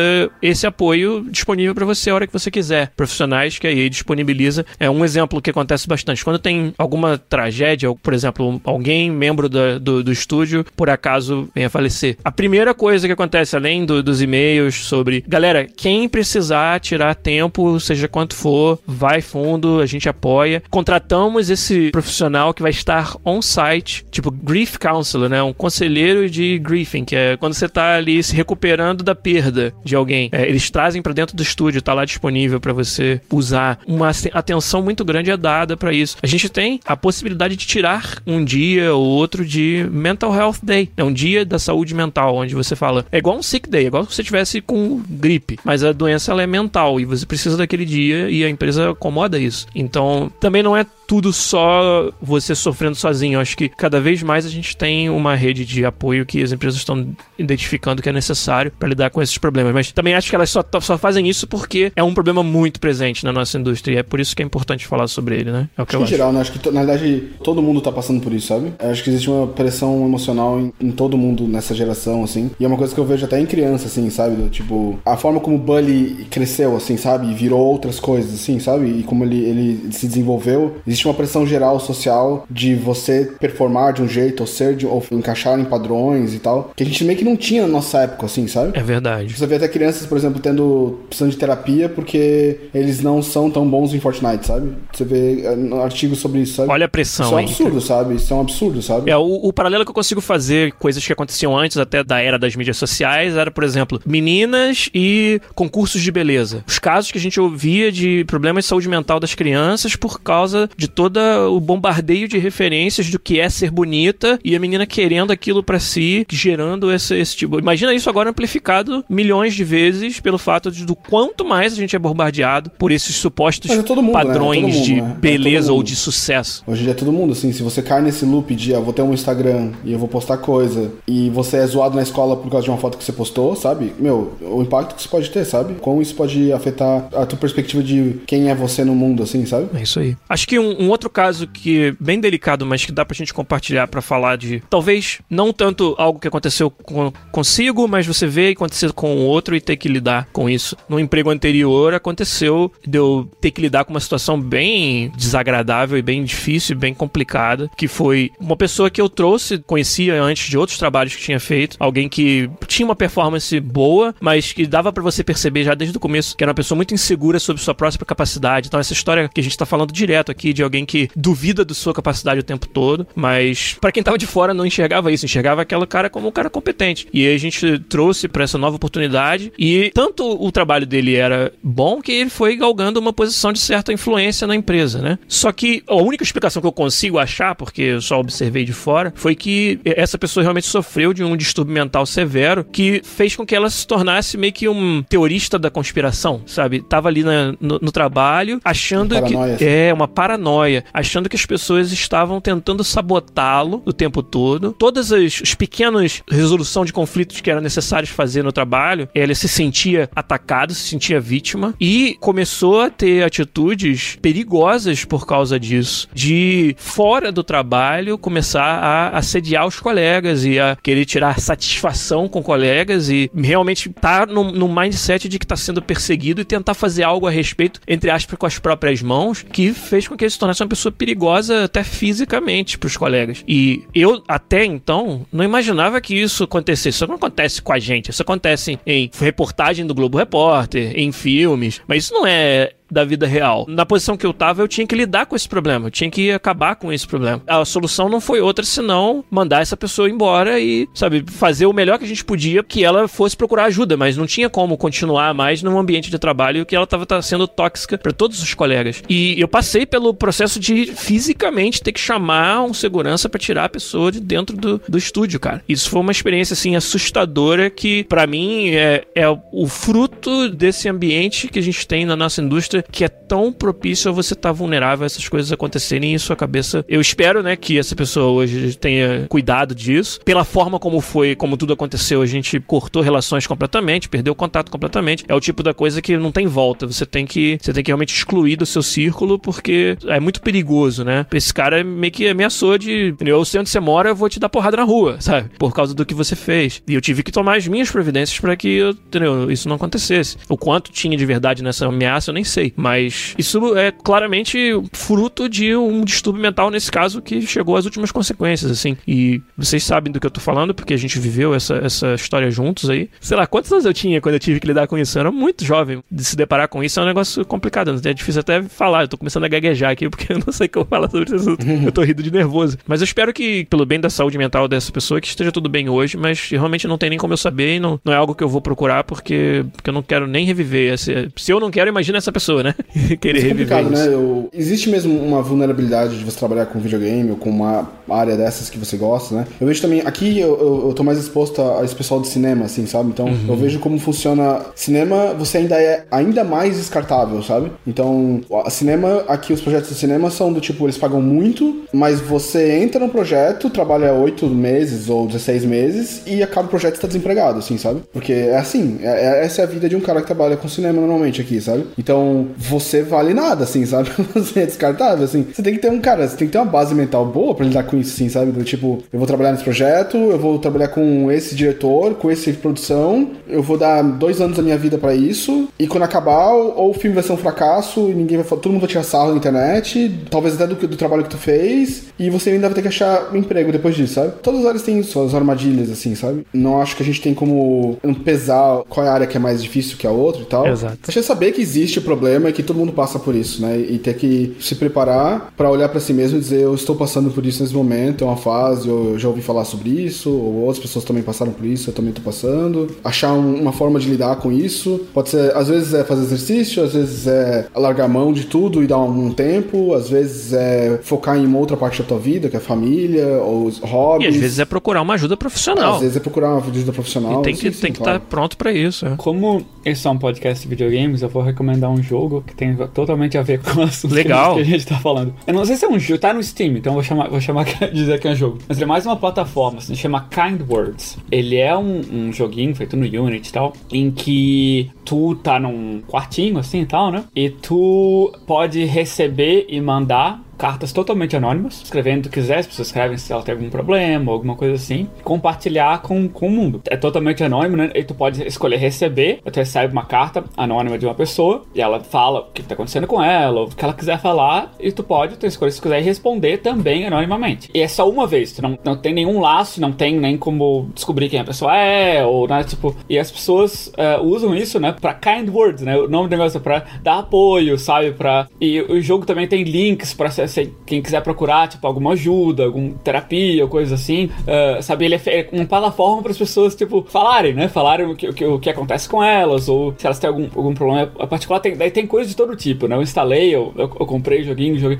esse 0.55 0.65
apoio 0.65 1.25
disponível 1.29 1.75
para 1.75 1.85
você 1.85 2.09
a 2.09 2.15
hora 2.15 2.27
que 2.27 2.33
você 2.33 2.49
quiser. 2.49 2.91
Profissionais 2.95 3.59
que 3.59 3.67
aí 3.67 3.89
disponibiliza. 3.89 4.65
É 4.79 4.89
um 4.89 5.03
exemplo 5.03 5.41
que 5.41 5.49
acontece 5.49 5.87
bastante. 5.87 6.23
Quando 6.23 6.39
tem 6.39 6.73
alguma 6.77 7.17
tragédia, 7.17 7.93
por 7.93 8.13
exemplo, 8.13 8.59
alguém, 8.63 9.11
membro 9.11 9.47
do, 9.47 9.79
do, 9.79 10.03
do 10.03 10.11
estúdio, 10.11 10.65
por 10.75 10.89
acaso 10.89 11.49
venha 11.53 11.69
falecer. 11.69 12.17
A 12.23 12.31
primeira 12.31 12.73
coisa 12.73 13.05
que 13.05 13.13
acontece, 13.13 13.55
além 13.55 13.85
do, 13.85 14.01
dos 14.01 14.21
e-mails 14.21 14.75
sobre, 14.75 15.23
galera, 15.27 15.67
quem 15.75 16.07
precisar 16.07 16.79
tirar 16.79 17.13
tempo, 17.15 17.79
seja 17.79 18.07
quanto 18.07 18.35
for, 18.35 18.79
vai 18.87 19.21
fundo, 19.21 19.81
a 19.81 19.85
gente 19.85 20.07
apoia. 20.07 20.63
Contratamos 20.69 21.49
esse 21.49 21.91
profissional 21.91 22.53
que 22.53 22.61
vai 22.61 22.71
estar 22.71 23.15
on-site, 23.25 24.05
tipo 24.09 24.31
grief 24.31 24.77
counselor, 24.77 25.29
né? 25.29 25.43
Um 25.43 25.53
conselheiro 25.53 26.29
de 26.29 26.57
griefing, 26.59 27.03
que 27.03 27.15
é 27.15 27.37
quando 27.37 27.53
você 27.53 27.67
tá 27.67 27.95
ali 27.95 28.23
se 28.23 28.35
recuperando 28.35 29.03
da 29.03 29.13
perda 29.13 29.73
de 29.83 29.95
alguém. 29.95 30.29
É, 30.31 30.44
eles 30.47 30.69
trazem 30.69 31.01
para 31.01 31.13
dentro 31.13 31.35
do 31.35 31.43
estúdio, 31.43 31.81
tá 31.81 31.93
lá 31.93 32.05
disponível 32.05 32.59
para 32.59 32.73
você 32.73 33.21
usar. 33.31 33.79
Uma 33.87 34.11
atenção 34.33 34.81
muito 34.81 35.03
grande 35.03 35.31
é 35.31 35.37
dada 35.37 35.77
para 35.77 35.93
isso. 35.93 36.17
A 36.21 36.27
gente 36.27 36.49
tem 36.49 36.79
a 36.85 36.95
possibilidade 36.95 37.55
de 37.55 37.65
tirar 37.65 38.21
um 38.25 38.43
dia 38.43 38.93
ou 38.93 39.05
outro 39.05 39.45
de 39.45 39.87
Mental 39.91 40.33
Health 40.33 40.57
Day, 40.63 40.89
é 40.95 41.03
um 41.03 41.13
dia 41.13 41.45
da 41.45 41.59
saúde 41.59 41.93
mental, 41.93 42.35
onde 42.35 42.55
você 42.55 42.75
fala, 42.75 43.05
é 43.11 43.17
igual 43.17 43.37
um 43.37 43.43
sick 43.43 43.69
day, 43.69 43.85
é 43.85 43.87
igual 43.87 44.05
se 44.05 44.15
você 44.15 44.23
tivesse 44.23 44.61
com 44.61 45.01
gripe, 45.09 45.59
mas 45.63 45.83
a 45.83 45.91
doença 45.91 46.31
ela 46.31 46.43
é 46.43 46.47
mental 46.47 46.99
e 46.99 47.05
você 47.05 47.25
precisa 47.25 47.57
daquele 47.57 47.85
dia 47.85 48.29
e 48.29 48.43
a 48.43 48.49
empresa 48.49 48.91
acomoda 48.91 49.39
isso. 49.39 49.67
Então, 49.75 50.31
também 50.39 50.63
não 50.63 50.75
é 50.75 50.85
tudo 51.07 51.31
só 51.31 52.11
você 52.21 52.55
sofrendo 52.55 52.95
sozinho. 52.95 53.35
Eu 53.35 53.39
acho 53.41 53.55
que 53.55 53.69
cada 53.69 53.99
vez 53.99 54.21
mais 54.23 54.45
a 54.45 54.49
gente 54.49 54.75
tem 54.75 55.09
uma 55.09 55.35
rede 55.35 55.65
de 55.65 55.85
apoio 55.85 56.25
que 56.25 56.41
as 56.41 56.51
empresas 56.51 56.79
estão 56.79 57.07
identificando 57.37 58.01
que 58.01 58.09
é 58.09 58.13
necessário 58.13 58.71
para 58.71 58.89
lidar 58.89 59.09
com 59.09 59.21
esses 59.21 59.37
problemas. 59.37 59.73
Mas 59.73 59.91
também 59.91 60.13
acho 60.13 60.29
que 60.29 60.35
elas 60.35 60.49
só, 60.49 60.63
só 60.81 60.97
fazem 60.97 61.27
isso 61.27 61.47
porque 61.47 61.91
é 61.95 62.03
um 62.03 62.13
problema 62.13 62.43
muito 62.43 62.79
presente 62.79 63.23
na 63.23 63.31
nossa 63.31 63.57
indústria. 63.57 63.95
E 63.95 63.97
é 63.97 64.03
por 64.03 64.19
isso 64.19 64.35
que 64.35 64.41
é 64.41 64.45
importante 64.45 64.87
falar 64.87 65.07
sobre 65.07 65.35
ele, 65.39 65.51
né? 65.51 65.69
É 65.77 65.81
o 65.81 65.85
que 65.85 65.95
acho 65.95 66.03
eu 66.03 66.07
que, 66.07 66.13
em 66.13 66.17
geral, 66.17 66.33
né? 66.33 66.41
acho 66.41 66.51
que 66.51 66.71
na 66.71 66.83
verdade 66.83 67.23
todo 67.43 67.61
mundo 67.61 67.81
tá 67.81 67.91
passando 67.91 68.21
por 68.21 68.33
isso, 68.33 68.47
sabe? 68.47 68.73
Acho 68.79 69.03
que 69.03 69.09
existe 69.09 69.29
uma 69.29 69.47
pressão 69.47 70.05
emocional 70.05 70.59
em, 70.59 70.73
em, 70.79 70.91
todo 70.91 71.17
mundo 71.17 71.47
nessa 71.47 71.75
geração, 71.75 72.23
assim. 72.23 72.49
E 72.59 72.65
é 72.65 72.67
uma 72.67 72.77
coisa 72.77 72.93
que 72.93 72.99
eu 72.99 73.05
vejo 73.05 73.25
até 73.25 73.39
em 73.39 73.45
criança, 73.45 73.87
assim, 73.87 74.09
sabe? 74.09 74.49
Tipo, 74.49 74.99
a 75.05 75.17
forma 75.17 75.39
como 75.39 75.55
o 75.55 75.59
Bully 75.59 76.27
cresceu, 76.29 76.75
assim, 76.75 76.97
sabe? 76.97 77.29
E 77.29 77.33
virou 77.33 77.59
outras 77.59 77.99
coisas, 77.99 78.33
assim, 78.33 78.59
sabe? 78.59 78.87
E 78.87 79.03
como 79.03 79.23
ele, 79.23 79.43
ele 79.43 79.91
se 79.91 80.07
desenvolveu 80.07 80.75
existe 80.94 80.94
uma 81.03 81.13
pressão 81.13 81.45
geral 81.45 81.79
social 81.79 82.45
de 82.49 82.75
você 82.75 83.33
performar 83.39 83.93
de 83.93 84.01
um 84.01 84.07
jeito, 84.07 84.41
ou 84.41 84.47
ser 84.47 84.75
de, 84.75 84.85
ou 84.85 85.03
encaixar 85.11 85.59
em 85.59 85.65
padrões 85.65 86.33
e 86.33 86.39
tal, 86.39 86.71
que 86.75 86.83
a 86.83 86.85
gente 86.85 87.03
meio 87.03 87.17
que 87.17 87.25
não 87.25 87.35
tinha 87.35 87.63
na 87.63 87.67
nossa 87.67 87.99
época, 87.99 88.27
assim, 88.27 88.47
sabe? 88.47 88.77
É 88.77 88.83
verdade. 88.83 89.33
Você 89.33 89.45
vê 89.47 89.55
até 89.55 89.67
crianças, 89.67 90.05
por 90.05 90.17
exemplo, 90.17 90.39
tendo 90.39 90.99
precisando 91.07 91.31
de 91.31 91.37
terapia 91.37 91.89
porque 91.89 92.59
eles 92.73 93.01
não 93.01 93.21
são 93.21 93.49
tão 93.49 93.67
bons 93.67 93.93
em 93.93 93.99
Fortnite, 93.99 94.45
sabe? 94.45 94.73
Você 94.93 95.03
vê 95.03 95.43
uh, 95.47 95.81
artigos 95.81 96.19
sobre 96.19 96.41
isso, 96.41 96.55
sabe? 96.55 96.71
Olha 96.71 96.85
a 96.85 96.89
pressão, 96.89 97.25
Isso 97.25 97.33
é 97.33 97.37
um 97.37 97.43
absurdo, 97.43 97.81
sabe? 97.81 98.15
Isso 98.15 98.33
é 98.33 98.35
um 98.35 98.41
absurdo, 98.41 98.81
sabe? 98.81 99.11
É, 99.11 99.17
o, 99.17 99.47
o 99.47 99.53
paralelo 99.53 99.83
que 99.83 99.91
eu 99.91 99.95
consigo 99.95 100.21
fazer, 100.21 100.73
coisas 100.73 101.05
que 101.05 101.11
aconteciam 101.11 101.57
antes 101.57 101.77
até 101.77 102.03
da 102.03 102.19
era 102.19 102.37
das 102.37 102.55
mídias 102.55 102.77
sociais, 102.77 103.35
era, 103.35 103.49
por 103.51 103.63
exemplo, 103.63 103.99
meninas 104.05 104.89
e 104.93 105.41
concursos 105.53 106.01
de 106.01 106.11
beleza. 106.11 106.63
Os 106.67 106.79
casos 106.79 107.11
que 107.11 107.17
a 107.17 107.21
gente 107.21 107.39
ouvia 107.39 107.91
de 107.91 108.23
problemas 108.25 108.65
de 108.65 108.69
saúde 108.69 108.87
mental 108.87 109.19
das 109.19 109.33
crianças 109.33 109.95
por 109.95 110.21
causa 110.21 110.69
de 110.75 110.84
todo 110.87 111.19
o 111.51 111.59
bombardeio 111.59 112.27
de 112.27 112.37
referências 112.37 113.09
do 113.09 113.19
que 113.19 113.39
é 113.39 113.49
ser 113.49 113.71
bonita 113.71 114.39
e 114.43 114.55
a 114.55 114.59
menina 114.59 114.85
querendo 114.85 115.31
aquilo 115.31 115.63
para 115.63 115.79
si, 115.79 116.25
gerando 116.29 116.91
esse, 116.91 117.15
esse, 117.15 117.35
tipo. 117.35 117.59
Imagina 117.59 117.93
isso 117.93 118.09
agora 118.09 118.29
amplificado 118.29 119.03
milhões 119.09 119.53
de 119.53 119.63
vezes 119.63 120.19
pelo 120.19 120.37
fato 120.37 120.71
de 120.71 120.85
do 120.85 120.95
quanto 120.95 121.45
mais 121.45 121.73
a 121.73 121.75
gente 121.75 121.95
é 121.95 121.99
bombardeado 121.99 122.69
por 122.77 122.91
esses 122.91 123.15
supostos 123.15 123.71
é 123.71 123.75
mundo, 123.75 124.11
padrões 124.11 124.61
né? 124.61 124.69
é 124.69 124.73
mundo, 124.73 124.85
de 124.85 125.01
né? 125.01 125.15
beleza 125.19 125.73
ou 125.73 125.81
de 125.81 125.95
sucesso. 125.95 126.63
Hoje 126.67 126.81
em 126.81 126.83
dia 126.83 126.91
é 126.91 126.95
todo 126.95 127.11
mundo, 127.11 127.33
assim, 127.33 127.51
se 127.51 127.63
você 127.63 127.81
cai 127.81 128.01
nesse 128.01 128.25
loop 128.25 128.53
de 128.55 128.73
ah, 128.73 128.79
vou 128.79 128.93
ter 128.93 129.01
um 129.01 129.13
Instagram 129.13 129.71
e 129.83 129.93
eu 129.93 129.99
vou 129.99 130.07
postar 130.07 130.37
coisa 130.37 130.91
e 131.07 131.29
você 131.29 131.57
é 131.57 131.67
zoado 131.67 131.95
na 131.95 132.03
escola 132.03 132.35
por 132.35 132.49
causa 132.49 132.65
de 132.65 132.69
uma 132.69 132.77
foto 132.77 132.97
que 132.97 133.03
você 133.03 133.11
postou, 133.11 133.55
sabe? 133.55 133.93
Meu, 133.99 134.33
o 134.41 134.61
impacto 134.61 134.95
que 134.95 135.01
isso 135.01 135.09
pode 135.09 135.29
ter, 135.29 135.45
sabe? 135.45 135.75
Como 135.75 136.01
isso 136.01 136.15
pode 136.15 136.51
afetar 136.51 137.07
a 137.13 137.25
tua 137.25 137.37
perspectiva 137.37 137.83
de 137.83 138.21
quem 138.25 138.49
é 138.49 138.55
você 138.55 138.83
no 138.83 138.95
mundo, 138.95 139.23
assim, 139.23 139.45
sabe? 139.45 139.67
É 139.73 139.83
isso 139.83 139.99
aí. 139.99 140.15
Acho 140.29 140.47
que 140.47 140.59
um, 140.59 140.74
um 140.79 140.89
outro 140.89 141.09
caso 141.09 141.47
que 141.47 141.95
bem 141.99 142.19
delicado, 142.19 142.65
mas 142.65 142.85
que 142.85 142.91
dá 142.91 143.05
pra 143.05 143.15
gente 143.15 143.33
compartilhar 143.33 143.87
para 143.87 144.01
falar 144.01 144.37
de 144.37 144.61
talvez 144.69 145.19
não 145.29 145.51
tanto 145.51 145.95
algo 145.97 146.19
que 146.19 146.27
aconteceu 146.27 146.69
com, 146.69 147.11
consigo, 147.31 147.87
mas 147.87 148.05
você 148.05 148.27
vê 148.27 148.49
acontecer 148.49 148.91
com 148.93 149.15
o 149.15 149.19
outro 149.19 149.55
e 149.55 149.61
ter 149.61 149.75
que 149.77 149.87
lidar 149.87 150.27
com 150.31 150.49
isso. 150.49 150.75
No 150.87 150.99
emprego 150.99 151.29
anterior 151.29 151.93
aconteceu 151.93 152.71
de 152.85 152.97
eu 152.97 153.29
ter 153.41 153.51
que 153.51 153.61
lidar 153.61 153.85
com 153.85 153.93
uma 153.93 153.99
situação 153.99 154.39
bem 154.39 155.11
desagradável 155.15 155.97
e 155.97 156.01
bem 156.01 156.23
difícil, 156.23 156.75
bem 156.75 156.93
complicada, 156.93 157.69
que 157.77 157.87
foi 157.87 158.31
uma 158.39 158.55
pessoa 158.55 158.89
que 158.89 159.01
eu 159.01 159.09
trouxe, 159.09 159.59
conhecia 159.59 160.21
antes 160.21 160.49
de 160.49 160.57
outros 160.57 160.77
trabalhos 160.77 161.15
que 161.15 161.21
tinha 161.21 161.39
feito, 161.39 161.77
alguém 161.79 162.09
que 162.09 162.49
tinha 162.67 162.85
uma 162.85 162.95
performance 162.95 163.59
boa, 163.59 164.13
mas 164.19 164.51
que 164.51 164.65
dava 164.65 164.91
para 164.91 165.03
você 165.03 165.23
perceber 165.23 165.63
já 165.63 165.73
desde 165.73 165.97
o 165.97 165.99
começo 165.99 166.35
que 166.35 166.43
era 166.43 166.51
uma 166.51 166.55
pessoa 166.55 166.75
muito 166.75 166.93
insegura 166.93 167.39
sobre 167.39 167.61
sua 167.61 167.73
própria 167.73 168.05
capacidade. 168.05 168.67
Então 168.67 168.79
essa 168.79 168.93
história 168.93 169.29
que 169.29 169.39
a 169.39 169.43
gente 169.43 169.57
tá 169.57 169.65
falando 169.65 169.91
direto 169.91 170.31
aqui 170.31 170.53
de 170.53 170.63
alguém 170.65 170.85
que 170.85 171.09
duvida 171.15 171.63
da 171.63 171.73
sua 171.73 171.93
capacidade 171.93 172.39
o 172.39 172.43
tempo 172.43 172.67
todo, 172.67 173.07
mas 173.15 173.77
para 173.79 173.91
quem 173.91 174.03
tava 174.03 174.17
de 174.17 174.25
fora 174.25 174.53
não 174.53 174.65
enxergava 174.65 175.11
isso, 175.11 175.25
enxergava 175.25 175.61
aquele 175.61 175.85
cara 175.85 176.09
como 176.09 176.27
um 176.27 176.31
cara 176.31 176.49
competente. 176.49 177.07
E 177.13 177.25
aí 177.25 177.35
a 177.35 177.39
gente 177.39 177.79
trouxe 177.79 178.27
para 178.27 178.43
essa 178.43 178.57
nova 178.57 178.75
oportunidade 178.75 179.51
e 179.57 179.91
tanto 179.93 180.23
o 180.25 180.51
trabalho 180.51 180.85
dele 180.85 181.15
era 181.15 181.51
bom 181.63 182.01
que 182.01 182.11
ele 182.11 182.29
foi 182.29 182.55
galgando 182.55 182.99
uma 182.99 183.13
posição 183.13 183.53
de 183.53 183.59
certa 183.59 183.93
influência 183.93 184.47
na 184.47 184.55
empresa, 184.55 185.01
né? 185.01 185.19
Só 185.27 185.51
que 185.51 185.83
a 185.87 185.95
única 185.95 186.23
explicação 186.23 186.61
que 186.61 186.67
eu 186.67 186.71
consigo 186.71 187.19
achar, 187.19 187.55
porque 187.55 187.81
eu 187.81 188.01
só 188.01 188.19
observei 188.19 188.65
de 188.65 188.73
fora, 188.73 189.13
foi 189.15 189.35
que 189.35 189.79
essa 189.85 190.17
pessoa 190.17 190.43
realmente 190.43 190.67
sofreu 190.67 191.13
de 191.13 191.23
um 191.23 191.35
distúrbio 191.35 191.73
mental 191.73 192.05
severo 192.05 192.63
que 192.63 193.01
fez 193.03 193.35
com 193.35 193.45
que 193.45 193.55
ela 193.55 193.69
se 193.69 193.85
tornasse 193.85 194.37
meio 194.37 194.53
que 194.53 194.67
um 194.67 195.03
teorista 195.03 195.57
da 195.57 195.69
conspiração, 195.69 196.41
sabe? 196.45 196.81
Tava 196.81 197.07
ali 197.07 197.23
na, 197.23 197.53
no, 197.59 197.79
no, 197.81 197.91
trabalho 197.91 198.59
achando 198.63 199.15
que 199.57 199.63
é 199.63 199.93
uma 199.93 200.07
paranoia, 200.07 200.45
achando 200.93 201.29
que 201.29 201.35
as 201.35 201.45
pessoas 201.45 201.91
estavam 201.91 202.39
tentando 202.41 202.83
sabotá-lo 202.83 203.81
o 203.85 203.93
tempo 203.93 204.21
todo. 204.21 204.73
Todas 204.73 205.11
as, 205.11 205.41
as 205.41 205.53
pequenas 205.53 206.21
resolução 206.29 206.85
de 206.85 206.93
conflitos 206.93 207.41
que 207.41 207.49
eram 207.49 207.61
necessários 207.61 208.09
fazer 208.09 208.43
no 208.43 208.51
trabalho, 208.51 209.09
ele 209.13 209.35
se 209.35 209.47
sentia 209.47 210.09
atacado, 210.15 210.73
se 210.73 210.89
sentia 210.89 211.19
vítima 211.19 211.73
e 211.79 212.17
começou 212.19 212.81
a 212.81 212.89
ter 212.89 213.23
atitudes 213.23 214.17
perigosas 214.21 215.05
por 215.05 215.25
causa 215.25 215.59
disso, 215.59 216.07
de 216.13 216.75
fora 216.77 217.31
do 217.31 217.43
trabalho 217.43 218.17
começar 218.17 218.63
a 218.63 219.17
assediar 219.17 219.65
os 219.65 219.79
colegas 219.79 220.45
e 220.45 220.59
a 220.59 220.77
querer 220.81 221.05
tirar 221.05 221.39
satisfação 221.39 222.27
com 222.27 222.41
colegas 222.41 223.09
e 223.09 223.29
realmente 223.35 223.89
estar 223.89 224.27
tá 224.27 224.33
no, 224.33 224.51
no 224.51 224.67
mindset 224.67 225.27
de 225.27 225.39
que 225.39 225.45
está 225.45 225.55
sendo 225.55 225.81
perseguido 225.81 226.41
e 226.41 226.45
tentar 226.45 226.73
fazer 226.73 227.03
algo 227.03 227.27
a 227.27 227.31
respeito, 227.31 227.79
entre 227.87 228.09
aspas, 228.09 228.37
com 228.37 228.45
as 228.45 228.59
próprias 228.59 229.01
mãos, 229.01 229.43
que 229.43 229.73
fez 229.73 230.07
com 230.07 230.15
que 230.15 230.23
ele 230.23 230.31
se 230.31 230.39
tornasse 230.45 230.61
uma 230.61 230.69
pessoa 230.69 230.91
perigosa 230.91 231.63
até 231.63 231.83
fisicamente 231.83 232.77
para 232.77 232.87
os 232.87 232.95
colegas. 232.95 233.43
E 233.47 233.83
eu, 233.93 234.23
até 234.27 234.63
então, 234.63 235.25
não 235.31 235.43
imaginava 235.43 235.99
que 235.99 236.15
isso 236.15 236.43
acontecesse. 236.43 236.89
Isso 236.89 237.07
não 237.07 237.15
acontece 237.15 237.61
com 237.61 237.73
a 237.73 237.79
gente. 237.79 238.11
Isso 238.11 238.21
acontece 238.21 238.79
em 238.85 239.09
reportagem 239.19 239.85
do 239.85 239.95
Globo 239.95 240.17
Repórter, 240.17 240.93
em 240.95 241.11
filmes. 241.11 241.81
Mas 241.87 242.05
isso 242.05 242.13
não 242.13 242.27
é 242.27 242.73
da 242.89 243.03
vida 243.03 243.25
real. 243.25 243.65
Na 243.67 243.85
posição 243.85 244.17
que 244.17 244.25
eu 244.25 244.33
tava, 244.33 244.61
eu 244.61 244.67
tinha 244.67 244.85
que 244.85 244.95
lidar 244.95 245.25
com 245.25 245.35
esse 245.35 245.47
problema, 245.47 245.87
eu 245.87 245.91
tinha 245.91 246.09
que 246.09 246.31
acabar 246.31 246.75
com 246.75 246.91
esse 246.91 247.07
problema. 247.07 247.41
A 247.47 247.63
solução 247.65 248.09
não 248.09 248.21
foi 248.21 248.41
outra 248.41 248.63
senão 248.65 249.23
mandar 249.29 249.61
essa 249.61 249.75
pessoa 249.75 250.09
embora 250.09 250.59
e, 250.59 250.87
sabe, 250.93 251.23
fazer 251.27 251.65
o 251.65 251.73
melhor 251.73 251.97
que 251.97 252.05
a 252.05 252.07
gente 252.07 252.23
podia 252.23 252.63
que 252.63 252.83
ela 252.83 253.07
fosse 253.07 253.35
procurar 253.35 253.65
ajuda, 253.65 253.97
mas 253.97 254.17
não 254.17 254.25
tinha 254.25 254.49
como 254.49 254.77
continuar 254.77 255.33
mais 255.33 255.61
num 255.63 255.77
ambiente 255.77 256.09
de 256.09 256.19
trabalho 256.19 256.65
que 256.65 256.75
ela 256.75 256.87
tava 256.87 257.05
tá 257.05 257.21
sendo 257.21 257.47
tóxica 257.47 257.97
para 257.97 258.11
todos 258.11 258.41
os 258.41 258.53
colegas. 258.53 259.01
E 259.09 259.39
eu 259.39 259.47
passei 259.47 259.85
pelo 259.85 260.13
processo 260.13 260.59
de 260.59 260.87
fisicamente 260.87 261.81
ter 261.81 261.91
que 261.91 261.99
chamar 261.99 262.63
um 262.63 262.73
segurança 262.73 263.27
para 263.29 263.39
tirar 263.39 263.65
a 263.65 263.69
pessoa 263.69 264.11
de 264.11 264.19
dentro 264.19 264.55
do, 264.55 264.81
do 264.87 264.97
estúdio, 264.97 265.39
cara. 265.39 265.63
Isso 265.67 265.89
foi 265.89 266.01
uma 266.01 266.11
experiência 266.11 266.53
assim 266.53 266.75
assustadora 266.75 267.69
que 267.69 268.03
para 268.05 268.27
mim 268.27 268.69
é, 268.69 269.05
é 269.15 269.27
o 269.29 269.67
fruto 269.67 270.49
desse 270.49 270.87
ambiente 270.87 271.47
que 271.47 271.59
a 271.59 271.61
gente 271.61 271.87
tem 271.87 272.05
na 272.05 272.15
nossa 272.15 272.41
indústria 272.41 272.74
que 272.83 273.03
é 273.03 273.07
tão 273.07 273.51
propício 273.51 274.09
a 274.09 274.13
você 274.13 274.33
estar 274.33 274.49
tá 274.49 274.53
vulnerável 274.53 275.03
a 275.03 275.05
essas 275.05 275.27
coisas 275.27 275.51
acontecerem 275.51 276.13
em 276.13 276.17
sua 276.17 276.35
cabeça. 276.35 276.85
Eu 276.87 277.01
espero, 277.01 277.41
né, 277.41 277.55
que 277.55 277.77
essa 277.77 277.95
pessoa 277.95 278.31
hoje 278.31 278.77
tenha 278.77 279.25
cuidado 279.29 279.73
disso. 279.73 280.19
Pela 280.23 280.43
forma 280.43 280.79
como 280.79 281.01
foi, 281.01 281.35
como 281.35 281.57
tudo 281.57 281.73
aconteceu, 281.73 282.21
a 282.21 282.25
gente 282.25 282.59
cortou 282.59 283.01
relações 283.01 283.47
completamente, 283.47 284.09
perdeu 284.09 284.35
contato 284.35 284.71
completamente. 284.71 285.25
É 285.27 285.35
o 285.35 285.39
tipo 285.39 285.63
da 285.63 285.73
coisa 285.73 286.01
que 286.01 286.17
não 286.17 286.31
tem 286.31 286.47
volta. 286.47 286.87
Você 286.87 287.05
tem 287.05 287.25
que, 287.25 287.57
você 287.61 287.73
tem 287.73 287.83
que 287.83 287.89
realmente 287.89 288.13
excluir 288.13 288.55
do 288.55 288.65
seu 288.65 288.83
círculo 288.83 289.39
porque 289.39 289.97
é 290.07 290.19
muito 290.19 290.41
perigoso, 290.41 291.03
né? 291.03 291.25
Esse 291.33 291.53
cara 291.53 291.83
meio 291.83 292.11
que 292.11 292.27
ameaçou 292.27 292.77
de, 292.77 293.13
eu 293.19 293.43
sei 293.45 293.59
onde 293.59 293.69
você 293.69 293.79
mora, 293.79 294.09
eu 294.09 294.15
vou 294.15 294.29
te 294.29 294.39
dar 294.39 294.49
porrada 294.49 294.77
na 294.77 294.83
rua, 294.83 295.17
sabe? 295.19 295.49
Por 295.57 295.73
causa 295.73 295.93
do 295.93 296.05
que 296.05 296.13
você 296.13 296.35
fez. 296.35 296.81
E 296.87 296.93
eu 296.93 297.01
tive 297.01 297.23
que 297.23 297.31
tomar 297.31 297.57
as 297.57 297.67
minhas 297.67 297.89
providências 297.89 298.39
para 298.39 298.55
que, 298.55 298.81
entendeu, 299.07 299.51
isso 299.51 299.67
não 299.67 299.75
acontecesse. 299.75 300.37
O 300.49 300.57
quanto 300.57 300.91
tinha 300.91 301.17
de 301.17 301.25
verdade 301.25 301.63
nessa 301.63 301.87
ameaça, 301.87 302.29
eu 302.29 302.33
nem 302.33 302.43
sei. 302.43 302.64
Mas 302.75 303.33
isso 303.37 303.75
é 303.77 303.91
claramente 303.91 304.57
fruto 304.93 305.47
de 305.49 305.75
um 305.75 306.03
distúrbio 306.03 306.41
mental, 306.41 306.69
nesse 306.69 306.91
caso, 306.91 307.21
que 307.21 307.41
chegou 307.41 307.75
às 307.75 307.85
últimas 307.85 308.11
consequências, 308.11 308.71
assim. 308.71 308.97
E 309.07 309.41
vocês 309.57 309.83
sabem 309.83 310.11
do 310.11 310.19
que 310.19 310.27
eu 310.27 310.31
tô 310.31 310.39
falando, 310.39 310.73
porque 310.73 310.93
a 310.93 310.97
gente 310.97 311.19
viveu 311.19 311.53
essa, 311.53 311.75
essa 311.75 312.13
história 312.13 312.49
juntos 312.49 312.89
aí. 312.89 313.09
Sei 313.19 313.35
lá, 313.35 313.47
quantos 313.47 313.71
anos 313.71 313.85
eu 313.85 313.93
tinha 313.93 314.21
quando 314.21 314.35
eu 314.35 314.39
tive 314.39 314.59
que 314.59 314.67
lidar 314.67 314.87
com 314.87 314.97
isso? 314.97 315.17
Eu 315.17 315.21
era 315.21 315.31
muito 315.31 315.65
jovem. 315.65 316.03
De 316.11 316.23
se 316.23 316.35
deparar 316.35 316.67
com 316.67 316.83
isso 316.83 316.99
é 316.99 317.03
um 317.03 317.05
negócio 317.05 317.45
complicado. 317.45 317.99
É 318.03 318.13
difícil 318.13 318.41
até 318.41 318.61
falar. 318.63 319.03
Eu 319.03 319.07
tô 319.07 319.17
começando 319.17 319.43
a 319.43 319.47
gaguejar 319.47 319.91
aqui, 319.91 320.09
porque 320.09 320.33
eu 320.33 320.39
não 320.45 320.51
sei 320.51 320.67
como 320.67 320.85
falar 320.85 321.09
sobre 321.09 321.35
isso. 321.35 321.57
eu 321.85 321.91
tô 321.91 322.01
rindo 322.01 322.23
de 322.23 322.31
nervoso. 322.31 322.77
Mas 322.87 323.01
eu 323.01 323.05
espero 323.05 323.33
que, 323.33 323.65
pelo 323.65 323.85
bem 323.85 323.99
da 323.99 324.09
saúde 324.09 324.37
mental 324.37 324.67
dessa 324.67 324.91
pessoa, 324.91 325.19
que 325.21 325.27
esteja 325.27 325.51
tudo 325.51 325.69
bem 325.69 325.89
hoje, 325.89 326.17
mas 326.17 326.49
realmente 326.49 326.87
não 326.87 326.97
tem 326.97 327.09
nem 327.09 327.19
como 327.19 327.33
eu 327.33 327.37
saber 327.37 327.75
e 327.75 327.79
não, 327.79 327.99
não 328.03 328.13
é 328.13 328.15
algo 328.15 328.35
que 328.35 328.43
eu 328.43 328.49
vou 328.49 328.61
procurar, 328.61 329.03
porque, 329.03 329.65
porque 329.73 329.89
eu 329.89 329.93
não 329.93 330.03
quero 330.03 330.27
nem 330.27 330.45
reviver. 330.45 330.93
Esse, 330.93 331.29
se 331.35 331.51
eu 331.51 331.59
não 331.59 331.71
quero, 331.71 331.89
imagina 331.89 332.17
essa 332.17 332.31
pessoa, 332.31 332.54
né? 332.63 332.75
Querer 333.19 333.39
é 333.39 333.41
reviver. 333.47 333.81
Isso. 333.81 333.91
né? 333.91 334.07
Eu, 334.07 334.49
existe 334.53 334.89
mesmo 334.89 335.17
uma 335.19 335.41
vulnerabilidade 335.41 336.17
de 336.17 336.23
você 336.23 336.37
trabalhar 336.37 336.65
com 336.67 336.79
videogame 336.79 337.31
ou 337.31 337.37
com 337.37 337.49
uma 337.49 337.89
área 338.09 338.35
dessas 338.35 338.69
que 338.69 338.77
você 338.77 338.97
gosta, 338.97 339.35
né? 339.35 339.47
Eu 339.59 339.67
vejo 339.67 339.81
também, 339.81 340.01
aqui 340.01 340.39
eu, 340.39 340.57
eu, 340.59 340.87
eu 340.89 340.93
tô 340.93 341.03
mais 341.03 341.17
exposto 341.17 341.61
a, 341.61 341.83
esse 341.83 341.95
pessoal 341.95 342.21
de 342.21 342.27
cinema, 342.27 342.65
assim, 342.65 342.85
sabe? 342.85 343.09
Então 343.09 343.25
uhum. 343.25 343.45
eu 343.47 343.55
vejo 343.55 343.79
como 343.79 343.99
funciona. 343.99 344.61
Cinema, 344.75 345.33
você 345.33 345.59
ainda 345.59 345.79
é 345.81 346.05
ainda 346.11 346.43
mais 346.43 346.77
descartável, 346.77 347.41
sabe? 347.43 347.71
Então, 347.85 348.41
a 348.65 348.69
cinema, 348.69 349.23
aqui 349.27 349.53
os 349.53 349.61
projetos 349.61 349.89
de 349.89 349.95
cinema 349.95 350.29
são 350.29 350.51
do 350.51 350.61
tipo, 350.61 350.85
eles 350.85 350.97
pagam 350.97 351.21
muito, 351.21 351.83
mas 351.91 352.19
você 352.19 352.79
entra 352.79 352.99
no 352.99 353.09
projeto, 353.09 353.69
trabalha 353.69 354.13
8 354.13 354.47
meses 354.47 355.09
ou 355.09 355.27
16 355.27 355.65
meses 355.65 356.21
e 356.25 356.41
acaba 356.41 356.67
o 356.67 356.69
projeto 356.69 356.97
e 356.97 356.99
tá 356.99 357.07
desempregado, 357.07 357.59
assim, 357.59 357.77
sabe? 357.77 358.01
Porque 358.11 358.33
é 358.33 358.57
assim, 358.57 358.99
é, 359.01 359.07
é, 359.07 359.45
essa 359.45 359.61
é 359.61 359.63
a 359.63 359.67
vida 359.67 359.87
de 359.87 359.95
um 359.95 360.01
cara 360.01 360.21
que 360.21 360.27
trabalha 360.27 360.57
com 360.57 360.67
cinema 360.67 360.99
normalmente 360.99 361.41
aqui, 361.41 361.59
sabe? 361.59 361.85
Então, 361.97 362.44
você 362.57 363.03
vale 363.03 363.33
nada, 363.33 363.63
assim, 363.63 363.85
sabe? 363.85 364.09
Você 364.35 364.59
é 364.59 364.65
descartável, 364.65 365.23
assim. 365.23 365.47
Você 365.51 365.61
tem 365.61 365.73
que 365.73 365.79
ter 365.79 365.89
um 365.89 365.99
cara, 365.99 366.27
você 366.27 366.35
tem 366.35 366.47
que 366.47 366.51
ter 366.51 366.57
uma 366.57 366.65
base 366.65 366.93
mental 366.93 367.25
boa 367.25 367.55
para 367.55 367.65
lidar 367.65 367.83
com 367.83 367.97
isso, 367.97 368.13
assim, 368.13 368.29
sabe? 368.29 368.51
Do 368.51 368.63
tipo, 368.63 369.03
eu 369.11 369.19
vou 369.19 369.27
trabalhar 369.27 369.51
nesse 369.51 369.63
projeto, 369.63 370.17
eu 370.17 370.37
vou 370.37 370.59
trabalhar 370.59 370.89
com 370.89 371.31
esse 371.31 371.55
diretor, 371.55 372.15
com 372.15 372.29
esse 372.29 372.51
produção, 372.53 373.31
eu 373.47 373.63
vou 373.63 373.77
dar 373.77 374.01
dois 374.01 374.41
anos 374.41 374.57
da 374.57 374.63
minha 374.63 374.77
vida 374.77 374.97
para 374.97 375.15
isso, 375.15 375.69
e 375.79 375.87
quando 375.87 376.03
acabar, 376.03 376.51
ou 376.51 376.91
o 376.91 376.93
filme 376.93 377.15
vai 377.15 377.23
ser 377.23 377.33
um 377.33 377.37
fracasso 377.37 378.09
e 378.09 378.13
ninguém 378.13 378.37
vai 378.37 378.45
todo 378.45 378.69
mundo 378.69 378.81
vai 378.81 378.89
tirar 378.89 379.03
sarro 379.03 379.31
na 379.31 379.37
internet, 379.37 380.11
talvez 380.29 380.55
até 380.55 380.67
do, 380.67 380.75
do 380.75 380.95
trabalho 380.95 381.23
que 381.23 381.29
tu 381.29 381.37
fez, 381.37 382.05
e 382.19 382.29
você 382.29 382.51
ainda 382.51 382.67
vai 382.67 382.75
ter 382.75 382.81
que 382.81 382.87
achar 382.87 383.33
um 383.33 383.37
emprego 383.37 383.71
depois 383.71 383.95
disso, 383.95 384.15
sabe? 384.15 384.33
Todas 384.41 384.61
as 384.61 384.65
áreas 384.67 384.83
têm 384.83 385.01
suas 385.03 385.33
armadilhas, 385.33 385.89
assim, 385.89 386.15
sabe? 386.15 386.45
Não 386.53 386.81
acho 386.81 386.95
que 386.95 387.03
a 387.03 387.05
gente 387.05 387.21
tem 387.21 387.33
como 387.33 387.97
pesar 388.23 388.83
qual 388.89 389.05
é 389.05 389.09
a 389.09 389.13
área 389.13 389.27
que 389.27 389.37
é 389.37 389.39
mais 389.39 389.61
difícil 389.61 389.97
que 389.97 390.07
a 390.07 390.11
outra 390.11 390.41
e 390.41 390.45
tal. 390.45 390.67
Exato. 390.67 390.97
É 391.07 391.21
saber 391.21 391.51
que 391.51 391.61
existe 391.61 391.99
o 391.99 392.01
problema 392.01 392.34
e 392.49 392.53
que 392.53 392.63
todo 392.63 392.77
mundo 392.77 392.93
passa 392.93 393.19
por 393.19 393.35
isso, 393.35 393.61
né? 393.61 393.77
E 393.77 393.97
ter 393.97 394.15
que 394.15 394.55
se 394.59 394.75
preparar 394.75 395.53
para 395.55 395.69
olhar 395.69 395.89
para 395.89 395.99
si 395.99 396.13
mesmo 396.13 396.37
e 396.37 396.41
dizer, 396.41 396.61
eu 396.61 396.73
estou 396.73 396.95
passando 396.95 397.29
por 397.31 397.45
isso 397.45 397.61
nesse 397.61 397.73
momento, 397.73 398.23
é 398.23 398.27
uma 398.27 398.37
fase, 398.37 398.87
eu 398.87 399.17
já 399.17 399.27
ouvi 399.27 399.41
falar 399.41 399.65
sobre 399.65 399.89
isso, 399.89 400.29
ou 400.29 400.63
outras 400.63 400.79
pessoas 400.79 401.05
também 401.05 401.23
passaram 401.23 401.51
por 401.51 401.65
isso, 401.65 401.89
eu 401.89 401.93
também 401.93 402.09
estou 402.09 402.23
passando. 402.23 402.87
Achar 403.03 403.33
um, 403.33 403.61
uma 403.61 403.71
forma 403.71 403.99
de 403.99 404.09
lidar 404.09 404.35
com 404.37 404.51
isso. 404.51 405.01
Pode 405.13 405.29
ser, 405.29 405.55
às 405.55 405.67
vezes 405.67 405.93
é 405.93 406.03
fazer 406.03 406.23
exercício, 406.23 406.83
às 406.83 406.93
vezes 406.93 407.27
é 407.27 407.67
largar 407.75 408.07
mão 408.07 408.33
de 408.33 408.45
tudo 408.45 408.83
e 408.83 408.87
dar 408.87 408.99
um, 408.99 409.27
um 409.27 409.31
tempo, 409.31 409.93
às 409.93 410.09
vezes 410.09 410.53
é 410.53 410.99
focar 411.03 411.37
em 411.37 411.45
uma 411.45 411.59
outra 411.59 411.77
parte 411.77 412.01
da 412.01 412.07
tua 412.07 412.19
vida, 412.19 412.49
que 412.49 412.55
é 412.55 412.59
a 412.59 412.61
família, 412.61 413.27
ou 413.41 413.65
os 413.65 413.79
hobbies. 413.79 414.33
E 414.33 414.35
às 414.35 414.41
vezes 414.41 414.59
é 414.59 414.65
procurar 414.65 415.01
uma 415.01 415.13
ajuda 415.13 415.37
profissional. 415.37 415.95
Às 415.95 416.01
vezes 416.01 416.17
é 416.17 416.19
procurar 416.19 416.49
uma 416.49 416.61
ajuda 416.61 416.91
profissional. 416.91 417.39
E 417.41 417.43
tem 417.43 417.55
que, 417.55 417.71
que 417.71 417.91
claro. 417.91 418.17
estar 418.17 418.19
pronto 418.19 418.57
para 418.57 418.71
isso. 418.71 419.05
É. 419.05 419.15
Como 419.17 419.65
esse 419.83 420.07
é 420.07 420.09
um 420.09 420.17
podcast 420.17 420.63
de 420.63 420.69
videogames, 420.69 421.21
eu 421.21 421.29
vou 421.29 421.43
recomendar 421.43 421.91
um 421.91 422.01
jogo 422.01 422.24
que 422.41 422.55
tem 422.55 422.75
totalmente 422.93 423.37
a 423.37 423.41
ver 423.41 423.59
com 423.59 423.79
o 423.79 423.83
assunto 423.83 424.13
Legal. 424.13 424.55
que 424.55 424.61
a 424.61 424.65
gente 424.65 424.85
tá 424.85 424.97
falando. 424.97 425.33
Eu 425.45 425.53
não 425.53 425.65
sei 425.65 425.75
se 425.75 425.85
é 425.85 425.89
um 425.89 425.99
jogo, 425.99 426.19
tá 426.19 426.33
no 426.33 426.43
Steam, 426.43 426.77
então 426.77 426.93
vou 426.93 427.03
chamar, 427.03 427.29
vou 427.29 427.41
chamar 427.41 427.65
dizer 427.93 428.19
que 428.19 428.27
é 428.27 428.31
um 428.31 428.35
jogo. 428.35 428.59
Mas 428.67 428.77
ele 428.77 428.85
é 428.85 428.87
mais 428.87 429.05
uma 429.05 429.15
plataforma, 429.15 429.81
se 429.81 429.91
assim, 429.91 430.01
chama 430.01 430.27
Kind 430.29 430.61
Words. 430.69 431.17
Ele 431.31 431.57
é 431.57 431.75
um, 431.77 432.01
um 432.11 432.33
joguinho 432.33 432.75
feito 432.75 432.95
no 432.95 433.05
Unity 433.05 433.49
e 433.49 433.53
tal, 433.53 433.73
em 433.91 434.11
que 434.11 434.91
tu 435.03 435.35
tá 435.35 435.59
num 435.59 436.01
quartinho 436.07 436.57
assim 436.57 436.81
e 436.81 436.85
tal, 436.85 437.11
né? 437.11 437.23
E 437.35 437.49
tu 437.49 438.33
pode 438.45 438.83
receber 438.85 439.65
e 439.69 439.79
mandar 439.79 440.44
cartas 440.57 440.91
totalmente 440.91 441.35
anônimas, 441.35 441.81
escrevendo 441.83 442.25
o 442.25 442.29
que 442.29 442.35
quiser, 442.39 442.59
as 442.59 442.67
pessoas 442.67 442.87
escrevem 442.87 443.17
se 443.17 443.31
ela 443.31 443.41
tem 443.41 443.53
algum 443.53 443.69
problema, 443.69 444.31
alguma 444.31 444.55
coisa 444.55 444.75
assim, 444.75 445.07
compartilhar 445.23 446.01
com, 446.01 446.27
com 446.27 446.47
o 446.47 446.51
mundo. 446.51 446.81
É 446.89 446.97
totalmente 446.97 447.43
anônimo, 447.43 447.77
né? 447.77 447.91
E 447.93 448.03
tu 448.03 448.13
pode 448.13 448.45
escolher 448.47 448.77
receber, 448.77 449.39
tu 449.43 449.57
recebe 449.57 449.91
uma 449.91 450.05
carta 450.05 450.43
anônima 450.55 450.97
de 450.97 451.05
uma 451.05 451.15
pessoa, 451.15 451.63
e 451.73 451.81
ela 451.81 451.99
fala 451.99 452.41
o 452.41 452.51
que 452.51 452.63
tá 452.63 452.73
acontecendo 452.73 453.07
com 453.07 453.21
ela, 453.21 453.63
o 453.63 453.69
que 453.69 453.83
ela 453.83 453.93
quiser 453.93 454.19
falar, 454.19 454.71
e 454.79 454.91
tu 454.91 455.03
pode, 455.03 455.37
tu 455.37 455.45
escolhe 455.45 455.71
se 455.71 455.81
quiser 455.81 456.01
responder 456.01 456.57
também 456.57 457.05
anonimamente. 457.05 457.69
E 457.73 457.81
é 457.81 457.87
só 457.87 458.09
uma 458.09 458.27
vez, 458.27 458.51
tu 458.51 458.61
não, 458.61 458.77
não 458.83 458.95
tem 458.95 459.13
nenhum 459.13 459.39
laço, 459.39 459.81
não 459.81 459.91
tem 459.91 460.17
nem 460.19 460.37
como 460.37 460.89
descobrir 460.93 461.29
quem 461.29 461.39
a 461.39 461.43
pessoa 461.43 461.75
é, 461.75 462.25
ou 462.25 462.47
nada, 462.47 462.63
tipo, 462.63 462.95
e 463.09 463.17
as 463.19 463.31
pessoas 463.31 463.91
uh, 463.97 464.23
usam 464.23 464.55
isso, 464.55 464.79
né, 464.79 464.95
pra 464.99 465.13
kind 465.13 465.49
words, 465.49 465.83
né, 465.83 465.97
o 465.97 466.07
nome 466.07 466.29
do 466.29 466.31
negócio 466.31 466.57
é 466.57 466.61
pra 466.61 466.85
dar 467.01 467.19
apoio, 467.19 467.77
sabe, 467.77 468.11
pra... 468.11 468.47
E 468.59 468.81
o 468.81 469.01
jogo 469.01 469.25
também 469.25 469.47
tem 469.47 469.63
links 469.63 470.13
pra 470.13 470.29
ser 470.29 470.44
se 470.47 470.73
quem 470.85 471.01
quiser 471.01 471.21
procurar, 471.21 471.67
tipo, 471.67 471.85
alguma 471.85 472.13
ajuda, 472.13 472.65
alguma 472.65 472.93
terapia 473.03 473.65
coisa 473.67 473.95
assim, 473.95 474.25
uh, 474.25 474.81
sabe? 474.81 475.05
Ele 475.05 475.15
é 475.15 475.49
uma 475.51 475.65
plataforma 475.65 476.21
para 476.21 476.31
as 476.31 476.37
pessoas, 476.37 476.75
tipo, 476.75 477.05
falarem, 477.09 477.53
né? 477.53 477.67
Falarem 477.67 478.05
o 478.05 478.15
que, 478.15 478.29
o 478.29 478.33
que, 478.33 478.45
o 478.45 478.59
que 478.59 478.69
acontece 478.69 479.07
com 479.09 479.23
elas, 479.23 479.67
ou 479.67 479.93
se 479.97 480.05
elas 480.05 480.19
têm 480.19 480.29
algum, 480.29 480.47
algum 480.55 480.73
problema 480.73 481.07
particular. 481.07 481.59
Tem, 481.59 481.75
daí 481.75 481.91
tem 481.91 482.07
coisas 482.07 482.29
de 482.29 482.37
todo 482.37 482.55
tipo, 482.55 482.87
né? 482.87 482.95
Eu 482.95 483.01
instalei, 483.01 483.53
eu, 483.53 483.73
eu, 483.75 483.91
eu 483.99 484.05
comprei 484.05 484.43
joguinho, 484.43 484.77
joguei, 484.77 484.99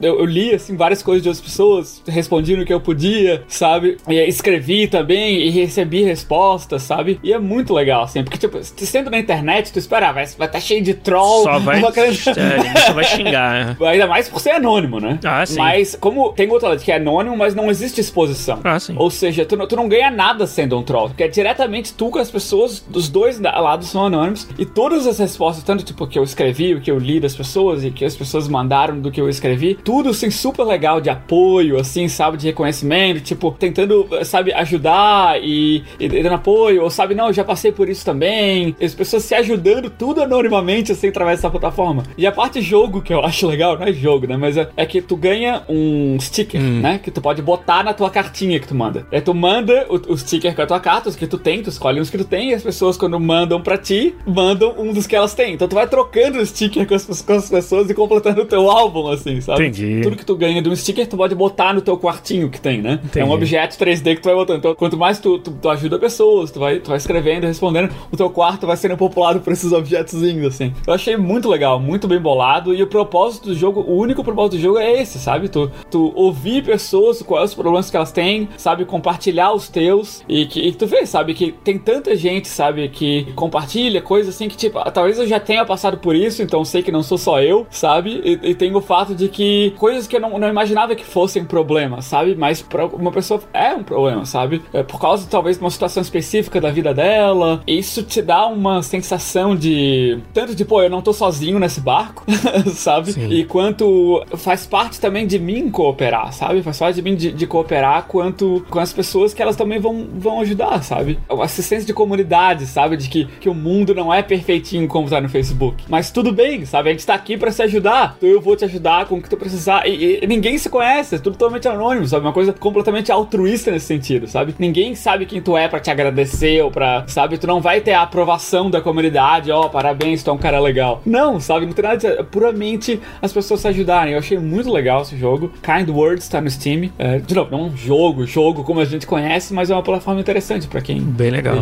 eu, 0.00 0.20
eu, 0.20 0.24
li, 0.24 0.54
assim, 0.54 0.76
várias 0.76 1.02
coisas 1.02 1.22
de 1.22 1.28
outras 1.28 1.44
pessoas, 1.44 2.02
respondi 2.06 2.56
no 2.56 2.64
que 2.64 2.72
eu 2.72 2.80
podia, 2.80 3.44
sabe? 3.48 3.98
E 4.08 4.14
escrevi 4.28 4.86
também 4.86 5.42
e 5.42 5.50
recebi 5.50 6.02
respostas, 6.02 6.82
sabe? 6.82 7.18
E 7.22 7.32
é 7.32 7.38
muito 7.38 7.74
legal, 7.74 8.04
assim, 8.04 8.22
porque, 8.22 8.38
tipo, 8.38 8.58
sendo 8.62 9.10
na 9.10 9.18
internet, 9.18 9.72
tu 9.72 9.78
espera, 9.78 10.08
ah, 10.08 10.12
vai 10.12 10.24
estar 10.24 10.48
tá 10.48 10.60
cheio 10.60 10.82
de 10.82 10.94
troll. 10.94 11.42
Só 11.44 11.58
vai, 11.58 11.82
é, 11.84 12.80
só 12.86 12.92
vai 12.92 13.04
xingar, 13.04 13.66
né? 13.66 13.76
Ainda 13.88 14.06
mais 14.06 14.28
por 14.28 14.40
ser 14.40 14.50
anônimo 14.50 14.83
anônimo, 14.84 15.00
né? 15.00 15.18
Ah, 15.24 15.44
sim. 15.44 15.58
Mas 15.58 15.96
como 15.98 16.32
tem 16.32 16.50
outro 16.50 16.68
lado 16.68 16.82
que 16.82 16.92
é 16.92 16.96
anônimo, 16.96 17.36
mas 17.36 17.54
não 17.54 17.70
existe 17.70 18.00
exposição. 18.00 18.60
Ah, 18.62 18.78
sim. 18.78 18.94
Ou 18.96 19.10
seja, 19.10 19.44
tu, 19.44 19.56
tu 19.66 19.76
não 19.76 19.88
ganha 19.88 20.10
nada 20.10 20.46
sendo 20.46 20.78
um 20.78 20.82
troll. 20.82 21.08
Porque 21.08 21.24
é 21.24 21.28
diretamente 21.28 21.92
tu 21.94 22.10
com 22.10 22.18
as 22.18 22.30
pessoas, 22.30 22.80
dos 22.80 23.08
dois 23.08 23.40
lados 23.40 23.88
são 23.88 24.06
anônimos. 24.06 24.48
E 24.58 24.64
todas 24.64 25.06
as 25.06 25.18
respostas, 25.18 25.64
tanto 25.64 25.84
tipo 25.84 26.06
que 26.06 26.18
eu 26.18 26.22
escrevi, 26.22 26.74
o 26.74 26.80
que 26.80 26.90
eu 26.90 26.98
li 26.98 27.18
das 27.18 27.34
pessoas 27.34 27.84
e 27.84 27.90
que 27.90 28.04
as 28.04 28.16
pessoas 28.16 28.48
mandaram 28.48 29.00
do 29.00 29.10
que 29.10 29.20
eu 29.20 29.28
escrevi, 29.28 29.74
tudo 29.74 30.10
assim 30.10 30.30
super 30.30 30.64
legal 30.64 31.00
de 31.00 31.10
apoio, 31.10 31.78
assim, 31.78 32.08
sabe, 32.08 32.36
de 32.36 32.46
reconhecimento, 32.46 33.20
tipo, 33.20 33.50
tentando, 33.52 34.08
sabe, 34.24 34.52
ajudar 34.52 35.40
e, 35.42 35.82
e 35.98 36.08
dando 36.08 36.34
apoio, 36.34 36.82
ou 36.82 36.90
sabe, 36.90 37.14
não, 37.14 37.28
eu 37.28 37.32
já 37.32 37.44
passei 37.44 37.72
por 37.72 37.88
isso 37.88 38.04
também. 38.04 38.74
As 38.80 38.94
pessoas 38.94 39.24
se 39.24 39.34
ajudando 39.34 39.90
tudo 39.90 40.22
anonimamente, 40.22 40.92
assim, 40.92 41.08
através 41.08 41.38
dessa 41.38 41.50
plataforma. 41.50 42.02
E 42.16 42.26
a 42.26 42.32
parte 42.32 42.60
jogo 42.60 43.02
que 43.02 43.12
eu 43.12 43.24
acho 43.24 43.46
legal, 43.46 43.78
não 43.78 43.86
é 43.86 43.92
jogo, 43.92 44.26
né? 44.26 44.36
Mas 44.36 44.56
é, 44.56 44.68
é 44.76 44.86
que 44.86 45.00
tu 45.00 45.16
ganha 45.16 45.62
um 45.68 46.18
sticker, 46.20 46.60
hum. 46.60 46.80
né? 46.80 46.98
Que 46.98 47.10
tu 47.10 47.20
pode 47.20 47.42
botar 47.42 47.82
na 47.84 47.92
tua 47.92 48.10
cartinha 48.10 48.58
que 48.58 48.66
tu 48.66 48.74
manda. 48.74 49.06
Aí 49.12 49.20
tu 49.20 49.34
manda 49.34 49.86
o, 49.88 50.12
o 50.12 50.18
sticker 50.18 50.54
com 50.54 50.62
a 50.62 50.66
tua 50.66 50.80
carta, 50.80 51.08
os 51.08 51.16
que 51.16 51.26
tu 51.26 51.38
tem, 51.38 51.62
tu 51.62 51.70
escolhe 51.70 52.00
uns 52.00 52.10
que 52.10 52.18
tu 52.18 52.24
tem, 52.24 52.50
e 52.50 52.54
as 52.54 52.62
pessoas, 52.62 52.96
quando 52.96 53.18
mandam 53.18 53.60
pra 53.60 53.78
ti, 53.78 54.14
mandam 54.26 54.74
um 54.78 54.92
dos 54.92 55.06
que 55.06 55.16
elas 55.16 55.34
têm. 55.34 55.54
Então 55.54 55.68
tu 55.68 55.74
vai 55.74 55.86
trocando 55.86 56.38
o 56.38 56.46
sticker 56.46 56.86
com 56.86 56.94
as, 56.94 57.22
com 57.22 57.32
as 57.32 57.48
pessoas 57.48 57.90
e 57.90 57.94
completando 57.94 58.42
o 58.42 58.44
teu 58.44 58.70
álbum, 58.70 59.08
assim, 59.08 59.40
sabe? 59.40 59.66
Entendi. 59.66 60.00
Tudo 60.02 60.16
que 60.16 60.24
tu 60.24 60.36
ganha 60.36 60.62
de 60.62 60.68
um 60.68 60.76
sticker, 60.76 61.06
tu 61.06 61.16
pode 61.16 61.34
botar 61.34 61.72
no 61.72 61.80
teu 61.80 61.98
quartinho 61.98 62.50
que 62.50 62.60
tem, 62.60 62.80
né? 62.80 63.00
Entendi. 63.04 63.20
É 63.20 63.24
um 63.24 63.32
objeto 63.32 63.76
3D 63.76 64.16
que 64.16 64.22
tu 64.22 64.26
vai 64.26 64.34
botando. 64.34 64.58
Então, 64.58 64.74
quanto 64.74 64.96
mais 64.96 65.18
tu, 65.18 65.38
tu, 65.38 65.52
tu 65.52 65.68
ajuda 65.68 65.98
pessoas, 65.98 66.50
tu 66.50 66.60
vai, 66.60 66.78
tu 66.78 66.88
vai 66.88 66.96
escrevendo, 66.96 67.46
respondendo, 67.46 67.92
o 68.10 68.16
teu 68.16 68.30
quarto 68.30 68.66
vai 68.66 68.76
sendo 68.76 68.96
populado 68.96 69.40
por 69.40 69.52
esses 69.52 69.72
objetozinhos, 69.72 70.54
assim. 70.54 70.72
Eu 70.86 70.94
achei 70.94 71.16
muito 71.16 71.48
legal, 71.48 71.78
muito 71.80 72.08
bem 72.08 72.20
bolado, 72.20 72.74
e 72.74 72.82
o 72.82 72.86
propósito 72.86 73.48
do 73.48 73.54
jogo, 73.54 73.80
o 73.80 73.96
único 73.96 74.22
propósito 74.22 74.56
do 74.56 74.62
jogo 74.64 74.78
é 74.78 75.00
esse, 75.00 75.18
sabe? 75.18 75.48
Tu, 75.48 75.70
tu 75.90 76.12
ouvir 76.14 76.64
pessoas, 76.64 77.22
quais 77.22 77.50
os 77.50 77.54
problemas 77.54 77.90
que 77.90 77.96
elas 77.96 78.12
têm, 78.12 78.48
sabe? 78.56 78.84
Compartilhar 78.84 79.52
os 79.52 79.68
teus 79.68 80.22
e 80.28 80.46
que 80.46 80.60
e 80.60 80.72
tu 80.72 80.86
vê, 80.86 81.06
sabe? 81.06 81.34
Que 81.34 81.52
tem 81.52 81.78
tanta 81.78 82.16
gente, 82.16 82.48
sabe? 82.48 82.88
Que 82.88 83.32
compartilha 83.34 84.00
coisas 84.00 84.34
assim 84.34 84.48
que, 84.48 84.56
tipo, 84.56 84.78
talvez 84.90 85.18
eu 85.18 85.26
já 85.26 85.38
tenha 85.38 85.64
passado 85.64 85.98
por 85.98 86.14
isso, 86.14 86.42
então 86.42 86.64
sei 86.64 86.82
que 86.82 86.92
não 86.92 87.02
sou 87.02 87.18
só 87.18 87.40
eu, 87.40 87.66
sabe? 87.70 88.20
E, 88.24 88.50
e 88.50 88.54
tem 88.54 88.74
o 88.74 88.80
fato 88.80 89.14
de 89.14 89.28
que 89.28 89.74
coisas 89.78 90.06
que 90.06 90.16
eu 90.16 90.20
não, 90.20 90.38
não 90.38 90.48
imaginava 90.48 90.94
que 90.94 91.04
fossem 91.04 91.44
problemas, 91.44 92.06
sabe? 92.06 92.34
Mas 92.34 92.62
pra 92.62 92.86
uma 92.86 93.12
pessoa 93.12 93.40
é 93.52 93.74
um 93.74 93.82
problema, 93.82 94.24
sabe? 94.24 94.62
É 94.72 94.82
por 94.82 95.00
causa, 95.00 95.26
talvez, 95.28 95.56
de 95.56 95.62
uma 95.62 95.70
situação 95.70 96.02
específica 96.02 96.60
da 96.60 96.70
vida 96.70 96.94
dela. 96.94 97.60
Isso 97.66 98.02
te 98.02 98.22
dá 98.22 98.46
uma 98.46 98.82
sensação 98.82 99.54
de. 99.54 100.18
Tanto 100.32 100.54
de, 100.54 100.64
pô, 100.64 100.82
eu 100.82 100.90
não 100.90 101.02
tô 101.02 101.12
sozinho 101.12 101.58
nesse 101.58 101.80
barco, 101.80 102.24
sabe? 102.74 103.12
Sim. 103.12 103.28
E 103.30 103.44
quanto 103.44 104.24
faz 104.36 104.53
parte 104.62 105.00
também 105.00 105.26
de 105.26 105.38
mim 105.38 105.70
cooperar, 105.70 106.32
sabe? 106.32 106.62
Faz 106.62 106.78
parte 106.78 106.96
de 106.96 107.02
mim 107.02 107.14
de, 107.14 107.32
de, 107.32 107.46
cooperar 107.46 108.04
quanto 108.06 108.64
com 108.70 108.78
as 108.78 108.92
pessoas 108.92 109.32
que 109.34 109.42
elas 109.42 109.56
também 109.56 109.78
vão, 109.78 110.06
vão 110.14 110.40
ajudar, 110.40 110.82
sabe? 110.82 111.18
A 111.28 111.44
assistência 111.44 111.86
de 111.86 111.92
comunidade, 111.92 112.66
sabe? 112.66 112.96
De 112.96 113.08
que, 113.08 113.26
que 113.40 113.48
o 113.48 113.54
mundo 113.54 113.94
não 113.94 114.12
é 114.12 114.22
perfeitinho 114.22 114.86
como 114.88 115.08
tá 115.08 115.20
no 115.20 115.28
Facebook. 115.28 115.84
Mas 115.88 116.10
tudo 116.10 116.32
bem, 116.32 116.64
sabe? 116.64 116.90
A 116.90 116.92
gente 116.92 117.06
tá 117.06 117.14
aqui 117.14 117.36
para 117.36 117.50
se 117.50 117.62
ajudar. 117.62 118.14
Então 118.16 118.28
eu 118.28 118.40
vou 118.40 118.56
te 118.56 118.64
ajudar 118.64 119.06
com 119.06 119.16
o 119.16 119.22
que 119.22 119.28
tu 119.28 119.36
precisar. 119.36 119.86
E, 119.86 120.20
e, 120.22 120.26
ninguém 120.26 120.58
se 120.58 120.68
conhece, 120.68 121.16
é 121.16 121.18
tudo 121.18 121.36
totalmente 121.36 121.68
anônimo, 121.68 122.06
sabe? 122.06 122.24
Uma 122.24 122.32
coisa 122.32 122.52
completamente 122.52 123.10
altruísta 123.10 123.70
nesse 123.70 123.86
sentido, 123.86 124.26
sabe? 124.26 124.54
Ninguém 124.58 124.94
sabe 124.94 125.26
quem 125.26 125.40
tu 125.40 125.56
é 125.56 125.68
para 125.68 125.80
te 125.80 125.90
agradecer 125.90 126.62
ou 126.62 126.70
pra, 126.70 127.04
sabe? 127.06 127.38
Tu 127.38 127.46
não 127.46 127.60
vai 127.60 127.80
ter 127.80 127.92
a 127.92 128.02
aprovação 128.02 128.70
da 128.70 128.80
comunidade, 128.80 129.50
ó, 129.50 129.66
oh, 129.66 129.70
parabéns, 129.70 130.22
tu 130.22 130.30
é 130.30 130.32
um 130.32 130.38
cara 130.38 130.60
legal. 130.60 131.02
Não, 131.04 131.40
sabe? 131.40 131.66
Não 131.66 131.72
tem 131.72 131.82
nada 131.82 131.96
de, 131.96 132.06
é 132.06 132.22
puramente 132.22 133.00
as 133.20 133.32
pessoas 133.32 133.60
se 133.60 133.68
ajudarem. 133.68 134.12
Eu 134.12 134.18
achei 134.18 134.38
muito 134.44 134.70
legal 134.70 135.02
esse 135.02 135.16
jogo. 135.16 135.52
Kind 135.62 135.88
Words 135.88 136.28
tá 136.28 136.40
no 136.40 136.50
Steam. 136.50 136.90
É, 136.98 137.18
de 137.18 137.34
novo, 137.34 137.50
não 137.50 137.60
é 137.60 137.62
um 137.64 137.76
jogo, 137.76 138.26
jogo 138.26 138.64
como 138.64 138.80
a 138.80 138.84
gente 138.84 139.06
conhece, 139.06 139.52
mas 139.52 139.70
é 139.70 139.74
uma 139.74 139.82
plataforma 139.82 140.20
interessante 140.20 140.66
para 140.66 140.80
quem. 140.80 141.00
Bem 141.00 141.30
legal. 141.30 141.56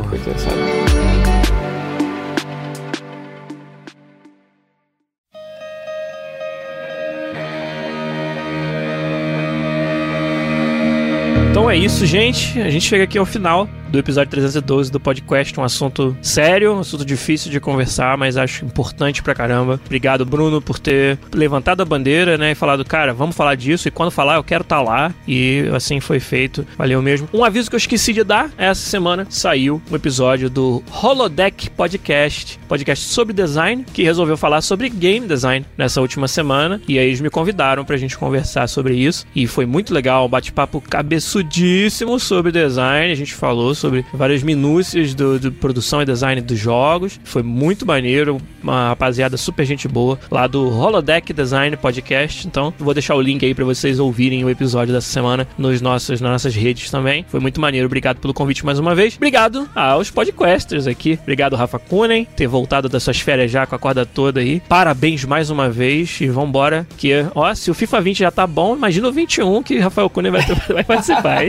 Então 11.51 11.71
é 11.71 11.77
isso, 11.77 12.05
gente. 12.07 12.61
A 12.61 12.71
gente 12.71 12.87
chega 12.87 13.05
aqui 13.05 13.19
ao 13.19 13.27
final 13.27 13.69
do 13.93 13.99
episódio 13.99 14.31
312 14.31 14.91
do 14.91 14.99
podcast. 14.99 15.61
Um 15.61 15.63
assunto 15.63 16.17
sério, 16.23 16.75
um 16.75 16.81
assunto 16.81 17.05
difícil 17.05 17.51
de 17.51 17.61
conversar, 17.61 18.17
mas 18.17 18.39
acho 18.39 18.65
importante 18.65 19.23
pra 19.23 19.35
caramba. 19.35 19.79
Obrigado, 19.85 20.25
Bruno, 20.25 20.63
por 20.63 20.79
ter 20.79 21.19
levantado 21.33 21.83
a 21.83 21.85
bandeira, 21.85 22.39
né? 22.39 22.53
E 22.53 22.55
falado, 22.55 22.85
cara, 22.85 23.13
vamos 23.13 23.37
falar 23.37 23.55
disso. 23.55 23.87
E 23.87 23.91
quando 23.91 24.11
falar, 24.11 24.37
eu 24.37 24.45
quero 24.45 24.63
estar 24.63 24.79
tá 24.79 24.83
lá. 24.83 25.15
E 25.29 25.69
assim 25.75 26.01
foi 26.01 26.19
feito. 26.19 26.67
Valeu 26.79 27.03
mesmo. 27.03 27.29
Um 27.33 27.45
aviso 27.45 27.69
que 27.69 27.77
eu 27.77 27.79
esqueci 27.79 28.15
de 28.15 28.25
dar: 28.25 28.51
essa 28.57 28.81
semana 28.81 29.27
saiu 29.29 29.83
um 29.91 29.95
episódio 29.95 30.49
do 30.49 30.83
Holodeck 30.91 31.69
Podcast, 31.71 32.59
podcast 32.67 33.05
sobre 33.05 33.35
design, 33.35 33.85
que 33.93 34.03
resolveu 34.03 34.37
falar 34.39 34.63
sobre 34.63 34.89
game 34.89 35.27
design 35.27 35.67
nessa 35.77 36.01
última 36.01 36.27
semana. 36.27 36.81
E 36.89 36.99
aí 36.99 37.09
eles 37.09 37.21
me 37.21 37.29
convidaram 37.29 37.85
pra 37.85 37.99
gente 37.99 38.17
conversar 38.17 38.67
sobre 38.69 38.95
isso. 38.95 39.27
E 39.35 39.47
foi 39.47 39.67
muito 39.67 39.93
legal, 39.93 40.25
um 40.25 40.29
bate-papo 40.31 40.81
cabeçudíssimo 40.81 42.19
sobre 42.19 42.51
design. 42.51 43.13
A 43.13 43.17
gente 43.17 43.35
falou 43.35 43.75
sobre 43.83 44.05
várias 44.15 44.43
minúcias 44.43 45.13
do, 45.13 45.39
de 45.39 45.51
produção 45.51 46.01
e 46.01 46.05
design 46.05 46.41
dos 46.41 46.59
jogos. 46.59 47.19
Foi 47.25 47.43
muito 47.43 47.85
maneiro, 47.85 48.39
uma 48.63 48.89
rapaziada 48.89 49.37
super 49.37 49.67
gente 49.67 49.89
boa 49.89 50.19
lá 50.31 50.47
do 50.47 50.69
Holodeck 50.69 51.33
Design 51.33 51.77
Podcast. 51.77 52.47
Então, 52.47 52.73
vou 52.79 52.95
deixar 52.95 53.17
o 53.17 53.21
link 53.21 53.45
aí 53.45 53.55
para 53.55 53.65
vocês 53.65 53.99
ouvirem 53.99 54.45
o 54.45 54.51
episódio 54.51 54.95
dessa 54.95 55.11
semana 55.11 55.47
nos 55.59 55.81
nossos, 55.81 56.21
nas 56.21 56.31
nossas 56.31 56.55
redes 56.55 56.91
também. 56.91 57.25
Foi 57.29 57.41
muito 57.41 57.61
maneiro. 57.61 57.87
Obrigado 57.87 58.19
pelo 58.19 58.33
convite 58.33 58.65
mais 58.65 58.79
uma 58.79 58.95
vez. 58.95 59.17
Obrigado 59.17 59.69
aos 59.75 60.11
podcasters 60.11 60.87
aqui. 60.87 61.19
Obrigado, 61.23 61.57
Rafa 61.57 61.79
Kunen, 61.79 62.25
ter 62.37 62.47
voltado 62.47 62.89
das 62.89 63.03
suas 63.03 63.19
férias 63.19 63.51
já 63.51 63.67
com 63.67 63.75
a 63.75 63.79
corda 63.79 64.07
toda 64.07 64.41
aí. 64.41 64.63
Parabéns 64.69 65.25
mais 65.25 65.51
uma 65.51 65.69
vez 65.69 66.21
e 66.21 66.29
vambora. 66.29 66.87
Que, 66.97 67.27
ó, 67.35 67.53
se 67.55 67.71
o 67.71 67.75
FIFA 67.75 68.01
20 68.01 68.19
já 68.19 68.31
tá 68.31 68.47
bom, 68.47 68.77
imagina 68.77 69.09
o 69.09 69.13
21 69.13 69.63
que 69.63 69.79
Rafael 69.79 70.09
Kunen 70.09 70.31
vai, 70.31 70.43
vai 70.73 70.85
participar? 70.85 71.43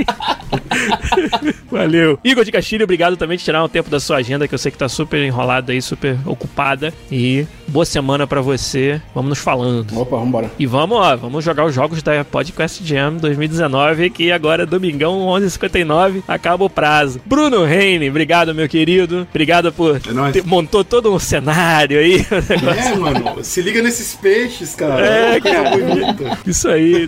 Valeu. 1.69 2.19
Igor 2.23 2.45
de 2.45 2.53
Castilho, 2.53 2.85
obrigado 2.85 3.17
também 3.17 3.37
de 3.37 3.43
tirar 3.43 3.61
um 3.61 3.67
tempo 3.67 3.89
da 3.89 3.99
sua 3.99 4.17
agenda, 4.17 4.47
que 4.47 4.53
eu 4.53 4.57
sei 4.57 4.71
que 4.71 4.77
tá 4.77 4.87
super 4.87 5.21
enrolada 5.21 5.73
aí, 5.73 5.81
super 5.81 6.17
ocupada. 6.25 6.93
E 7.11 7.45
boa 7.67 7.85
semana 7.85 8.25
para 8.25 8.39
você. 8.39 9.01
Vamos 9.13 9.29
nos 9.29 9.39
falando. 9.39 9.99
Opa, 9.99 10.15
vambora. 10.15 10.49
E 10.57 10.65
vamos, 10.65 10.97
ó, 10.97 11.17
vamos 11.17 11.43
jogar 11.43 11.65
os 11.65 11.75
jogos 11.75 12.01
da 12.01 12.23
Podcast 12.23 12.81
Jam 12.85 13.17
2019, 13.17 14.09
que 14.09 14.31
agora, 14.31 14.65
domingão, 14.65 15.19
11h59, 15.27 16.23
acaba 16.25 16.63
o 16.63 16.69
prazo. 16.69 17.19
Bruno 17.25 17.65
Reine, 17.65 18.09
obrigado, 18.09 18.55
meu 18.55 18.69
querido. 18.69 19.27
Obrigado 19.29 19.73
por 19.73 19.97
é 19.97 20.31
ter, 20.31 20.45
montou 20.45 20.83
todo 20.83 21.13
um 21.13 21.19
cenário 21.19 21.99
aí. 21.99 22.25
É, 22.73 22.95
mano, 22.95 23.43
se 23.43 23.61
liga 23.61 23.81
nesses 23.81 24.15
peixes, 24.15 24.75
cara. 24.75 25.05
É, 25.05 25.39
cara. 25.39 25.77
Bonita. 25.77 26.37
Isso 26.45 26.67
aí. 26.67 27.07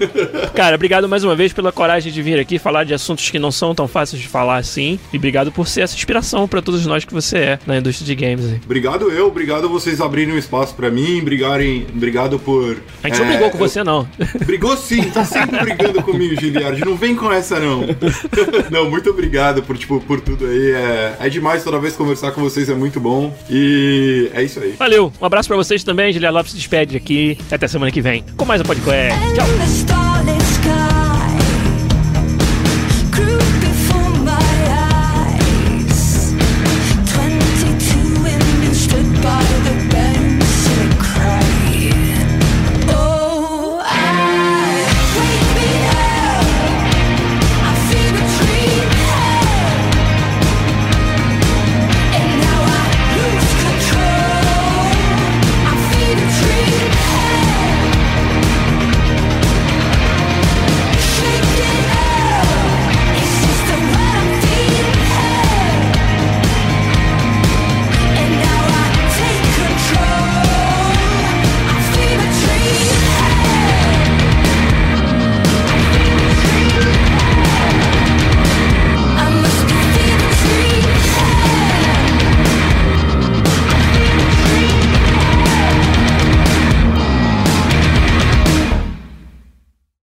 Cara, 0.53 0.75
obrigado 0.75 1.07
mais 1.07 1.23
uma 1.23 1.35
vez 1.35 1.53
pela 1.53 1.71
coragem 1.71 2.11
de 2.11 2.21
vir 2.21 2.39
aqui 2.39 2.59
falar 2.59 2.83
de 2.83 2.93
assuntos 2.93 3.29
que 3.29 3.39
não 3.39 3.51
são 3.51 3.73
tão 3.73 3.87
fáceis 3.87 4.21
de 4.21 4.27
falar 4.27 4.57
assim. 4.57 4.99
E 5.13 5.17
obrigado 5.17 5.51
por 5.51 5.67
ser 5.67 5.81
essa 5.81 5.95
inspiração 5.95 6.47
para 6.47 6.61
todos 6.61 6.85
nós 6.85 7.05
que 7.05 7.13
você 7.13 7.37
é 7.37 7.59
na 7.65 7.77
indústria 7.77 8.05
de 8.05 8.15
games. 8.15 8.45
Obrigado 8.63 9.11
eu, 9.11 9.27
obrigado 9.27 9.69
vocês 9.69 10.01
abrirem 10.01 10.33
um 10.33 10.37
espaço 10.37 10.75
para 10.75 10.89
mim, 10.89 11.21
brigarem, 11.23 11.85
obrigado 11.93 12.39
por. 12.39 12.77
A 13.03 13.07
gente 13.07 13.17
é, 13.17 13.23
não 13.23 13.27
brigou 13.27 13.49
com 13.51 13.57
você, 13.57 13.83
não. 13.83 14.07
Brigou 14.45 14.75
sim, 14.77 15.03
tá 15.09 15.23
sempre 15.25 15.59
brigando 15.59 16.01
comigo, 16.01 16.39
Giliard. 16.39 16.79
Não 16.83 16.95
vem 16.95 17.15
com 17.15 17.31
essa, 17.31 17.59
não. 17.59 17.83
não, 18.71 18.89
muito 18.89 19.09
obrigado 19.09 19.63
por, 19.63 19.77
tipo, 19.77 19.99
por 20.01 20.21
tudo 20.21 20.45
aí. 20.45 20.71
É, 20.71 21.15
é 21.21 21.29
demais 21.29 21.63
toda 21.63 21.79
vez 21.79 21.95
conversar 21.95 22.31
com 22.31 22.41
vocês, 22.41 22.69
é 22.69 22.75
muito 22.75 22.99
bom. 22.99 23.35
E 23.49 24.29
é 24.33 24.43
isso 24.43 24.59
aí. 24.59 24.73
Valeu, 24.77 25.11
um 25.21 25.25
abraço 25.25 25.47
para 25.47 25.57
vocês 25.57 25.83
também. 25.83 26.11
Giliard 26.11 26.35
Lopes 26.35 26.51
se 26.51 26.57
despede 26.57 26.97
aqui. 26.97 27.37
Até 27.51 27.67
semana 27.67 27.91
que 27.91 28.01
vem 28.01 28.23
com 28.35 28.45
mais 28.45 28.61
um 28.61 28.65
podcast. 28.65 29.19
Tchau. 29.35 30.44